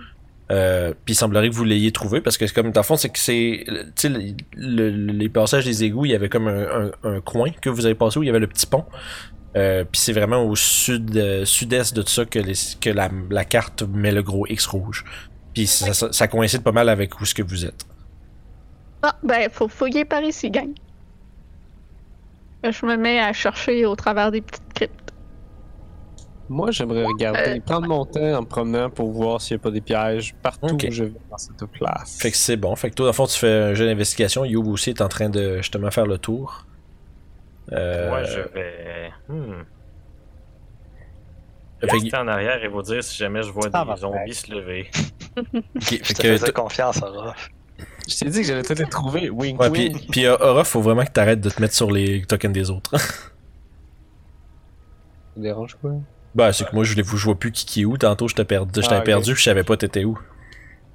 Euh, 0.50 0.92
puis 1.04 1.14
il 1.14 1.16
semblerait 1.16 1.48
que 1.48 1.54
vous 1.54 1.64
l'ayez 1.64 1.92
trouvé 1.92 2.20
parce 2.20 2.36
que 2.36 2.44
c'est 2.46 2.52
comme 2.52 2.72
dans 2.72 2.80
le 2.80 2.84
fond 2.84 2.96
c'est 2.96 3.08
que 3.08 3.20
c'est 3.20 3.64
tu 3.66 3.74
sais 3.94 4.08
le- 4.08 4.34
le- 4.56 5.12
les 5.12 5.28
passages 5.28 5.64
des 5.64 5.84
égouts 5.84 6.06
il 6.06 6.10
y 6.10 6.14
avait 6.16 6.28
comme 6.28 6.48
un, 6.48 6.66
un- 6.86 6.90
un 7.04 7.20
coin 7.20 7.50
que 7.62 7.70
vous 7.70 7.86
avez 7.86 7.94
passé 7.94 8.18
où 8.18 8.24
il 8.24 8.26
y 8.26 8.30
avait 8.30 8.40
le 8.40 8.48
petit 8.48 8.66
pont 8.66 8.84
euh, 9.56 9.84
puis 9.84 10.00
c'est 10.00 10.12
vraiment 10.12 10.42
au 10.44 10.54
sud 10.56 11.16
euh, 11.16 11.44
sud-est 11.44 11.94
de 11.94 12.02
tout 12.02 12.08
ça 12.10 12.24
que, 12.24 12.38
les, 12.38 12.54
que 12.80 12.90
la, 12.90 13.10
la 13.30 13.44
carte 13.44 13.82
met 13.82 14.12
le 14.12 14.22
gros 14.22 14.46
X 14.46 14.66
rouge 14.66 15.04
puis 15.54 15.66
ça, 15.66 15.92
ça, 15.92 16.12
ça 16.12 16.28
coïncide 16.28 16.62
pas 16.62 16.72
mal 16.72 16.88
avec 16.88 17.20
où 17.20 17.24
ce 17.24 17.34
que 17.34 17.42
vous 17.42 17.64
êtes 17.64 17.84
Ah, 19.02 19.16
ben, 19.22 19.48
faut 19.50 19.68
fouiller 19.68 20.04
par 20.04 20.22
ici, 20.22 20.50
gang. 20.50 20.72
Je 22.62 22.86
me 22.86 22.96
mets 22.96 23.18
à 23.18 23.32
chercher 23.32 23.86
au 23.86 23.96
travers 23.96 24.30
des 24.30 24.42
petites 24.42 24.72
cryptes. 24.74 25.12
Moi, 26.48 26.70
j'aimerais 26.72 27.04
regarder, 27.04 27.58
Euh, 27.58 27.60
prendre 27.64 27.86
mon 27.86 28.04
temps 28.04 28.20
en 28.20 28.42
me 28.42 28.46
promenant 28.46 28.90
pour 28.90 29.12
voir 29.12 29.40
s'il 29.40 29.56
n'y 29.56 29.60
a 29.60 29.62
pas 29.62 29.70
des 29.70 29.80
pièges 29.80 30.34
partout 30.42 30.74
où 30.74 30.90
je 30.90 31.04
vais 31.04 31.12
dans 31.30 31.38
cette 31.38 31.64
place. 31.66 32.18
Fait 32.20 32.30
que 32.30 32.36
c'est 32.36 32.56
bon. 32.56 32.74
Fait 32.76 32.90
que 32.90 32.96
toi, 32.96 33.06
dans 33.06 33.10
le 33.10 33.14
fond, 33.14 33.26
tu 33.26 33.38
fais 33.38 33.50
un 33.70 33.74
jeu 33.74 33.86
d'investigation. 33.86 34.44
Youb 34.44 34.66
aussi 34.66 34.90
est 34.90 35.00
en 35.00 35.08
train 35.08 35.30
de 35.30 35.58
justement 35.58 35.90
faire 35.90 36.06
le 36.06 36.18
tour. 36.18 36.66
Euh, 37.72 38.08
Moi, 38.08 38.22
je 38.24 38.40
vais. 38.40 39.10
Hmm. 39.28 39.62
Rester 41.82 42.16
en 42.16 42.28
arrière 42.28 42.62
et 42.62 42.68
vous 42.68 42.82
dire 42.82 43.02
si 43.02 43.16
jamais 43.16 43.42
je 43.42 43.50
vois 43.50 43.68
des 43.70 43.96
zombies 44.00 44.34
se 44.34 44.52
lever. 44.52 44.90
Je 45.76 45.96
fait 45.96 45.98
te 46.14 46.22
que 46.22 46.28
faisais 46.32 46.46
t- 46.46 46.52
confiance, 46.52 47.00
Aura. 47.02 47.34
Je 48.06 48.18
t'ai 48.18 48.26
dit 48.28 48.40
que 48.42 48.46
j'allais 48.46 48.62
peut-être 48.62 48.80
les 48.80 48.88
trouver. 48.88 49.30
Wink, 49.30 49.58
ouais, 49.60 49.70
puis, 49.70 49.88
wink. 49.88 50.10
puis 50.10 50.26
euh, 50.26 50.36
Aura, 50.40 50.64
faut 50.64 50.82
vraiment 50.82 51.04
que 51.04 51.10
t'arrêtes 51.12 51.40
de 51.40 51.48
te 51.48 51.58
mettre 51.62 51.74
sur 51.74 51.90
les 51.90 52.22
tokens 52.26 52.52
des 52.52 52.70
autres. 52.70 52.96
Ça 52.98 53.06
me 55.36 55.42
dérange 55.42 55.76
quoi? 55.80 55.92
bah, 56.34 56.52
c'est 56.52 56.68
que 56.68 56.74
moi, 56.74 56.84
je 56.84 56.90
voulais 56.90 57.02
vous 57.02 57.16
vois 57.16 57.34
plus 57.38 57.50
qui 57.52 57.64
qui 57.64 57.80
est 57.82 57.84
où. 57.86 57.96
Tantôt, 57.96 58.28
je 58.28 58.34
t'ai 58.34 58.44
perdu, 58.44 58.82
je 58.82 58.86
Ah, 58.90 59.00
perdu, 59.00 59.32
puis 59.32 59.40
je 59.40 59.44
savais 59.44 59.64
pas 59.64 59.76
t'étais 59.76 60.04
où. 60.04 60.18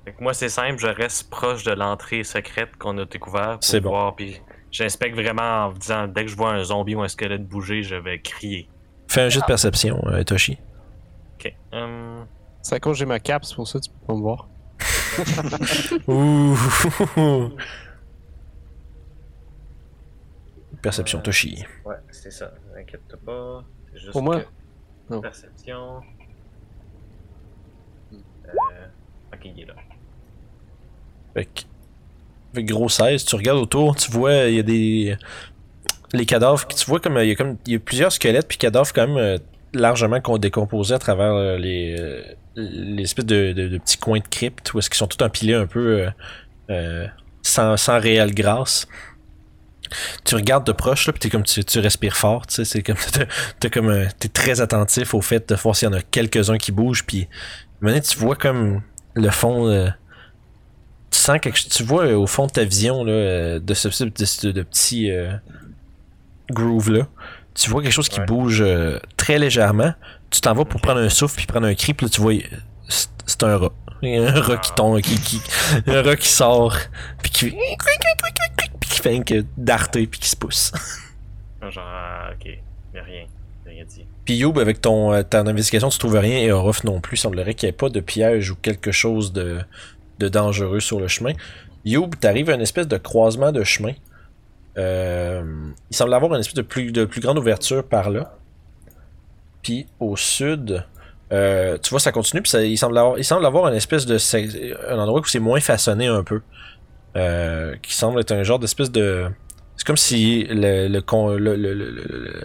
Fait 0.05 0.11
que 0.13 0.21
moi, 0.21 0.33
c'est 0.35 0.49
simple, 0.49 0.77
je 0.77 0.87
reste 0.87 1.29
proche 1.31 1.63
de 1.63 1.71
l'entrée 1.71 2.23
secrète 2.23 2.75
qu'on 2.77 2.95
a 2.99 3.05
découvert 3.05 3.53
pour 3.53 3.63
C'est 3.63 3.79
bon. 3.79 3.89
voir. 3.89 4.15
Puis 4.15 4.39
j'inspecte 4.75 5.15
vraiment 5.15 5.67
en 5.67 5.71
me 5.71 5.77
disant 5.77 6.07
dès 6.07 6.25
que 6.25 6.31
je 6.31 6.35
vois 6.35 6.51
un 6.51 6.63
zombie 6.63 6.95
ou 6.95 7.01
un 7.01 7.07
squelette 7.07 7.47
bouger, 7.47 7.81
je 7.83 7.95
vais 7.95 8.19
crier. 8.19 8.67
Fais 9.07 9.21
un 9.21 9.29
jeu 9.29 9.39
de 9.39 9.45
perception, 9.45 10.01
euh, 10.07 10.23
Toshi. 10.23 10.57
Ok. 11.35 11.53
Hum, 11.71 12.25
C'est 12.61 12.75
à 12.75 12.79
cause 12.79 12.97
j'ai 12.97 13.05
ma 13.05 13.19
cape, 13.19 13.45
c'est 13.45 13.55
pour 13.55 13.67
ça 13.67 13.79
que 13.79 13.85
tu 13.85 13.91
peux 13.91 14.05
pas 14.07 14.13
me 14.13 14.19
voir. 14.19 14.49
Ouh. 16.07 17.49
Perception, 20.81 21.21
Toshi. 21.21 21.63
Ouais, 21.85 21.95
c'est 22.11 22.31
ça. 22.31 22.51
T'inquiète 22.73 23.15
pas. 23.25 23.63
C'est 23.91 23.99
juste 23.99 24.11
Pour 24.11 24.21
moi? 24.23 24.41
que- 24.41 24.45
Non. 25.13 25.21
Perception. 25.21 26.01
Euh... 28.13 28.87
Ok, 29.33 29.39
il 29.45 29.61
est 29.61 29.65
là. 29.65 29.75
Fait 31.33 31.65
que 32.63 32.71
gros 32.73 32.89
16, 32.89 33.25
tu 33.25 33.35
regardes 33.35 33.59
autour, 33.59 33.95
tu 33.95 34.11
vois, 34.11 34.33
il 34.45 34.55
y 34.55 34.59
a 34.59 34.63
des. 34.63 35.17
Les 36.13 36.25
cadavres, 36.25 36.65
tu 36.67 36.85
vois 36.85 36.99
comme 36.99 37.17
il 37.17 37.27
y 37.27 37.31
a 37.31 37.35
comme 37.35 37.57
il 37.65 37.73
y 37.73 37.75
a 37.75 37.79
plusieurs 37.79 38.11
squelettes 38.11 38.47
puis 38.47 38.57
cadavres 38.57 38.91
quand 38.93 39.07
même 39.07 39.17
euh, 39.17 39.37
largement 39.73 40.19
décomposés 40.37 40.93
à 40.93 40.99
travers 40.99 41.33
euh, 41.33 41.57
les 41.57 41.95
euh, 41.99 42.21
les 42.55 43.03
espèces 43.03 43.25
de, 43.25 43.51
de- 43.51 43.77
petits 43.79 43.97
coins 43.97 44.19
de 44.19 44.27
crypte 44.27 44.73
où 44.73 44.79
est-ce 44.79 44.89
qu'ils 44.89 44.97
sont 44.97 45.07
tous 45.07 45.21
empilés 45.23 45.55
un 45.55 45.65
peu 45.65 46.05
sans, 47.41 47.75
sans 47.75 47.99
réelle 47.99 48.33
grâce. 48.33 48.87
Tu 50.23 50.35
regardes 50.35 50.65
de 50.65 50.71
proche 50.71 51.05
là, 51.07 51.13
puis 51.13 51.19
t'es 51.19 51.29
comme 51.29 51.43
tu, 51.43 51.63
tu 51.65 51.79
respires 51.79 52.15
fort, 52.15 52.47
tu 52.47 52.55
sais, 52.55 52.65
c'est 52.65 52.81
comme 52.81 52.95
t'as 53.59 53.69
comme 53.69 54.07
t'es 54.19 54.29
très 54.29 54.61
attentif 54.61 55.13
au 55.13 55.21
fait 55.21 55.49
de 55.49 55.55
voir 55.55 55.75
s'il 55.75 55.89
y 55.89 55.91
en 55.91 55.93
a 55.97 56.01
quelques-uns 56.01 56.57
qui 56.57 56.71
bougent 56.71 57.05
puis 57.05 57.27
maintenant 57.81 57.99
tu 57.99 58.17
vois 58.17 58.35
comme 58.35 58.81
le 59.15 59.29
fond 59.31 59.91
sens 61.25 61.39
quelque 61.41 61.57
chose, 61.57 61.69
tu 61.69 61.83
vois 61.83 62.05
euh, 62.05 62.15
au 62.17 62.27
fond 62.27 62.45
de 62.47 62.51
ta 62.51 62.63
vision 62.63 63.03
là, 63.03 63.11
euh, 63.11 63.59
de 63.59 63.73
ce 63.73 63.87
type 63.89 64.15
de, 64.17 64.47
de, 64.47 64.51
de 64.51 64.61
petit 64.63 65.11
euh, 65.11 65.31
groove 66.51 66.91
là, 66.91 67.07
tu 67.53 67.69
vois 67.69 67.81
quelque 67.81 67.91
chose 67.93 68.09
qui 68.09 68.19
Ouais. 68.19 68.25
bouge 68.25 68.61
euh, 68.61 68.99
très 69.17 69.39
légèrement. 69.39 69.93
Tu 70.29 70.41
t'en 70.41 70.53
vas 70.53 70.65
pour 70.65 70.81
prendre 70.81 70.99
un 70.99 71.09
souffle 71.09 71.37
puis 71.37 71.45
prendre 71.45 71.67
un 71.67 71.75
cri, 71.75 71.93
puis 71.93 72.05
là 72.07 72.09
tu 72.09 72.21
vois, 72.21 72.33
c'est 72.89 73.43
un 73.43 73.57
rat. 73.57 73.71
Il 74.01 74.17
un 74.17 74.41
rat 74.41 74.57
qui 74.57 74.73
tombe, 74.73 74.99
qui, 75.01 75.19
qui, 75.19 75.41
un 75.87 76.01
rat 76.01 76.15
qui 76.17 76.27
sort, 76.27 76.75
puis 77.23 77.31
qui, 77.31 77.51
puis 78.79 78.89
qui 78.89 78.99
fait 78.99 79.19
que 79.23 79.45
darter 79.57 80.05
puis 80.07 80.19
qui 80.19 80.29
se 80.29 80.35
pousse. 80.35 80.71
Genre, 81.61 81.83
ah, 81.83 82.29
ok. 82.33 82.59
Mais 82.93 83.01
rien. 83.01 83.25
Rien 83.65 83.83
dit. 83.85 84.05
Puis 84.25 84.35
Youb, 84.35 84.59
avec 84.59 84.81
ton, 84.81 85.13
euh, 85.13 85.23
ton 85.23 85.47
investigation, 85.47 85.89
tu 85.89 85.97
trouves 85.97 86.17
rien 86.17 86.37
et 86.39 86.51
Orof 86.51 86.83
non 86.83 86.99
plus. 86.99 87.17
Semblerait 87.17 87.55
qu'il 87.55 87.67
n'y 87.67 87.71
ait 87.71 87.77
pas 87.77 87.89
de 87.89 87.99
piège 87.99 88.51
ou 88.51 88.55
quelque 88.55 88.91
chose 88.91 89.33
de, 89.33 89.59
de 90.19 90.27
dangereux 90.27 90.79
sur 90.79 90.99
le 90.99 91.07
chemin. 91.07 91.33
Youb, 91.85 92.15
t'arrives 92.19 92.49
à 92.49 92.55
une 92.55 92.61
espèce 92.61 92.87
de 92.87 92.97
croisement 92.97 93.51
de 93.51 93.63
chemin. 93.63 93.93
Euh, 94.77 95.43
il 95.89 95.95
semble 95.95 96.13
avoir 96.13 96.33
une 96.33 96.39
espèce 96.39 96.55
de 96.55 96.61
plus, 96.61 96.91
de 96.91 97.05
plus 97.05 97.21
grande 97.21 97.37
ouverture 97.37 97.83
par 97.83 98.09
là. 98.09 98.37
Puis 99.61 99.87
au 99.99 100.15
sud, 100.15 100.83
euh, 101.31 101.77
tu 101.81 101.89
vois, 101.91 101.99
ça 101.99 102.11
continue. 102.11 102.41
Puis 102.41 102.51
ça- 102.51 102.63
il, 102.63 102.77
semble 102.77 102.97
avoir, 102.97 103.17
il 103.17 103.23
semble 103.23 103.45
avoir 103.45 103.67
une 103.67 103.75
espèce 103.75 104.05
de. 104.05 104.17
Un 104.91 104.97
endroit 104.99 105.21
où 105.21 105.25
c'est 105.25 105.39
moins 105.39 105.59
façonné 105.59 106.07
un 106.07 106.23
peu. 106.23 106.41
Euh, 107.15 107.75
qui 107.81 107.93
semble 107.93 108.19
être 108.19 108.31
un 108.31 108.43
genre 108.43 108.59
d'espèce 108.59 108.91
de. 108.91 109.27
C'est 109.77 109.85
comme 109.87 109.97
si 109.97 110.45
le, 110.49 110.87
le, 110.87 111.03
le, 111.37 111.73
le- 111.73 112.43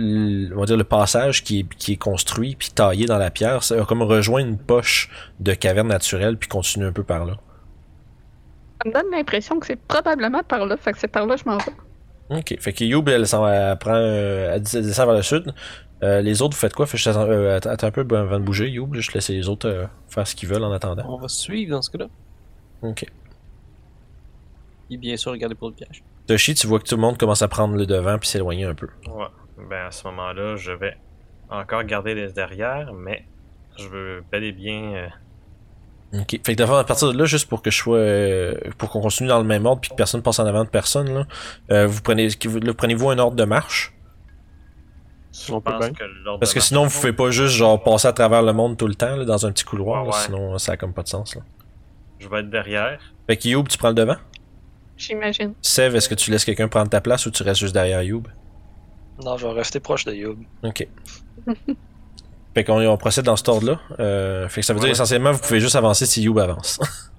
le- 0.00 0.54
on 0.56 0.60
va 0.60 0.66
dire 0.66 0.76
le 0.76 0.84
passage 0.84 1.42
qui 1.42 1.60
est, 1.60 1.68
qui 1.76 1.92
est 1.94 1.96
construit 1.96 2.54
puis 2.56 2.70
taillé 2.70 3.06
dans 3.06 3.18
la 3.18 3.30
pierre, 3.30 3.62
ça 3.64 3.80
a 3.80 3.84
comme 3.84 4.02
rejoint 4.02 4.40
une 4.40 4.56
poche 4.56 5.10
de 5.40 5.52
caverne 5.54 5.88
naturelle 5.88 6.36
puis 6.36 6.48
continue 6.48 6.86
un 6.86 6.92
peu 6.92 7.02
par 7.02 7.24
là. 7.24 7.34
Ça 8.82 8.88
me 8.88 8.94
donne 8.94 9.10
l'impression 9.10 9.58
que 9.58 9.66
c'est 9.66 9.76
probablement 9.80 10.42
par 10.44 10.64
là, 10.66 10.76
fait 10.76 10.92
que 10.92 10.98
c'est 10.98 11.08
par 11.08 11.26
là 11.26 11.34
que 11.34 11.42
je 11.42 11.48
m'en 11.48 11.58
vais. 11.58 11.72
Ok, 12.30 12.56
fait 12.60 12.72
que 12.72 12.84
Youb, 12.84 13.08
elle, 13.08 13.26
s'en- 13.26 13.46
elle 13.48 13.76
prend, 13.78 13.94
euh, 13.94 14.52
elle 14.54 14.62
descend 14.62 15.06
vers 15.06 15.16
le 15.16 15.22
sud. 15.22 15.52
Euh, 16.04 16.20
les 16.20 16.42
autres, 16.42 16.54
vous 16.54 16.60
faites 16.60 16.74
quoi? 16.74 16.86
Fait 16.86 16.92
que 16.96 16.98
je 16.98 17.04
t'attends- 17.06 17.28
euh, 17.28 17.56
attends, 17.56 17.86
un 17.88 17.90
peu 17.90 18.06
avant 18.16 18.38
de 18.38 18.44
bouger, 18.44 18.68
Youb. 18.68 18.94
Je 18.94 19.10
laisse 19.12 19.30
les 19.30 19.48
autres 19.48 19.68
euh, 19.68 19.86
faire 20.08 20.28
ce 20.28 20.36
qu'ils 20.36 20.48
veulent 20.48 20.62
en 20.62 20.70
attendant. 20.70 21.02
On 21.08 21.16
va 21.18 21.26
suivre 21.26 21.72
dans 21.72 21.82
ce 21.82 21.90
cas-là. 21.90 22.06
Ok. 22.82 23.04
Et 24.90 24.96
bien 24.96 25.16
sûr, 25.16 25.32
regarder 25.32 25.54
pour 25.56 25.68
le 25.70 25.74
piège. 25.74 26.04
Toshi, 26.28 26.54
tu 26.54 26.66
vois 26.68 26.78
que 26.78 26.84
tout 26.84 26.94
le 26.94 27.00
monde 27.00 27.18
commence 27.18 27.42
à 27.42 27.48
prendre 27.48 27.74
le 27.74 27.84
devant 27.86 28.16
puis 28.18 28.28
s'éloigner 28.28 28.64
un 28.64 28.74
peu. 28.74 28.88
Ouais. 29.08 29.24
Ben 29.68 29.86
à 29.86 29.90
ce 29.90 30.06
moment-là, 30.08 30.56
je 30.56 30.72
vais 30.72 30.96
encore 31.50 31.82
garder 31.84 32.14
les 32.14 32.32
derrière, 32.32 32.92
mais 32.92 33.24
je 33.78 33.88
veux 33.88 34.24
bel 34.30 34.44
et 34.44 34.52
bien. 34.52 34.82
euh, 34.94 35.08
Ok. 36.20 36.30
Fait 36.44 36.52
que 36.52 36.52
d'abord, 36.54 36.78
à 36.78 36.84
partir 36.84 37.12
de 37.12 37.18
là, 37.18 37.26
juste 37.26 37.48
pour 37.48 37.60
que 37.60 37.70
je 37.70 37.76
sois, 37.76 37.98
euh, 37.98 38.54
pour 38.78 38.88
qu'on 38.90 39.00
continue 39.00 39.28
dans 39.28 39.38
le 39.38 39.44
même 39.44 39.66
ordre 39.66 39.80
puis 39.82 39.90
que 39.90 39.94
personne 39.94 40.22
passe 40.22 40.38
en 40.38 40.46
avant 40.46 40.64
de 40.64 40.70
personne, 40.70 41.12
là, 41.12 41.26
euh, 41.70 41.86
vous 41.86 42.00
prenez, 42.00 42.28
là, 42.28 42.74
prenez-vous 42.74 43.10
un 43.10 43.18
ordre 43.18 43.36
de 43.36 43.44
marche? 43.44 43.94
Je 45.46 45.52
On 45.52 45.60
peut 45.60 45.70
pense 45.72 45.80
bien. 45.80 45.92
que 45.92 46.04
l'ordre 46.24 46.40
Parce 46.40 46.54
que 46.54 46.60
sinon, 46.60 46.86
vous 46.86 46.98
pouvez 46.98 47.12
pas 47.12 47.30
juste 47.30 47.54
genre 47.54 47.82
passer 47.82 48.08
à 48.08 48.12
travers 48.14 48.42
le 48.42 48.52
monde 48.54 48.78
tout 48.78 48.86
le 48.86 48.94
temps 48.94 49.16
là, 49.16 49.24
dans 49.26 49.44
un 49.44 49.52
petit 49.52 49.64
couloir, 49.64 50.04
Ouais, 50.04 50.10
là, 50.10 50.16
ouais. 50.16 50.22
sinon 50.24 50.58
ça 50.58 50.72
a 50.72 50.76
comme 50.78 50.94
pas 50.94 51.02
de 51.02 51.08
sens. 51.08 51.34
Là. 51.34 51.42
Je 52.18 52.28
vais 52.28 52.40
être 52.40 52.50
derrière. 52.50 52.98
Fait 53.26 53.36
que 53.36 53.46
Youb, 53.48 53.68
tu 53.68 53.76
prends 53.76 53.88
le 53.88 53.94
devant? 53.94 54.16
J'imagine. 54.96 55.52
Sev, 55.60 55.94
est-ce 55.94 56.08
que 56.08 56.14
tu 56.14 56.30
laisses 56.30 56.44
quelqu'un 56.46 56.68
prendre 56.68 56.88
ta 56.88 57.00
place 57.02 57.26
ou 57.26 57.30
tu 57.30 57.42
restes 57.42 57.60
juste 57.60 57.74
derrière 57.74 58.02
Youb? 58.02 58.26
Non, 59.24 59.36
je 59.36 59.46
vais 59.46 59.52
rester 59.52 59.80
proche 59.80 60.04
de 60.04 60.12
Youb. 60.14 60.38
Ok. 60.62 60.86
fait 62.54 62.64
qu'on 62.64 62.80
on 62.86 62.96
procède 62.96 63.24
dans 63.24 63.36
cet 63.36 63.48
ordre-là. 63.48 63.80
Euh, 64.00 64.48
fait 64.48 64.60
que 64.60 64.66
ça 64.66 64.72
veut 64.74 64.80
dire 64.80 64.90
essentiellement 64.90 65.32
vous 65.32 65.38
pouvez 65.40 65.60
juste 65.60 65.76
avancer 65.76 66.06
si 66.06 66.22
Youb 66.22 66.38
avance. 66.38 66.78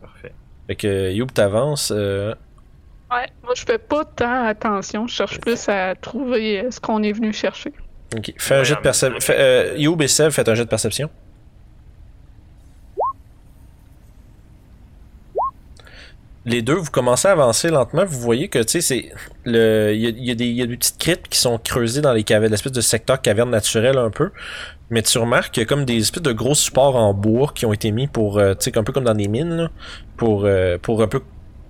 Parfait. 0.00 0.32
fait 0.66 0.76
que 0.76 1.12
Youb 1.12 1.30
t'avance. 1.32 1.92
Euh, 1.94 2.34
Ouais, 3.10 3.26
moi 3.44 3.52
je 3.54 3.62
fais 3.64 3.78
pas 3.78 4.04
tant 4.04 4.46
attention, 4.46 5.06
je 5.06 5.14
cherche 5.14 5.38
plus 5.38 5.68
à 5.68 5.94
trouver 5.94 6.66
ce 6.70 6.80
qu'on 6.80 7.02
est 7.02 7.12
venu 7.12 7.32
chercher. 7.32 7.72
ok. 8.16 8.32
Fais 8.38 8.54
un 8.54 8.58
Ouais, 8.58 8.64
jet 8.64 8.74
de 8.74 8.80
perception. 8.80 9.34
Euh, 9.38 9.74
Youb 9.76 10.00
et 10.02 10.08
Sev, 10.08 10.30
faites 10.32 10.48
un 10.48 10.54
jet 10.56 10.64
de 10.64 10.68
perception. 10.70 11.08
Les 16.46 16.60
deux, 16.60 16.74
vous 16.74 16.90
commencez 16.90 17.26
à 17.26 17.32
avancer 17.32 17.70
lentement. 17.70 18.04
Vous 18.04 18.20
voyez 18.20 18.48
que, 18.48 18.58
tu 18.58 18.72
sais, 18.72 18.80
c'est. 18.82 19.12
le 19.44 19.92
Il 19.94 20.00
y 20.02 20.06
a, 20.06 20.10
y 20.10 20.30
a 20.30 20.34
des, 20.34 20.44
il 20.46 20.56
y 20.56 20.62
a 20.62 20.66
des 20.66 20.76
petites 20.76 20.98
cryptes 20.98 21.28
qui 21.28 21.38
sont 21.38 21.56
creusées 21.58 22.02
dans 22.02 22.12
les 22.12 22.22
cavernes, 22.22 22.50
l'espèce 22.50 22.72
de 22.72 22.82
secteur 22.82 23.22
caverne 23.22 23.50
naturelle 23.50 23.96
un 23.96 24.10
peu. 24.10 24.30
Mais 24.90 25.00
tu 25.02 25.16
remarques 25.18 25.54
qu'il 25.54 25.62
y 25.62 25.64
a 25.64 25.66
comme 25.66 25.86
des 25.86 25.96
espèces 25.98 26.22
de 26.22 26.32
gros 26.32 26.54
supports 26.54 26.96
en 26.96 27.14
bois 27.14 27.50
qui 27.54 27.64
ont 27.64 27.72
été 27.72 27.90
mis 27.92 28.08
pour, 28.08 28.38
euh, 28.38 28.52
tu 28.54 28.70
sais, 28.70 28.78
un 28.78 28.84
peu 28.84 28.92
comme 28.92 29.04
dans 29.04 29.14
des 29.14 29.28
mines, 29.28 29.56
là, 29.56 29.70
pour, 30.18 30.44
euh, 30.44 30.76
pour 30.78 31.02
un 31.02 31.08
peu 31.08 31.22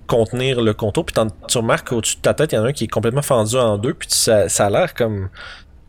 contenir 0.07 0.61
le 0.61 0.73
contour. 0.73 1.05
Puis 1.05 1.15
tu 1.47 1.57
remarques 1.57 1.89
qu'au-dessus 1.89 2.17
de 2.17 2.21
ta 2.21 2.33
tête, 2.33 2.51
il 2.51 2.55
y 2.55 2.57
en 2.57 2.65
a 2.65 2.67
un 2.67 2.73
qui 2.73 2.83
est 2.83 2.87
complètement 2.87 3.21
fendu 3.21 3.55
en 3.55 3.77
deux. 3.77 3.93
Puis 3.93 4.09
ça, 4.11 4.49
ça 4.49 4.65
a 4.67 4.69
l'air 4.69 4.93
comme. 4.93 5.29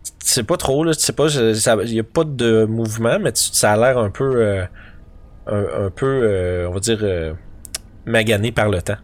Tu 0.04 0.28
sais 0.32 0.44
pas 0.44 0.56
trop, 0.56 0.84
là. 0.84 0.94
Tu 0.94 1.00
sais 1.00 1.12
pas, 1.12 1.26
il 1.34 1.92
y 1.94 2.00
a 2.00 2.04
pas 2.04 2.24
de 2.24 2.64
mouvement, 2.66 3.18
mais 3.20 3.32
ça 3.34 3.72
a 3.72 3.76
l'air 3.76 3.98
un 3.98 4.10
peu. 4.10 4.36
euh, 4.42 4.64
un, 5.46 5.86
un 5.86 5.90
peu, 5.90 6.06
euh, 6.24 6.68
on 6.68 6.72
va 6.72 6.80
dire, 6.80 6.98
euh, 7.02 7.32
magané 8.06 8.52
par 8.52 8.68
le 8.68 8.80
temps. 8.82 8.96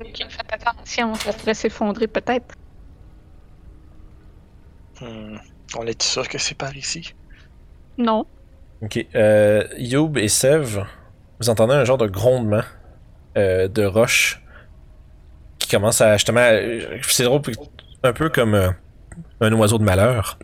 Ok, 0.00 0.16
Faites 0.28 0.52
attention, 0.52 1.14
ça 1.14 1.32
pourrait 1.32 1.54
s'effondrer 1.54 2.08
peut-être. 2.08 2.54
Hmm. 5.00 5.36
On 5.76 5.86
est 5.86 6.02
sûr 6.02 6.28
que 6.28 6.38
c'est 6.38 6.54
par 6.56 6.76
ici? 6.76 7.14
Non. 7.98 8.26
Ok. 8.82 9.04
Euh, 9.14 9.64
Youb 9.78 10.16
et 10.18 10.28
Sev, 10.28 10.84
vous 11.40 11.50
entendez 11.50 11.74
un 11.74 11.84
genre 11.84 11.98
de 11.98 12.06
grondement 12.08 12.62
euh, 13.36 13.68
de 13.68 13.84
roche 13.84 14.42
qui 15.58 15.68
commence 15.68 16.00
à 16.00 16.16
justement. 16.16 16.40
euh, 16.40 16.98
C'est 17.02 17.24
drôle, 17.24 17.42
un 18.02 18.12
peu 18.12 18.28
comme 18.28 18.54
euh, 18.54 18.70
un 19.40 19.52
oiseau 19.52 19.78
de 19.78 19.84
malheur. 19.84 20.38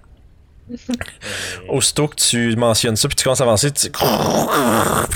Euh, 0.71 0.75
Aussitôt 1.69 2.09
que 2.09 2.17
tu 2.17 2.55
mentionnes 2.57 2.97
ça, 2.97 3.09
puis 3.09 3.17
tu 3.17 3.25
commences 3.25 3.41
à 3.41 3.45
avancer, 3.45 3.71
tu... 3.71 3.89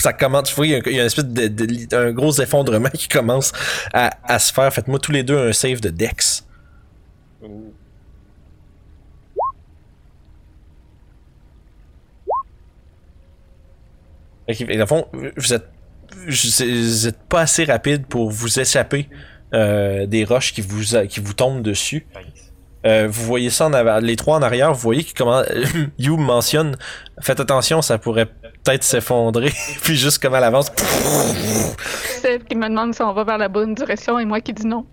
ça 0.01 0.13
commence, 0.13 0.49
tu 0.49 0.55
vois, 0.55 0.67
il 0.67 0.71
y 0.71 0.75
a, 0.75 0.79
une 0.79 1.07
espèce 1.07 1.25
de, 1.27 1.49
de- 1.49 1.97
un 1.97 2.13
gros 2.13 2.33
effondrement 2.41 2.89
qui 2.95 3.09
commence 3.09 3.53
à, 3.93 4.11
à 4.25 4.39
se 4.39 4.53
faire. 4.53 4.73
Faites-moi 4.73 4.99
tous 4.99 5.13
les 5.13 5.23
deux 5.23 5.39
un 5.39 5.53
save 5.53 5.81
de 5.81 5.91
Dex. 5.91 6.47
que, 14.47 14.65
dans 14.65 14.79
le 14.79 14.87
fond, 14.87 15.07
vous 15.37 15.55
êtes, 15.55 15.69
vous 16.27 17.07
êtes 17.09 17.19
pas 17.29 17.43
assez 17.43 17.65
rapide 17.65 18.07
pour 18.07 18.31
vous 18.31 18.61
échapper 18.61 19.09
euh, 19.55 20.07
des 20.07 20.25
roches 20.25 20.53
qui 20.53 20.61
vous, 20.61 20.83
qui 21.09 21.21
vous 21.21 21.35
tombent 21.35 21.63
dessus. 21.63 22.07
Euh, 22.85 23.07
vous 23.09 23.25
voyez 23.25 23.51
ça 23.51 23.67
en 23.67 23.73
avant, 23.73 23.99
les 23.99 24.17
trois 24.17 24.37
en 24.39 24.43
arrière, 24.43 24.73
vous 24.73 24.81
voyez 24.81 25.05
qu'il 25.05 25.15
commence, 25.15 25.47
You 25.99 26.17
mentionne, 26.17 26.77
faites 27.21 27.39
attention, 27.39 27.81
ça 27.81 27.99
pourrait 27.99 28.27
peut-être 28.27 28.83
s'effondrer, 28.83 29.53
puis 29.83 29.97
juste 29.97 30.21
comme 30.21 30.35
à 30.35 30.41
l'avance, 30.41 30.73
Celle 32.21 32.43
qui 32.45 32.57
me 32.57 32.69
demande 32.69 32.95
si 32.95 33.03
on 33.03 33.13
va 33.13 33.25
vers 33.25 33.39
la 33.39 33.49
bonne 33.49 33.75
direction 33.75 34.19
et 34.19 34.25
moi 34.25 34.41
qui 34.41 34.53
dis 34.53 34.67
non. 34.67 34.85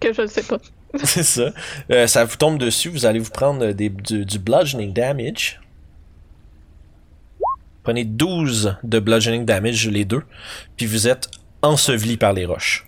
Que 0.00 0.12
je 0.12 0.22
le 0.22 0.28
sais 0.28 0.42
pas. 0.42 0.58
c'est 1.04 1.22
ça. 1.22 1.50
Euh, 1.90 2.06
ça 2.06 2.24
vous 2.24 2.36
tombe 2.36 2.58
dessus, 2.58 2.88
vous 2.88 3.06
allez 3.06 3.18
vous 3.18 3.30
prendre 3.30 3.72
des, 3.72 3.88
du, 3.88 4.24
du 4.24 4.38
bludgeoning 4.38 4.92
damage. 4.92 5.60
Prenez 7.82 8.04
12 8.04 8.76
de 8.82 8.98
bludgeoning 8.98 9.44
damage 9.44 9.88
les 9.88 10.04
deux, 10.04 10.22
puis 10.76 10.86
vous 10.86 11.06
êtes 11.06 11.30
enseveli 11.62 12.16
par 12.16 12.32
les 12.32 12.44
roches. 12.44 12.85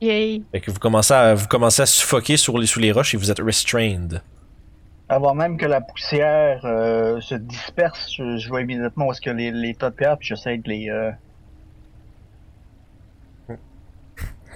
Yay. 0.00 0.42
Fait 0.52 0.60
que 0.60 0.70
vous 0.70 0.78
commencez 0.78 1.14
à, 1.14 1.34
vous 1.34 1.46
commencez 1.46 1.82
à 1.82 1.86
suffoquer 1.86 2.36
sur 2.36 2.58
les, 2.58 2.66
sous 2.66 2.80
les 2.80 2.92
roches 2.92 3.14
et 3.14 3.16
vous 3.16 3.30
êtes 3.30 3.40
restrained. 3.40 4.22
Avant 5.08 5.34
même 5.34 5.56
que 5.58 5.66
la 5.66 5.80
poussière 5.80 6.60
euh, 6.64 7.20
se 7.20 7.34
disperse, 7.34 8.10
je, 8.16 8.38
je 8.38 8.48
vois 8.48 8.62
immédiatement 8.62 9.06
où 9.06 9.12
est-ce 9.12 9.20
que 9.20 9.30
les, 9.30 9.50
les 9.50 9.74
tas 9.74 9.90
de 9.90 9.94
pierres, 9.94 10.16
puis 10.18 10.28
j'essaie 10.28 10.56
de 10.58 10.68
les... 10.68 10.88
euh, 10.90 11.10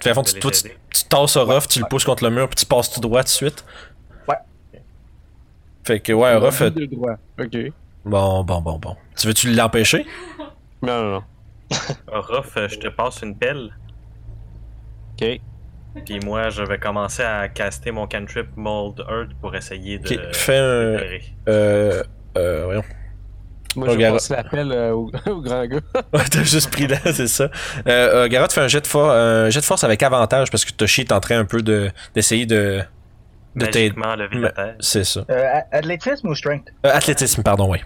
Fait, 0.01 0.11
à 0.11 0.13
fond, 0.13 0.23
tu, 0.23 0.39
toi, 0.39 0.51
tu, 0.51 0.63
tu 0.63 1.03
tasses 1.05 1.37
Ruff, 1.37 1.67
tu 1.67 1.79
le 1.79 1.85
pousses 1.89 2.05
contre 2.05 2.23
le 2.23 2.29
mur, 2.29 2.47
puis 2.47 2.55
tu 2.55 2.65
passes 2.65 2.89
tout 2.89 3.01
droit 3.01 3.21
tout 3.21 3.27
de 3.27 3.29
suite. 3.29 3.65
Ouais. 4.27 4.37
Fait 5.83 5.99
que, 5.99 6.13
ouais, 6.13 6.35
Ruff, 6.35 6.61
De 6.61 6.85
droit. 6.85 7.15
Ok. 7.39 7.57
bon, 8.05 8.43
bon, 8.43 8.61
bon, 8.61 8.79
bon. 8.79 8.95
Tu 9.17 9.27
veux-tu 9.27 9.53
l'empêcher? 9.53 10.05
Non, 10.81 11.03
non, 11.03 11.11
non. 11.11 11.23
Ruff, 12.07 12.55
euh, 12.57 12.67
je 12.69 12.79
te 12.79 12.87
passe 12.87 13.21
une 13.21 13.35
pelle, 13.35 13.71
Ok. 15.21 15.39
puis 16.05 16.19
moi, 16.21 16.49
je 16.49 16.63
vais 16.63 16.77
commencer 16.77 17.23
à 17.23 17.47
caster 17.49 17.91
mon 17.91 18.07
cantrip 18.07 18.47
Mold 18.55 18.99
Earth 19.09 19.33
pour 19.41 19.55
essayer 19.55 19.97
de. 19.99 20.15
Ok, 20.15 20.35
fais 20.35 20.57
un. 20.57 20.99
Euh. 21.47 22.03
Euh. 22.37 22.63
Voyons. 22.65 22.83
Moi, 23.75 23.85
je 23.87 23.91
vais 23.91 23.97
Regarde. 23.97 24.15
passer 24.15 24.33
l'appel 24.35 24.71
euh, 24.71 24.91
au, 24.93 25.11
au 25.27 25.41
grand 25.41 25.65
gars. 25.65 25.79
Ouais, 26.13 26.23
t'as 26.31 26.43
juste 26.43 26.71
pris 26.71 26.87
là, 26.87 26.97
c'est 27.05 27.27
ça. 27.27 27.43
Euh, 27.45 27.49
euh, 27.87 28.27
Garrett 28.27 28.51
fait 28.51 28.61
un 28.61 28.67
jet, 28.67 28.81
de 28.81 28.87
for- 28.87 29.11
un 29.11 29.49
jet 29.51 29.59
de 29.59 29.65
force 29.65 29.83
avec 29.83 30.01
avantage 30.01 30.49
parce 30.49 30.65
que 30.65 30.71
Toshi 30.71 31.01
est 31.01 31.11
en 31.11 31.19
train 31.19 31.37
un 31.39 31.45
peu 31.45 31.61
de 31.61 31.91
d'essayer 32.15 32.45
de. 32.47 32.81
de 33.55 33.65
terre. 33.67 33.93
C'est 34.79 35.03
ça. 35.03 35.23
euh, 35.29 35.45
a- 35.53 35.75
athlétisme 35.77 36.27
ou 36.29 36.35
strength? 36.35 36.67
Euh, 36.85 36.89
athlétisme, 36.93 37.43
pardon, 37.43 37.71
oui. 37.71 37.79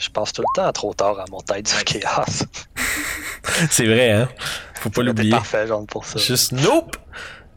Je 0.00 0.08
passe 0.10 0.32
tout 0.32 0.42
le 0.42 0.54
temps 0.62 0.72
trop 0.72 0.94
tard 0.94 1.18
à 1.18 1.24
mon 1.30 1.40
tête 1.40 1.66
du 1.66 1.84
chaos. 1.84 2.22
C'est 3.70 3.86
vrai, 3.86 4.10
hein? 4.12 4.28
Faut 4.88 5.00
pas 5.00 5.06
l'oublier. 5.06 5.30
parfait, 5.30 5.66
genre, 5.66 5.86
pour 5.86 6.04
ça. 6.04 6.18
Juste 6.18 6.52
nope. 6.52 6.96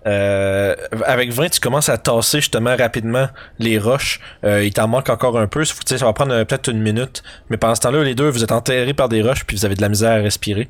Euh, 0.07 0.75
avec 1.05 1.31
20, 1.31 1.49
tu 1.49 1.59
commences 1.59 1.89
à 1.89 1.97
tasser 1.97 2.39
justement 2.39 2.75
rapidement 2.75 3.27
les 3.59 3.77
roches. 3.77 4.19
Euh, 4.43 4.63
il 4.63 4.73
t'en 4.73 4.87
manque 4.87 5.09
encore 5.09 5.37
un 5.37 5.47
peu. 5.47 5.63
Ça 5.63 6.05
va 6.05 6.13
prendre 6.13 6.33
euh, 6.33 6.45
peut-être 6.45 6.69
une 6.69 6.81
minute. 6.81 7.21
Mais 7.49 7.57
pendant 7.57 7.75
ce 7.75 7.81
temps-là, 7.81 8.03
les 8.03 8.15
deux, 8.15 8.29
vous 8.29 8.43
êtes 8.43 8.51
enterrés 8.51 8.93
par 8.93 9.09
des 9.09 9.21
roches 9.21 9.45
puis 9.45 9.55
vous 9.57 9.65
avez 9.65 9.75
de 9.75 9.81
la 9.81 9.89
misère 9.89 10.11
à 10.11 10.15
respirer. 10.15 10.69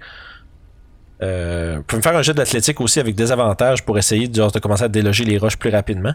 Euh, 1.22 1.76
vous 1.78 1.84
pouvez 1.84 1.98
me 1.98 2.04
faire 2.04 2.16
un 2.16 2.22
jet 2.24 2.34
d'athlétique 2.34 2.82
aussi 2.82 3.00
avec 3.00 3.16
des 3.16 3.32
avantages 3.32 3.86
pour 3.86 3.98
essayer 3.98 4.30
genre, 4.34 4.52
de 4.52 4.60
commencer 4.60 4.84
à 4.84 4.88
déloger 4.88 5.24
les 5.24 5.38
roches 5.38 5.58
plus 5.58 5.70
rapidement. 5.70 6.14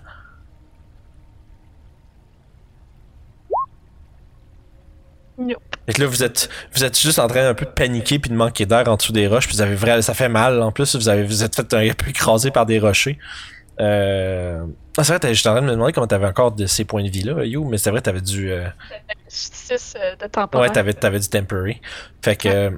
Yo. 5.39 5.57
Fait 5.87 5.93
que 5.93 6.01
là, 6.01 6.07
vous 6.07 6.23
êtes, 6.23 6.49
vous 6.75 6.85
êtes 6.85 6.99
juste 6.99 7.19
en 7.19 7.29
train 7.29 7.47
un 7.47 7.55
peu 7.55 7.65
de 7.65 7.71
paniquer 7.71 8.19
puis 8.19 8.31
de 8.31 8.35
manquer 8.37 8.67
d'air 8.67 8.89
en 8.89 8.97
dessous 8.97 9.13
des 9.13 9.27
roches. 9.27 9.47
Puis 9.47 9.57
vous 9.57 9.63
avez 9.63 9.75
vrai, 9.75 10.03
ça 10.03 10.15
fait 10.15 10.29
mal. 10.29 10.63
En 10.63 10.73
plus, 10.73 10.97
vous 10.97 11.09
avez, 11.09 11.25
vous 11.25 11.45
êtes 11.45 11.55
fait 11.55 11.75
un 11.75 11.93
peu 11.93 12.11
écrasé 12.11 12.51
par 12.51 12.67
des 12.67 12.79
rochers. 12.79 13.19
Euh... 13.79 14.65
Ah, 14.97 15.05
c'est 15.05 15.23
vrai, 15.23 15.35
j'étais 15.35 15.49
en 15.49 15.53
train 15.53 15.61
de 15.61 15.67
me 15.67 15.73
demander 15.73 15.93
comment 15.93 16.07
t'avais 16.07 16.27
encore 16.27 16.53
de 16.53 16.65
ces 16.65 16.87
points 16.87 17.05
de 17.05 17.11
vie 17.11 17.23
là, 17.23 17.45
You, 17.45 17.69
mais 17.69 17.77
c'est 17.77 17.91
vrai, 17.91 18.01
t'avais 18.01 18.23
du, 18.23 18.51
euh... 18.51 18.67
6 19.29 19.95
de 20.19 20.27
temporaire. 20.27 20.69
ouais, 20.69 20.73
t'avais, 20.73 20.95
t'avais 20.95 21.19
du 21.19 21.29
temporary. 21.29 21.83
Fait 22.23 22.37
que, 22.37 22.49
euh, 22.49 22.71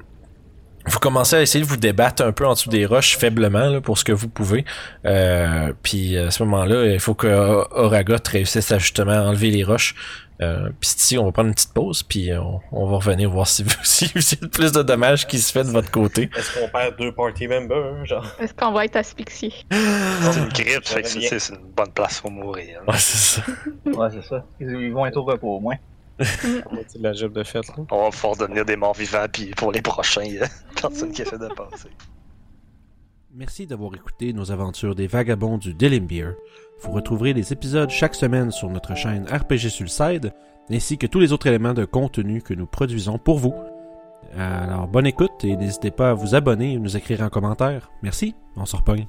vous 0.87 0.99
commencez 0.99 1.37
à 1.37 1.43
essayer 1.43 1.63
de 1.63 1.69
vous 1.69 1.77
débattre 1.77 2.23
un 2.23 2.33
peu 2.33 2.47
en 2.47 2.55
dessous 2.55 2.71
des 2.71 2.87
roches 2.87 3.17
faiblement 3.17 3.67
là, 3.67 3.81
pour 3.81 3.99
ce 3.99 4.05
que 4.05 4.13
vous 4.13 4.29
pouvez. 4.29 4.65
Euh, 5.05 5.73
puis 5.83 6.17
à 6.17 6.31
ce 6.31 6.43
moment-là, 6.45 6.87
il 6.87 7.01
faut 7.01 7.15
que 7.15 7.27
Oragot 7.27 8.17
réussisse 8.31 8.73
à 8.73 8.79
justement 8.79 9.13
enlever 9.13 9.51
les 9.51 9.65
roches. 9.65 9.95
Euh, 10.41 10.71
puis 10.79 10.91
ici, 10.97 11.19
on 11.19 11.25
va 11.25 11.33
prendre 11.33 11.49
une 11.49 11.55
petite 11.55 11.75
pause, 11.75 12.05
puis 12.05 12.31
on, 12.33 12.61
on 12.71 12.87
va 12.87 12.97
revenir 12.97 13.29
voir 13.29 13.49
si, 13.49 13.65
si, 13.83 14.09
s'il 14.17 14.41
y 14.41 14.45
a 14.45 14.49
plus 14.49 14.71
de 14.71 14.83
dommages 14.83 15.27
qui 15.27 15.39
se 15.41 15.53
fait 15.53 15.65
de 15.65 15.71
votre 15.71 15.91
côté. 15.91 16.31
Est-ce 16.37 16.59
qu'on 16.59 16.69
perd 16.69 16.97
deux 16.97 17.13
party 17.13 17.49
members, 17.49 18.05
genre? 18.07 18.25
Est-ce 18.39 18.55
qu'on 18.55 18.71
va 18.71 18.85
être 18.85 18.97
asphyxié? 18.97 19.53
C'est 19.71 20.39
une 20.39 20.49
grippe, 20.49 20.85
c'est 20.85 21.49
une 21.51 21.73
bonne 21.77 21.91
place 21.93 22.21
pour 22.21 22.31
mourir. 22.31 22.83
Ouais, 22.87 22.99
c'est 22.99 23.41
ça. 23.41 23.43
Ouais, 23.85 24.09
c'est 24.13 24.25
ça. 24.25 24.45
Ils, 24.61 24.71
ils 24.71 24.93
vont 24.93 25.07
être 25.07 25.17
au 25.17 25.25
repos 25.25 25.57
au 25.57 25.61
moins. 25.61 25.77
C'est 26.21 27.01
la 27.01 27.13
job 27.13 27.33
de 27.33 27.45
fête, 27.45 27.69
là. 27.69 27.75
On 27.91 28.05
va 28.05 28.11
pouvoir 28.11 28.37
devenir 28.37 28.65
des 28.65 28.77
morts 28.77 28.95
vivants, 28.95 29.27
puis 29.33 29.51
pour 29.51 29.73
les 29.73 29.83
prochains, 29.83 30.23
qui 30.75 31.23
de 31.23 31.55
passer. 31.55 31.91
Merci 33.35 33.67
d'avoir 33.67 33.95
écouté 33.95 34.33
nos 34.33 34.51
aventures 34.51 34.95
des 34.95 35.07
vagabonds 35.07 35.59
du 35.59 35.75
Delimbeer. 35.75 36.35
Vous 36.81 36.93
retrouverez 36.93 37.35
les 37.35 37.53
épisodes 37.53 37.91
chaque 37.91 38.15
semaine 38.15 38.51
sur 38.51 38.71
notre 38.71 38.95
chaîne 38.97 39.27
RPG 39.27 39.69
Sulside, 39.69 40.33
ainsi 40.71 40.99
que 40.99 41.07
tous 41.07 41.21
les 41.21 41.33
autres 41.33 41.47
éléments 41.47 41.75
de 41.75 41.85
contenu 41.85 42.43
que 42.43 42.55
nous 42.55 42.67
produisons 42.67 43.19
pour 43.19 43.39
vous. 43.39 43.55
Alors, 44.37 44.89
bonne 44.89 45.07
écoute 45.07 45.45
et 45.45 45.57
n'hésitez 45.57 45.91
pas 45.91 46.11
à 46.11 46.15
vous 46.15 46.35
abonner 46.35 46.75
et 46.75 46.79
nous 46.79 46.97
écrire 46.97 47.23
en 47.23 47.29
commentaire. 47.29 47.91
Merci, 48.03 48.35
on 48.57 48.67
se 48.67 48.77
repogne. 48.77 49.07